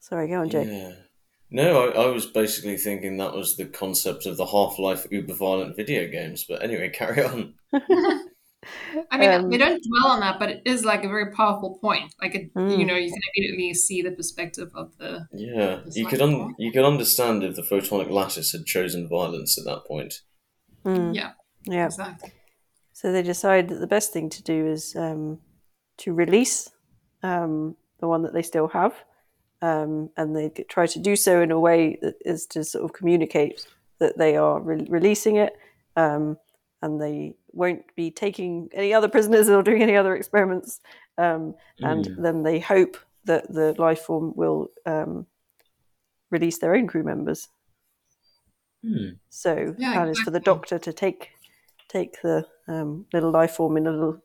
Sorry, 0.01 0.29
go 0.29 0.41
on, 0.41 0.51
Jake. 0.51 0.69
yeah. 0.69 0.93
No, 1.51 1.89
I, 1.89 2.05
I 2.05 2.07
was 2.07 2.27
basically 2.27 2.77
thinking 2.77 3.17
that 3.17 3.35
was 3.35 3.57
the 3.57 3.65
concept 3.65 4.25
of 4.27 4.37
the 4.37 4.47
Half 4.47 4.79
Life 4.79 5.07
uber 5.11 5.35
violent 5.35 5.77
video 5.77 6.09
games. 6.09 6.45
But 6.49 6.63
anyway, 6.63 6.91
carry 6.91 7.25
on. 7.25 7.55
I 9.11 9.19
mean, 9.19 9.31
Um, 9.31 9.51
they 9.51 9.59
don't 9.59 9.83
dwell 9.83 10.13
on 10.13 10.21
that, 10.21 10.39
but 10.39 10.51
it 10.51 10.63
is 10.65 10.85
like 10.85 11.05
a 11.05 11.09
very 11.09 11.33
powerful 11.33 11.79
point. 11.81 12.15
Like, 12.21 12.35
it, 12.35 12.55
Mm. 12.55 12.79
you 12.79 12.85
know, 12.85 12.97
you 12.97 13.11
can 13.11 13.21
immediately 13.35 13.75
see 13.75 14.03
the 14.03 14.11
perspective 14.13 14.71
of 14.75 14.97
the. 14.99 15.27
Yeah, 15.33 15.81
It's 15.87 15.97
you 15.97 16.07
could 16.07 16.21
un- 16.21 16.55
you 16.59 16.73
could 16.73 16.85
understand 16.85 17.43
if 17.43 17.57
the 17.57 17.63
photonic 17.63 18.11
lattice 18.11 18.53
had 18.53 18.67
chosen 18.67 19.09
violence 19.09 19.59
at 19.59 19.65
that 19.65 19.85
point. 19.87 20.23
Mm, 20.85 21.15
Yeah, 21.15 21.33
yeah. 21.65 21.87
exactly. 21.87 22.33
So 22.93 23.13
they 23.13 23.23
decide 23.23 23.69
that 23.69 23.79
the 23.81 23.87
best 23.87 24.13
thing 24.13 24.29
to 24.31 24.43
do 24.43 24.67
is 24.67 24.95
um, 24.97 25.41
to 25.99 26.13
release 26.13 26.71
um, 27.23 27.77
the 28.01 28.09
one 28.09 28.23
that 28.23 28.35
they 28.35 28.43
still 28.43 28.69
have, 28.69 28.95
um, 29.63 30.11
and 30.17 30.37
they 30.37 30.51
try 30.69 30.87
to 30.87 30.99
do 30.99 31.17
so 31.17 31.41
in 31.43 31.51
a 31.51 31.61
way 31.61 31.99
that 32.03 32.17
is 32.25 32.47
to 32.47 32.65
sort 32.65 32.85
of 32.85 32.93
communicate 32.93 33.67
that 33.99 34.19
they 34.19 34.37
are 34.37 34.61
re- 34.61 34.87
releasing 34.91 35.37
it, 35.37 35.57
um, 35.97 36.39
and 36.83 37.01
they 37.01 37.37
won't 37.53 37.85
be 37.97 38.11
taking 38.11 38.69
any 38.73 38.93
other 38.95 39.09
prisoners 39.09 39.49
or 39.49 39.63
doing 39.63 39.83
any 39.83 39.97
other 39.97 40.15
experiments. 40.15 40.81
Um, 41.19 41.55
and 41.83 42.05
Mm. 42.07 42.23
then 42.23 42.43
they 42.43 42.59
hope 42.61 42.97
that 43.25 43.53
the 43.53 43.75
life 43.79 44.01
form 44.03 44.33
will 44.37 44.71
um, 44.87 45.27
release 46.31 46.59
their 46.59 46.75
own 46.75 46.87
crew 46.87 47.03
members. 47.03 47.49
Hmm. 48.83 49.11
So 49.29 49.55
the 49.55 49.77
Yeah, 49.79 49.93
plan 49.93 50.09
is 50.09 50.21
for 50.21 50.31
the 50.31 50.41
doctor 50.41 50.79
to 50.79 50.93
take 50.93 51.31
take 51.89 52.21
the 52.23 52.47
um, 52.69 53.07
little 53.13 53.31
life 53.31 53.53
form 53.57 53.77
in 53.77 53.87
a 53.87 53.91
little 53.91 54.23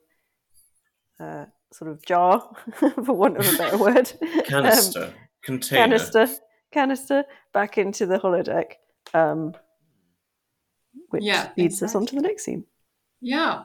uh, 1.20 1.46
sort 1.72 1.90
of 1.90 2.04
jar, 2.06 2.48
for 2.76 3.12
want 3.12 3.36
of 3.36 3.46
a 3.46 3.58
better 3.58 3.76
word, 3.86 4.12
Canister. 4.44 5.04
Um, 5.04 5.12
Container. 5.42 5.82
canister, 5.82 6.28
canister 6.72 7.24
back 7.52 7.78
into 7.78 8.06
the 8.06 8.18
holodeck, 8.18 8.72
um, 9.14 9.54
which 11.10 11.24
Yeah, 11.24 11.50
leads 11.56 11.82
us 11.82 11.94
on 11.94 12.06
to 12.06 12.14
the 12.16 12.22
next 12.22 12.44
scene. 12.44 12.64
Yeah. 13.20 13.64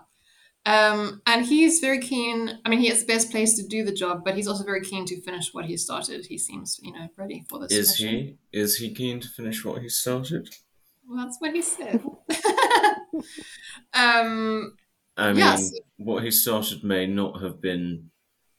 Um, 0.65 1.21
and 1.25 1.43
he's 1.45 1.79
very 1.79 1.99
keen. 1.99 2.59
I 2.63 2.69
mean, 2.69 2.79
he 2.79 2.91
is 2.91 3.01
the 3.01 3.07
best 3.13 3.31
place 3.31 3.55
to 3.55 3.67
do 3.67 3.83
the 3.83 3.91
job, 3.93 4.23
but 4.23 4.35
he's 4.35 4.47
also 4.47 4.63
very 4.63 4.81
keen 4.81 5.05
to 5.05 5.19
finish 5.21 5.53
what 5.53 5.65
he 5.65 5.75
started. 5.75 6.25
He 6.27 6.37
seems, 6.37 6.79
you 6.83 6.93
know, 6.93 7.07
ready 7.17 7.43
for 7.49 7.59
this. 7.59 7.71
Is 7.71 7.89
mission. 7.99 8.37
he? 8.51 8.59
Is 8.59 8.77
he 8.77 8.93
keen 8.93 9.19
to 9.21 9.27
finish 9.27 9.65
what 9.65 9.81
he 9.81 9.89
started? 9.89 10.49
Well, 11.07 11.25
that's 11.25 11.37
what 11.39 11.53
he 11.53 11.61
said. 11.63 12.03
um, 13.93 14.75
I 15.17 15.33
mean, 15.33 15.57
what 15.97 16.23
he 16.23 16.31
started 16.31 16.83
may 16.83 17.07
not 17.07 17.41
have 17.41 17.59
been 17.61 18.11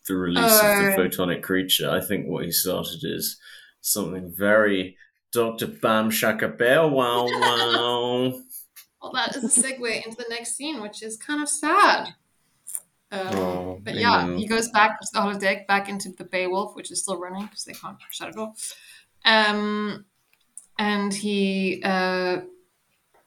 the 0.09 0.17
release 0.17 0.53
of 0.57 0.61
the 0.61 0.95
Oh. 0.95 0.97
photonic 0.99 1.43
creature. 1.43 1.89
I 1.89 2.01
think 2.01 2.27
what 2.27 2.45
he 2.45 2.51
started 2.51 3.01
is 3.05 3.39
something 3.81 4.33
very 4.37 4.97
Dr. 5.33 5.67
Bam 5.69 6.11
Shaka 6.11 6.49
Bear 6.49 6.87
Wow 6.89 7.27
Wow. 7.27 8.41
Well, 9.03 9.13
that 9.13 9.35
is 9.37 9.45
a 9.45 9.63
segue 9.63 10.05
into 10.05 10.17
the 10.17 10.27
next 10.31 10.57
scene, 10.57 10.81
which 10.81 11.03
is 11.03 11.17
kind 11.17 11.43
of 11.43 11.49
sad. 11.49 12.15
Um, 13.11 13.29
Oh, 13.37 13.79
but 13.83 13.95
yeah, 13.97 14.35
he 14.37 14.47
goes 14.47 14.71
back 14.71 14.99
to 15.01 15.07
the 15.13 15.19
holodeck, 15.21 15.67
back 15.67 15.89
into 15.89 16.11
the 16.17 16.25
Beowulf, 16.25 16.75
which 16.75 16.91
is 16.91 17.03
still 17.03 17.19
running 17.21 17.45
because 17.47 17.65
they 17.65 17.75
can't 17.75 17.99
shut 18.11 18.29
it 18.31 18.37
off. 18.37 18.75
Um, 19.25 20.07
and 20.79 21.13
he, 21.13 21.83
uh, 21.85 22.41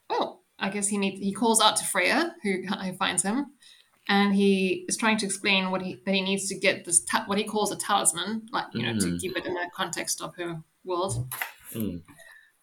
oh, 0.10 0.40
I 0.58 0.70
guess 0.70 0.88
he 0.88 0.98
needs. 0.98 1.20
He 1.22 1.32
calls 1.34 1.62
out 1.62 1.76
to 1.78 1.86
Freya, 1.86 2.34
who, 2.42 2.64
who 2.64 2.94
finds 2.94 3.22
him, 3.24 3.46
and 4.08 4.34
he 4.34 4.86
is 4.88 4.98
trying 4.98 5.18
to 5.18 5.26
explain 5.26 5.70
what 5.72 5.82
he 5.84 6.02
that 6.06 6.16
he 6.16 6.22
needs 6.22 6.48
to 6.50 6.58
get 6.58 6.86
this 6.86 7.02
ta- 7.06 7.24
what 7.28 7.38
he 7.38 7.44
calls 7.44 7.72
a 7.72 7.76
talisman, 7.76 8.48
like 8.52 8.66
you 8.74 8.82
know, 8.82 8.98
to 8.98 9.06
Mm. 9.06 9.20
keep 9.20 9.38
it 9.38 9.46
in 9.46 9.54
the 9.54 9.70
context 9.76 10.22
of 10.22 10.36
her 10.38 10.62
world. 10.84 11.28
Mm. 11.74 12.02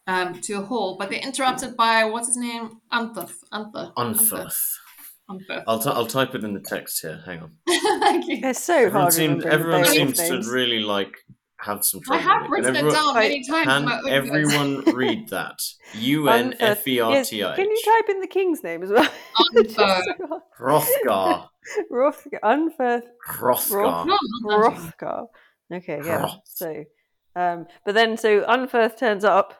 Um, 0.05 0.41
to 0.41 0.55
a 0.55 0.61
hall, 0.61 0.97
but 0.99 1.09
they're 1.09 1.19
interrupted 1.21 1.77
by 1.77 2.03
what's 2.03 2.27
his 2.27 2.35
name, 2.35 2.81
Antheth. 2.91 3.35
Antheth. 3.53 3.93
Unferth. 3.95 4.57
Antheth. 5.29 5.63
I'll, 5.65 5.79
t- 5.79 5.89
I'll 5.89 6.05
type 6.07 6.35
it 6.35 6.43
in 6.43 6.53
the 6.53 6.59
text 6.59 7.01
here. 7.01 7.21
Hang 7.25 7.39
on. 7.39 7.51
Thank 8.01 8.27
you. 8.27 8.39
It's 8.43 8.61
so 8.61 8.73
Everyone, 8.75 9.01
hard. 9.03 9.13
seemed, 9.13 9.45
everyone 9.45 9.85
seems 9.85 10.19
names. 10.19 10.45
to 10.45 10.53
really 10.53 10.81
like 10.81 11.15
have 11.61 11.85
some 11.85 12.01
trouble. 12.01 12.19
I 12.19 12.23
have 12.23 12.49
written 12.51 12.75
And 12.75 12.87
it 12.87 12.91
down 12.91 13.13
many 13.13 13.45
times. 13.47 13.65
Can 13.67 13.85
my 13.85 13.95
own 13.95 14.03
notes. 14.03 14.09
everyone 14.11 14.81
read 14.93 15.29
that? 15.29 15.57
U 15.95 16.27
N 16.27 16.53
F 16.59 16.85
E 16.85 16.99
R 16.99 17.11
Yes, 17.13 17.29
T 17.29 17.41
I 17.41 17.55
Can 17.55 17.69
you 17.71 17.81
type 17.85 18.09
in 18.09 18.19
the 18.19 18.27
king's 18.27 18.61
name 18.61 18.83
as 18.83 18.89
well? 18.91 19.09
It's 19.53 19.73
Unfer. 19.75 20.01
so 20.19 20.27
hard. 20.27 20.41
Hrothgar. 20.59 21.47
Rothgar. 21.89 22.39
Unferth. 22.43 23.03
Hrothgar. 23.29 24.05
No. 24.05 24.17
Rothgar. 24.59 25.27
Okay, 25.73 26.01
yeah. 26.03 26.19
Hroth. 26.19 26.41
So, 26.43 26.83
um, 27.37 27.67
but 27.85 27.95
then 27.95 28.17
so 28.17 28.41
Unferth 28.41 28.97
turns 28.97 29.23
up, 29.23 29.53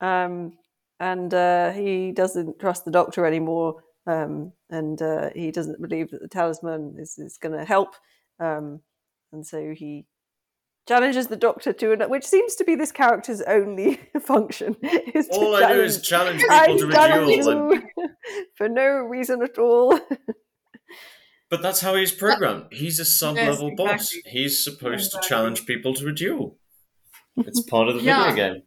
um, 0.00 0.52
and 1.00 1.32
uh, 1.34 1.72
he 1.72 2.12
doesn't 2.12 2.58
trust 2.58 2.84
the 2.84 2.90
doctor 2.90 3.26
anymore, 3.26 3.82
um, 4.06 4.52
and 4.70 5.00
uh, 5.02 5.30
he 5.34 5.50
doesn't 5.50 5.80
believe 5.80 6.10
that 6.10 6.20
the 6.22 6.28
talisman 6.28 6.96
is, 6.98 7.18
is 7.18 7.38
going 7.38 7.56
to 7.58 7.64
help, 7.64 7.94
um, 8.40 8.80
and 9.32 9.46
so 9.46 9.72
he 9.76 10.06
challenges 10.88 11.26
the 11.26 11.36
doctor 11.36 11.72
to 11.72 11.92
an, 11.92 12.00
which 12.08 12.24
seems 12.24 12.54
to 12.54 12.64
be 12.64 12.76
this 12.76 12.92
character's 12.92 13.42
only 13.42 13.96
function. 14.20 14.76
Is 15.14 15.26
to 15.28 15.34
All 15.36 15.56
I 15.56 15.72
do 15.74 15.80
is 15.82 16.00
challenge- 16.00 16.42
challenge 16.42 16.80
people 16.80 16.92
to 16.92 16.98
I 17.00 17.08
challenge 17.08 17.36
reduel. 17.46 17.72
and- 17.72 17.82
for 18.56 18.68
no 18.68 18.86
reason 19.00 19.42
at 19.42 19.58
all. 19.58 19.98
But 21.50 21.62
that's 21.62 21.80
how 21.80 21.94
he's 21.94 22.10
programmed. 22.12 22.64
He's 22.72 22.98
a 22.98 23.04
sub-level 23.04 23.70
Yes, 23.70 23.76
boss. 23.76 24.10
He's 24.26 24.64
supposed 24.64 25.06
Exactly. 25.06 25.20
to 25.22 25.28
challenge 25.28 25.66
people 25.66 25.94
to 25.94 26.08
a 26.08 26.12
duel. 26.12 26.58
It's 27.36 27.60
part 27.62 27.88
of 27.88 27.96
the 27.96 28.02
Yeah. 28.02 28.30
video 28.30 28.54
game. 28.54 28.62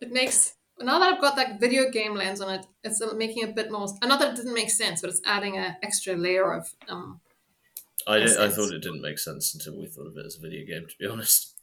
It 0.00 0.12
makes 0.12 0.54
now 0.80 0.98
that 0.98 1.12
I've 1.12 1.20
got 1.20 1.36
that 1.36 1.60
video 1.60 1.90
game 1.90 2.14
lens 2.14 2.40
on 2.40 2.52
it, 2.54 2.66
it's 2.82 3.02
making 3.14 3.44
a 3.44 3.52
bit 3.52 3.70
more. 3.70 3.86
Not 4.02 4.20
that 4.20 4.32
it 4.32 4.36
didn't 4.36 4.54
make 4.54 4.70
sense, 4.70 5.00
but 5.00 5.10
it's 5.10 5.22
adding 5.24 5.56
an 5.58 5.76
extra 5.82 6.14
layer 6.14 6.52
of. 6.52 6.72
Um, 6.88 7.20
I, 8.06 8.18
did, 8.18 8.36
I 8.36 8.48
thought 8.48 8.72
it 8.72 8.82
didn't 8.82 9.02
make 9.02 9.18
sense 9.18 9.54
until 9.54 9.78
we 9.78 9.86
thought 9.86 10.08
of 10.08 10.16
it 10.16 10.26
as 10.26 10.36
a 10.36 10.40
video 10.40 10.66
game, 10.66 10.86
to 10.88 10.94
be 10.98 11.06
honest. 11.06 11.54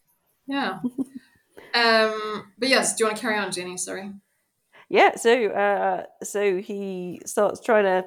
yeah. 0.48 0.80
um. 1.74 2.52
But 2.58 2.70
yes, 2.70 2.96
do 2.96 3.04
you 3.04 3.08
want 3.08 3.18
to 3.18 3.22
carry 3.22 3.38
on, 3.38 3.52
Jenny? 3.52 3.78
Sorry. 3.78 4.12
Yeah, 4.90 5.16
so 5.16 5.48
uh, 5.48 6.06
so 6.24 6.58
he 6.58 7.22
starts 7.26 7.60
trying 7.60 7.84
to, 7.84 8.06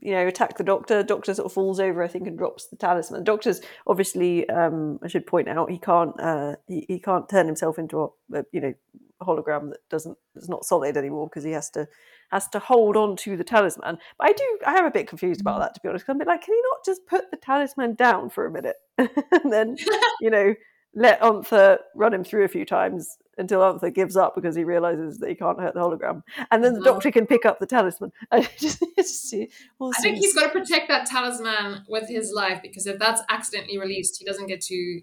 you 0.00 0.12
know, 0.12 0.26
attack 0.26 0.58
the 0.58 0.64
doctor. 0.64 1.02
Doctor 1.02 1.32
sort 1.32 1.46
of 1.46 1.52
falls 1.52 1.80
over, 1.80 2.02
I 2.02 2.08
think, 2.08 2.26
and 2.26 2.36
drops 2.36 2.66
the 2.66 2.76
talisman. 2.76 3.20
The 3.20 3.24
doctor's 3.24 3.60
obviously, 3.86 4.48
um, 4.50 4.98
I 5.02 5.08
should 5.08 5.26
point 5.26 5.48
out, 5.48 5.70
he 5.70 5.78
can't 5.78 6.18
uh, 6.20 6.56
he, 6.66 6.84
he 6.88 6.98
can't 6.98 7.28
turn 7.28 7.46
himself 7.46 7.78
into 7.78 8.02
a, 8.02 8.38
a 8.38 8.44
you 8.52 8.60
know 8.60 8.74
a 8.74 9.03
hologram 9.24 9.70
that 9.70 9.80
doesn't 9.90 10.16
is 10.36 10.48
not 10.48 10.64
solid 10.64 10.96
anymore 10.96 11.28
because 11.28 11.44
he 11.44 11.52
has 11.52 11.70
to 11.70 11.88
has 12.30 12.48
to 12.48 12.58
hold 12.58 12.96
on 12.96 13.16
to 13.16 13.36
the 13.36 13.44
talisman. 13.44 13.98
But 14.18 14.28
I 14.28 14.32
do 14.32 14.58
I 14.66 14.74
am 14.74 14.86
a 14.86 14.90
bit 14.90 15.08
confused 15.08 15.40
about 15.40 15.60
that 15.60 15.74
to 15.74 15.80
be 15.80 15.88
honest. 15.88 16.04
I'm 16.08 16.16
a 16.16 16.18
bit 16.20 16.28
like, 16.28 16.42
can 16.42 16.54
he 16.54 16.62
not 16.72 16.84
just 16.84 17.06
put 17.06 17.30
the 17.30 17.36
talisman 17.36 17.94
down 17.94 18.30
for 18.30 18.46
a 18.46 18.50
minute 18.50 18.76
and 18.98 19.52
then 19.52 19.76
you 20.20 20.30
know 20.30 20.54
let 20.94 21.22
Anther 21.22 21.78
run 21.94 22.14
him 22.14 22.24
through 22.24 22.44
a 22.44 22.48
few 22.48 22.64
times 22.64 23.18
until 23.36 23.64
Anther 23.64 23.90
gives 23.90 24.16
up 24.16 24.34
because 24.34 24.54
he 24.54 24.62
realizes 24.64 25.18
that 25.18 25.28
he 25.28 25.34
can't 25.34 25.58
hurt 25.58 25.74
the 25.74 25.80
hologram, 25.80 26.22
and 26.52 26.62
then 26.62 26.72
the 26.74 26.78
No. 26.78 26.84
doctor 26.84 27.10
can 27.10 27.26
pick 27.26 27.44
up 27.44 27.58
the 27.58 27.66
talisman. 27.66 28.12
I 28.30 28.42
just, 28.58 28.82
just, 28.96 29.34
all 29.80 29.92
I 29.96 30.00
think 30.00 30.18
he's 30.18 30.34
got 30.34 30.44
to 30.44 30.50
protect 30.50 30.88
that 30.88 31.06
talisman 31.06 31.84
with 31.88 32.08
his 32.08 32.32
life 32.32 32.60
because 32.62 32.86
if 32.86 32.98
that's 32.98 33.22
accidentally 33.28 33.78
released, 33.78 34.18
he 34.18 34.24
doesn't 34.24 34.46
get 34.46 34.60
to 34.62 35.00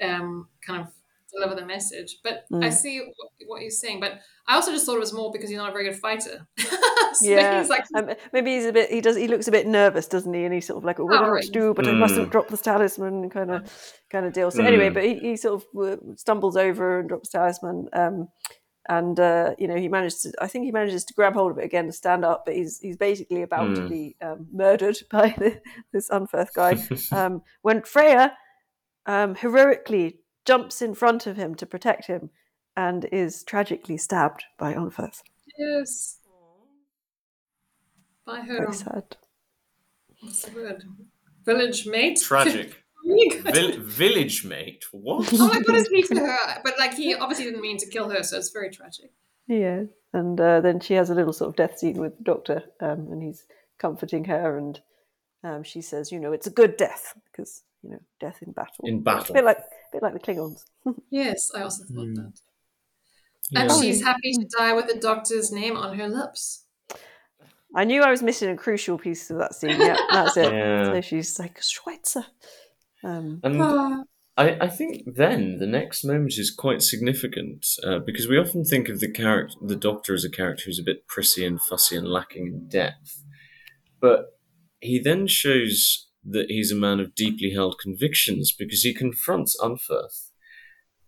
um, 0.00 0.48
kind 0.64 0.82
of 0.82 0.92
deliver 1.34 1.54
the 1.58 1.66
message. 1.66 2.18
But 2.22 2.44
I 2.52 2.68
Mm. 2.68 2.72
see 2.72 2.98
what, 3.00 3.30
what 3.46 3.60
you're 3.62 3.70
saying. 3.70 4.00
But 4.00 4.20
I 4.46 4.54
also 4.56 4.72
just 4.72 4.86
thought 4.86 4.96
it 4.96 5.00
was 5.00 5.12
more 5.12 5.30
because 5.32 5.48
he's 5.50 5.58
not 5.58 5.70
a 5.70 5.72
very 5.72 5.84
good 5.84 5.98
fighter. 5.98 6.46
so 7.14 7.28
Yeah. 7.28 7.60
he's 7.60 7.68
like, 7.70 7.84
Um, 7.94 8.10
maybe 8.32 8.54
he's 8.54 8.66
a 8.66 8.72
bit. 8.72 8.90
He 8.90 9.00
does. 9.00 9.16
He 9.16 9.28
looks 9.28 9.48
a 9.48 9.52
bit 9.52 9.66
nervous, 9.66 10.06
doesn't 10.06 10.32
he? 10.34 10.44
And 10.44 10.52
he's 10.54 10.66
sort 10.66 10.78
of 10.78 10.84
like, 10.84 10.98
"Oh, 11.00 11.08
I 11.12 11.18
do 11.18 11.24
I 11.24 11.26
know 11.26 11.40
do, 11.52 11.74
but 11.74 11.88
I 11.88 11.92
mustn't 11.92 12.28
Mm. 12.28 12.32
drop 12.32 12.48
the 12.48 12.56
talisman," 12.56 13.30
kind 13.30 13.50
of, 13.50 13.62
kind 14.10 14.26
of 14.26 14.32
deal. 14.32 14.50
So 14.50 14.62
anyway, 14.64 14.90
Mm. 14.90 14.94
but 14.94 15.04
he, 15.04 15.14
he 15.18 15.36
sort 15.36 15.62
of 15.74 16.00
stumbles 16.18 16.56
over 16.56 17.00
and 17.00 17.08
drops 17.08 17.28
the 17.30 17.38
talisman. 17.38 17.88
Um, 17.92 18.28
and 18.88 19.20
uh, 19.20 19.54
you 19.58 19.68
know, 19.68 19.76
he 19.76 19.88
manages 19.88 20.22
to. 20.22 20.32
I 20.40 20.48
think 20.48 20.64
he 20.64 20.72
manages 20.72 21.04
to 21.04 21.14
grab 21.14 21.34
hold 21.34 21.52
of 21.52 21.58
it 21.58 21.64
again 21.64 21.86
to 21.86 21.92
stand 21.92 22.24
up, 22.24 22.44
but 22.44 22.56
he's 22.56 22.80
he's 22.80 22.96
basically 22.96 23.42
about 23.42 23.74
to 23.76 23.82
Mm. 23.82 23.88
be 23.90 24.16
um, 24.20 24.48
murdered 24.52 24.98
by 25.10 25.34
the, 25.38 25.60
this 25.92 26.08
Unferth 26.10 26.52
guy. 26.54 26.76
um, 27.12 27.42
when 27.62 27.82
Freya 27.82 28.36
um, 29.06 29.34
heroically 29.36 30.18
jumps 30.44 30.82
in 30.82 30.94
front 30.94 31.26
of 31.26 31.36
him 31.36 31.54
to 31.56 31.66
protect 31.66 32.06
him, 32.06 32.30
and 32.76 33.04
is 33.12 33.42
tragically 33.44 33.96
stabbed 33.96 34.44
by 34.58 34.74
Unferth. 34.74 35.22
yes. 35.58 36.18
By 38.24 38.40
her, 38.40 38.58
Very 38.58 38.72
sad. 38.74 39.16
what's 40.20 40.42
the 40.42 40.54
word? 40.54 40.84
Village 41.44 41.86
mate? 41.86 42.20
Tragic. 42.20 42.78
Really 43.04 43.36
good. 43.36 43.52
Vil- 43.52 43.80
village 43.80 44.44
mate. 44.44 44.84
What? 44.92 45.28
oh 45.32 45.48
my 45.48 45.58
god, 45.60 45.74
it's 45.74 45.90
me 45.90 46.02
to 46.02 46.14
her. 46.20 46.60
But 46.62 46.74
like 46.78 46.94
he 46.94 47.16
obviously 47.16 47.46
didn't 47.46 47.60
mean 47.60 47.76
to 47.78 47.86
kill 47.90 48.08
her, 48.10 48.22
so 48.22 48.36
it's 48.38 48.50
very 48.50 48.70
tragic. 48.70 49.10
Yeah, 49.48 49.82
and 50.12 50.40
uh, 50.40 50.60
then 50.60 50.78
she 50.78 50.94
has 50.94 51.10
a 51.10 51.14
little 51.16 51.32
sort 51.32 51.48
of 51.48 51.56
death 51.56 51.80
scene 51.80 51.96
with 51.96 52.16
the 52.18 52.22
doctor, 52.22 52.62
um, 52.78 53.08
and 53.10 53.20
he's 53.20 53.44
comforting 53.80 54.22
her, 54.26 54.56
and 54.56 54.80
um, 55.42 55.64
she 55.64 55.80
says, 55.82 56.12
"You 56.12 56.20
know, 56.20 56.30
it's 56.30 56.46
a 56.46 56.50
good 56.50 56.76
death 56.76 57.18
because 57.32 57.64
you 57.82 57.90
know, 57.90 57.98
death 58.20 58.38
in 58.40 58.52
battle." 58.52 58.84
In 58.86 58.98
a 58.98 59.00
battle. 59.00 59.34
bit 59.34 59.44
like, 59.44 59.58
a 59.58 59.64
bit 59.92 60.02
like 60.02 60.12
the 60.14 60.18
Klingons. 60.20 60.64
Yes, 61.10 61.50
I 61.54 61.62
also 61.62 61.84
thought 61.84 62.06
Hmm. 62.06 62.14
that. 62.14 62.32
And 63.54 63.70
Yeah. 63.70 63.80
she's 63.80 64.02
happy 64.02 64.32
to 64.32 64.46
die 64.58 64.72
with 64.72 64.86
the 64.86 64.98
doctor's 64.98 65.52
name 65.52 65.76
on 65.76 65.98
her 65.98 66.08
lips. 66.08 66.64
I 67.74 67.84
knew 67.84 68.02
I 68.02 68.10
was 68.10 68.22
missing 68.22 68.50
a 68.50 68.56
crucial 68.56 68.98
piece 68.98 69.30
of 69.30 69.38
that 69.38 69.54
scene. 69.54 69.80
Yeah, 69.80 69.96
that's 70.10 70.36
it. 70.36 70.52
Yeah. 70.52 70.92
So 70.92 71.00
she's 71.00 71.38
like 71.38 71.60
Schweitzer. 71.62 72.26
Um, 73.04 73.40
And 73.42 73.60
Ah, 73.60 74.02
I, 74.36 74.58
I 74.66 74.68
think 74.68 75.02
then 75.06 75.58
the 75.58 75.66
next 75.66 76.04
moment 76.04 76.34
is 76.38 76.50
quite 76.50 76.82
significant 76.82 77.66
uh, 77.84 77.98
because 77.98 78.28
we 78.28 78.38
often 78.38 78.64
think 78.64 78.88
of 78.88 79.00
the 79.00 79.10
character, 79.10 79.56
the 79.62 79.76
Doctor, 79.76 80.14
as 80.14 80.24
a 80.24 80.30
character 80.30 80.64
who's 80.66 80.78
a 80.78 80.82
bit 80.84 81.06
prissy 81.06 81.44
and 81.44 81.60
fussy 81.60 81.96
and 81.96 82.06
lacking 82.08 82.46
in 82.46 82.68
depth, 82.68 83.24
but 84.00 84.38
he 84.80 84.98
then 84.98 85.26
shows 85.26 86.08
that 86.24 86.46
he's 86.48 86.70
a 86.70 86.76
man 86.76 87.00
of 87.00 87.14
deeply 87.14 87.52
held 87.52 87.78
convictions 87.80 88.54
because 88.56 88.82
he 88.82 88.94
confronts 88.94 89.56
Unferth, 89.60 90.30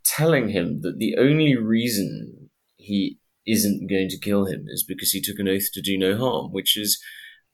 telling 0.05 0.49
him 0.49 0.81
that 0.83 0.99
the 0.99 1.17
only 1.17 1.57
reason 1.57 2.51
he 2.77 3.19
isn't 3.47 3.89
going 3.89 4.09
to 4.09 4.19
kill 4.19 4.47
him 4.47 4.65
is 4.69 4.83
because 4.83 5.13
he 5.13 5.21
took 5.21 5.39
an 5.39 5.49
oath 5.49 5.71
to 5.73 5.83
do 5.83 5.99
no 5.99 6.17
harm, 6.17 6.53
which 6.53 6.77
is 6.77 7.03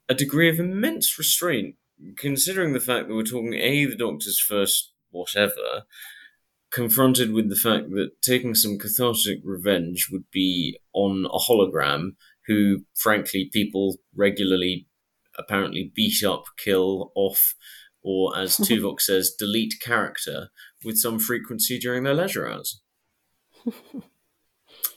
a 0.09 0.15
degree 0.15 0.49
of 0.49 0.59
immense 0.59 1.19
restraint 1.19 1.77
considering 2.16 2.73
the 2.73 2.81
fact 2.81 3.09
that 3.09 3.15
we're 3.15 3.23
talking 3.23 3.55
a 3.55 3.85
the 3.85 3.97
doctor's 3.97 4.41
first 4.41 4.93
whatever 5.11 5.82
confronted 6.70 7.32
with 7.32 7.49
the 7.49 7.57
fact 7.57 7.91
that 7.91 8.11
taking 8.23 8.55
some 8.55 8.78
cathartic 8.78 9.41
revenge 9.45 10.09
would 10.11 10.24
be 10.31 10.78
on 10.93 11.27
a 11.27 11.39
hologram 11.39 12.11
who 12.47 12.85
frankly 12.95 13.51
people 13.53 13.97
regularly 14.15 14.87
apparently 15.40 15.92
beat 15.94 16.22
up, 16.24 16.44
kill, 16.56 17.12
off, 17.14 17.54
or 18.02 18.36
as 18.36 18.56
Tuvok 18.58 19.00
says, 19.00 19.34
delete 19.38 19.74
character 19.80 20.48
with 20.84 20.98
some 20.98 21.18
frequency 21.18 21.78
during 21.78 22.04
their 22.04 22.14
leisure 22.14 22.48
hours. 22.48 22.80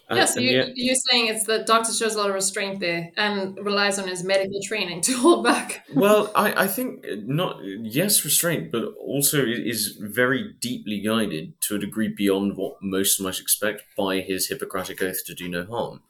Uh, 0.10 0.16
yeah, 0.16 0.26
so 0.26 0.40
you, 0.42 0.66
you're 0.76 0.96
saying 1.10 1.28
it's 1.28 1.46
the 1.46 1.60
doctor 1.60 1.94
shows 1.94 2.14
a 2.14 2.18
lot 2.18 2.28
of 2.28 2.36
restraint 2.36 2.82
there 2.82 3.10
and 3.16 3.58
relies 3.64 3.98
on 3.98 4.08
his 4.08 4.22
medical 4.22 4.60
training 4.62 5.00
to 5.00 5.14
hold 5.14 5.46
back. 5.46 5.86
well, 5.94 6.30
I, 6.36 6.64
I 6.64 6.68
think 6.68 7.06
not 7.26 7.62
yes 7.64 8.26
restraint, 8.26 8.70
but 8.72 8.84
also 9.00 9.46
is 9.46 9.98
very 10.00 10.54
deeply 10.60 11.00
guided 11.00 11.60
to 11.62 11.76
a 11.76 11.80
degree 11.80 12.14
beyond 12.16 12.58
what 12.58 12.76
most 12.82 13.22
might 13.22 13.40
expect 13.40 13.84
by 13.98 14.20
his 14.20 14.48
Hippocratic 14.50 15.02
oath 15.02 15.24
to 15.26 15.34
do 15.34 15.48
no 15.48 15.66
harm, 15.66 16.02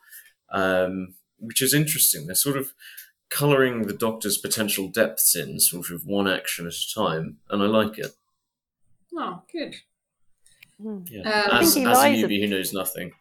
um, 0.52 1.14
which 1.38 1.62
is 1.62 1.74
interesting. 1.74 2.26
They're 2.26 2.36
sort 2.36 2.58
of 2.58 2.74
colouring 3.34 3.88
the 3.88 3.94
Doctor's 3.94 4.38
potential 4.38 4.88
depths 4.90 5.36
in 5.36 5.60
sort 5.60 5.90
of 5.92 6.06
one 6.06 6.28
action 6.28 6.68
at 6.68 6.74
a 6.74 6.94
time, 6.94 7.38
and 7.50 7.62
I 7.64 7.66
like 7.66 7.98
it. 7.98 8.12
Oh, 9.16 9.42
good. 9.52 9.76
Hmm. 10.82 11.00
Yeah. 11.10 11.48
I 11.52 11.62
as 11.62 11.74
think 11.74 11.86
he 11.88 11.92
as 11.92 11.98
a 11.98 12.02
lies 12.02 12.24
a- 12.24 12.28
newbie 12.28 12.42
who 12.42 12.48
knows 12.48 12.74
nothing. 12.74 13.12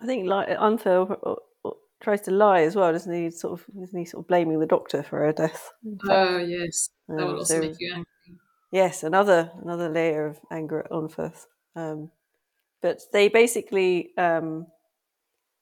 I 0.00 0.06
think 0.06 0.26
like 0.26 0.48
Unferth 0.48 1.10
uh, 1.24 1.34
uh, 1.64 1.70
tries 2.00 2.20
to 2.22 2.30
lie 2.30 2.62
as 2.62 2.76
well, 2.76 2.92
doesn't 2.92 3.12
he? 3.14 3.30
Sort 3.30 3.52
of, 3.60 3.66
isn't 3.82 3.98
he 3.98 4.04
sort 4.04 4.24
of 4.24 4.28
blaming 4.28 4.60
the 4.60 4.66
doctor 4.66 5.02
for 5.02 5.20
her 5.20 5.32
death? 5.32 5.70
Oh, 6.08 6.38
yes. 6.38 6.90
That 7.08 7.20
Um, 7.20 7.26
would 7.28 7.36
also 7.38 7.54
so- 7.54 7.60
make 7.60 7.76
you 7.80 7.92
angry. 7.92 8.06
Yes, 8.72 9.04
another 9.04 9.52
another 9.62 9.88
layer 9.88 10.26
of 10.26 10.40
anger 10.50 10.80
at 10.80 10.90
Unferth. 10.90 11.46
Um, 11.76 12.10
but 12.82 13.02
they 13.12 13.28
basically 13.28 14.10
um, 14.18 14.66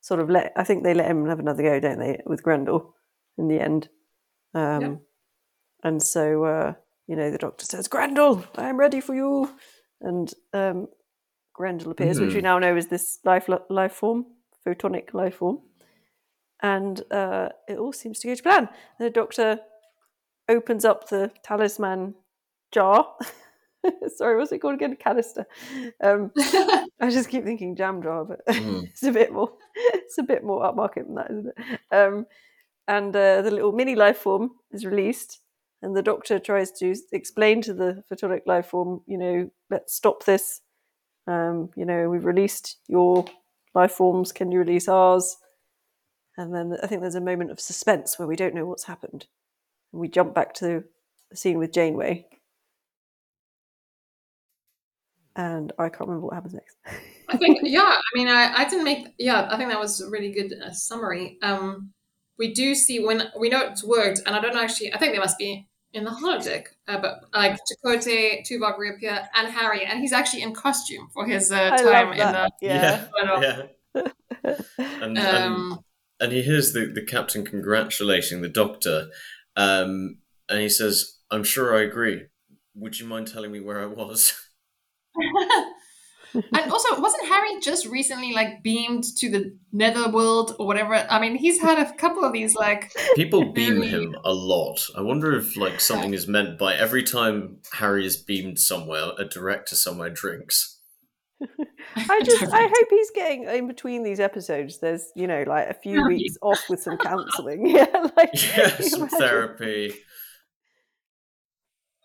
sort 0.00 0.20
of 0.20 0.30
let. 0.30 0.52
I 0.56 0.64
think 0.64 0.82
they 0.82 0.94
let 0.94 1.10
him 1.10 1.26
have 1.26 1.38
another 1.38 1.62
go, 1.62 1.78
don't 1.78 1.98
they, 1.98 2.22
with 2.24 2.42
Grendel 2.42 2.94
in 3.38 3.48
the 3.48 3.60
end. 3.60 3.88
Um, 4.54 4.80
Yep. 4.82 5.00
And 5.84 6.02
so 6.02 6.44
uh, 6.44 6.74
you 7.08 7.16
know, 7.16 7.30
the 7.30 7.38
doctor 7.38 7.64
says, 7.64 7.88
"Grendel, 7.88 8.44
I 8.56 8.68
am 8.68 8.76
ready 8.78 9.00
for 9.00 9.14
you," 9.14 9.50
and 10.00 10.32
um, 10.52 10.86
Grendel 11.54 11.90
appears, 11.90 12.20
which 12.20 12.34
we 12.34 12.40
Hmm. 12.40 12.44
now 12.44 12.58
know 12.60 12.76
is 12.76 12.86
this 12.86 13.18
life 13.24 13.48
life 13.68 13.92
form, 13.92 14.26
photonic 14.66 15.12
life 15.12 15.36
form, 15.36 15.58
and 16.62 17.02
uh, 17.10 17.48
it 17.68 17.78
all 17.78 17.92
seems 17.92 18.20
to 18.20 18.28
go 18.28 18.34
to 18.34 18.42
plan. 18.42 18.68
The 19.00 19.10
doctor 19.10 19.60
opens 20.48 20.84
up 20.84 21.08
the 21.08 21.32
talisman 21.42 22.14
jar. 22.70 23.14
Sorry, 24.16 24.36
what's 24.36 24.52
it 24.52 24.58
called 24.60 24.74
again? 24.74 24.94
Canister. 24.96 25.44
Um, 26.00 26.30
I 27.00 27.10
just 27.10 27.28
keep 27.28 27.42
thinking 27.44 27.74
jam 27.74 28.00
jar, 28.02 28.24
but 28.24 28.46
Mm. 28.46 28.84
it's 28.90 29.02
a 29.02 29.10
bit 29.10 29.32
more. 29.32 29.52
It's 29.74 30.18
a 30.18 30.22
bit 30.22 30.44
more 30.44 30.62
upmarket 30.62 31.06
than 31.06 31.14
that, 31.16 31.30
isn't 31.30 31.48
it? 31.56 31.80
Um, 31.90 32.26
and 32.88 33.14
uh, 33.14 33.42
the 33.42 33.50
little 33.50 33.72
mini 33.72 33.94
life 33.94 34.18
form 34.18 34.50
is 34.72 34.84
released, 34.84 35.40
and 35.82 35.96
the 35.96 36.02
doctor 36.02 36.38
tries 36.38 36.70
to 36.72 36.94
explain 37.12 37.62
to 37.62 37.74
the 37.74 38.02
photonic 38.10 38.42
life 38.46 38.66
form, 38.66 39.02
you 39.06 39.18
know, 39.18 39.50
let's 39.70 39.94
stop 39.94 40.24
this. 40.24 40.60
Um, 41.26 41.70
you 41.76 41.84
know, 41.84 42.08
we've 42.08 42.24
released 42.24 42.78
your 42.88 43.24
life 43.74 43.92
forms. 43.92 44.32
Can 44.32 44.50
you 44.50 44.58
release 44.58 44.88
ours? 44.88 45.36
And 46.36 46.54
then 46.54 46.76
I 46.82 46.86
think 46.86 47.00
there's 47.00 47.14
a 47.14 47.20
moment 47.20 47.50
of 47.50 47.60
suspense 47.60 48.18
where 48.18 48.28
we 48.28 48.36
don't 48.36 48.54
know 48.54 48.64
what's 48.64 48.84
happened. 48.84 49.26
And 49.92 50.00
we 50.00 50.08
jump 50.08 50.34
back 50.34 50.54
to 50.54 50.84
the 51.30 51.36
scene 51.36 51.58
with 51.58 51.72
Janeway. 51.72 52.26
And 55.36 55.72
I 55.78 55.88
can't 55.88 56.08
remember 56.08 56.26
what 56.26 56.34
happens 56.34 56.54
next. 56.54 56.76
I 57.28 57.36
think, 57.36 57.58
yeah, 57.62 57.80
I 57.82 58.02
mean, 58.14 58.28
I, 58.28 58.52
I 58.54 58.64
didn't 58.68 58.84
make, 58.84 59.14
yeah, 59.18 59.48
I 59.50 59.56
think 59.56 59.70
that 59.70 59.80
was 59.80 60.00
a 60.00 60.10
really 60.10 60.32
good 60.32 60.52
uh, 60.62 60.72
summary. 60.72 61.38
Um, 61.42 61.92
we 62.38 62.52
do 62.52 62.74
see 62.74 63.04
when, 63.04 63.30
we 63.38 63.48
know 63.48 63.60
it's 63.66 63.84
worked, 63.84 64.20
and 64.26 64.34
I 64.34 64.40
don't 64.40 64.56
actually, 64.56 64.92
I 64.92 64.98
think 64.98 65.12
they 65.12 65.18
must 65.18 65.38
be 65.38 65.68
in 65.92 66.04
the 66.04 66.10
holodeck, 66.10 66.66
uh, 66.88 66.98
but 67.00 67.24
like 67.34 67.58
Chakotay, 67.84 68.46
Tuvok 68.48 68.78
reappear, 68.78 69.28
and 69.34 69.48
Harry, 69.52 69.84
and 69.84 70.00
he's 70.00 70.12
actually 70.12 70.42
in 70.42 70.54
costume 70.54 71.08
for 71.12 71.26
his 71.26 71.52
uh, 71.52 71.76
time 71.76 72.12
in 72.12 72.18
the. 72.18 72.50
Yeah. 72.60 73.06
yeah. 73.40 73.62
And, 74.78 75.18
and 75.18 75.18
Um, 75.18 75.80
and 76.18 76.32
he 76.32 76.42
hears 76.42 76.72
the, 76.72 76.86
the 76.86 77.04
captain 77.04 77.44
congratulating 77.44 78.40
the 78.40 78.48
doctor, 78.48 79.08
um, 79.56 80.18
and 80.48 80.60
he 80.60 80.68
says, 80.68 81.18
"I'm 81.30 81.44
sure 81.44 81.76
I 81.76 81.82
agree. 81.82 82.22
Would 82.74 82.98
you 82.98 83.06
mind 83.06 83.28
telling 83.28 83.52
me 83.52 83.60
where 83.60 83.80
I 83.80 83.86
was?" 83.86 84.32
and 86.34 86.72
also, 86.72 87.00
wasn't 87.00 87.26
Harry 87.28 87.60
just 87.60 87.86
recently 87.86 88.32
like 88.32 88.62
beamed 88.62 89.04
to 89.18 89.30
the 89.30 89.56
netherworld 89.72 90.56
or 90.58 90.66
whatever? 90.66 90.94
I 90.94 91.20
mean, 91.20 91.36
he's 91.36 91.60
had 91.60 91.78
a 91.78 91.92
couple 91.94 92.24
of 92.24 92.32
these 92.32 92.54
like. 92.54 92.92
People 93.16 93.52
beam 93.52 93.76
Very- 93.76 93.88
him 93.88 94.16
a 94.24 94.32
lot. 94.32 94.80
I 94.96 95.00
wonder 95.02 95.32
if 95.36 95.56
like 95.56 95.80
something 95.80 96.14
is 96.14 96.26
meant 96.26 96.58
by 96.58 96.74
every 96.74 97.02
time 97.02 97.58
Harry 97.72 98.06
is 98.06 98.16
beamed 98.16 98.58
somewhere, 98.58 99.10
a 99.18 99.24
director 99.24 99.74
somewhere 99.76 100.10
drinks. 100.10 100.78
I 101.96 102.20
just 102.24 102.44
I 102.52 102.62
hope 102.62 102.86
he's 102.88 103.10
getting 103.10 103.44
in 103.44 103.66
between 103.66 104.04
these 104.04 104.20
episodes. 104.20 104.78
There's 104.78 105.06
you 105.16 105.26
know 105.26 105.42
like 105.46 105.68
a 105.68 105.74
few 105.74 106.06
weeks 106.08 106.36
off 106.40 106.60
with 106.70 106.80
some 106.80 106.96
counselling. 106.98 107.66
Yeah, 107.76 108.08
like 108.16 108.30
Yeah, 108.56 108.68
some 108.78 109.00
imagine. 109.02 109.18
therapy. 109.18 109.94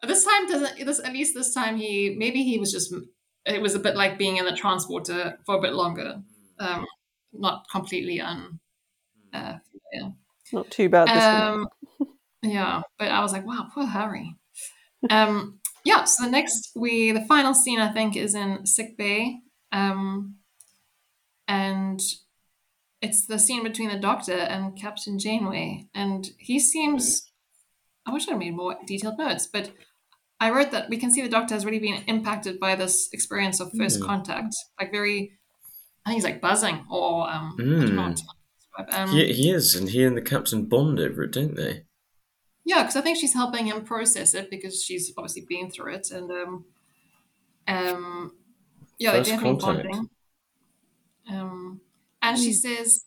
This 0.03 0.23
time 0.25 0.47
doesn't. 0.47 0.85
This 0.85 0.99
at 1.03 1.13
least 1.13 1.33
this 1.35 1.53
time 1.53 1.77
he 1.77 2.15
maybe 2.17 2.43
he 2.43 2.57
was 2.59 2.71
just. 2.71 2.93
It 3.47 3.61
was 3.61 3.75
a 3.75 3.79
bit 3.79 3.95
like 3.95 4.17
being 4.17 4.37
in 4.37 4.45
the 4.45 4.55
transporter 4.55 5.39
for 5.45 5.55
a 5.55 5.61
bit 5.61 5.73
longer, 5.73 6.21
um, 6.59 6.85
not 7.31 7.65
completely 7.71 8.19
un. 8.19 8.59
Uh, 9.33 9.57
yeah. 9.93 10.09
Not 10.51 10.69
too 10.69 10.89
bad. 10.89 11.07
This 11.07 11.23
one. 11.23 11.67
Um, 12.01 12.17
yeah, 12.43 12.81
but 12.99 13.09
I 13.09 13.21
was 13.21 13.31
like, 13.31 13.45
wow, 13.45 13.67
poor 13.73 13.85
Harry. 13.85 14.35
Um, 15.09 15.59
yeah. 15.83 16.03
So 16.03 16.25
the 16.25 16.31
next, 16.31 16.71
we 16.75 17.11
the 17.11 17.25
final 17.25 17.53
scene 17.53 17.79
I 17.79 17.91
think 17.91 18.15
is 18.15 18.35
in 18.35 18.65
sick 18.65 18.97
bay, 18.97 19.39
um, 19.71 20.35
and 21.47 22.01
it's 23.01 23.25
the 23.25 23.39
scene 23.39 23.63
between 23.63 23.89
the 23.89 23.99
Doctor 23.99 24.37
and 24.37 24.77
Captain 24.77 25.19
Janeway, 25.19 25.87
and 25.93 26.29
he 26.37 26.59
seems. 26.59 27.31
I 28.05 28.13
wish 28.13 28.29
I 28.29 28.35
made 28.35 28.55
more 28.55 28.77
detailed 28.87 29.17
notes, 29.17 29.47
but 29.51 29.71
I 30.39 30.51
wrote 30.51 30.71
that 30.71 30.89
we 30.89 30.97
can 30.97 31.11
see 31.11 31.21
the 31.21 31.29
Doctor 31.29 31.55
has 31.55 31.65
really 31.65 31.79
been 31.79 32.03
impacted 32.07 32.59
by 32.59 32.75
this 32.75 33.09
experience 33.11 33.59
of 33.59 33.71
first 33.77 33.99
Mm. 33.99 34.05
contact, 34.05 34.55
like 34.79 34.91
very. 34.91 35.33
I 36.05 36.09
think 36.11 36.17
he's 36.17 36.23
like 36.23 36.39
buzzing, 36.41 36.85
or 36.89 37.29
um, 37.29 37.55
I 37.59 37.63
don't 37.63 37.95
know 37.95 38.13
Mm. 38.13 38.23
Um, 38.93 39.09
He, 39.09 39.33
he 39.33 39.49
is, 39.51 39.73
and 39.75 39.89
he 39.89 40.03
and 40.05 40.15
the 40.15 40.21
captain 40.21 40.65
bond 40.65 40.99
over 40.99 41.23
it, 41.23 41.31
don't 41.31 41.55
they? 41.55 41.83
Yeah, 42.63 42.83
because 42.83 42.95
I 42.95 43.01
think 43.01 43.17
she's 43.17 43.33
helping 43.33 43.65
him 43.65 43.83
process 43.83 44.35
it 44.35 44.49
because 44.51 44.83
she's 44.83 45.11
obviously 45.17 45.45
been 45.49 45.71
through 45.71 45.95
it, 45.95 46.11
and 46.11 46.29
um, 46.31 46.65
um, 47.67 48.33
yeah, 48.99 49.13
First 49.13 49.29
they're 49.29 49.37
definitely 49.39 49.59
contact. 49.61 49.87
bonding. 49.89 50.09
Um, 51.29 51.81
and 52.21 52.37
she 52.37 52.53
says, 52.53 53.05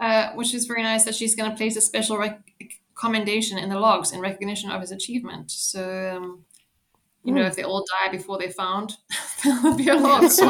uh, 0.00 0.32
which 0.34 0.54
is 0.54 0.66
very 0.66 0.82
nice, 0.82 1.04
that 1.04 1.14
she's 1.14 1.34
going 1.34 1.50
to 1.50 1.56
place 1.56 1.76
a 1.76 1.80
special 1.80 2.16
rec- 2.16 2.42
commendation 3.02 3.56
in 3.58 3.68
the 3.68 3.80
logs 3.86 4.12
in 4.12 4.20
recognition 4.20 4.70
of 4.70 4.80
his 4.80 4.92
achievement. 4.98 5.50
So, 5.50 5.80
um, 6.16 6.44
you 7.24 7.32
know, 7.34 7.42
Mm. 7.44 7.48
if 7.50 7.54
they 7.56 7.64
all 7.70 7.84
die 7.96 8.10
before 8.18 8.36
they're 8.38 8.50
found, 8.64 8.88
there'll 9.44 9.76
be 9.76 9.88
a 9.88 9.94
log. 10.06 10.24
It's 10.24 10.38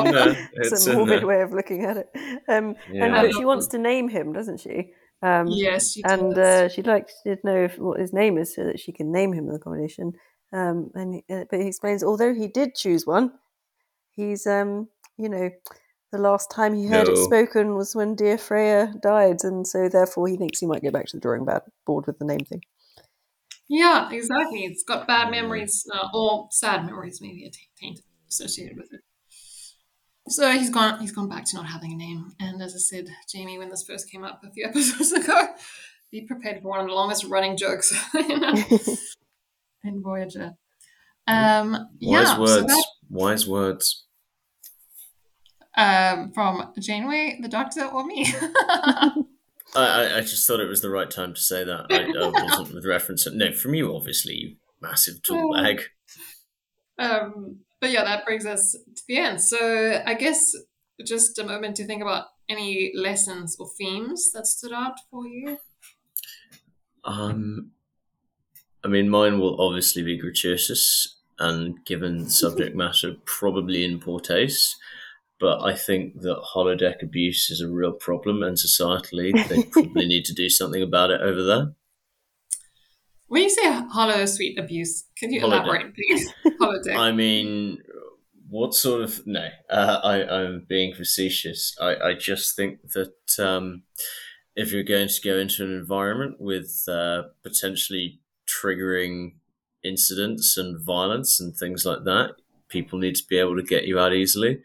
it's 0.60 0.72
It's 0.72 0.86
a 0.86 0.92
morbid 0.94 1.20
there. 1.20 1.26
way 1.32 1.40
of 1.42 1.52
looking 1.52 1.84
at 1.90 1.96
it. 2.02 2.08
Um, 2.48 2.66
Yeah. 2.90 3.04
And 3.04 3.12
but 3.14 3.34
she 3.34 3.44
wants 3.44 3.66
to 3.68 3.78
name 3.78 4.08
him, 4.16 4.32
doesn't 4.32 4.60
she? 4.60 4.76
Um, 5.22 5.46
yes, 5.48 5.92
she 5.92 6.02
and 6.04 6.34
does. 6.34 6.38
uh, 6.38 6.68
she'd 6.72 6.86
like 6.94 7.08
to 7.24 7.36
know 7.44 7.64
if, 7.68 7.78
what 7.78 8.00
his 8.00 8.12
name 8.12 8.38
is 8.42 8.54
so 8.54 8.64
that 8.64 8.80
she 8.80 8.90
can 8.92 9.12
name 9.12 9.32
him 9.32 9.46
the 9.46 9.58
combination. 9.58 10.12
Um, 10.52 10.90
and 10.94 11.22
uh, 11.30 11.44
but 11.50 11.60
he 11.60 11.66
explains, 11.68 12.02
although 12.04 12.34
he 12.34 12.48
did 12.48 12.74
choose 12.74 13.06
one, 13.06 13.32
he's 14.18 14.46
um, 14.46 14.88
you 15.16 15.28
know, 15.28 15.50
the 16.12 16.18
last 16.18 16.51
time 16.51 16.74
he 16.74 16.86
heard 16.86 17.09
it 17.09 17.16
spoken 17.16 17.74
was 17.74 17.97
when 17.97 18.14
dear 18.14 18.39
Freya 18.39 18.93
died, 19.02 19.39
and 19.43 19.66
so 19.66 19.89
therefore 19.89 20.28
he 20.28 20.36
thinks 20.36 20.60
he 20.60 20.66
might 20.66 20.82
go 20.82 20.90
back 20.90 21.06
to 21.06 21.16
the 21.16 21.20
drawing 21.20 21.47
board 21.86 22.06
with 22.06 22.18
the 22.18 22.24
name 22.24 22.40
thing. 22.44 22.60
Yeah, 23.68 24.10
exactly. 24.12 24.64
It's 24.64 24.82
got 24.82 25.06
bad 25.06 25.28
Mm. 25.28 25.30
memories, 25.32 25.86
uh, 25.93 26.09
or 26.14 26.48
sad 26.51 26.84
memories, 26.84 27.20
maybe 27.22 27.47
a 27.47 27.51
t- 27.51 27.68
taint 27.80 28.01
associated 28.28 28.76
with 28.76 28.93
it. 28.93 29.01
So 30.28 30.51
he's 30.52 30.70
gone. 30.70 31.01
He's 31.01 31.12
gone 31.12 31.28
back 31.28 31.44
to 31.47 31.56
not 31.56 31.66
having 31.66 31.93
a 31.93 31.97
name. 31.97 32.32
And 32.39 32.62
as 32.62 32.74
I 32.74 32.78
said, 32.78 33.09
Jamie, 33.28 33.59
when 33.59 33.70
this 33.70 33.84
first 33.84 34.10
came 34.10 34.22
up 34.24 34.43
a 34.44 34.51
few 34.52 34.64
episodes 34.68 35.10
ago, 35.12 35.48
be 36.10 36.26
prepared 36.26 36.62
for 36.62 36.68
one 36.68 36.80
of 36.80 36.86
the 36.86 36.93
longest 36.93 37.24
running 37.24 37.56
jokes 37.56 37.93
you 38.14 38.39
know, 38.39 38.55
in 39.84 40.02
Voyager. 40.02 40.52
Um, 41.26 41.72
Wise 41.72 41.89
yeah, 42.01 42.39
words. 42.39 42.52
so 42.52 42.62
that 42.62 42.86
Wise 43.09 43.48
words. 43.48 44.05
Um, 45.76 46.32
from 46.32 46.72
Janeway, 46.78 47.38
the 47.40 47.48
Doctor, 47.48 47.84
or 47.84 48.04
me. 48.04 48.26
I, 49.74 50.16
I, 50.16 50.20
just 50.20 50.46
thought 50.46 50.60
it 50.60 50.68
was 50.68 50.82
the 50.82 50.90
right 50.90 51.10
time 51.10 51.32
to 51.32 51.40
say 51.40 51.64
that. 51.64 51.86
I, 51.90 52.02
I 52.02 52.28
wasn't 52.28 52.74
with 52.74 52.84
reference. 52.84 53.26
No, 53.26 53.52
from 53.52 53.74
you, 53.74 53.94
obviously, 53.94 54.34
you 54.34 54.56
massive 54.82 55.22
tool 55.22 55.54
bag. 55.54 55.80
Um, 56.98 57.60
but 57.80 57.90
yeah, 57.90 58.04
that 58.04 58.26
brings 58.26 58.44
us 58.44 58.72
to 58.72 59.02
the 59.08 59.18
end. 59.18 59.40
So 59.40 60.02
I 60.04 60.14
guess 60.14 60.54
just 61.04 61.38
a 61.38 61.44
moment 61.44 61.76
to 61.76 61.86
think 61.86 62.02
about 62.02 62.26
any 62.48 62.92
lessons 62.94 63.56
or 63.58 63.68
themes 63.78 64.30
that 64.32 64.46
stood 64.46 64.72
out 64.72 64.98
for 65.10 65.26
you. 65.26 65.58
Um, 67.04 67.70
I 68.84 68.88
mean, 68.88 69.08
mine 69.08 69.38
will 69.38 69.60
obviously 69.60 70.02
be 70.02 70.18
gratuitous, 70.18 71.16
and 71.38 71.84
given 71.84 72.24
the 72.24 72.30
subject 72.30 72.76
matter, 72.76 73.16
probably 73.24 73.84
in 73.84 73.98
poor 73.98 74.20
taste. 74.20 74.76
But 75.43 75.64
I 75.64 75.74
think 75.74 76.20
that 76.20 76.40
holodeck 76.55 77.02
abuse 77.02 77.51
is 77.51 77.60
a 77.60 77.69
real 77.69 77.90
problem, 77.90 78.44
and 78.44 78.56
societally, 78.56 79.32
they 79.48 79.64
probably 79.73 80.06
need 80.06 80.24
to 80.27 80.32
do 80.32 80.48
something 80.48 80.81
about 80.81 81.10
it 81.10 81.20
over 81.20 81.43
there. 81.43 81.73
When 83.27 83.43
you 83.43 83.51
say 83.51 83.64
holosuite 83.64 84.56
abuse, 84.56 85.02
can 85.19 85.32
you 85.32 85.40
Holodeck. 85.40 85.64
elaborate, 85.64 85.94
please? 85.97 86.32
Holodeck. 86.60 86.97
I 86.97 87.10
mean, 87.10 87.78
what 88.48 88.73
sort 88.73 89.02
of 89.02 89.27
no? 89.27 89.48
Uh, 89.69 89.98
I 90.05 90.43
I'm 90.43 90.64
being 90.69 90.94
facetious. 90.94 91.77
I 91.81 91.97
I 91.97 92.14
just 92.14 92.55
think 92.55 92.93
that 92.93 93.44
um, 93.44 93.82
if 94.55 94.70
you're 94.70 94.85
going 94.85 95.09
to 95.09 95.20
go 95.24 95.39
into 95.39 95.64
an 95.64 95.73
environment 95.73 96.36
with 96.39 96.85
uh, 96.86 97.23
potentially 97.43 98.20
triggering 98.47 99.32
incidents 99.82 100.56
and 100.56 100.81
violence 100.81 101.40
and 101.40 101.56
things 101.56 101.85
like 101.85 102.05
that, 102.05 102.36
people 102.69 103.01
need 103.01 103.16
to 103.16 103.27
be 103.28 103.39
able 103.39 103.56
to 103.56 103.62
get 103.64 103.86
you 103.89 103.98
out 103.98 104.14
easily. 104.14 104.62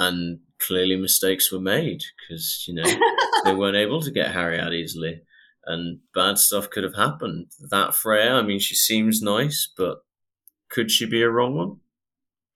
And 0.00 0.40
clearly, 0.58 0.96
mistakes 0.96 1.52
were 1.52 1.60
made 1.60 2.02
because 2.18 2.64
you 2.66 2.74
know 2.74 2.90
they 3.44 3.54
weren't 3.54 3.76
able 3.76 4.00
to 4.00 4.10
get 4.10 4.32
Harry 4.32 4.58
out 4.58 4.72
easily, 4.72 5.20
and 5.66 6.00
bad 6.14 6.38
stuff 6.38 6.70
could 6.70 6.84
have 6.84 6.96
happened. 6.96 7.48
That 7.70 7.94
Freya, 7.94 8.32
I 8.32 8.42
mean, 8.42 8.60
she 8.60 8.74
seems 8.74 9.20
nice, 9.20 9.68
but 9.76 9.98
could 10.70 10.90
she 10.90 11.04
be 11.04 11.22
a 11.22 11.28
wrong 11.28 11.54
one? 11.54 11.76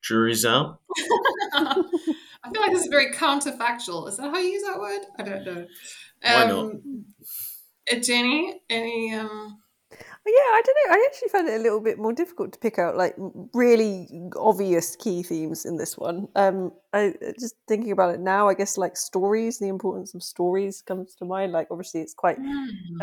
Jury's 0.02 0.46
out. 0.46 0.80
I 1.54 2.50
feel 2.52 2.62
like 2.62 2.72
this 2.72 2.82
is 2.82 2.88
very 2.88 3.12
counterfactual. 3.12 4.08
Is 4.08 4.16
that 4.16 4.30
how 4.30 4.38
you 4.38 4.48
use 4.48 4.62
that 4.62 4.80
word? 4.80 5.00
I 5.18 5.22
don't 5.22 5.44
know. 5.44 5.66
Why 6.22 6.46
not? 6.46 6.58
Um, 6.58 7.04
uh, 7.90 7.96
Jenny, 7.96 8.60
any 8.70 9.14
um, 9.14 9.58
Yeah, 10.26 10.32
I 10.32 10.62
don't 10.64 10.76
know. 10.88 10.94
I 10.94 11.08
actually 11.10 11.28
found 11.28 11.48
it 11.48 11.60
a 11.60 11.62
little 11.62 11.80
bit 11.80 11.98
more 11.98 12.12
difficult 12.12 12.52
to 12.54 12.58
pick 12.58 12.78
out 12.78 12.96
like 12.96 13.14
really 13.52 14.08
obvious 14.36 14.96
key 14.96 15.22
themes 15.22 15.66
in 15.66 15.76
this 15.76 15.98
one. 15.98 16.28
Um, 16.34 16.72
I 16.94 17.08
uh, 17.26 17.32
just 17.38 17.56
thinking 17.68 17.92
about 17.92 18.14
it 18.14 18.20
now. 18.20 18.48
I 18.48 18.54
guess 18.54 18.78
like 18.78 18.96
stories, 18.96 19.58
the 19.58 19.68
importance 19.68 20.14
of 20.14 20.22
stories 20.22 20.80
comes 20.80 21.14
to 21.16 21.26
mind. 21.26 21.52
Like 21.52 21.68
obviously, 21.70 22.00
it's 22.00 22.14
quite 22.14 22.38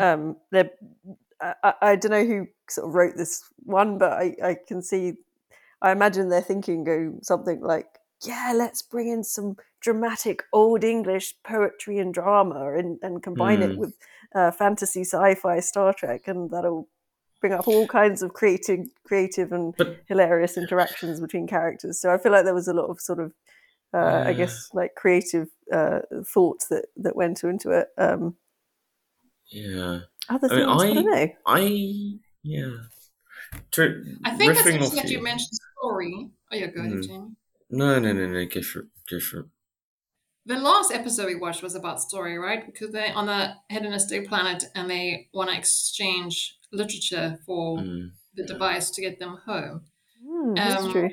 um 0.00 0.36
they're 0.50 0.70
I, 1.40 1.74
I- 1.82 1.96
don't 1.96 2.10
know 2.10 2.24
who 2.24 2.46
sort 2.68 2.88
of 2.88 2.94
wrote 2.94 3.16
this 3.16 3.44
one 3.64 3.98
but 3.98 4.12
I, 4.12 4.34
I 4.42 4.56
can 4.66 4.80
see 4.82 5.14
i 5.82 5.90
imagine 5.92 6.28
they're 6.28 6.40
thinking 6.40 6.84
go 6.84 7.14
something 7.22 7.60
like 7.60 7.86
yeah 8.24 8.52
let's 8.54 8.80
bring 8.82 9.08
in 9.08 9.24
some 9.24 9.56
dramatic 9.80 10.44
old 10.52 10.84
english 10.84 11.34
poetry 11.44 11.98
and 11.98 12.14
drama 12.14 12.72
and, 12.78 12.98
and 13.02 13.22
combine 13.22 13.60
Mm. 13.60 13.72
it 13.72 13.78
with 13.78 13.96
uh, 14.34 14.50
fantasy 14.52 15.02
sci-fi 15.02 15.60
star 15.60 15.92
trek 15.92 16.28
and 16.28 16.50
that'll 16.50 16.88
bring 17.42 17.52
up 17.52 17.68
all 17.68 17.86
kinds 17.86 18.22
of 18.22 18.32
creative 18.32 18.86
creative 19.04 19.52
and 19.52 19.74
But 19.76 19.98
hilarious 20.08 20.56
interactions 20.56 21.20
between 21.20 21.46
characters 21.46 22.00
so 22.00 22.10
i 22.14 22.16
feel 22.18 22.32
like 22.32 22.44
there 22.44 22.54
was 22.54 22.68
a 22.68 22.72
lot 22.74 22.86
of 22.88 23.00
sort 23.00 23.20
of 23.20 23.34
uh, 23.92 24.22
i 24.26 24.32
guess 24.32 24.70
like 24.72 24.94
creative 24.94 25.48
uh, 25.70 25.98
thoughts 26.24 26.68
that 26.68 26.86
that 26.96 27.14
went 27.16 27.42
into 27.44 27.70
it 27.72 27.88
um 27.98 28.36
yeah, 29.50 29.98
other 30.30 30.48
I 30.50 30.56
mean, 30.56 30.66
things 30.66 30.82
i, 30.82 30.86
I- 30.86 30.94
don't 30.94 31.04
know 31.04 31.28
I 31.46 32.18
yeah. 32.42 32.70
To, 33.72 33.82
I 34.24 34.30
think 34.30 34.52
it's 34.52 34.62
riffing 34.62 34.72
interesting 34.74 34.96
that 34.96 35.10
you 35.10 35.22
mentioned 35.22 35.58
story. 35.78 36.30
Oh 36.50 36.56
yeah, 36.56 36.66
go 36.68 36.80
ahead, 36.80 36.92
Mm. 36.92 37.06
Jamie. 37.06 37.30
No, 37.70 37.98
no, 37.98 38.12
no, 38.14 38.26
no. 38.26 38.44
Go 38.46 38.62
for 38.62 38.80
it. 38.80 38.86
Go 39.10 39.20
for 39.20 39.40
it. 39.40 39.46
The 40.46 40.58
last 40.58 40.90
episode 40.90 41.26
we 41.26 41.34
watched 41.34 41.62
was 41.62 41.74
about 41.74 42.00
story, 42.00 42.38
right? 42.38 42.64
Because 42.64 42.90
they're 42.92 43.14
on 43.14 43.26
the 43.26 43.54
hedonistic 43.68 44.26
planet 44.26 44.64
and 44.74 44.90
they 44.90 45.28
want 45.34 45.50
to 45.50 45.56
exchange 45.56 46.56
literature 46.72 47.38
for 47.46 47.78
Mm. 47.78 48.08
the 48.34 48.44
device 48.44 48.90
to 48.90 49.00
get 49.02 49.18
them 49.18 49.38
home. 49.46 49.82
Hmm, 50.24 50.54
that's 50.54 50.84
Um, 50.84 50.92
true 50.92 51.10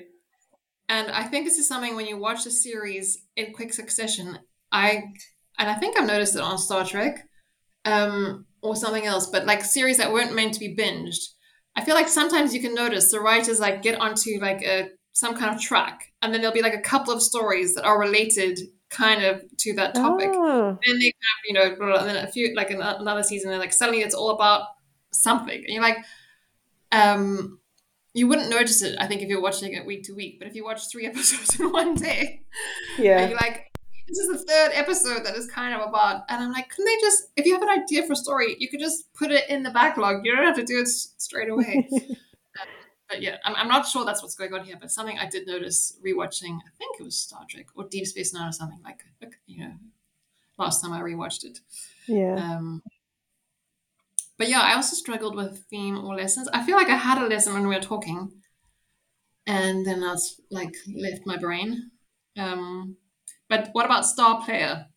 And 0.88 1.12
I 1.12 1.24
think 1.24 1.46
this 1.46 1.60
is 1.60 1.68
something 1.68 1.96
when 1.96 2.08
you 2.08 2.18
watch 2.18 2.44
the 2.44 2.50
series 2.52 3.18
in 3.36 3.54
quick 3.54 3.74
succession, 3.74 4.40
I 4.72 5.04
and 5.60 5.70
I 5.70 5.76
think 5.76 5.96
I've 6.00 6.08
noticed 6.08 6.36
it 6.36 6.42
on 6.42 6.58
Star 6.58 6.84
Trek, 6.86 7.28
um, 7.86 8.46
or 8.62 8.76
something 8.76 9.06
else, 9.06 9.28
but 9.28 9.46
like 9.46 9.64
series 9.64 9.98
that 9.98 10.12
weren't 10.14 10.34
meant 10.34 10.54
to 10.56 10.60
be 10.60 10.76
binged. 10.76 11.20
I 11.76 11.84
feel 11.86 11.96
like 11.96 12.08
sometimes 12.10 12.54
you 12.56 12.62
can 12.62 12.74
notice 12.74 13.12
the 13.12 13.20
writers 13.20 13.60
like 13.60 13.82
get 13.84 14.00
onto 14.00 14.40
like 14.42 14.62
a 14.64 14.90
some 15.14 15.36
kind 15.36 15.54
of 15.56 15.62
track, 15.62 16.12
and 16.22 16.34
then 16.34 16.42
there'll 16.42 16.54
be 16.54 16.62
like 16.62 16.74
a 16.74 16.82
couple 16.82 17.14
of 17.14 17.22
stories 17.22 17.74
that 17.76 17.84
are 17.84 18.00
related 18.00 18.58
kind 18.90 19.24
of 19.24 19.44
to 19.60 19.74
that 19.74 19.94
topic. 19.94 20.30
Oh, 20.34 20.70
And 20.86 21.02
they 21.02 21.06
have, 21.28 21.42
you 21.48 21.54
know, 21.54 21.76
blah, 21.76 21.88
blah, 21.88 22.00
and 22.00 22.10
then 22.10 22.26
a 22.26 22.32
few 22.32 22.56
like 22.56 22.72
an- 22.72 22.82
another 22.82 23.22
season, 23.24 23.52
and 23.52 23.60
like 23.60 23.74
suddenly 23.74 24.02
it's 24.02 24.16
all 24.16 24.32
about 24.32 24.62
something, 25.12 25.56
and 25.56 25.70
you're 25.70 25.82
like, 25.82 25.98
um, 26.92 27.60
you 28.14 28.28
wouldn't 28.28 28.50
notice 28.50 28.82
it, 28.82 28.98
I 29.00 29.08
think, 29.08 29.22
if 29.22 29.30
you're 29.30 29.42
watching 29.42 29.74
it 29.74 29.86
week 29.86 30.04
to 30.04 30.14
week. 30.14 30.40
But 30.40 30.48
if 30.48 30.56
you 30.56 30.64
watch 30.64 30.90
three 30.90 31.06
episodes 31.08 31.60
in 31.60 31.72
one 31.72 31.96
day, 31.96 32.42
and 32.98 33.06
yeah. 33.06 33.28
you're 33.28 33.38
like, 33.38 33.72
this 34.08 34.18
is 34.18 34.28
the 34.28 34.46
third 34.46 34.72
episode 34.74 35.26
that 35.26 35.36
is 35.36 35.46
kind 35.48 35.80
of 35.80 35.88
about, 35.88 36.24
and 36.30 36.44
I'm 36.44 36.52
like, 36.52 36.70
couldn't 36.70 36.86
they 36.86 36.98
just, 37.02 37.30
if 37.36 37.46
you 37.46 37.54
have 37.54 37.62
an 37.62 37.70
idea 37.70 38.04
for 38.06 38.14
a 38.14 38.16
story, 38.16 38.56
you 38.60 38.68
could 38.70 38.80
just 38.80 39.14
put 39.14 39.32
it 39.32 39.48
in 39.50 39.64
the 39.64 39.70
backlog. 39.70 40.26
You 40.26 40.36
don't 40.36 40.46
have 40.46 40.56
to 40.56 40.66
do 40.66 40.80
it 40.80 40.88
straight 40.88 41.50
away. 41.50 41.88
but 43.10 43.22
yeah, 43.22 43.38
I'm, 43.46 43.56
I'm 43.56 43.68
not 43.68 43.88
sure 43.88 44.06
that's 44.06 44.24
what's 44.24 44.36
going 44.36 44.54
on 44.54 44.64
here. 44.64 44.78
But 44.80 44.92
something 44.92 45.20
I 45.20 45.28
did 45.28 45.46
notice 45.46 45.98
rewatching, 46.06 46.58
I 46.58 46.72
think 46.78 47.00
it 47.00 47.04
was 47.04 47.20
Star 47.20 47.42
Trek 47.48 47.68
or 47.76 47.84
Deep 47.84 48.08
Space 48.08 48.34
Nine 48.34 48.50
or 48.50 48.52
something 48.52 48.80
like, 48.84 49.04
like 49.22 49.40
you 49.46 49.64
know, 49.64 49.74
last 50.58 50.82
time 50.82 50.94
I 50.94 51.02
rewatched 51.02 51.44
it. 51.46 51.60
yeah. 52.08 52.36
Um, 52.36 52.82
but 54.40 54.50
yeah, 54.50 54.62
I 54.62 54.76
also 54.76 54.96
struggled 54.96 55.36
with 55.36 55.66
theme 55.70 56.00
or 56.00 56.16
lessons. 56.16 56.50
I 56.54 56.64
feel 56.66 56.78
like 56.78 56.90
I 56.90 56.98
had 56.98 57.20
a 57.22 57.28
lesson 57.28 57.54
when 57.54 57.68
we 57.68 57.76
were 57.76 57.82
talking, 57.82 58.32
and 59.48 59.86
then 59.86 60.04
I 60.04 60.12
was 60.14 60.42
like 60.52 60.74
left 60.96 61.26
my 61.26 61.38
brain. 61.38 61.92
Um, 62.38 62.98
but 63.50 63.70
what 63.74 63.86
about 63.86 64.06
star 64.06 64.44
player? 64.44 64.88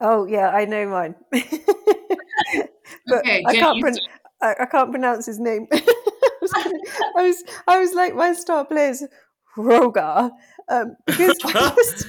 Oh, 0.00 0.26
yeah. 0.26 0.50
I 0.50 0.64
know 0.64 0.88
mine. 0.88 1.14
but 3.06 3.18
Okay, 3.18 3.42
I 3.46 3.52
Jenny, 3.52 3.58
can't. 3.60 3.78
you 3.78 3.82
Pron- 3.82 4.00
I, 4.42 4.54
I 4.60 4.66
can't 4.66 4.90
pronounce 4.90 5.26
his 5.26 5.38
name. 5.38 5.66
I 5.72 7.22
was. 7.22 7.44
I 7.68 7.78
was 7.80 7.94
like 7.94 8.14
my 8.14 8.32
star 8.32 8.64
players, 8.64 9.04
Rogar, 9.56 10.30
um, 10.68 10.96
because 11.06 11.38
I 11.44 11.52
just. 11.76 12.06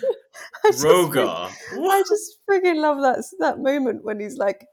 I 0.64 0.72
just 0.72 0.86
Rogar. 0.86 1.52
I 1.74 2.04
just 2.08 2.40
friggin' 2.50 2.78
love 2.82 3.02
that 3.02 3.24
that 3.40 3.60
moment 3.60 4.04
when 4.06 4.20
he's 4.20 4.38
like, 4.38 4.66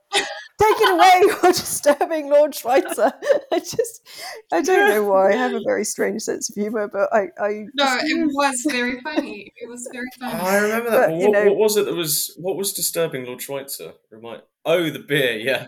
"Take 0.61 0.77
it 0.81 0.91
away! 0.91 1.21
You're 1.43 1.53
disturbing 1.53 2.31
Lord 2.31 2.55
Schweitzer." 2.55 3.13
I 3.53 3.59
just, 3.59 4.07
I 4.53 4.61
don't 4.63 4.89
know 4.91 5.05
why. 5.05 5.31
I 5.31 5.37
have 5.37 5.55
a 5.55 5.61
very 5.65 5.85
strange 5.85 6.23
sense 6.23 6.49
of 6.51 6.55
humor, 6.55 6.89
but 6.89 7.09
I, 7.13 7.29
I 7.41 7.65
No, 7.75 7.85
just- 7.85 8.07
it 8.07 8.27
was 8.27 8.67
very 8.71 9.01
funny. 9.01 9.53
It 9.57 9.69
was 9.69 9.89
very 9.93 10.07
funny. 10.19 10.35
I 10.35 10.59
remember 10.59 10.91
that. 10.91 11.09
But, 11.09 11.11
What, 11.13 11.21
you 11.21 11.31
know- 11.31 11.45
what 11.47 11.57
was 11.57 11.77
it 11.77 11.85
that 11.87 11.95
was 11.95 12.35
what 12.39 12.57
was 12.57 12.73
disturbing 12.73 13.25
Lord 13.25 13.41
Schweitzer? 13.43 13.93
Remind. 14.11 14.43
Oh, 14.65 14.91
the 14.91 14.99
beer. 14.99 15.39
Yeah. 15.39 15.67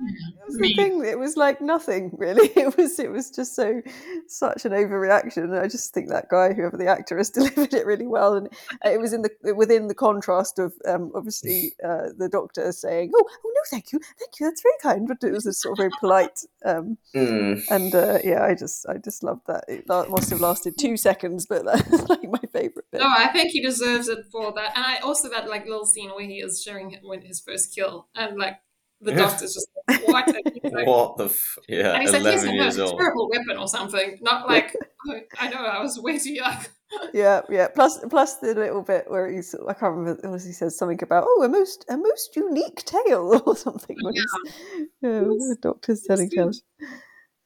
It 0.00 0.46
was 0.46 0.56
the 0.56 0.74
thing. 0.74 1.04
It 1.04 1.18
was 1.18 1.36
like 1.36 1.60
nothing 1.60 2.10
really. 2.16 2.48
It 2.56 2.76
was. 2.76 2.98
It 2.98 3.10
was 3.10 3.30
just 3.30 3.54
so 3.54 3.82
such 4.26 4.64
an 4.64 4.72
overreaction. 4.72 5.44
And 5.44 5.56
I 5.58 5.68
just 5.68 5.92
think 5.92 6.08
that 6.08 6.28
guy, 6.28 6.52
whoever 6.52 6.76
the 6.76 6.86
actor, 6.86 7.16
has 7.18 7.30
delivered 7.38 7.74
it 7.74 7.86
really 7.86 8.06
well. 8.06 8.34
And 8.34 8.48
it 8.84 9.00
was 9.00 9.12
in 9.12 9.22
the 9.22 9.54
within 9.54 9.88
the 9.88 9.94
contrast 9.94 10.58
of 10.58 10.72
um, 10.86 11.10
obviously 11.14 11.72
uh, 11.84 12.08
the 12.16 12.28
doctor 12.30 12.70
saying, 12.72 13.12
"Oh, 13.14 13.24
oh 13.28 13.52
no, 13.54 13.60
thank 13.70 13.92
you, 13.92 13.98
thank 14.18 14.38
you, 14.40 14.46
that's 14.46 14.62
very 14.62 14.74
kind," 14.82 15.08
but 15.08 15.26
it 15.26 15.32
was 15.32 15.46
a 15.46 15.52
sort 15.52 15.72
of 15.72 15.78
very 15.78 15.90
polite. 16.00 16.40
Um, 16.64 16.98
Mm. 17.14 17.62
and 17.70 17.94
uh, 17.94 18.18
yeah, 18.22 18.44
I 18.44 18.54
just 18.54 18.86
I 18.88 18.98
just 18.98 19.22
loved 19.22 19.42
that. 19.46 19.64
It 19.68 19.86
must 19.88 20.30
have 20.30 20.40
lasted 20.40 20.78
two 20.78 20.96
seconds, 20.96 21.46
but 21.46 21.64
that's 21.64 22.08
like 22.08 22.22
my 22.24 22.40
favorite 22.52 22.84
bit. 22.90 23.00
No, 23.00 23.08
I 23.08 23.28
think 23.28 23.50
he 23.50 23.60
deserves 23.62 24.08
it 24.08 24.26
for 24.30 24.52
that. 24.54 24.76
And 24.76 24.84
I 24.84 24.98
also 24.98 25.28
that 25.30 25.48
like 25.48 25.64
little 25.66 25.86
scene 25.86 26.10
where 26.10 26.26
he 26.26 26.36
is 26.40 26.62
sharing 26.62 26.92
it 26.92 27.00
when 27.02 27.22
his 27.22 27.40
first 27.40 27.74
kill, 27.74 28.08
and 28.14 28.36
like 28.36 28.58
the 29.00 29.12
Yeah. 29.12 29.18
doctor's 29.18 29.54
just 29.54 29.68
like, 29.88 30.06
what? 30.08 30.26
Like, 30.26 30.86
What 30.86 31.16
the? 31.18 31.24
F- 31.26 31.58
yeah. 31.68 31.92
And 31.94 32.02
he's 32.02 32.12
like, 32.12 32.22
here's 32.22 32.42
Eleven 32.44 32.60
a 32.60 32.62
years 32.62 32.78
old. 32.78 32.98
terrible 32.98 33.28
weapon 33.30 33.56
or 33.58 33.68
something. 33.68 34.18
Not 34.20 34.48
like, 34.48 34.74
"Oh, 35.08 35.20
I 35.38 35.48
know, 35.50 35.58
I 35.58 35.80
was 35.82 35.98
way 36.00 36.18
too 36.18 36.32
young. 36.34 36.56
Yeah, 37.12 37.42
yeah. 37.50 37.68
Plus, 37.68 37.98
plus 38.08 38.36
the 38.38 38.54
little 38.54 38.80
bit 38.80 39.10
where 39.10 39.30
he's 39.30 39.54
I 39.68 39.74
can't 39.74 39.94
remember. 39.94 40.26
It 40.26 40.30
was 40.30 40.42
he 40.46 40.52
says 40.52 40.78
something 40.78 41.02
about 41.02 41.24
oh 41.26 41.42
a 41.42 41.48
most 41.48 41.84
a 41.90 41.98
most 41.98 42.34
unique 42.34 42.82
tale 42.86 43.42
or 43.46 43.54
something. 43.54 43.94
When 44.00 44.14
Yeah. 44.14 44.22
he's, 44.22 44.88
yeah, 45.02 45.20
the 45.20 45.56
doctor's 45.60 46.02
telling 46.04 46.30
good. 46.30 46.36
tales. 46.36 46.62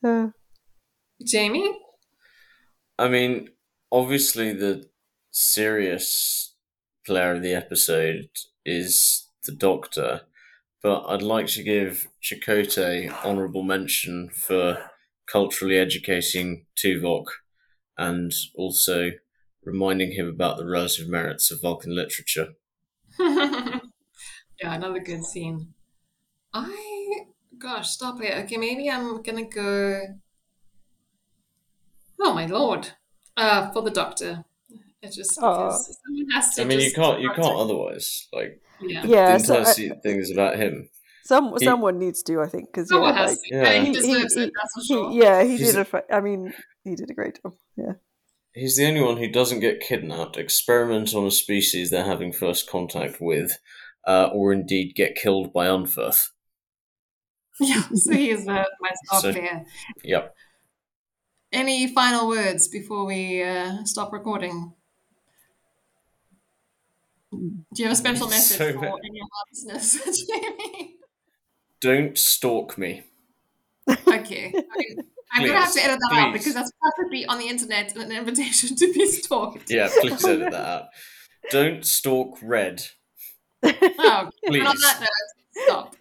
Uh, 0.05 0.29
Jamie? 1.25 1.77
I 3.01 3.09
mean, 3.09 3.49
obviously, 3.91 4.53
the 4.53 4.89
serious 5.33 6.55
player 7.05 7.35
of 7.35 7.43
the 7.43 7.55
episode 7.55 8.29
is 8.65 9.27
the 9.45 9.53
Doctor, 9.53 10.21
but 10.83 11.05
I'd 11.07 11.23
like 11.23 11.47
to 11.49 11.63
give 11.63 12.09
Chakotay 12.23 13.11
honourable 13.25 13.63
mention 13.63 14.31
for 14.31 14.91
culturally 15.27 15.79
educating 15.79 16.67
Tuvok 16.77 17.27
and 17.97 18.33
also 18.55 19.13
reminding 19.65 20.13
him 20.13 20.29
about 20.29 20.57
the 20.57 20.67
relative 20.67 21.09
merits 21.09 21.51
of 21.51 21.63
Vulcan 21.63 21.95
literature. 21.95 22.55
yeah, 23.19 23.81
another 24.63 25.01
good 25.01 25.25
scene. 25.25 25.75
I, 26.53 27.25
gosh, 27.59 27.91
stop 27.91 28.21
it. 28.23 28.45
Okay, 28.45 28.57
maybe 28.57 28.91
I'm 28.91 29.23
gonna 29.23 29.49
go 29.49 30.01
Oh 32.25 32.33
my 32.33 32.47
lord! 32.47 32.89
Uh, 33.37 33.73
for 33.73 33.83
the 33.83 33.91
doctor, 33.91 34.45
it's 35.03 35.17
just 35.17 35.35
someone 35.35 35.73
has 36.33 36.55
to. 36.55 36.63
I 36.63 36.65
mean, 36.65 36.79
you 36.79 36.93
can't 36.93 37.21
you 37.21 37.31
can't 37.31 37.57
otherwise. 37.57 38.29
Like 38.33 38.63
Yeah. 38.83 39.05
Yeah, 39.05 39.39
the 39.39 39.45
so 39.45 39.55
entire 39.57 39.69
I- 39.69 39.73
se- 39.73 40.01
thing 40.03 40.19
is 40.19 40.31
about 40.31 40.57
him. 40.57 40.89
some 41.25 41.55
He- 41.59 41.65
someone 41.65 41.99
needs 41.99 42.23
to, 42.25 42.41
I 42.41 42.47
think, 42.49 42.69
because 42.73 42.89
yeah, 42.91 42.97
Someone 42.97 43.15
has 43.15 43.31
like, 43.31 43.39
to. 43.63 43.69
I 43.71 43.85
he 43.85 43.93
deserves 43.93 44.35
He- 44.35 44.43
it. 44.43 44.53
That's 44.57 44.75
for 44.75 44.81
he- 44.81 44.87
sure. 44.87 45.13
yeah, 45.13 45.43
he 45.45 45.57
He's- 45.57 45.75
did. 45.75 45.87
A, 45.95 46.15
I 46.15 46.21
mean, 46.21 46.53
he 46.85 46.95
did 46.97 47.11
a 47.11 47.15
great 47.15 47.41
job. 47.43 47.55
Yeah. 47.77 47.95
He's 48.55 48.77
the 48.77 48.87
only 48.87 49.01
one 49.01 49.17
who 49.17 49.29
doesn't 49.31 49.61
get 49.61 49.81
kidnapped, 49.81 50.37
experiment 50.37 51.15
on 51.15 51.25
a 51.27 51.31
species 51.31 51.91
they're 51.91 52.05
having 52.05 52.33
first 52.33 52.69
contact 52.69 53.19
with, 53.21 53.59
uh, 54.07 54.29
or 54.33 54.53
indeed 54.53 54.95
get 54.95 55.15
killed 55.17 55.53
by 55.53 55.67
Unferth. 55.67 56.29
Yeah. 57.61 57.83
So 57.95 58.13
he 58.13 58.31
is 58.31 58.47
uh, 58.49 58.65
my 58.81 58.91
star 59.05 59.21
So- 59.21 59.33
player. 59.33 59.65
Yep. 60.05 60.35
Any 61.53 61.87
final 61.95 62.29
words 62.29 62.67
before 62.69 63.05
we 63.05 63.43
uh, 63.43 63.85
stop 63.85 64.11
recording? 64.13 64.73
Do 67.33 67.83
you 67.83 67.85
have 67.85 67.93
a 67.93 67.97
special 67.97 68.29
message 68.29 68.59
So 68.59 68.73
for 68.75 68.85
any 68.85 69.21
of 69.21 69.29
our 69.33 69.45
listeners, 69.75 70.27
Jamie? 70.31 70.97
Don't 71.81 72.17
stalk 72.19 72.77
me. 72.79 73.03
Okay. 74.07 74.53
I- 74.55 74.85
I'm 75.35 75.45
going 75.47 75.55
to 75.55 75.61
have 75.61 75.73
to 75.73 75.83
edit 75.83 75.99
that 76.11 76.19
out 76.19 76.33
because 76.35 76.53
that's 76.53 76.71
perfectly 76.79 77.25
on 77.25 77.39
the 77.39 77.49
internet 77.49 77.97
an 77.97 78.13
invitation 78.13 78.77
to 78.77 78.93
be 78.93 79.07
stalked. 79.07 79.71
Yeah, 79.71 79.89
please 79.99 80.23
edit 80.27 80.51
that 80.51 80.67
out. 80.67 80.85
Don't 81.51 81.87
stalk 81.87 82.39
Red. 82.43 82.85
Oh, 83.65 84.29
Please. 84.45 84.63
that 84.65 85.01
note, 85.01 85.65
stop. 85.67 85.97